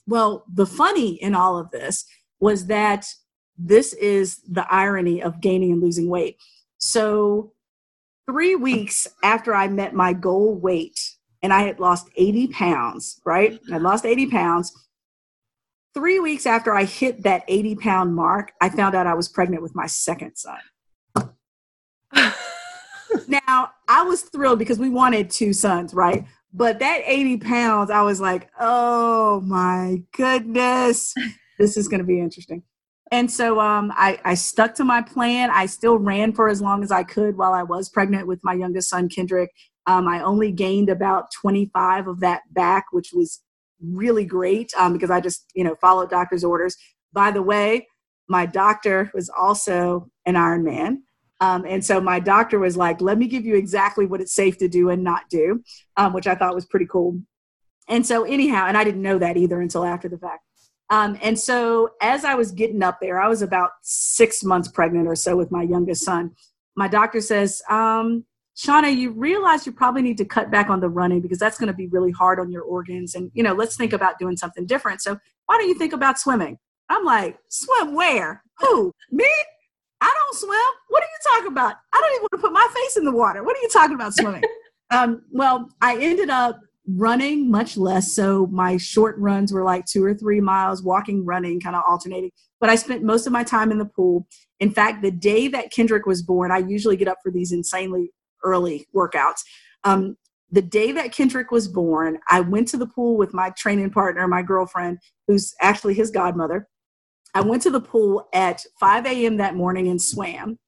Well, 0.05 0.45
the 0.53 0.67
funny 0.67 1.15
in 1.15 1.33
all 1.33 1.57
of 1.57 1.71
this 1.71 2.05
was 2.39 2.67
that 2.67 3.05
this 3.57 3.93
is 3.93 4.41
the 4.49 4.65
irony 4.71 5.21
of 5.21 5.41
gaining 5.41 5.71
and 5.71 5.81
losing 5.81 6.09
weight. 6.09 6.37
So, 6.77 7.53
three 8.29 8.55
weeks 8.55 9.07
after 9.23 9.53
I 9.53 9.67
met 9.67 9.93
my 9.93 10.13
goal 10.13 10.55
weight, 10.55 10.99
and 11.43 11.53
I 11.53 11.63
had 11.63 11.79
lost 11.79 12.09
80 12.15 12.47
pounds, 12.47 13.19
right? 13.25 13.59
I 13.71 13.77
lost 13.77 14.05
80 14.05 14.27
pounds. 14.27 14.71
Three 15.93 16.19
weeks 16.19 16.45
after 16.45 16.73
I 16.73 16.85
hit 16.85 17.23
that 17.23 17.43
80 17.47 17.75
pound 17.75 18.15
mark, 18.15 18.53
I 18.61 18.69
found 18.69 18.95
out 18.95 19.07
I 19.07 19.13
was 19.13 19.27
pregnant 19.27 19.63
with 19.63 19.75
my 19.75 19.87
second 19.87 20.35
son. 20.35 20.59
now, 23.27 23.71
I 23.87 24.03
was 24.03 24.21
thrilled 24.23 24.59
because 24.59 24.79
we 24.79 24.89
wanted 24.89 25.29
two 25.29 25.53
sons, 25.53 25.93
right? 25.93 26.25
But 26.53 26.79
that 26.79 27.01
80 27.05 27.37
pounds, 27.37 27.89
I 27.89 28.01
was 28.01 28.21
like, 28.21 28.49
oh 28.59 29.41
my 29.41 30.03
goodness, 30.15 31.13
this 31.57 31.77
is 31.77 31.87
going 31.87 31.99
to 31.99 32.05
be 32.05 32.19
interesting. 32.19 32.63
And 33.11 33.29
so 33.29 33.59
um, 33.59 33.91
I, 33.95 34.19
I 34.23 34.35
stuck 34.35 34.73
to 34.75 34.85
my 34.85 35.01
plan. 35.01 35.51
I 35.51 35.65
still 35.65 35.97
ran 35.97 36.31
for 36.31 36.47
as 36.47 36.61
long 36.61 36.81
as 36.81 36.91
I 36.91 37.03
could 37.03 37.37
while 37.37 37.53
I 37.53 37.63
was 37.63 37.89
pregnant 37.89 38.25
with 38.25 38.39
my 38.43 38.53
youngest 38.53 38.89
son, 38.89 39.09
Kendrick. 39.09 39.51
Um, 39.85 40.07
I 40.07 40.21
only 40.21 40.51
gained 40.51 40.89
about 40.89 41.31
25 41.41 42.07
of 42.07 42.19
that 42.21 42.41
back, 42.51 42.85
which 42.91 43.11
was 43.13 43.41
really 43.81 44.23
great 44.23 44.71
um, 44.77 44.93
because 44.93 45.11
I 45.11 45.19
just, 45.19 45.45
you 45.53 45.63
know, 45.63 45.75
followed 45.81 46.09
doctor's 46.09 46.43
orders. 46.43 46.77
By 47.11 47.31
the 47.31 47.41
way, 47.41 47.87
my 48.29 48.45
doctor 48.45 49.11
was 49.13 49.29
also 49.29 50.09
an 50.25 50.35
Ironman. 50.35 50.99
Um, 51.41 51.65
and 51.67 51.83
so 51.83 51.99
my 51.99 52.19
doctor 52.19 52.59
was 52.59 52.77
like, 52.77 53.01
let 53.01 53.17
me 53.17 53.27
give 53.27 53.45
you 53.45 53.55
exactly 53.55 54.05
what 54.05 54.21
it's 54.21 54.33
safe 54.33 54.57
to 54.59 54.69
do 54.69 54.89
and 54.89 55.03
not 55.03 55.23
do, 55.29 55.63
um, 55.97 56.13
which 56.13 56.27
I 56.27 56.35
thought 56.35 56.55
was 56.55 56.67
pretty 56.67 56.85
cool. 56.85 57.19
And 57.89 58.05
so, 58.05 58.23
anyhow, 58.23 58.67
and 58.67 58.77
I 58.77 58.83
didn't 58.83 59.01
know 59.01 59.17
that 59.17 59.35
either 59.35 59.59
until 59.59 59.83
after 59.83 60.07
the 60.07 60.19
fact. 60.19 60.43
Um, 60.91 61.17
and 61.21 61.39
so, 61.39 61.91
as 62.01 62.25
I 62.25 62.35
was 62.35 62.51
getting 62.51 62.83
up 62.83 62.99
there, 62.99 63.19
I 63.19 63.29
was 63.29 63.41
about 63.41 63.71
six 63.81 64.43
months 64.43 64.67
pregnant 64.67 65.07
or 65.07 65.15
so 65.15 65.37
with 65.37 65.49
my 65.49 65.63
youngest 65.63 66.03
son. 66.03 66.31
My 66.75 66.89
doctor 66.89 67.21
says, 67.21 67.61
um, 67.69 68.25
Shauna, 68.57 68.93
you 68.93 69.11
realize 69.11 69.65
you 69.65 69.71
probably 69.71 70.01
need 70.01 70.17
to 70.17 70.25
cut 70.25 70.51
back 70.51 70.69
on 70.69 70.81
the 70.81 70.89
running 70.89 71.21
because 71.21 71.39
that's 71.39 71.57
going 71.57 71.67
to 71.67 71.73
be 71.73 71.87
really 71.87 72.11
hard 72.11 72.41
on 72.41 72.51
your 72.51 72.63
organs. 72.63 73.15
And, 73.15 73.31
you 73.33 73.41
know, 73.41 73.53
let's 73.53 73.77
think 73.77 73.93
about 73.93 74.19
doing 74.19 74.35
something 74.35 74.65
different. 74.65 75.01
So, 75.01 75.17
why 75.45 75.57
don't 75.57 75.69
you 75.69 75.75
think 75.75 75.93
about 75.93 76.19
swimming? 76.19 76.59
I'm 76.89 77.05
like, 77.05 77.37
swim 77.47 77.95
where? 77.95 78.43
Who? 78.59 78.91
Me? 79.11 79.25
I 80.01 80.13
don't 80.13 80.37
swim. 80.37 80.59
What 80.89 81.03
are 81.03 81.05
you 81.05 81.35
talking 81.35 81.51
about? 81.53 81.75
I 81.93 82.01
don't 82.01 82.11
even 82.15 82.21
want 82.23 82.31
to 82.33 82.37
put 82.39 82.51
my 82.51 82.67
face 82.75 82.97
in 82.97 83.05
the 83.05 83.13
water. 83.13 83.43
What 83.43 83.55
are 83.55 83.61
you 83.61 83.69
talking 83.69 83.95
about 83.95 84.13
swimming? 84.13 84.43
um, 84.91 85.21
well, 85.31 85.69
I 85.79 85.97
ended 85.97 86.29
up 86.29 86.59
running 86.87 87.49
much 87.49 87.77
less. 87.77 88.13
So 88.13 88.47
my 88.47 88.77
short 88.77 89.17
runs 89.17 89.53
were 89.53 89.63
like 89.63 89.85
two 89.85 90.03
or 90.03 90.13
three 90.13 90.41
miles, 90.41 90.83
walking, 90.83 91.25
running, 91.25 91.59
kind 91.59 91.75
of 91.75 91.83
alternating. 91.87 92.31
But 92.59 92.69
I 92.69 92.75
spent 92.75 93.03
most 93.03 93.27
of 93.27 93.33
my 93.33 93.43
time 93.43 93.71
in 93.71 93.77
the 93.77 93.85
pool. 93.85 94.27
In 94.59 94.71
fact, 94.71 95.01
the 95.01 95.11
day 95.11 95.47
that 95.49 95.71
Kendrick 95.71 96.05
was 96.05 96.21
born, 96.21 96.51
I 96.51 96.59
usually 96.59 96.97
get 96.97 97.07
up 97.07 97.17
for 97.23 97.31
these 97.31 97.51
insanely 97.51 98.11
early 98.43 98.87
workouts. 98.95 99.41
Um, 99.83 100.17
the 100.51 100.61
day 100.61 100.91
that 100.91 101.13
Kendrick 101.13 101.49
was 101.49 101.67
born, 101.67 102.19
I 102.29 102.41
went 102.41 102.67
to 102.69 102.77
the 102.77 102.87
pool 102.87 103.15
with 103.17 103.33
my 103.33 103.51
training 103.51 103.91
partner, 103.91 104.27
my 104.27 104.41
girlfriend, 104.41 104.99
who's 105.27 105.53
actually 105.61 105.93
his 105.93 106.11
godmother. 106.11 106.67
I 107.33 107.41
went 107.41 107.61
to 107.63 107.69
the 107.69 107.79
pool 107.79 108.27
at 108.33 108.63
5 108.79 109.05
a.m. 109.05 109.37
that 109.37 109.55
morning 109.55 109.87
and 109.87 110.01
swam. 110.01 110.59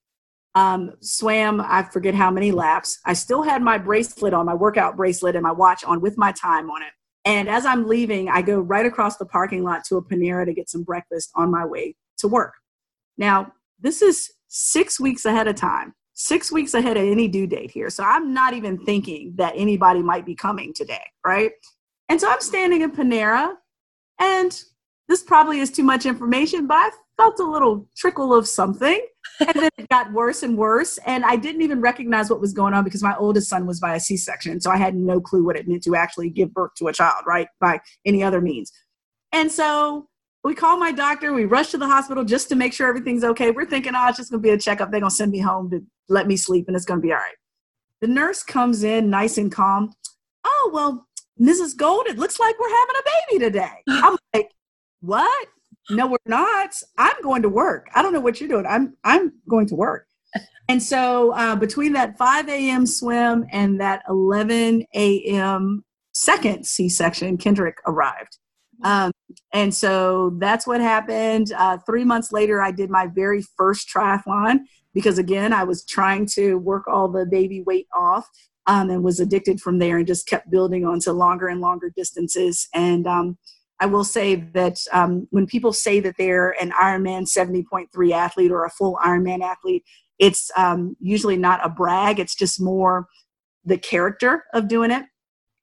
Um, 0.55 0.91
swam, 0.99 1.61
I 1.61 1.83
forget 1.83 2.13
how 2.13 2.29
many 2.29 2.51
laps. 2.51 2.99
I 3.05 3.13
still 3.13 3.41
had 3.41 3.61
my 3.61 3.77
bracelet 3.77 4.33
on, 4.33 4.45
my 4.45 4.53
workout 4.53 4.95
bracelet, 4.95 5.35
and 5.35 5.43
my 5.43 5.51
watch 5.51 5.83
on 5.83 5.99
with 5.99 6.17
my 6.17 6.31
time 6.31 6.69
on 6.69 6.83
it. 6.83 6.91
And 7.25 7.49
as 7.49 7.65
I'm 7.65 7.87
leaving, 7.87 8.29
I 8.29 8.41
go 8.41 8.59
right 8.59 8.85
across 8.85 9.17
the 9.17 9.25
parking 9.25 9.63
lot 9.63 9.83
to 9.85 9.97
a 9.97 10.03
Panera 10.03 10.45
to 10.45 10.53
get 10.53 10.69
some 10.69 10.83
breakfast 10.83 11.31
on 11.35 11.49
my 11.49 11.65
way 11.65 11.95
to 12.17 12.27
work. 12.27 12.53
Now, 13.17 13.53
this 13.79 14.01
is 14.01 14.31
six 14.47 14.99
weeks 14.99 15.25
ahead 15.25 15.47
of 15.47 15.55
time, 15.55 15.93
six 16.13 16.51
weeks 16.51 16.73
ahead 16.73 16.97
of 16.97 17.03
any 17.03 17.27
due 17.27 17.47
date 17.47 17.71
here. 17.71 17.89
So 17.89 18.03
I'm 18.03 18.33
not 18.33 18.53
even 18.53 18.77
thinking 18.77 19.33
that 19.37 19.53
anybody 19.55 20.03
might 20.03 20.25
be 20.25 20.35
coming 20.35 20.73
today, 20.73 21.03
right? 21.25 21.51
And 22.09 22.19
so 22.19 22.29
I'm 22.29 22.41
standing 22.41 22.81
in 22.81 22.91
Panera 22.91 23.53
and 24.19 24.61
this 25.07 25.23
probably 25.23 25.59
is 25.59 25.71
too 25.71 25.83
much 25.83 26.05
information, 26.05 26.67
but 26.67 26.75
I 26.75 26.89
felt 27.17 27.39
a 27.39 27.43
little 27.43 27.87
trickle 27.95 28.33
of 28.33 28.47
something. 28.47 29.05
and 29.39 29.53
then 29.53 29.69
it 29.77 29.89
got 29.89 30.11
worse 30.13 30.43
and 30.43 30.57
worse. 30.57 30.97
And 31.05 31.25
I 31.25 31.35
didn't 31.35 31.61
even 31.61 31.81
recognize 31.81 32.29
what 32.29 32.39
was 32.39 32.53
going 32.53 32.73
on 32.73 32.83
because 32.83 33.03
my 33.03 33.15
oldest 33.17 33.49
son 33.49 33.65
was 33.65 33.79
by 33.79 33.95
a 33.95 33.99
C 33.99 34.17
section. 34.17 34.61
So 34.61 34.71
I 34.71 34.77
had 34.77 34.95
no 34.95 35.19
clue 35.19 35.43
what 35.43 35.55
it 35.55 35.67
meant 35.67 35.83
to 35.83 35.95
actually 35.95 36.29
give 36.29 36.53
birth 36.53 36.71
to 36.77 36.87
a 36.87 36.93
child, 36.93 37.23
right? 37.25 37.47
By 37.59 37.79
any 38.05 38.23
other 38.23 38.41
means. 38.41 38.71
And 39.31 39.51
so 39.51 40.07
we 40.43 40.53
call 40.53 40.77
my 40.77 40.91
doctor. 40.91 41.33
We 41.33 41.45
rush 41.45 41.71
to 41.71 41.77
the 41.77 41.87
hospital 41.87 42.23
just 42.23 42.49
to 42.49 42.55
make 42.55 42.73
sure 42.73 42.87
everything's 42.87 43.23
okay. 43.23 43.51
We're 43.51 43.65
thinking, 43.65 43.93
oh, 43.95 44.07
it's 44.09 44.17
just 44.17 44.29
going 44.29 44.41
to 44.41 44.47
be 44.47 44.53
a 44.53 44.57
checkup. 44.57 44.91
They're 44.91 44.99
going 44.99 45.09
to 45.09 45.15
send 45.15 45.31
me 45.31 45.39
home 45.39 45.69
to 45.71 45.83
let 46.09 46.27
me 46.27 46.37
sleep 46.37 46.65
and 46.67 46.75
it's 46.75 46.85
going 46.85 46.99
to 46.99 47.05
be 47.05 47.11
all 47.11 47.17
right. 47.17 47.35
The 48.01 48.07
nurse 48.07 48.43
comes 48.43 48.83
in 48.83 49.09
nice 49.09 49.37
and 49.37 49.51
calm. 49.51 49.93
Oh, 50.43 50.71
well, 50.73 51.07
Mrs. 51.39 51.75
Gold, 51.75 52.07
it 52.07 52.19
looks 52.19 52.39
like 52.39 52.59
we're 52.59 52.69
having 52.69 52.95
a 52.99 53.09
baby 53.31 53.45
today. 53.45 53.83
I'm 53.87 54.17
like, 54.33 54.51
what? 55.03 55.47
No, 55.89 56.07
we're 56.07 56.17
not. 56.25 56.73
I'm 56.97 57.21
going 57.21 57.41
to 57.41 57.49
work. 57.49 57.87
I 57.93 58.01
don't 58.01 58.13
know 58.13 58.21
what 58.21 58.39
you're 58.39 58.49
doing. 58.49 58.65
I'm 58.65 58.95
I'm 59.03 59.33
going 59.49 59.67
to 59.67 59.75
work. 59.75 60.07
And 60.69 60.81
so 60.81 61.33
uh, 61.33 61.55
between 61.57 61.93
that 61.93 62.17
5 62.17 62.47
a.m. 62.47 62.87
swim 62.87 63.45
and 63.51 63.81
that 63.81 64.01
11 64.07 64.85
a.m. 64.95 65.83
second 66.13 66.65
C-section, 66.65 67.37
Kendrick 67.37 67.77
arrived. 67.85 68.37
Um, 68.83 69.11
and 69.53 69.73
so 69.73 70.31
that's 70.39 70.65
what 70.65 70.79
happened. 70.79 71.51
Uh, 71.55 71.77
three 71.85 72.05
months 72.05 72.31
later, 72.31 72.61
I 72.61 72.71
did 72.71 72.89
my 72.89 73.07
very 73.07 73.43
first 73.57 73.89
triathlon 73.93 74.59
because, 74.93 75.17
again, 75.17 75.51
I 75.51 75.65
was 75.65 75.85
trying 75.85 76.27
to 76.33 76.57
work 76.57 76.87
all 76.87 77.09
the 77.09 77.25
baby 77.25 77.61
weight 77.61 77.87
off 77.93 78.27
um, 78.65 78.89
and 78.89 79.03
was 79.03 79.19
addicted 79.19 79.59
from 79.59 79.79
there 79.79 79.97
and 79.97 80.07
just 80.07 80.27
kept 80.27 80.49
building 80.49 80.85
on 80.85 80.99
to 81.01 81.13
longer 81.13 81.47
and 81.47 81.61
longer 81.61 81.91
distances. 81.95 82.67
And 82.73 83.05
um, 83.05 83.37
I 83.83 83.85
will 83.85 84.05
say 84.05 84.35
that 84.35 84.79
um, 84.93 85.27
when 85.31 85.45
people 85.45 85.73
say 85.73 85.99
that 85.99 86.15
they're 86.17 86.51
an 86.51 86.71
Ironman 86.71 87.27
70.3 87.27 88.11
athlete 88.13 88.49
or 88.49 88.63
a 88.63 88.69
full 88.69 88.97
Ironman 89.03 89.41
athlete, 89.43 89.83
it's 90.19 90.49
um, 90.55 90.95
usually 91.01 91.35
not 91.35 91.59
a 91.65 91.67
brag. 91.67 92.17
It's 92.17 92.33
just 92.33 92.61
more 92.61 93.07
the 93.65 93.77
character 93.77 94.45
of 94.53 94.69
doing 94.69 94.89
it. 94.89 95.03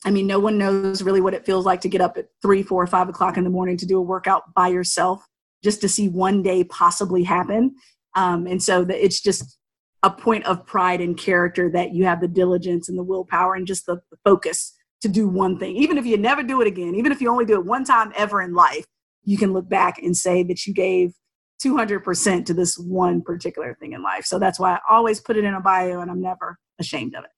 I 0.04 0.10
mean, 0.10 0.26
no 0.26 0.38
one 0.38 0.58
knows 0.58 1.00
really 1.00 1.22
what 1.22 1.32
it 1.32 1.46
feels 1.46 1.64
like 1.64 1.80
to 1.80 1.88
get 1.88 2.02
up 2.02 2.18
at 2.18 2.26
three, 2.42 2.62
four, 2.62 2.86
five 2.86 3.08
o'clock 3.08 3.38
in 3.38 3.44
the 3.44 3.48
morning 3.48 3.78
to 3.78 3.86
do 3.86 3.96
a 3.96 4.02
workout 4.02 4.42
by 4.54 4.68
yourself 4.68 5.24
just 5.64 5.80
to 5.80 5.88
see 5.88 6.10
one 6.10 6.42
day 6.42 6.62
possibly 6.64 7.22
happen. 7.22 7.74
Um, 8.16 8.46
and 8.46 8.62
so 8.62 8.84
the, 8.84 9.02
it's 9.02 9.22
just 9.22 9.56
a 10.02 10.10
point 10.10 10.44
of 10.44 10.66
pride 10.66 11.00
and 11.00 11.16
character 11.16 11.70
that 11.70 11.94
you 11.94 12.04
have 12.04 12.20
the 12.20 12.28
diligence 12.28 12.90
and 12.90 12.98
the 12.98 13.02
willpower 13.02 13.54
and 13.54 13.66
just 13.66 13.86
the, 13.86 14.02
the 14.10 14.18
focus 14.24 14.74
to 15.02 15.08
do 15.08 15.28
one 15.28 15.58
thing. 15.58 15.76
Even 15.76 15.98
if 15.98 16.06
you 16.06 16.16
never 16.16 16.42
do 16.42 16.60
it 16.60 16.66
again, 16.66 16.94
even 16.94 17.12
if 17.12 17.20
you 17.20 17.30
only 17.30 17.44
do 17.44 17.54
it 17.54 17.64
one 17.64 17.84
time 17.84 18.12
ever 18.16 18.42
in 18.42 18.54
life, 18.54 18.84
you 19.24 19.38
can 19.38 19.52
look 19.52 19.68
back 19.68 19.98
and 19.98 20.16
say 20.16 20.42
that 20.44 20.66
you 20.66 20.74
gave 20.74 21.12
200% 21.62 22.46
to 22.46 22.54
this 22.54 22.76
one 22.78 23.22
particular 23.22 23.74
thing 23.74 23.92
in 23.92 24.02
life. 24.02 24.24
So 24.24 24.38
that's 24.38 24.58
why 24.58 24.74
I 24.74 24.78
always 24.90 25.20
put 25.20 25.36
it 25.36 25.44
in 25.44 25.54
a 25.54 25.60
bio 25.60 26.00
and 26.00 26.10
I'm 26.10 26.20
never 26.20 26.58
ashamed 26.78 27.14
of 27.14 27.24
it. 27.24 27.30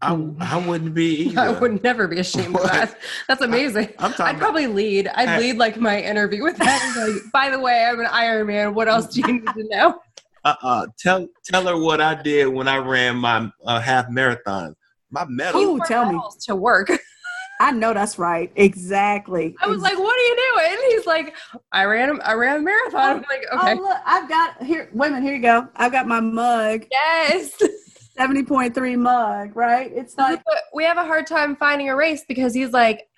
I, 0.00 0.12
I 0.40 0.64
wouldn't 0.64 0.94
be 0.94 1.16
either. 1.28 1.40
I 1.40 1.58
would 1.58 1.82
never 1.82 2.06
be 2.06 2.20
ashamed 2.20 2.54
of 2.54 2.62
that. 2.64 2.98
That's 3.26 3.42
amazing. 3.42 3.92
I, 3.98 4.06
am 4.06 4.12
talking 4.12 4.36
I'd 4.36 4.38
probably 4.38 4.66
lead. 4.66 5.08
I'd 5.08 5.28
I, 5.28 5.38
lead 5.38 5.56
like 5.56 5.76
my 5.78 6.00
interview 6.00 6.44
with 6.44 6.56
that. 6.58 6.94
Like, 6.96 7.32
By 7.32 7.50
the 7.50 7.58
way, 7.58 7.84
I'm 7.84 7.98
an 7.98 8.06
Ironman. 8.06 8.74
What 8.74 8.88
else 8.88 9.08
do 9.08 9.20
you 9.20 9.32
need 9.40 9.46
to 9.46 9.64
know? 9.68 10.00
Uh-uh. 10.44 10.86
Tell 10.98 11.26
tell 11.44 11.66
her 11.66 11.76
what 11.76 12.00
I 12.00 12.14
did 12.22 12.46
when 12.46 12.68
I 12.68 12.76
ran 12.76 13.16
my 13.16 13.50
uh, 13.66 13.80
half 13.80 14.08
marathon 14.08 14.76
my 15.10 15.24
medal. 15.26 15.60
Ooh, 15.60 15.80
tell 15.86 16.10
me 16.10 16.20
to 16.42 16.54
work. 16.54 16.90
I 17.60 17.72
know 17.72 17.92
that's 17.92 18.18
right. 18.18 18.52
Exactly. 18.54 19.56
I 19.60 19.66
was 19.66 19.82
like, 19.82 19.98
"What 19.98 20.14
are 20.14 20.20
you 20.20 20.52
doing?" 20.54 20.90
He's 20.90 21.06
like, 21.06 21.34
"I 21.72 21.84
ran, 21.84 22.20
I 22.22 22.34
ran 22.34 22.56
a 22.56 22.60
marathon." 22.60 23.16
I'm 23.16 23.24
like, 23.28 23.44
oh, 23.50 23.58
"Okay." 23.58 23.74
Oh, 23.78 23.82
look, 23.82 23.98
I've 24.06 24.28
got 24.28 24.62
here. 24.62 24.90
Women. 24.92 25.22
Here 25.22 25.34
you 25.34 25.42
go. 25.42 25.68
I've 25.74 25.90
got 25.92 26.06
my 26.06 26.20
mug. 26.20 26.84
Yes. 26.90 27.60
Seventy 28.16 28.44
point 28.44 28.74
three 28.74 28.96
mug. 28.96 29.56
Right. 29.56 29.90
It's 29.92 30.16
like 30.16 30.40
we 30.72 30.84
have 30.84 30.98
a 30.98 31.04
hard 31.04 31.26
time 31.26 31.56
finding 31.56 31.88
a 31.88 31.96
race 31.96 32.24
because 32.28 32.54
he's 32.54 32.70
like, 32.70 33.08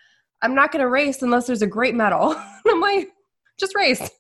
"I'm 0.43 0.55
not 0.55 0.73
going 0.73 0.83
to 0.83 0.89
race 0.89 1.21
unless 1.23 1.47
there's 1.47 1.63
a 1.63 1.67
great 1.67 1.95
medal." 1.95 2.35
I'm 2.67 2.81
like, 2.81 3.11
"Just 3.59 3.75
race." 3.75 4.11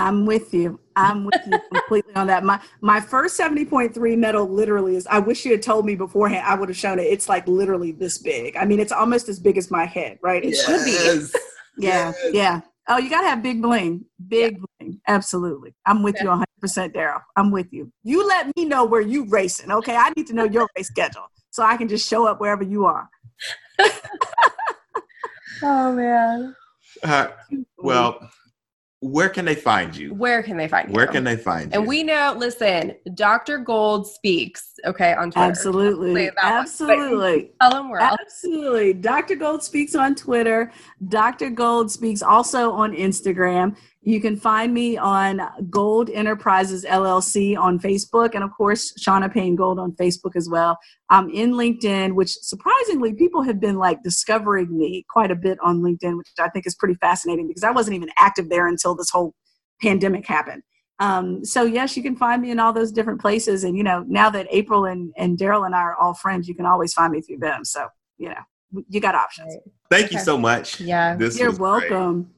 I'm 0.00 0.24
with 0.24 0.54
you. 0.54 0.80
I'm 0.96 1.24
with 1.24 1.40
you 1.46 1.58
completely 1.72 2.14
on 2.14 2.26
that. 2.28 2.42
My 2.42 2.60
my 2.80 3.00
first 3.00 3.38
70.3 3.38 4.16
medal 4.16 4.48
literally 4.48 4.96
is 4.96 5.06
I 5.06 5.18
wish 5.18 5.44
you 5.44 5.52
had 5.52 5.62
told 5.62 5.84
me 5.84 5.94
beforehand, 5.94 6.44
I 6.46 6.54
would 6.54 6.70
have 6.70 6.78
shown 6.78 6.98
it. 6.98 7.02
It's 7.02 7.28
like 7.28 7.46
literally 7.46 7.92
this 7.92 8.16
big. 8.16 8.56
I 8.56 8.64
mean, 8.64 8.80
it's 8.80 8.92
almost 8.92 9.28
as 9.28 9.38
big 9.38 9.58
as 9.58 9.70
my 9.70 9.84
head, 9.84 10.18
right? 10.22 10.42
It 10.42 10.54
yes. 10.54 10.64
should 10.64 10.84
be. 10.84 11.38
Yeah, 11.78 12.12
yes. 12.24 12.34
yeah. 12.34 12.60
Oh, 12.88 12.98
you 12.98 13.08
gotta 13.10 13.28
have 13.28 13.42
big 13.42 13.62
bling. 13.62 14.04
Big 14.28 14.54
yeah. 14.54 14.64
bling. 14.78 15.00
Absolutely. 15.06 15.74
I'm 15.86 16.02
with 16.02 16.16
yeah. 16.16 16.38
you 16.38 16.44
100%, 16.64 16.94
Daryl. 16.94 17.20
I'm 17.36 17.50
with 17.50 17.72
you. 17.72 17.92
You 18.02 18.26
let 18.26 18.54
me 18.56 18.64
know 18.64 18.84
where 18.84 19.00
you 19.00 19.26
racing, 19.28 19.70
okay? 19.70 19.96
I 19.96 20.10
need 20.16 20.26
to 20.26 20.34
know 20.34 20.44
your 20.44 20.68
race 20.76 20.88
schedule 20.88 21.26
so 21.50 21.62
I 21.62 21.76
can 21.76 21.88
just 21.88 22.08
show 22.08 22.26
up 22.26 22.40
wherever 22.40 22.64
you 22.64 22.86
are. 22.86 23.08
oh 25.62 25.92
man. 25.92 26.56
Uh, 27.02 27.28
well, 27.78 28.30
where 29.00 29.30
can 29.30 29.46
they 29.46 29.54
find 29.54 29.96
you? 29.96 30.12
Where 30.12 30.42
can 30.42 30.58
they 30.58 30.68
find 30.68 30.88
you? 30.88 30.94
Where 30.94 31.06
can 31.06 31.24
they 31.24 31.36
find 31.36 31.72
you? 31.72 31.78
And 31.78 31.88
we 31.88 32.02
know, 32.02 32.34
listen, 32.36 32.94
Dr. 33.14 33.56
Gold 33.56 34.06
speaks, 34.06 34.74
okay, 34.84 35.14
on 35.14 35.30
Twitter. 35.30 35.50
Absolutely. 35.50 36.30
Absolutely. 36.40 37.50
Tell 37.62 37.70
them 37.70 37.88
where 37.88 38.00
Absolutely. 38.00 38.92
Dr. 38.92 39.36
Gold 39.36 39.62
speaks 39.62 39.94
on 39.94 40.14
Twitter. 40.14 40.70
Dr. 41.08 41.48
Gold 41.48 41.90
speaks 41.90 42.20
also 42.20 42.72
on 42.72 42.92
Instagram. 42.92 43.74
You 44.02 44.18
can 44.20 44.36
find 44.36 44.72
me 44.72 44.96
on 44.96 45.42
Gold 45.68 46.08
Enterprises 46.08 46.86
LLC 46.86 47.58
on 47.58 47.78
Facebook, 47.78 48.34
and 48.34 48.42
of 48.42 48.50
course, 48.56 48.94
Shauna 48.98 49.32
Payne 49.32 49.56
Gold 49.56 49.78
on 49.78 49.92
Facebook 49.92 50.36
as 50.36 50.48
well. 50.48 50.78
I'm 51.10 51.28
in 51.28 51.52
LinkedIn, 51.52 52.14
which 52.14 52.30
surprisingly, 52.30 53.12
people 53.12 53.42
have 53.42 53.60
been 53.60 53.76
like 53.76 54.02
discovering 54.02 54.76
me 54.76 55.04
quite 55.10 55.30
a 55.30 55.36
bit 55.36 55.58
on 55.62 55.82
LinkedIn, 55.82 56.16
which 56.16 56.28
I 56.38 56.48
think 56.48 56.66
is 56.66 56.74
pretty 56.74 56.94
fascinating 56.94 57.46
because 57.46 57.62
I 57.62 57.72
wasn't 57.72 57.96
even 57.96 58.08
active 58.16 58.48
there 58.48 58.66
until 58.66 58.94
this 58.94 59.10
whole 59.10 59.34
pandemic 59.82 60.26
happened. 60.26 60.62
Um, 60.98 61.44
so 61.44 61.64
yes, 61.64 61.94
you 61.94 62.02
can 62.02 62.16
find 62.16 62.40
me 62.40 62.50
in 62.50 62.58
all 62.58 62.72
those 62.72 62.92
different 62.92 63.20
places. 63.20 63.64
And 63.64 63.76
you 63.76 63.82
know, 63.82 64.04
now 64.08 64.30
that 64.30 64.46
April 64.50 64.86
and, 64.86 65.12
and 65.18 65.38
Daryl 65.38 65.66
and 65.66 65.74
I 65.74 65.80
are 65.80 65.96
all 65.96 66.14
friends, 66.14 66.48
you 66.48 66.54
can 66.54 66.66
always 66.66 66.94
find 66.94 67.12
me 67.12 67.20
through 67.20 67.38
them. 67.38 67.66
So 67.66 67.88
you 68.16 68.30
know, 68.30 68.82
you 68.88 69.00
got 69.00 69.14
options. 69.14 69.56
Thank 69.90 70.06
okay. 70.06 70.16
you 70.16 70.20
so 70.20 70.38
much. 70.38 70.80
Yeah, 70.80 71.16
this 71.16 71.38
you're 71.38 71.56
welcome. 71.56 72.22
Great. 72.22 72.34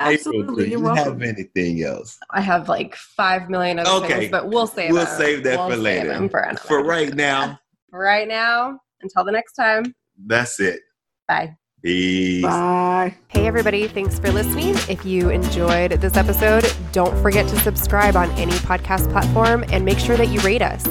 Absolutely. 0.00 0.64
do 0.64 0.70
You're 0.70 0.78
you 0.80 0.84
welcome. 0.84 1.20
have 1.20 1.22
anything 1.22 1.82
else? 1.82 2.18
I 2.30 2.40
have 2.40 2.68
like 2.68 2.94
five 2.94 3.48
million 3.50 3.78
other 3.78 4.04
Okay. 4.04 4.18
things, 4.20 4.30
but 4.30 4.48
we'll 4.48 4.66
save 4.66 4.92
We'll 4.92 5.04
them. 5.04 5.16
save 5.18 5.44
that 5.44 5.58
We'll 5.58 5.68
for 5.68 5.74
save 5.74 5.82
later. 5.82 6.08
them 6.08 6.28
For, 6.28 6.52
For 6.66 6.84
right 6.84 7.14
now, 7.14 7.58
For 7.90 8.00
right 8.00 8.26
now, 8.28 8.78
until 9.02 9.24
the 9.24 9.32
next 9.32 9.52
time. 9.54 9.94
that's 10.26 10.58
it. 10.60 10.80
Bye. 11.28 11.56
Peace. 11.82 12.42
Bye. 12.42 13.14
Hey, 13.28 13.46
everybody. 13.46 13.88
Thanks 13.88 14.18
for 14.18 14.30
listening. 14.30 14.74
If 14.88 15.04
you 15.06 15.30
enjoyed 15.30 15.92
this 15.92 16.14
episode, 16.16 16.70
don't 16.92 17.16
forget 17.22 17.48
to 17.48 17.58
subscribe 17.60 18.16
on 18.16 18.30
any 18.32 18.52
podcast 18.52 19.10
platform 19.10 19.64
and 19.70 19.82
make 19.84 19.98
sure 19.98 20.16
that 20.18 20.28
you 20.28 20.40
rate 20.40 20.60
us. 20.60 20.84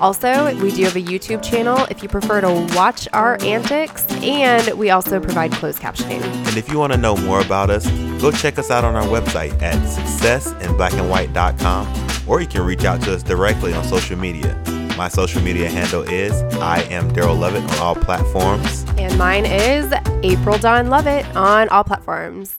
Also, 0.00 0.56
we 0.60 0.70
do 0.72 0.84
have 0.84 0.96
a 0.96 1.02
YouTube 1.02 1.42
channel 1.42 1.86
if 1.90 2.02
you 2.02 2.08
prefer 2.08 2.40
to 2.40 2.50
watch 2.74 3.06
our 3.12 3.36
antics, 3.42 4.06
and 4.22 4.70
we 4.78 4.88
also 4.90 5.20
provide 5.20 5.52
closed 5.52 5.80
captioning. 5.80 6.22
And 6.22 6.56
if 6.56 6.68
you 6.68 6.78
want 6.78 6.92
to 6.92 6.98
know 6.98 7.16
more 7.16 7.40
about 7.40 7.70
us, 7.70 7.88
go 8.20 8.30
check 8.30 8.58
us 8.58 8.70
out 8.70 8.84
on 8.84 8.94
our 8.94 9.04
website 9.04 9.60
at 9.62 9.76
successinblackandwhite.com 9.76 12.08
or 12.28 12.40
you 12.40 12.46
can 12.46 12.62
reach 12.62 12.84
out 12.84 13.00
to 13.02 13.14
us 13.14 13.22
directly 13.22 13.72
on 13.72 13.82
social 13.84 14.16
media. 14.16 14.56
My 14.96 15.08
social 15.08 15.42
media 15.42 15.68
handle 15.68 16.02
is 16.02 16.32
I 16.56 16.82
am 16.90 17.10
Daryl 17.12 17.38
Lovett 17.38 17.62
on 17.62 17.78
all 17.78 17.94
platforms. 17.94 18.84
And 18.98 19.16
mine 19.16 19.46
is 19.46 19.92
April 20.22 20.58
Dawn 20.58 20.88
Lovett 20.88 21.24
on 21.36 21.68
all 21.70 21.84
platforms. 21.84 22.58